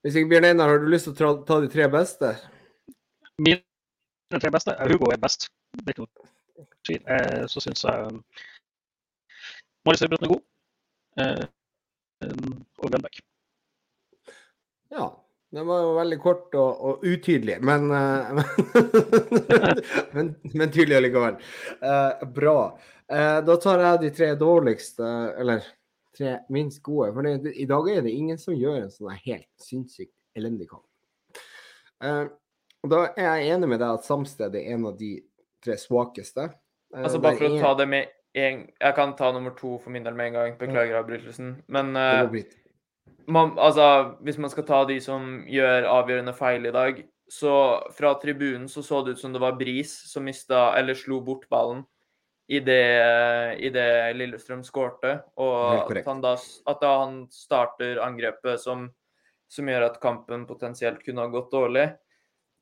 Hvis 0.00 0.16
ikke 0.16 0.30
Bjørn 0.30 0.46
Einar, 0.52 0.70
har 0.70 0.78
du 0.80 0.86
lyst 0.88 1.08
til 1.10 1.16
å 1.16 1.18
ta, 1.18 1.32
ta 1.48 1.58
de 1.60 1.68
tre 1.72 1.88
beste? 1.92 2.30
Mine 3.42 3.60
tre 4.40 4.52
beste 4.54 4.76
Hugo 4.86 5.10
er 5.12 5.18
best. 5.20 5.50
Det 5.74 5.90
er 5.90 5.96
ikke 5.96 6.06
noe 6.06 6.68
tvil. 6.86 7.02
Eh, 7.10 7.42
Så 7.50 7.60
syns 7.66 7.82
jeg 7.84 8.22
Marius 9.86 10.04
Høybråten 10.04 10.26
er 10.28 10.32
god. 10.34 10.44
Eh, 11.20 11.44
og 12.80 12.92
Grønbæk. 12.92 13.20
Ja. 14.92 15.10
Den 15.50 15.66
var 15.66 15.80
jo 15.82 15.94
veldig 15.96 16.16
kort 16.22 16.52
og, 16.54 16.82
og 16.86 17.00
utydelig, 17.02 17.56
men, 17.66 17.88
men, 17.90 18.44
men, 20.14 20.28
men 20.54 20.70
tydelig 20.70 21.00
allikevel. 21.00 21.40
Eh, 21.82 22.20
bra. 22.36 22.54
Eh, 23.10 23.38
da 23.42 23.56
tar 23.58 23.82
jeg 23.82 24.02
de 24.04 24.10
tre 24.14 24.28
dårligste, 24.38 25.08
eller 25.42 25.66
tre 26.14 26.36
minst 26.54 26.78
gode. 26.86 27.10
For 27.16 27.26
det, 27.26 27.56
i 27.58 27.66
dag 27.66 27.90
er 27.90 28.06
det 28.06 28.14
ingen 28.14 28.38
som 28.38 28.54
gjør 28.54 28.84
en 28.84 28.94
sånn 28.94 29.10
helt 29.24 29.50
sinnssykt 29.58 30.14
elendig 30.38 30.68
kamp. 30.70 30.86
Eh, 32.04 32.22
da 32.94 33.02
er 33.10 33.26
jeg 33.40 33.56
enig 33.56 33.72
med 33.74 33.82
deg 33.82 33.98
at 33.98 34.06
Samsted 34.06 34.54
er 34.54 34.70
en 34.76 34.86
av 34.92 34.94
de 35.02 35.16
tre 35.66 35.74
svakeste. 35.82 36.46
Eh, 36.94 37.02
Altså 37.02 37.18
bare 37.18 37.40
for 37.42 37.58
å 37.58 37.60
ta 37.66 37.74
det 37.82 37.90
med 37.90 38.14
en 38.34 38.66
Jeg 38.80 38.94
kan 38.94 39.16
ta 39.18 39.32
nummer 39.32 39.54
to 39.58 39.78
for 39.78 39.90
min 39.90 40.04
del 40.04 40.14
med 40.14 40.30
en 40.30 40.38
gang. 40.38 40.58
Beklager 40.58 41.00
avbrytelsen. 41.00 41.62
Men 41.66 41.92
bra. 41.94 42.42
man, 43.26 43.56
altså, 43.58 44.16
hvis 44.20 44.38
man 44.38 44.50
skal 44.50 44.66
ta 44.66 44.84
de 44.84 45.00
som 45.00 45.44
gjør 45.48 45.88
avgjørende 45.90 46.34
feil 46.34 46.66
i 46.66 46.74
dag, 46.74 47.02
så 47.30 47.54
fra 47.94 48.14
tribunen 48.22 48.68
så 48.68 48.82
så 48.82 49.04
det 49.06 49.14
ut 49.14 49.20
som 49.20 49.32
det 49.32 49.42
var 49.42 49.58
Bris 49.58 49.92
som 50.10 50.24
mista 50.26 50.70
eller 50.78 50.94
slo 50.98 51.20
bort 51.22 51.48
ballen 51.48 51.84
idet 52.50 53.72
det 53.72 53.90
Lillestrøm 54.18 54.64
skårte, 54.66 55.20
og 55.38 55.92
at, 55.94 56.06
han 56.06 56.22
da, 56.24 56.32
at 56.66 56.80
da 56.82 56.94
han 57.04 57.20
starter 57.30 58.00
angrepet 58.02 58.58
som, 58.58 58.88
som 59.46 59.70
gjør 59.70 59.86
at 59.86 60.00
kampen 60.02 60.48
potensielt 60.48 61.04
kunne 61.04 61.22
ha 61.22 61.30
gått 61.30 61.52
dårlig. 61.54 61.86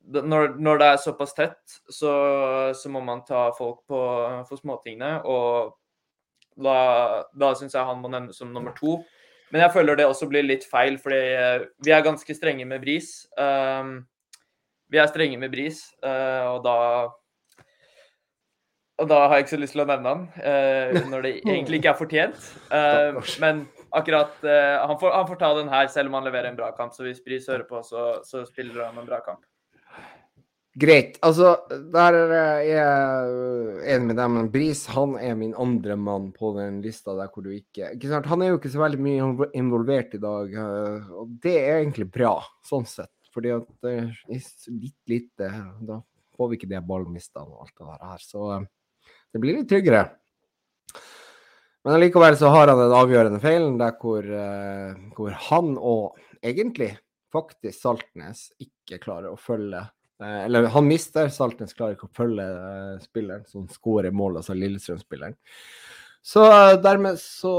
Når, 0.09 0.55
når 0.57 0.79
det 0.79 0.87
er 0.89 1.01
såpass 1.03 1.35
tett, 1.37 1.59
så, 1.91 2.13
så 2.73 2.89
må 2.89 3.01
man 3.05 3.21
ta 3.27 3.49
folk 3.57 3.83
på 3.89 3.99
for 4.47 4.57
småtingene, 4.57 5.19
og 5.27 5.75
da, 6.59 6.77
da 7.35 7.53
syns 7.57 7.75
jeg 7.75 7.85
han 7.85 8.01
må 8.01 8.11
nevnes 8.11 8.39
som 8.39 8.53
nummer 8.53 8.73
to. 8.77 8.99
Men 9.49 9.63
jeg 9.65 9.73
føler 9.73 9.97
det 9.97 10.07
også 10.09 10.29
blir 10.29 10.45
litt 10.45 10.65
feil, 10.69 10.99
fordi 11.01 11.21
eh, 11.33 11.63
vi 11.85 11.93
er 11.93 12.05
ganske 12.05 12.35
strenge 12.37 12.67
med 12.69 12.83
Bris. 12.83 13.09
Um, 13.39 14.03
vi 14.93 15.01
er 15.01 15.09
strenge 15.09 15.39
med 15.41 15.51
Bris, 15.53 15.81
uh, 16.05 16.55
og 16.55 16.61
da 16.65 16.75
Og 18.99 19.07
da 19.07 19.19
har 19.29 19.37
jeg 19.37 19.45
ikke 19.45 19.55
så 19.55 19.61
lyst 19.61 19.73
til 19.77 19.81
å 19.85 19.87
nevne 19.87 20.11
han, 20.11 20.23
uh, 20.43 21.05
når 21.09 21.21
det 21.23 21.33
egentlig 21.53 21.79
ikke 21.79 21.93
er 21.93 21.99
fortjent. 22.01 22.49
Uh, 22.67 23.21
men 23.39 23.63
akkurat 23.95 24.35
han, 24.43 24.97
får, 25.01 25.13
han 25.15 25.25
får 25.25 25.37
ta 25.41 25.47
den 25.57 25.71
her 25.71 25.87
selv 25.89 26.11
om 26.11 26.19
han 26.19 26.27
leverer 26.27 26.51
en 26.51 26.59
bra 26.59 26.69
kamp. 26.77 26.93
Så 26.93 27.07
hvis 27.07 27.23
Bris 27.25 27.47
hører 27.49 27.65
på, 27.65 27.79
så, 27.81 28.19
så 28.27 28.43
spiller 28.45 28.83
han 28.85 28.99
en 29.01 29.07
bra 29.07 29.17
kamp. 29.25 29.41
Greit. 30.79 31.17
Altså, 31.25 31.55
der 31.91 32.15
er 32.15 32.59
jeg 32.63 33.31
enig 33.95 34.11
med 34.11 34.19
deg, 34.19 34.31
men 34.35 34.49
Bris 34.53 34.85
han 34.93 35.15
er 35.19 35.33
min 35.35 35.55
andre 35.59 35.97
mann 35.99 36.29
på 36.35 36.53
den 36.55 36.77
lista 36.83 37.15
der 37.17 37.31
hvor 37.33 37.43
du 37.43 37.49
ikke 37.51 37.89
ikke 37.95 38.11
sant? 38.11 38.29
Han 38.31 38.43
er 38.45 38.53
jo 38.53 38.59
ikke 38.59 38.71
så 38.71 38.83
veldig 38.83 39.01
mye 39.03 39.49
involvert 39.59 40.15
i 40.15 40.21
dag, 40.23 40.53
eh, 40.63 41.09
og 41.19 41.33
det 41.43 41.55
er 41.57 41.81
egentlig 41.81 42.07
bra, 42.13 42.37
sånn 42.65 42.87
sett. 42.87 43.11
Fordi 43.33 43.51
at 43.57 43.67
det 43.85 43.95
er 43.97 44.07
litt 44.31 45.11
lite 45.11 45.49
Da 45.85 45.99
får 46.37 46.49
vi 46.49 46.57
ikke 46.57 46.71
de 46.71 46.79
ballmistene 46.87 47.45
og 47.45 47.65
alt 47.65 47.75
det 47.75 47.89
der 47.89 48.07
her. 48.13 48.23
Så 48.23 48.47
eh, 48.55 48.65
det 49.33 49.43
blir 49.43 49.59
litt 49.59 49.69
tryggere. 49.69 50.07
Men 51.83 51.95
allikevel 51.95 52.35
så 52.39 52.49
har 52.51 52.71
han 52.71 52.79
den 52.79 52.95
avgjørende 52.95 53.43
feilen 53.43 53.77
der 53.79 53.95
hvor, 53.99 54.23
eh, 54.23 54.97
hvor 55.15 55.35
han 55.49 55.75
og 55.77 56.19
egentlig 56.39 56.93
faktisk 57.33 57.77
Saltnes 57.77 58.49
ikke 58.61 58.99
klarer 59.03 59.31
å 59.31 59.39
følge 59.39 59.83
eh, 59.83 59.95
Eller 60.19 60.67
han 60.73 60.87
mister, 60.87 61.29
Saltnes 61.31 61.75
klarer 61.77 61.95
ikke 61.95 62.09
å 62.09 62.17
følge 62.17 62.43
eh, 62.43 62.95
spilleren 63.03 63.45
som 63.47 63.69
skårer 63.71 64.11
mål, 64.11 64.41
altså 64.41 64.55
Lillestrøm-spilleren. 64.57 65.37
Så 66.21 66.43
eh, 66.43 66.75
dermed 66.83 67.15
så 67.21 67.53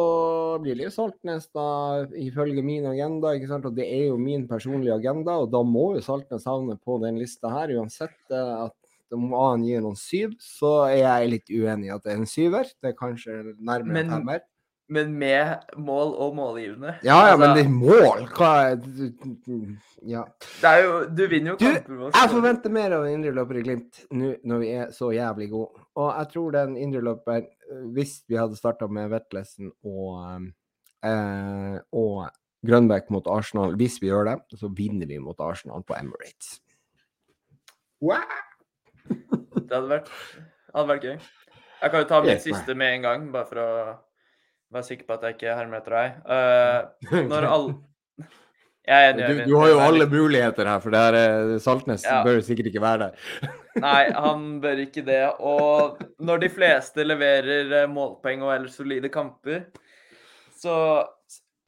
blir 0.61 0.83
jo 0.85 0.91
Saltnes, 0.93 1.49
da, 1.57 2.05
ifølge 2.21 2.65
min 2.65 2.85
agenda. 2.91 3.33
ikke 3.35 3.49
sant? 3.49 3.71
Og 3.71 3.79
det 3.79 3.89
er 3.89 4.11
jo 4.11 4.19
min 4.21 4.45
personlige 4.51 4.99
agenda, 5.01 5.39
og 5.41 5.49
da 5.55 5.65
må 5.65 5.95
jo 5.97 6.05
Saltnes 6.05 6.45
havne 6.49 6.77
på 6.77 7.01
den 7.05 7.21
lista 7.23 7.53
her, 7.55 7.73
uansett 7.81 8.19
eh, 8.29 8.55
at 8.67 8.77
om 9.17 9.33
han 9.35 9.65
gir 9.67 9.81
noen 9.83 9.99
syv, 9.99 10.37
så 10.39 10.85
er 10.87 11.01
jeg 11.01 11.31
litt 11.33 11.49
uenig 11.51 11.89
i 11.89 11.95
at 11.97 12.05
det 12.05 12.13
er 12.13 12.21
en 12.21 12.29
syver. 12.31 12.69
Det 12.79 12.93
er 12.93 12.99
kanskje 12.99 13.41
nærmere 13.59 14.05
en 14.05 14.13
femmer. 14.19 14.45
Men 14.91 15.13
med 15.15 15.77
mål 15.79 16.17
og 16.19 16.33
målgivende. 16.35 16.97
Ja, 17.07 17.21
ja, 17.31 17.37
men 17.39 17.53
det 17.55 17.63
Altså, 17.63 17.69
er 17.69 17.75
mål! 17.77 18.25
Hva 18.35 18.49
er 18.73 18.81
Ja. 20.03 20.25
det 20.63 20.71
er 20.71 20.83
jo, 20.83 20.95
du 21.15 21.23
vinner 21.31 21.53
jo 21.53 21.57
Du, 21.61 21.95
å 22.07 22.11
Jeg 22.11 22.31
forventer 22.33 22.73
mer 22.75 22.97
av 22.97 23.05
en 23.07 23.13
indreløper 23.15 23.61
i 23.61 23.63
Glimt 23.63 24.01
nå 24.11 24.33
når 24.43 24.59
vi 24.65 24.71
er 24.75 24.91
så 24.97 25.13
jævlig 25.15 25.51
gode. 25.53 25.85
Og 26.01 26.11
jeg 26.17 26.31
tror 26.33 26.51
den 26.57 26.77
indreløperen, 26.81 27.47
hvis 27.95 28.17
vi 28.27 28.41
hadde 28.41 28.59
starta 28.59 28.89
med 28.91 29.11
Vetlesen 29.13 29.71
og, 29.85 30.51
eh, 31.07 31.79
og 31.93 32.27
Grønbæk 32.67 33.11
mot 33.15 33.27
Arsenal, 33.31 33.77
hvis 33.79 34.01
vi 34.03 34.11
gjør 34.11 34.25
det, 34.33 34.59
så 34.59 34.69
vinner 34.75 35.07
vi 35.07 35.19
mot 35.23 35.39
Arsenal 35.41 35.83
på 35.87 35.95
Emirates. 36.01 36.59
Wow! 38.03 38.27
Det 39.07 39.71
hadde 39.71 39.89
vært, 39.89 40.11
hadde 40.75 40.89
vært 40.91 41.05
gøy. 41.07 41.19
Jeg 41.81 41.91
kan 41.93 42.03
jo 42.03 42.09
ta 42.11 42.21
mitt 42.25 42.35
yes, 42.35 42.45
siste 42.45 42.75
med 42.77 42.97
en 42.99 43.03
gang, 43.07 43.33
bare 43.33 43.47
for 43.49 43.61
å 43.63 43.71
være 44.75 44.87
sikker 44.87 45.07
på 45.09 45.17
at 45.17 45.25
jeg 45.27 45.37
ikke 45.39 45.55
hermer 45.59 45.81
etter 45.81 45.97
deg. 45.97 46.19
Uh, 46.27 47.25
når 47.33 47.47
alle 47.51 47.75
Jeg 48.91 49.11
enig. 49.13 49.27
Du, 49.29 49.41
du 49.53 49.57
har 49.61 49.69
jo 49.71 49.79
alle 49.85 50.07
muligheter 50.11 50.67
her, 50.67 50.81
for 50.83 50.91
det 50.95 51.01
er 51.21 51.59
Saltnes 51.63 52.03
Ja. 52.07 52.23
bør 52.27 52.41
sikkert 52.43 52.71
ikke 52.73 52.81
være 52.83 52.99
der. 53.11 53.51
Nei, 53.85 54.09
han 54.17 54.47
bør 54.63 54.81
ikke 54.83 55.05
det. 55.07 55.21
Og 55.39 56.01
når 56.19 56.41
de 56.43 56.49
fleste 56.51 57.05
leverer 57.07 57.71
eh, 57.83 57.91
målpoeng 57.93 58.43
og 58.43 58.55
ellers 58.57 58.75
solide 58.81 59.13
kamper, 59.13 59.67
så 60.59 61.07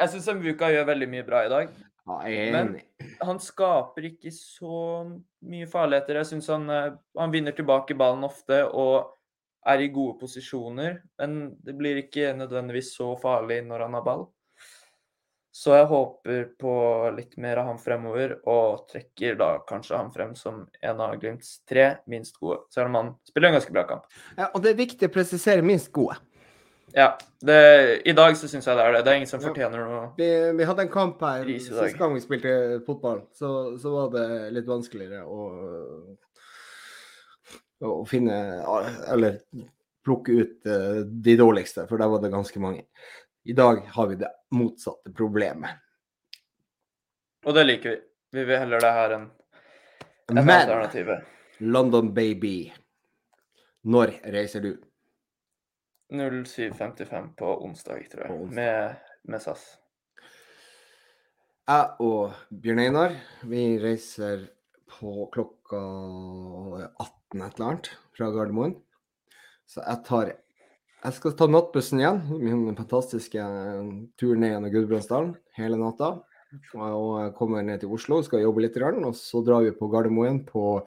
Jeg 0.00 0.08
syns 0.16 0.32
Mvuka 0.34 0.72
gjør 0.72 0.88
veldig 0.88 1.06
mye 1.12 1.24
bra 1.28 1.44
i 1.46 1.50
dag. 1.52 1.68
Jeg 2.26 2.50
Men- 2.52 2.80
Han 3.22 3.38
skaper 3.38 4.08
ikke 4.08 4.32
så 4.34 5.04
mye 5.46 5.68
farligheter. 5.70 6.18
Jeg 6.18 6.26
syns 6.32 6.48
han, 6.50 6.68
eh, 6.70 6.90
han 7.18 7.30
vinner 7.30 7.52
tilbake 7.54 7.94
ballen 7.94 8.24
ofte 8.26 8.64
og 8.72 9.12
er 9.68 9.82
i 9.84 9.90
gode 9.94 10.18
posisjoner. 10.20 11.00
Men 11.20 11.56
det 11.62 11.74
blir 11.78 12.00
ikke 12.02 12.32
nødvendigvis 12.38 12.94
så 12.96 13.12
farlig 13.20 13.62
når 13.66 13.86
han 13.86 13.98
har 13.98 14.06
ball. 14.06 14.24
Så 15.52 15.74
jeg 15.76 15.84
håper 15.90 16.44
på 16.58 16.74
litt 17.12 17.36
mer 17.36 17.60
av 17.60 17.66
han 17.68 17.78
fremover, 17.78 18.38
og 18.48 18.86
trekker 18.88 19.36
da 19.36 19.50
kanskje 19.68 19.98
han 19.98 20.08
frem 20.14 20.32
som 20.38 20.62
en 20.80 21.02
av 21.04 21.18
Glimts 21.20 21.58
tre 21.68 21.90
minst 22.08 22.38
gode. 22.40 22.62
Selv 22.72 22.88
om 22.88 22.96
han 22.96 23.10
spiller 23.28 23.50
en 23.50 23.58
ganske 23.58 23.74
bra 23.74 23.84
kamp. 23.90 24.06
Ja, 24.38 24.48
og 24.48 24.62
det 24.64 24.72
er 24.72 24.80
viktig 24.80 25.10
å 25.10 25.12
presisere 25.12 25.64
minst 25.66 25.92
gode. 25.92 26.16
Ja, 26.96 27.10
det, 27.44 28.02
I 28.08 28.12
dag 28.16 28.34
så 28.36 28.48
syns 28.48 28.66
jeg 28.68 28.76
det 28.76 28.84
er 28.84 28.96
det. 28.96 29.04
Det 29.04 29.12
er 29.12 29.20
ingen 29.20 29.28
som 29.28 29.40
Ja. 29.40 29.48
fortjener 29.48 29.84
noe 29.88 30.00
Vi, 30.16 30.28
vi 30.56 30.64
hadde 30.64 30.82
en 30.82 30.92
kamp 30.92 31.20
her 31.24 31.44
sist 31.44 31.98
gang 31.98 32.14
vi 32.14 32.20
spilte 32.24 32.82
fotball, 32.86 33.22
så, 33.32 33.78
så 33.80 33.92
var 33.92 34.10
det 34.16 34.52
litt 34.56 34.66
vanskeligere 34.68 35.24
å, 35.24 35.46
å 37.82 38.04
finne 38.08 38.36
Eller 39.10 39.40
plukke 40.04 40.32
ut 40.32 40.66
eh, 40.66 41.02
de 41.06 41.36
dårligste, 41.38 41.86
for 41.90 41.98
der 41.98 42.10
var 42.10 42.22
det 42.22 42.32
ganske 42.32 42.62
mange. 42.62 42.86
I 43.44 43.54
dag 43.58 43.84
har 43.94 44.06
vi 44.10 44.18
det 44.18 44.30
motsatte 44.54 45.12
problemet. 45.14 45.78
Og 47.46 47.54
det 47.54 47.64
liker 47.66 47.94
vi. 47.94 48.00
Vi 48.32 48.44
vil 48.48 48.58
heller 48.62 48.80
det 48.82 48.92
her 48.96 49.14
enn 49.18 49.30
enn 50.30 50.44
Men 50.44 50.50
alternativet. 50.50 51.24
London 51.58 52.14
Baby, 52.14 52.72
når 53.82 54.16
reiser 54.34 54.60
du? 54.64 54.72
07.55 56.12 57.34
på 57.36 57.52
onsdag, 57.64 58.08
tror 58.12 58.24
jeg. 58.24 58.32
onsdag. 58.32 58.54
Med, 58.54 58.96
med 59.22 59.42
SAS. 59.42 59.64
Jeg 61.68 61.88
og 62.02 62.34
Bjørn 62.50 62.82
Einar, 62.82 63.14
vi 63.48 63.78
reiser 63.80 64.48
på 64.90 65.28
klokka 65.32 65.80
18 66.90 67.21
et 67.40 67.56
eller 67.56 67.68
annet 67.70 67.88
fra 68.16 68.28
Gardermoen. 68.34 68.74
Så 69.68 69.80
jeg 69.80 70.04
tar 70.08 70.32
Jeg 71.02 71.16
skal 71.16 71.32
ta 71.34 71.48
nattbussen 71.50 71.98
igjen. 71.98 72.20
Min 72.38 72.76
fantastiske 72.78 73.46
tur 74.20 74.36
ned 74.38 74.52
gjennom 74.52 74.70
Gudbrandsdalen 74.70 75.32
hele 75.56 75.80
natta. 75.80 76.12
Og 76.76 77.32
kommer 77.38 77.64
ned 77.64 77.80
til 77.82 77.90
Oslo, 77.90 78.20
skal 78.22 78.44
jobbe 78.44 78.62
litt, 78.62 78.76
og 78.76 79.16
så 79.16 79.40
drar 79.42 79.64
vi 79.64 79.72
på 79.72 79.88
Gardermoen 79.90 80.42
på 80.46 80.82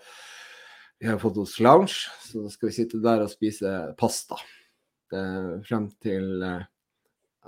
Vi 1.01 1.09
har 1.09 1.17
fått 1.19 1.41
oss 1.41 1.57
lounge, 1.59 2.05
så 2.23 2.45
da 2.45 2.53
skal 2.53 2.69
vi 2.69 2.77
sitte 2.77 3.01
der 3.03 3.25
og 3.25 3.33
spise 3.33 3.71
pasta 3.99 4.37
eh, 5.11 5.57
frem 5.67 5.89
til 5.99 6.45
eh, 6.45 6.63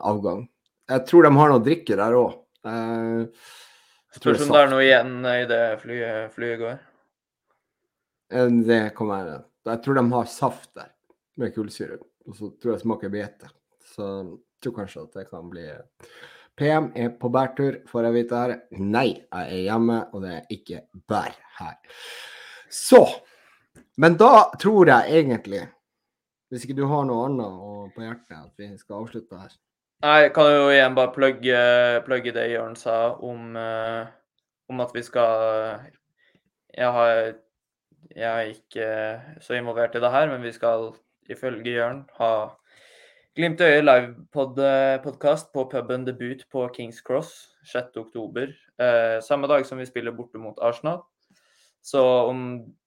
avgang. 0.03 0.43
Jeg 0.91 1.05
tror 1.07 1.23
de 1.23 1.31
har 1.37 1.53
noe 1.53 1.63
drikke 1.63 1.95
der 1.95 2.17
òg. 2.17 2.35
Spørs 4.17 4.43
om 4.43 4.51
det 4.51 4.59
er 4.65 4.69
noe 4.73 4.83
igjen 4.83 5.15
i 5.31 5.47
det 5.47 5.61
flyet, 5.85 6.35
flyet 6.35 6.59
går. 6.59 6.77
Eh, 8.31 8.47
Det 8.67 8.95
kan 8.95 9.07
være. 9.07 9.43
Jeg 9.65 9.83
tror 9.83 9.93
de 9.99 10.11
har 10.11 10.25
saft 10.25 10.73
der 10.75 10.89
med 11.37 11.53
kullsyre. 11.55 11.99
Og 12.27 12.35
så 12.35 12.49
tror 12.59 12.73
jeg 12.73 12.81
smaker 12.81 13.09
hvete. 13.09 13.49
Så 13.93 14.03
jeg 14.03 14.37
tror 14.63 14.75
kanskje 14.81 15.03
at 15.03 15.13
det 15.13 15.29
kan 15.29 15.49
bli 15.49 15.67
PM 16.57 16.91
er 16.95 17.09
på 17.09 17.29
bærtur, 17.29 17.83
får 17.87 18.07
jeg 18.07 18.13
vite 18.15 18.35
her. 18.41 18.53
Nei, 18.71 19.07
jeg 19.21 19.53
er 19.53 19.63
hjemme, 19.67 19.99
og 20.13 20.23
det 20.23 20.31
er 20.33 20.53
ikke 20.55 20.81
bær 21.07 21.35
her. 21.59 21.75
Så 22.69 23.05
Men 23.97 24.15
da 24.17 24.49
tror 24.61 24.85
jeg 24.85 25.23
egentlig, 25.23 25.63
hvis 26.49 26.63
ikke 26.65 26.75
du 26.77 26.85
har 26.87 27.05
noe 27.05 27.25
annet 27.25 27.93
på 27.95 28.01
hjertet, 28.01 28.37
at 28.37 28.51
vi 28.57 28.67
skal 28.77 29.01
avslutte 29.01 29.37
her. 29.37 29.53
Nei, 30.05 30.17
jeg 30.21 30.33
kan 30.35 30.49
jo 30.53 30.67
igjen 30.69 30.95
bare 30.97 31.13
plugge, 31.15 31.61
plugge 32.05 32.33
det 32.33 32.51
Jørn 32.51 32.75
sa 32.77 33.15
om, 33.25 33.55
eh, 33.57 34.05
om 34.69 34.81
at 34.81 34.93
vi 34.93 35.01
skal 35.01 35.81
Jeg 36.77 36.91
har 36.93 37.33
jeg 38.17 38.29
er 38.33 38.53
ikke 38.53 39.41
så 39.45 39.57
involvert 39.57 39.95
i 39.95 40.01
det 40.01 40.13
her, 40.13 40.31
men 40.31 40.45
vi 40.45 40.53
skal 40.55 40.89
ifølge 41.29 41.77
Jørn 41.77 42.05
ha 42.17 42.31
Glimt 43.37 43.59
i 43.61 43.67
øyet 43.69 43.85
livepodkast 43.85 45.51
på 45.53 45.67
puben 45.69 46.07
Debut 46.07 46.39
på 46.49 46.63
Kings 46.73 47.03
Cross 47.05 47.51
6.10. 47.69 48.55
Eh, 48.81 49.19
samme 49.21 49.45
dag 49.47 49.65
som 49.65 49.77
vi 49.77 49.85
spiller 49.85 50.15
borte 50.15 50.41
mot 50.41 50.57
Arsenal. 50.57 51.03
Så 51.85 52.01
om 52.01 52.39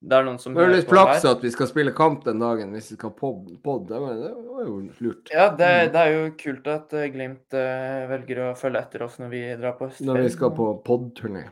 det 0.02 0.16
er 0.16 0.26
noen 0.26 0.40
som 0.42 0.56
Det 0.56 0.64
er 0.64 0.72
litt 0.74 0.90
flaks 0.90 1.22
at 1.24 1.44
vi 1.44 1.52
skal 1.54 1.70
spille 1.70 1.92
kamp 1.96 2.24
den 2.26 2.42
dagen 2.42 2.74
hvis 2.74 2.90
vi 2.90 2.98
skal 2.98 3.14
pod. 3.14 3.46
pod. 3.62 3.86
Det, 3.88 4.00
var, 4.02 4.18
jo 4.66 4.80
lurt. 4.98 5.30
Ja, 5.30 5.46
det, 5.54 5.70
det 5.94 6.02
er 6.02 6.16
jo 6.16 6.26
kult 6.42 6.66
at 6.74 6.98
eh, 6.98 7.06
Glimt 7.14 7.54
eh, 7.54 8.10
velger 8.10 8.42
å 8.48 8.50
følge 8.58 8.82
etter 8.82 9.06
oss 9.06 9.20
når 9.22 9.32
vi 9.36 9.46
drar 9.54 9.78
på 9.78 9.92
Når 10.02 10.20
vi 10.24 10.34
skal 10.34 10.52
på 10.58 10.68
pod-turné. 10.84 11.46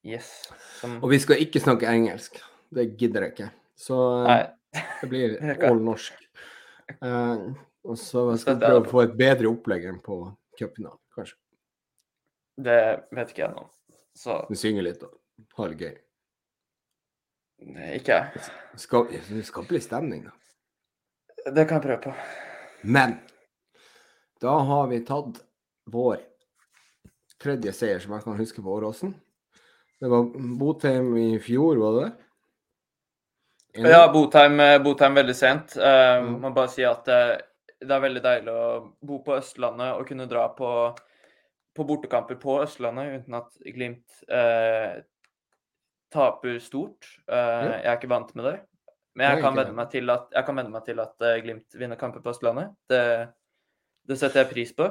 Yes. 0.00 0.32
Som, 0.80 0.96
Og 1.04 1.12
vi 1.12 1.20
skal 1.20 1.44
ikke 1.44 1.60
snakke 1.60 1.92
engelsk. 1.92 2.40
Det 2.70 2.86
gidder 3.00 3.26
jeg 3.26 3.34
ikke. 3.34 3.50
Så 3.76 3.98
eh, 4.22 4.28
nei, 4.30 4.84
det 5.02 5.10
blir 5.10 5.36
all 5.68 5.82
norsk. 5.82 6.20
Uh, 7.00 7.52
og 7.84 7.98
så 8.00 8.26
skal 8.40 8.58
vi 8.58 8.66
prøve 8.66 8.82
å 8.82 8.90
få 8.90 9.04
et 9.04 9.16
bedre 9.18 9.50
opplegg 9.50 9.86
enn 9.90 10.00
på 10.04 10.18
cupfinalen, 10.58 11.00
kanskje. 11.16 11.38
det 12.64 12.80
vet 13.12 13.32
ikke 13.32 13.44
jeg 13.44 13.54
nå. 13.56 13.64
Så 14.14 14.38
Du 14.48 14.54
synger 14.58 14.86
litt 14.86 15.02
og 15.02 15.16
har 15.58 15.72
det 15.72 15.88
gøy. 15.88 15.94
Nei, 17.74 17.90
ikke 17.98 18.18
jeg. 18.18 18.44
Skal, 18.78 19.08
det 19.30 19.44
skal 19.48 19.66
bli 19.68 19.80
stemning, 19.82 20.26
da. 20.28 20.34
Det 21.50 21.66
kan 21.68 21.80
jeg 21.80 21.84
prøve 21.86 22.00
på. 22.06 22.14
Men 22.84 23.18
da 24.42 24.54
har 24.68 24.88
vi 24.90 25.00
tatt 25.06 25.40
vår 25.92 26.22
tredje 27.40 27.72
seier, 27.76 28.00
som 28.00 28.14
jeg 28.14 28.24
kan 28.24 28.38
huske 28.38 28.62
på 28.64 28.76
Åråsen. 28.78 29.14
Det 30.00 30.10
var 30.10 30.28
Botheim 30.60 31.14
i 31.16 31.28
fjor, 31.42 31.80
var 31.80 31.98
det? 31.98 32.08
Enig? 33.74 33.90
Ja, 33.90 34.04
Botheim, 34.12 34.60
eh, 34.60 34.78
Botheim 34.82 35.16
veldig 35.18 35.34
sent. 35.34 35.74
Uh, 35.76 36.22
Mm. 36.22 36.36
Må 36.42 36.52
bare 36.54 36.70
si 36.70 36.84
at 36.86 37.08
eh, 37.10 37.38
det 37.80 37.90
er 37.90 38.04
veldig 38.04 38.22
deilig 38.22 38.52
å 38.52 38.68
bo 39.02 39.18
på 39.24 39.34
Østlandet 39.36 39.96
og 39.98 40.06
kunne 40.08 40.28
dra 40.30 40.46
på, 40.54 40.68
på 41.74 41.86
bortekamper 41.88 42.38
på 42.40 42.60
Østlandet 42.62 43.24
uten 43.24 43.34
at 43.40 43.50
Glimt 43.74 44.22
eh, 44.28 45.02
taper 46.14 46.60
stort. 46.62 47.08
Eh, 47.26 47.64
Jeg 47.74 47.90
er 47.90 47.98
ikke 47.98 48.12
vant 48.14 48.30
med 48.38 48.44
det. 48.46 48.54
Men 49.14 49.28
jeg 49.30 49.42
kan 49.42 49.54
vende 49.54 49.70
venne 49.70 49.78
meg 49.78 49.90
til 49.90 50.10
at, 50.10 50.30
meg 50.54 50.84
til 50.86 51.00
at 51.02 51.26
Glimt 51.42 51.76
vinner 51.78 51.98
kamper 51.98 52.22
på 52.22 52.30
Østlandet. 52.30 52.70
Det, 52.90 53.02
det 54.08 54.18
setter 54.18 54.42
jeg 54.42 54.52
pris 54.52 54.72
på. 54.74 54.88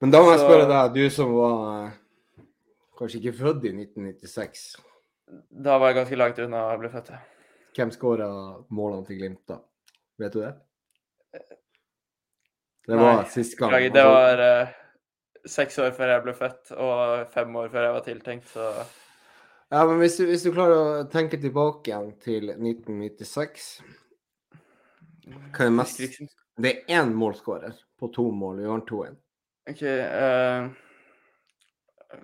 Men 0.00 0.10
da 0.14 0.22
må 0.22 0.30
jeg 0.32 0.40
spørre 0.40 0.70
deg, 0.70 0.94
du 0.96 1.10
som 1.12 1.34
var 1.34 1.90
kanskje 2.98 3.20
ikke 3.20 3.36
født 3.42 3.68
i 3.68 3.74
1996. 3.74 4.64
Da 5.50 5.76
var 5.78 5.90
jeg 5.92 6.00
ganske 6.00 6.18
langt 6.18 6.40
unna 6.42 6.64
å 6.72 6.80
bli 6.80 6.90
født. 6.90 7.12
ja. 7.14 7.20
Hvem 7.76 7.92
skåra 7.94 8.28
målene 8.74 9.06
til 9.06 9.20
Glimt 9.20 9.44
da? 9.48 9.60
Vet 10.20 10.34
du 10.34 10.42
det? 10.42 10.54
Det 12.90 12.96
var 12.98 13.20
Nei, 13.20 13.28
sist 13.30 13.56
gang. 13.58 13.70
Beklager, 13.70 13.92
det 13.94 14.02
altså. 14.02 14.16
var 14.16 14.42
uh, 14.42 15.50
seks 15.54 15.78
år 15.78 15.92
før 15.94 16.12
jeg 16.14 16.24
ble 16.24 16.34
født, 16.34 16.72
og 16.74 17.30
fem 17.34 17.56
år 17.60 17.70
før 17.72 17.86
jeg 17.86 17.96
var 17.96 18.04
tiltenkt, 18.08 18.50
så 18.50 18.72
Ja, 19.70 19.84
men 19.86 20.00
hvis 20.02 20.16
du, 20.18 20.24
hvis 20.26 20.42
du 20.42 20.50
klarer 20.50 20.80
å 20.80 21.08
tenke 21.12 21.38
tilbake 21.38 21.92
igjen 21.92 22.10
til 22.24 22.50
1996 22.56 23.68
Hva 25.54 25.68
er 25.68 25.76
mest 25.76 26.00
Det 26.00 26.72
er 26.72 26.98
én 26.98 27.12
målskårer 27.14 27.76
på 28.00 28.08
to 28.10 28.24
mål. 28.34 28.64
Har 28.66 28.82
2-1. 28.88 29.14
OK 29.70 29.84
uh, 29.86 30.66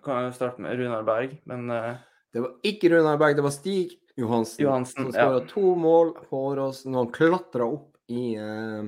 Kan 0.02 0.26
jo 0.26 0.34
starte 0.34 0.64
med 0.64 0.74
Runar 0.80 1.06
Berg, 1.06 1.38
men 1.46 1.70
uh... 1.70 1.94
Det 2.34 2.42
var 2.42 2.58
ikke 2.66 2.90
Runar 2.90 3.20
Berg, 3.20 3.38
det 3.38 3.46
var 3.46 3.54
Stig 3.54 3.94
Johansen, 4.16 4.62
Johansen, 4.64 5.10
som 5.12 5.20
ja. 5.20 5.40
to 5.50 5.74
mål 5.76 6.14
på 6.30 6.44
oss 6.64 6.84
når 6.88 7.02
han 7.04 7.12
klatra 7.12 7.66
opp 7.68 7.92
i 8.08 8.34
eh, 8.40 8.86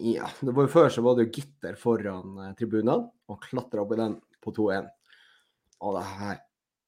Ja, 0.00 0.26
det 0.40 0.54
var 0.56 0.66
jo 0.66 0.72
før 0.72 0.88
så 0.90 1.02
var 1.04 1.18
det 1.18 1.26
jo 1.28 1.34
gitter 1.40 1.76
foran 1.78 2.38
eh, 2.46 2.54
tribunene, 2.58 3.10
og 3.30 3.42
klatra 3.44 3.84
opp 3.84 3.92
i 3.94 3.98
den 4.00 4.16
på 4.42 4.52
2-1. 4.56 4.88
Og 5.84 5.98
det 5.98 6.06
her, 6.16 6.38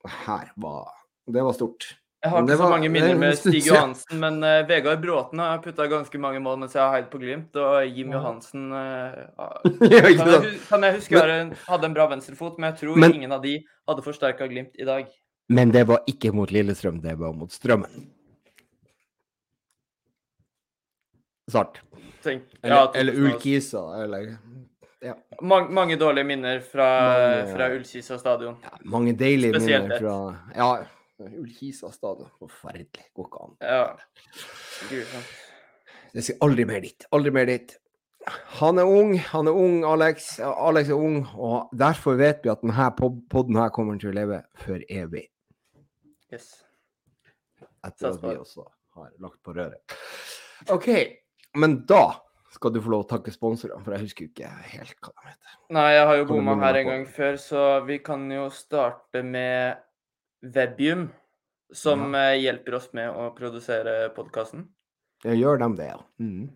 det 0.05 0.15
her 0.27 0.49
var 0.57 0.89
Det 1.29 1.45
var 1.47 1.53
stort. 1.57 1.87
Jeg 2.23 2.31
har 2.31 2.43
ikke 2.45 2.55
så 2.57 2.63
var- 2.63 2.71
mange 2.77 2.89
minner 2.95 3.13
er 3.13 3.19
med 3.27 3.37
Stig. 3.39 3.65
Johansen, 3.67 4.19
men 4.23 4.37
uh, 4.47 4.63
Vegard 4.69 5.01
Bråten 5.03 5.41
har 5.43 5.59
putta 5.63 5.89
ganske 5.91 6.19
mange 6.23 6.39
mål 6.43 6.61
mens 6.61 6.75
jeg 6.77 6.83
har 6.83 6.93
heid 6.97 7.09
på 7.11 7.19
Glimt, 7.19 7.57
og 7.59 7.83
Jim 7.91 8.13
Johansen 8.15 8.69
ikke 9.75 10.01
kan, 10.17 10.31
jeg, 10.31 10.53
kan 10.69 10.87
jeg 10.87 10.97
huske 11.01 11.17
Men- 11.19 11.33
han 11.33 11.51
hadde 11.67 11.89
en 11.91 11.97
bra 11.97 12.07
venstrefot, 12.13 12.59
men 12.63 12.71
jeg 12.73 12.79
tror 12.85 13.01
Men- 13.05 13.15
ingen 13.21 13.33
av 13.37 13.43
de 13.43 13.57
hadde 13.91 14.05
forsterka 14.07 14.47
Glimt 14.51 14.79
i 14.79 14.87
dag. 14.87 15.11
Men 15.53 15.73
det 15.75 15.85
var 15.89 16.03
ikke 16.09 16.33
mot 16.35 16.51
Lillestrøm, 16.55 17.01
det 17.05 17.15
var 17.21 17.33
mot 17.37 17.53
Strømmen. 17.53 18.07
Sant? 21.53 21.81
Tenk, 22.23 22.43
Eller, 22.63 22.77
ja, 22.77 22.91
eller 22.95 23.13
2000 23.13 23.33
Ullkisa, 23.35 23.81
eller 24.05 24.37
Mange, 25.43 25.73
mange 25.75 25.97
dårlige 25.99 26.25
minner 26.25 26.61
fra, 26.63 26.87
Mange- 27.03 27.57
fra 27.57 27.67
Ullkisa 27.75 28.19
stadion. 28.19 28.57
ja, 28.63 28.71
Mange 28.85 29.13
deilige 29.19 29.51
Spesielt 29.57 29.83
minner 29.89 29.99
fra 29.99 30.37
Ja, 30.57 30.85
Ullkisa 31.41 31.91
stadion. 31.93 32.29
Forferdelig. 32.39 33.05
Går 33.15 33.27
ikke 33.27 33.43
an. 33.43 33.57
Ja. 33.61 33.87
Det 36.15 36.25
skal 36.25 36.37
aldri 36.43 36.65
mer 36.65 36.81
dit. 36.81 37.05
Aldri 37.13 37.31
mer 37.35 37.47
dit. 37.47 37.77
Han 38.61 38.79
er 38.79 38.87
ung, 38.87 39.17
han 39.19 39.47
er 39.51 39.53
ung, 39.53 39.85
Alex. 39.85 40.39
Alex 40.41 40.89
er 40.89 40.95
ung, 40.95 41.27
og 41.35 41.71
derfor 41.75 42.15
vet 42.19 42.41
vi 42.45 42.51
at 42.51 42.61
denne 42.63 42.91
podden 43.31 43.57
her 43.59 43.71
kommer 43.75 43.99
til 43.99 44.11
å 44.13 44.15
leve 44.15 44.43
for 44.55 44.79
evig. 44.91 45.27
Yes. 46.33 46.51
Etter 47.85 48.13
at 48.13 48.23
vi 48.23 48.37
også 48.39 48.65
har 48.97 49.11
lagt 49.21 49.41
på 49.45 49.55
røret. 49.57 49.97
OK, 50.73 50.89
men 51.59 51.81
da 51.89 52.05
skal 52.53 52.73
du 52.75 52.81
få 52.85 52.93
lov 52.93 53.05
å 53.07 53.09
takke 53.11 53.33
sponsorene, 53.33 53.81
for 53.85 53.97
jeg 53.97 54.07
husker 54.07 54.27
jo 54.27 54.31
ikke 54.33 54.51
helt 54.75 54.99
hva 55.01 55.13
de 55.13 55.31
heter. 55.33 55.57
Nei, 55.77 55.89
jeg 55.97 56.07
har 56.09 56.19
jo 56.21 56.29
bomma 56.29 56.57
her 56.63 56.79
en 56.83 56.91
gang 56.91 57.05
før, 57.09 57.39
så 57.41 57.65
vi 57.89 57.99
kan 58.05 58.27
jo 58.33 58.47
starte 58.55 59.23
med 59.25 59.81
Webium, 60.43 61.07
som 61.73 62.13
ja. 62.13 62.33
hjelper 62.37 62.77
oss 62.77 62.91
med 62.97 63.09
å 63.09 63.31
produsere 63.37 64.13
podkasten. 64.17 64.67
Ja, 65.25 65.37
gjør 65.37 65.63
dem 65.63 65.77
det, 65.79 65.89
ja. 65.95 66.01
Mm. 66.21 66.51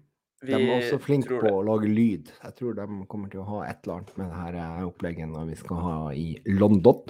Vi 0.45 0.53
De 0.53 0.59
er 0.69 0.75
også 0.77 0.99
flinke 1.01 1.39
på 1.41 1.47
det. 1.47 1.53
å 1.57 1.63
lage 1.65 1.89
lyd. 1.89 2.29
Jeg 2.45 2.55
tror 2.59 2.75
de 2.77 2.87
kommer 3.09 3.31
til 3.33 3.41
å 3.41 3.47
ha 3.49 3.63
et 3.71 3.79
eller 3.87 3.95
annet 4.03 4.19
med 4.21 4.27
det 4.29 4.41
her 4.43 4.59
eh, 4.61 4.83
opplegget 4.85 5.31
når 5.33 5.47
vi 5.49 5.57
skal 5.57 5.81
ha 5.81 5.95
i 6.13 6.27
London. 6.59 7.01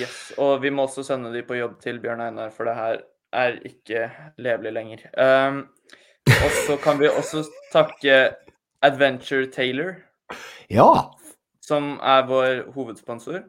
Yes, 0.00 0.32
og 0.42 0.58
vi 0.64 0.72
må 0.74 0.88
også 0.88 1.04
sende 1.06 1.30
de 1.32 1.44
på 1.46 1.54
jobb 1.54 1.78
til 1.80 2.00
Bjørn 2.02 2.20
Einar, 2.24 2.50
for 2.50 2.66
det 2.66 2.74
her 2.74 2.98
er 3.38 3.60
ikke 3.68 4.08
levelig 4.42 4.72
lenger. 4.74 5.06
Um, 5.14 5.62
og 6.26 6.50
så 6.66 6.76
kan 6.82 6.98
vi 7.00 7.08
også 7.08 7.44
takke 7.72 8.34
Adventure 8.82 9.46
Taylor, 9.52 9.94
Ja, 10.68 11.10
som 11.64 11.94
er 12.02 12.26
vår 12.28 12.72
hovedsponsor, 12.74 13.44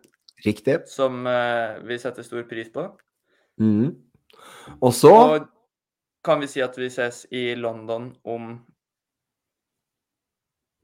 riktig. 0.45 0.77
som 0.87 1.25
uh, 1.27 1.79
vi 1.83 1.97
setter 1.99 2.23
stor 2.23 2.43
pris 2.47 2.69
på. 2.71 2.85
Mm. 3.59 3.95
Og 4.79 4.93
så 4.93 5.45
kan 6.23 6.39
vi 6.39 6.47
si 6.47 6.61
at 6.61 6.77
vi 6.77 6.89
ses 6.93 7.25
i 7.31 7.55
London 7.55 8.13
om 8.23 8.59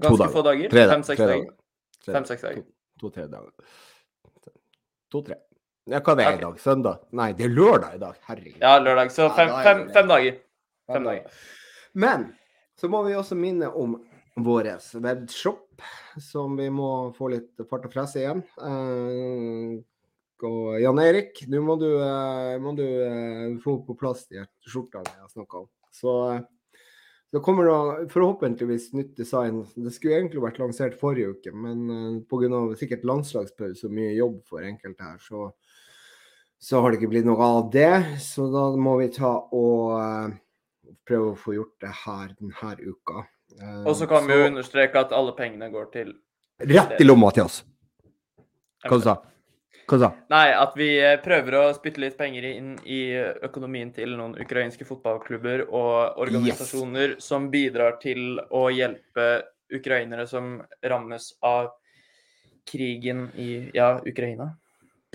ganske 0.02 0.18
dager. 0.18 0.34
få 0.34 0.44
dager? 0.44 0.70
Fem-seks 0.94 1.20
dager? 1.20 1.52
Fem-seks 2.06 2.42
dager. 2.42 2.56
dager. 2.56 2.64
To- 3.00 3.10
To-tre 3.10 3.28
dager. 3.28 3.52
To-tre. 5.12 5.36
Ja, 5.86 6.00
hva 6.02 6.16
er 6.16 6.18
det 6.18 6.40
i 6.40 6.42
dag? 6.42 6.58
Søndag? 6.60 7.00
Nei, 7.14 7.32
det 7.38 7.46
er 7.46 7.54
lørdag 7.54 7.96
i 7.96 8.00
dag. 8.02 8.16
Herregud. 8.26 8.58
Ja, 8.62 8.80
lørdag. 8.82 9.12
Så 9.14 9.28
Ja, 9.28 9.36
fem, 9.38 9.50
er 9.50 9.64
fem, 9.64 9.84
fem 9.94 10.08
dager. 10.10 10.38
Fem 10.92 11.04
dager. 11.04 11.32
Men 11.94 12.24
så 12.76 12.90
må 12.90 13.04
vi 13.06 13.14
også 13.14 13.36
minne 13.38 13.70
om 13.74 14.00
vår 14.36 14.72
webshop, 15.02 15.82
som 16.20 16.58
vi 16.58 16.70
må 16.70 17.14
få 17.16 17.30
litt 17.32 17.62
fart 17.70 17.86
og 17.86 17.94
fresse 17.94 18.20
igjen. 18.20 18.42
Eh, 18.60 19.84
og 20.46 20.82
Jan 20.82 21.00
Erik, 21.00 21.40
nå 21.48 21.62
må 21.64 21.78
du, 21.80 21.88
eh, 22.02 22.58
må 22.60 22.76
du 22.76 22.84
eh, 22.84 23.56
få 23.64 23.78
på 23.86 23.96
plass 23.98 24.26
de 24.28 24.44
skjortene 24.68 25.06
jeg 25.06 25.22
har 25.22 25.30
snakka 25.32 25.62
om. 25.64 25.70
Så 25.96 26.16
det 27.36 27.42
kommer 27.44 27.68
da 27.68 28.08
forhåpentligvis 28.12 28.94
nytt 28.96 29.18
design. 29.18 29.60
Det 29.76 29.92
skulle 29.92 30.22
egentlig 30.22 30.44
vært 30.44 30.60
lansert 30.62 30.96
forrige 31.00 31.34
uke, 31.36 31.52
men 31.52 31.82
uh, 31.92 32.22
pga. 32.32 32.62
sikkert 32.80 33.04
landslagspause 33.04 33.90
og 33.90 33.96
mye 33.98 34.14
jobb 34.16 34.40
for 34.48 34.64
enkelte 34.64 35.04
her, 35.04 35.20
så, 35.20 35.50
så 36.64 36.80
har 36.80 36.94
det 36.94 37.02
ikke 37.02 37.12
blitt 37.12 37.28
noe 37.28 37.52
av 37.60 37.68
det. 37.76 37.92
Så 38.24 38.48
da 38.54 38.70
må 38.80 38.96
vi 39.02 39.12
ta 39.20 39.34
og 39.52 39.98
eh, 40.00 40.40
prøve 41.04 41.34
å 41.34 41.38
få 41.40 41.58
gjort 41.58 41.76
det 41.84 41.92
her 42.06 42.32
denne 42.40 42.76
uka. 42.80 43.28
Eh, 43.60 43.84
Og 43.84 44.00
så 44.00 44.08
kan 44.08 44.24
vi 44.30 44.40
jo 44.40 44.50
understreke 44.54 45.04
at 45.04 45.12
alle 45.16 45.36
pengene 45.36 45.72
går 45.74 45.92
til 45.92 46.16
Rett 46.56 47.02
i 47.04 47.04
lomma 47.04 47.34
til 47.36 47.50
oss. 47.50 47.66
Hva 48.88 48.96
du 48.96 49.04
sa 49.04 49.20
Hva 49.86 50.00
da? 50.02 50.10
Nei, 50.34 50.48
at 50.58 50.74
vi 50.78 50.90
eh, 50.98 51.18
prøver 51.22 51.60
å 51.60 51.64
spytte 51.78 52.02
litt 52.02 52.18
penger 52.18 52.48
inn 52.50 52.72
i 52.90 53.02
økonomien 53.46 53.92
til 53.94 54.16
noen 54.18 54.34
ukrainske 54.42 54.88
fotballklubber 54.88 55.68
og 55.68 56.22
organisasjoner 56.26 57.18
som 57.22 57.52
bidrar 57.54 58.00
til 58.02 58.40
å 58.50 58.68
hjelpe 58.74 59.46
ukrainere 59.74 60.26
som 60.30 60.58
rammes 60.82 61.34
av 61.46 61.70
krigen 62.66 63.28
i 63.38 63.70
ja, 63.76 64.00
Ukraina. 64.06 64.56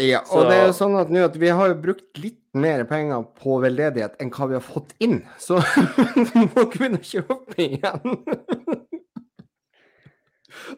Ja, 0.00 0.22
Så- 0.24 0.38
og 0.38 0.50
det 0.50 0.56
er 0.56 0.66
jo 0.66 0.72
sånn 0.72 0.96
at 1.00 1.10
nå 1.10 1.24
at 1.24 1.36
vi 1.36 1.48
har 1.48 1.74
brukt 1.74 2.18
litt 2.18 2.38
mer 2.54 2.84
penger 2.84 3.26
på 3.36 3.60
veldedighet 3.60 4.16
enn 4.20 4.30
hva 4.30 4.46
vi 4.48 4.54
har 4.54 4.64
fått 4.64 4.94
inn, 4.98 5.26
så 5.38 5.58
vi 6.30 6.46
må 6.54 6.64
kunne 6.72 7.02
kjøpe 7.02 7.58
igjen. 7.58 8.24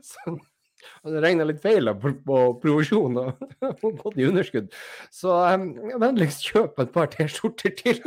så, 0.10 0.39
og 1.02 1.14
det 1.14 1.22
regner 1.24 1.48
litt 1.48 1.62
feil 1.62 1.90
på, 1.98 2.12
på 2.22 2.40
provisjon 2.62 3.16
og 3.18 3.42
og 3.62 3.98
gått 3.98 4.20
i 4.20 4.26
underskudd. 4.28 4.68
Så 5.14 5.34
um, 5.54 5.72
vennligst 6.02 6.46
kjøp 6.46 6.78
et 6.82 6.92
par 6.94 7.10
T-skjorter 7.12 7.74
til. 7.78 7.98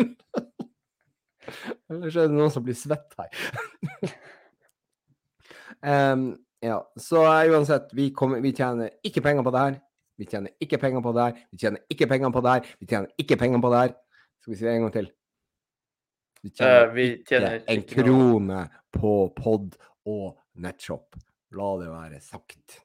Ellers 1.92 2.16
er 2.16 2.30
det 2.30 2.38
noen 2.38 2.54
som 2.54 2.64
blir 2.66 2.78
svett 2.78 3.18
her. 3.20 4.16
um, 5.84 6.30
ja, 6.70 6.80
så 7.00 7.26
uh, 7.28 7.42
uansett, 7.52 7.92
vi, 7.98 8.10
kommer, 8.16 8.40
vi 8.44 8.56
tjener 8.56 8.96
ikke 9.06 9.24
penger 9.26 9.46
på 9.46 9.54
det 9.56 9.68
her. 9.68 9.78
Vi 10.16 10.30
tjener 10.32 10.56
ikke 10.64 10.80
penger 10.80 11.04
på 11.04 11.12
det 11.16 11.28
her. 11.28 11.44
Vi 11.52 11.60
tjener 11.60 11.84
ikke 11.92 12.08
penger 12.08 12.32
på 12.32 12.46
det 12.46 12.56
her. 12.56 12.74
Vi 12.80 12.90
tjener 12.94 13.24
ikke 13.26 13.40
penger 13.44 13.64
på 13.64 13.74
det 13.74 13.84
her. 13.84 13.94
Skal 14.40 14.54
vi 14.54 14.60
si 14.60 14.68
det 14.68 14.76
en 14.78 14.88
gang 14.88 14.96
til? 14.96 15.12
Vi 16.46 16.52
Eh, 16.62 16.94
vi 16.94 17.06
tjener 17.26 17.56
ikke 17.58 17.74
en 17.74 17.86
krone 17.90 18.64
på 18.94 19.14
pod 19.36 19.76
og 20.06 20.36
nettshop. 20.62 21.18
La 21.58 21.70
det 21.82 21.90
være 21.90 22.20
sagt. 22.22 22.85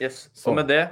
Yes. 0.00 0.28
Så, 0.32 0.50
Og 0.50 0.56
med 0.56 0.70
det 0.70 0.84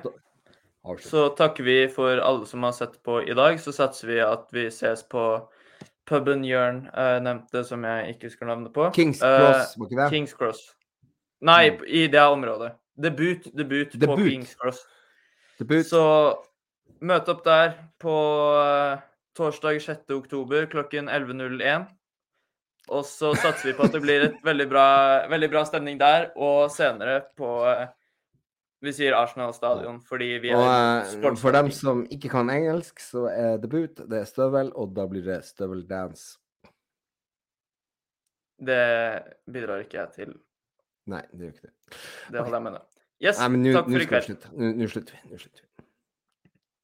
så 1.01 1.29
takker 1.29 1.65
vi 1.65 1.77
for 1.93 2.19
alle 2.19 2.47
som 2.47 2.63
har 2.63 2.73
sett 2.73 3.03
på 3.03 3.23
i 3.23 3.35
dag. 3.35 3.61
Så 3.61 3.73
satser 3.73 4.09
vi 4.09 4.21
at 4.25 4.49
vi 4.53 4.69
ses 4.73 5.03
på 5.09 5.25
puben 6.09 6.45
Jørn 6.45 6.87
uh, 6.95 7.19
nevnte, 7.21 7.65
som 7.65 7.85
jeg 7.85 8.15
ikke 8.15 8.31
husker 8.31 8.49
navnet 8.49 8.73
på. 8.73 8.89
Kings 8.97 9.21
Cross, 9.21 9.43
Cross, 9.43 9.75
må 9.77 9.89
ikke 9.89 10.01
det? 10.01 10.09
Kings 10.15 10.33
Cross. 10.39 10.63
Nei, 11.45 11.77
i 11.87 12.07
det 12.11 12.25
området. 12.25 12.73
Debut, 12.99 13.51
debut, 13.55 13.93
på 14.01 14.17
Kings 14.23 14.57
Cross. 14.59 14.81
Debut. 15.61 15.85
Så 15.87 16.03
møt 17.05 17.29
opp 17.29 17.45
der 17.45 17.77
på 18.01 18.17
uh, 18.57 18.97
torsdag 19.37 19.83
6. 19.85 20.09
oktober 20.17 20.67
klokken 20.73 21.13
11.01. 21.13 21.87
Og 22.89 23.05
så 23.05 23.35
satser 23.37 23.69
vi 23.69 23.77
på 23.77 23.85
at 23.85 23.93
det 23.93 24.01
blir 24.01 24.25
et 24.31 24.37
veldig 24.45 24.67
bra, 24.71 24.89
veldig 25.29 25.51
bra 25.53 25.67
stemning 25.69 25.99
der, 26.01 26.31
og 26.41 26.71
senere 26.73 27.21
på 27.37 27.51
eh, 27.69 27.91
Vi 28.79 28.93
sier 28.95 29.15
Arsenal 29.19 29.51
stadion 29.57 29.97
fordi 30.07 30.29
vi 30.43 30.53
er 30.55 30.61
og, 30.61 31.39
for 31.41 31.55
dem 31.57 31.71
som 31.75 32.05
ikke 32.15 32.31
kan 32.31 32.51
engelsk, 32.53 33.01
så 33.03 33.25
er 33.31 33.57
debut 33.63 34.05
det 34.07 34.21
er 34.21 34.29
støvel, 34.29 34.71
og 34.79 34.93
da 34.95 35.07
blir 35.11 35.25
det 35.27 35.41
støveldance. 35.49 36.37
Det 38.59 38.83
bidrar 39.51 39.83
ikke 39.83 39.99
jeg 40.01 40.15
til. 40.15 40.37
Nei, 41.11 41.25
det 41.33 41.49
gjør 41.49 41.57
ikke 41.57 41.67
det. 41.67 41.75
Det 42.35 42.43
holder 42.43 42.59
jeg 42.59 42.67
med 42.69 42.77
deg. 42.79 42.87
Yes, 43.19 43.39
Nei, 43.41 43.49
men 43.55 43.65
nu, 43.67 43.73
takk 43.75 43.91
for 43.91 44.05
i 44.05 44.09
kveld. 44.13 44.47
Nå 44.79 44.89
slutter 44.93 45.17
vi. 45.17 45.23
Nå 45.33 45.41
slutter 45.43 45.63
vi. 45.63 45.68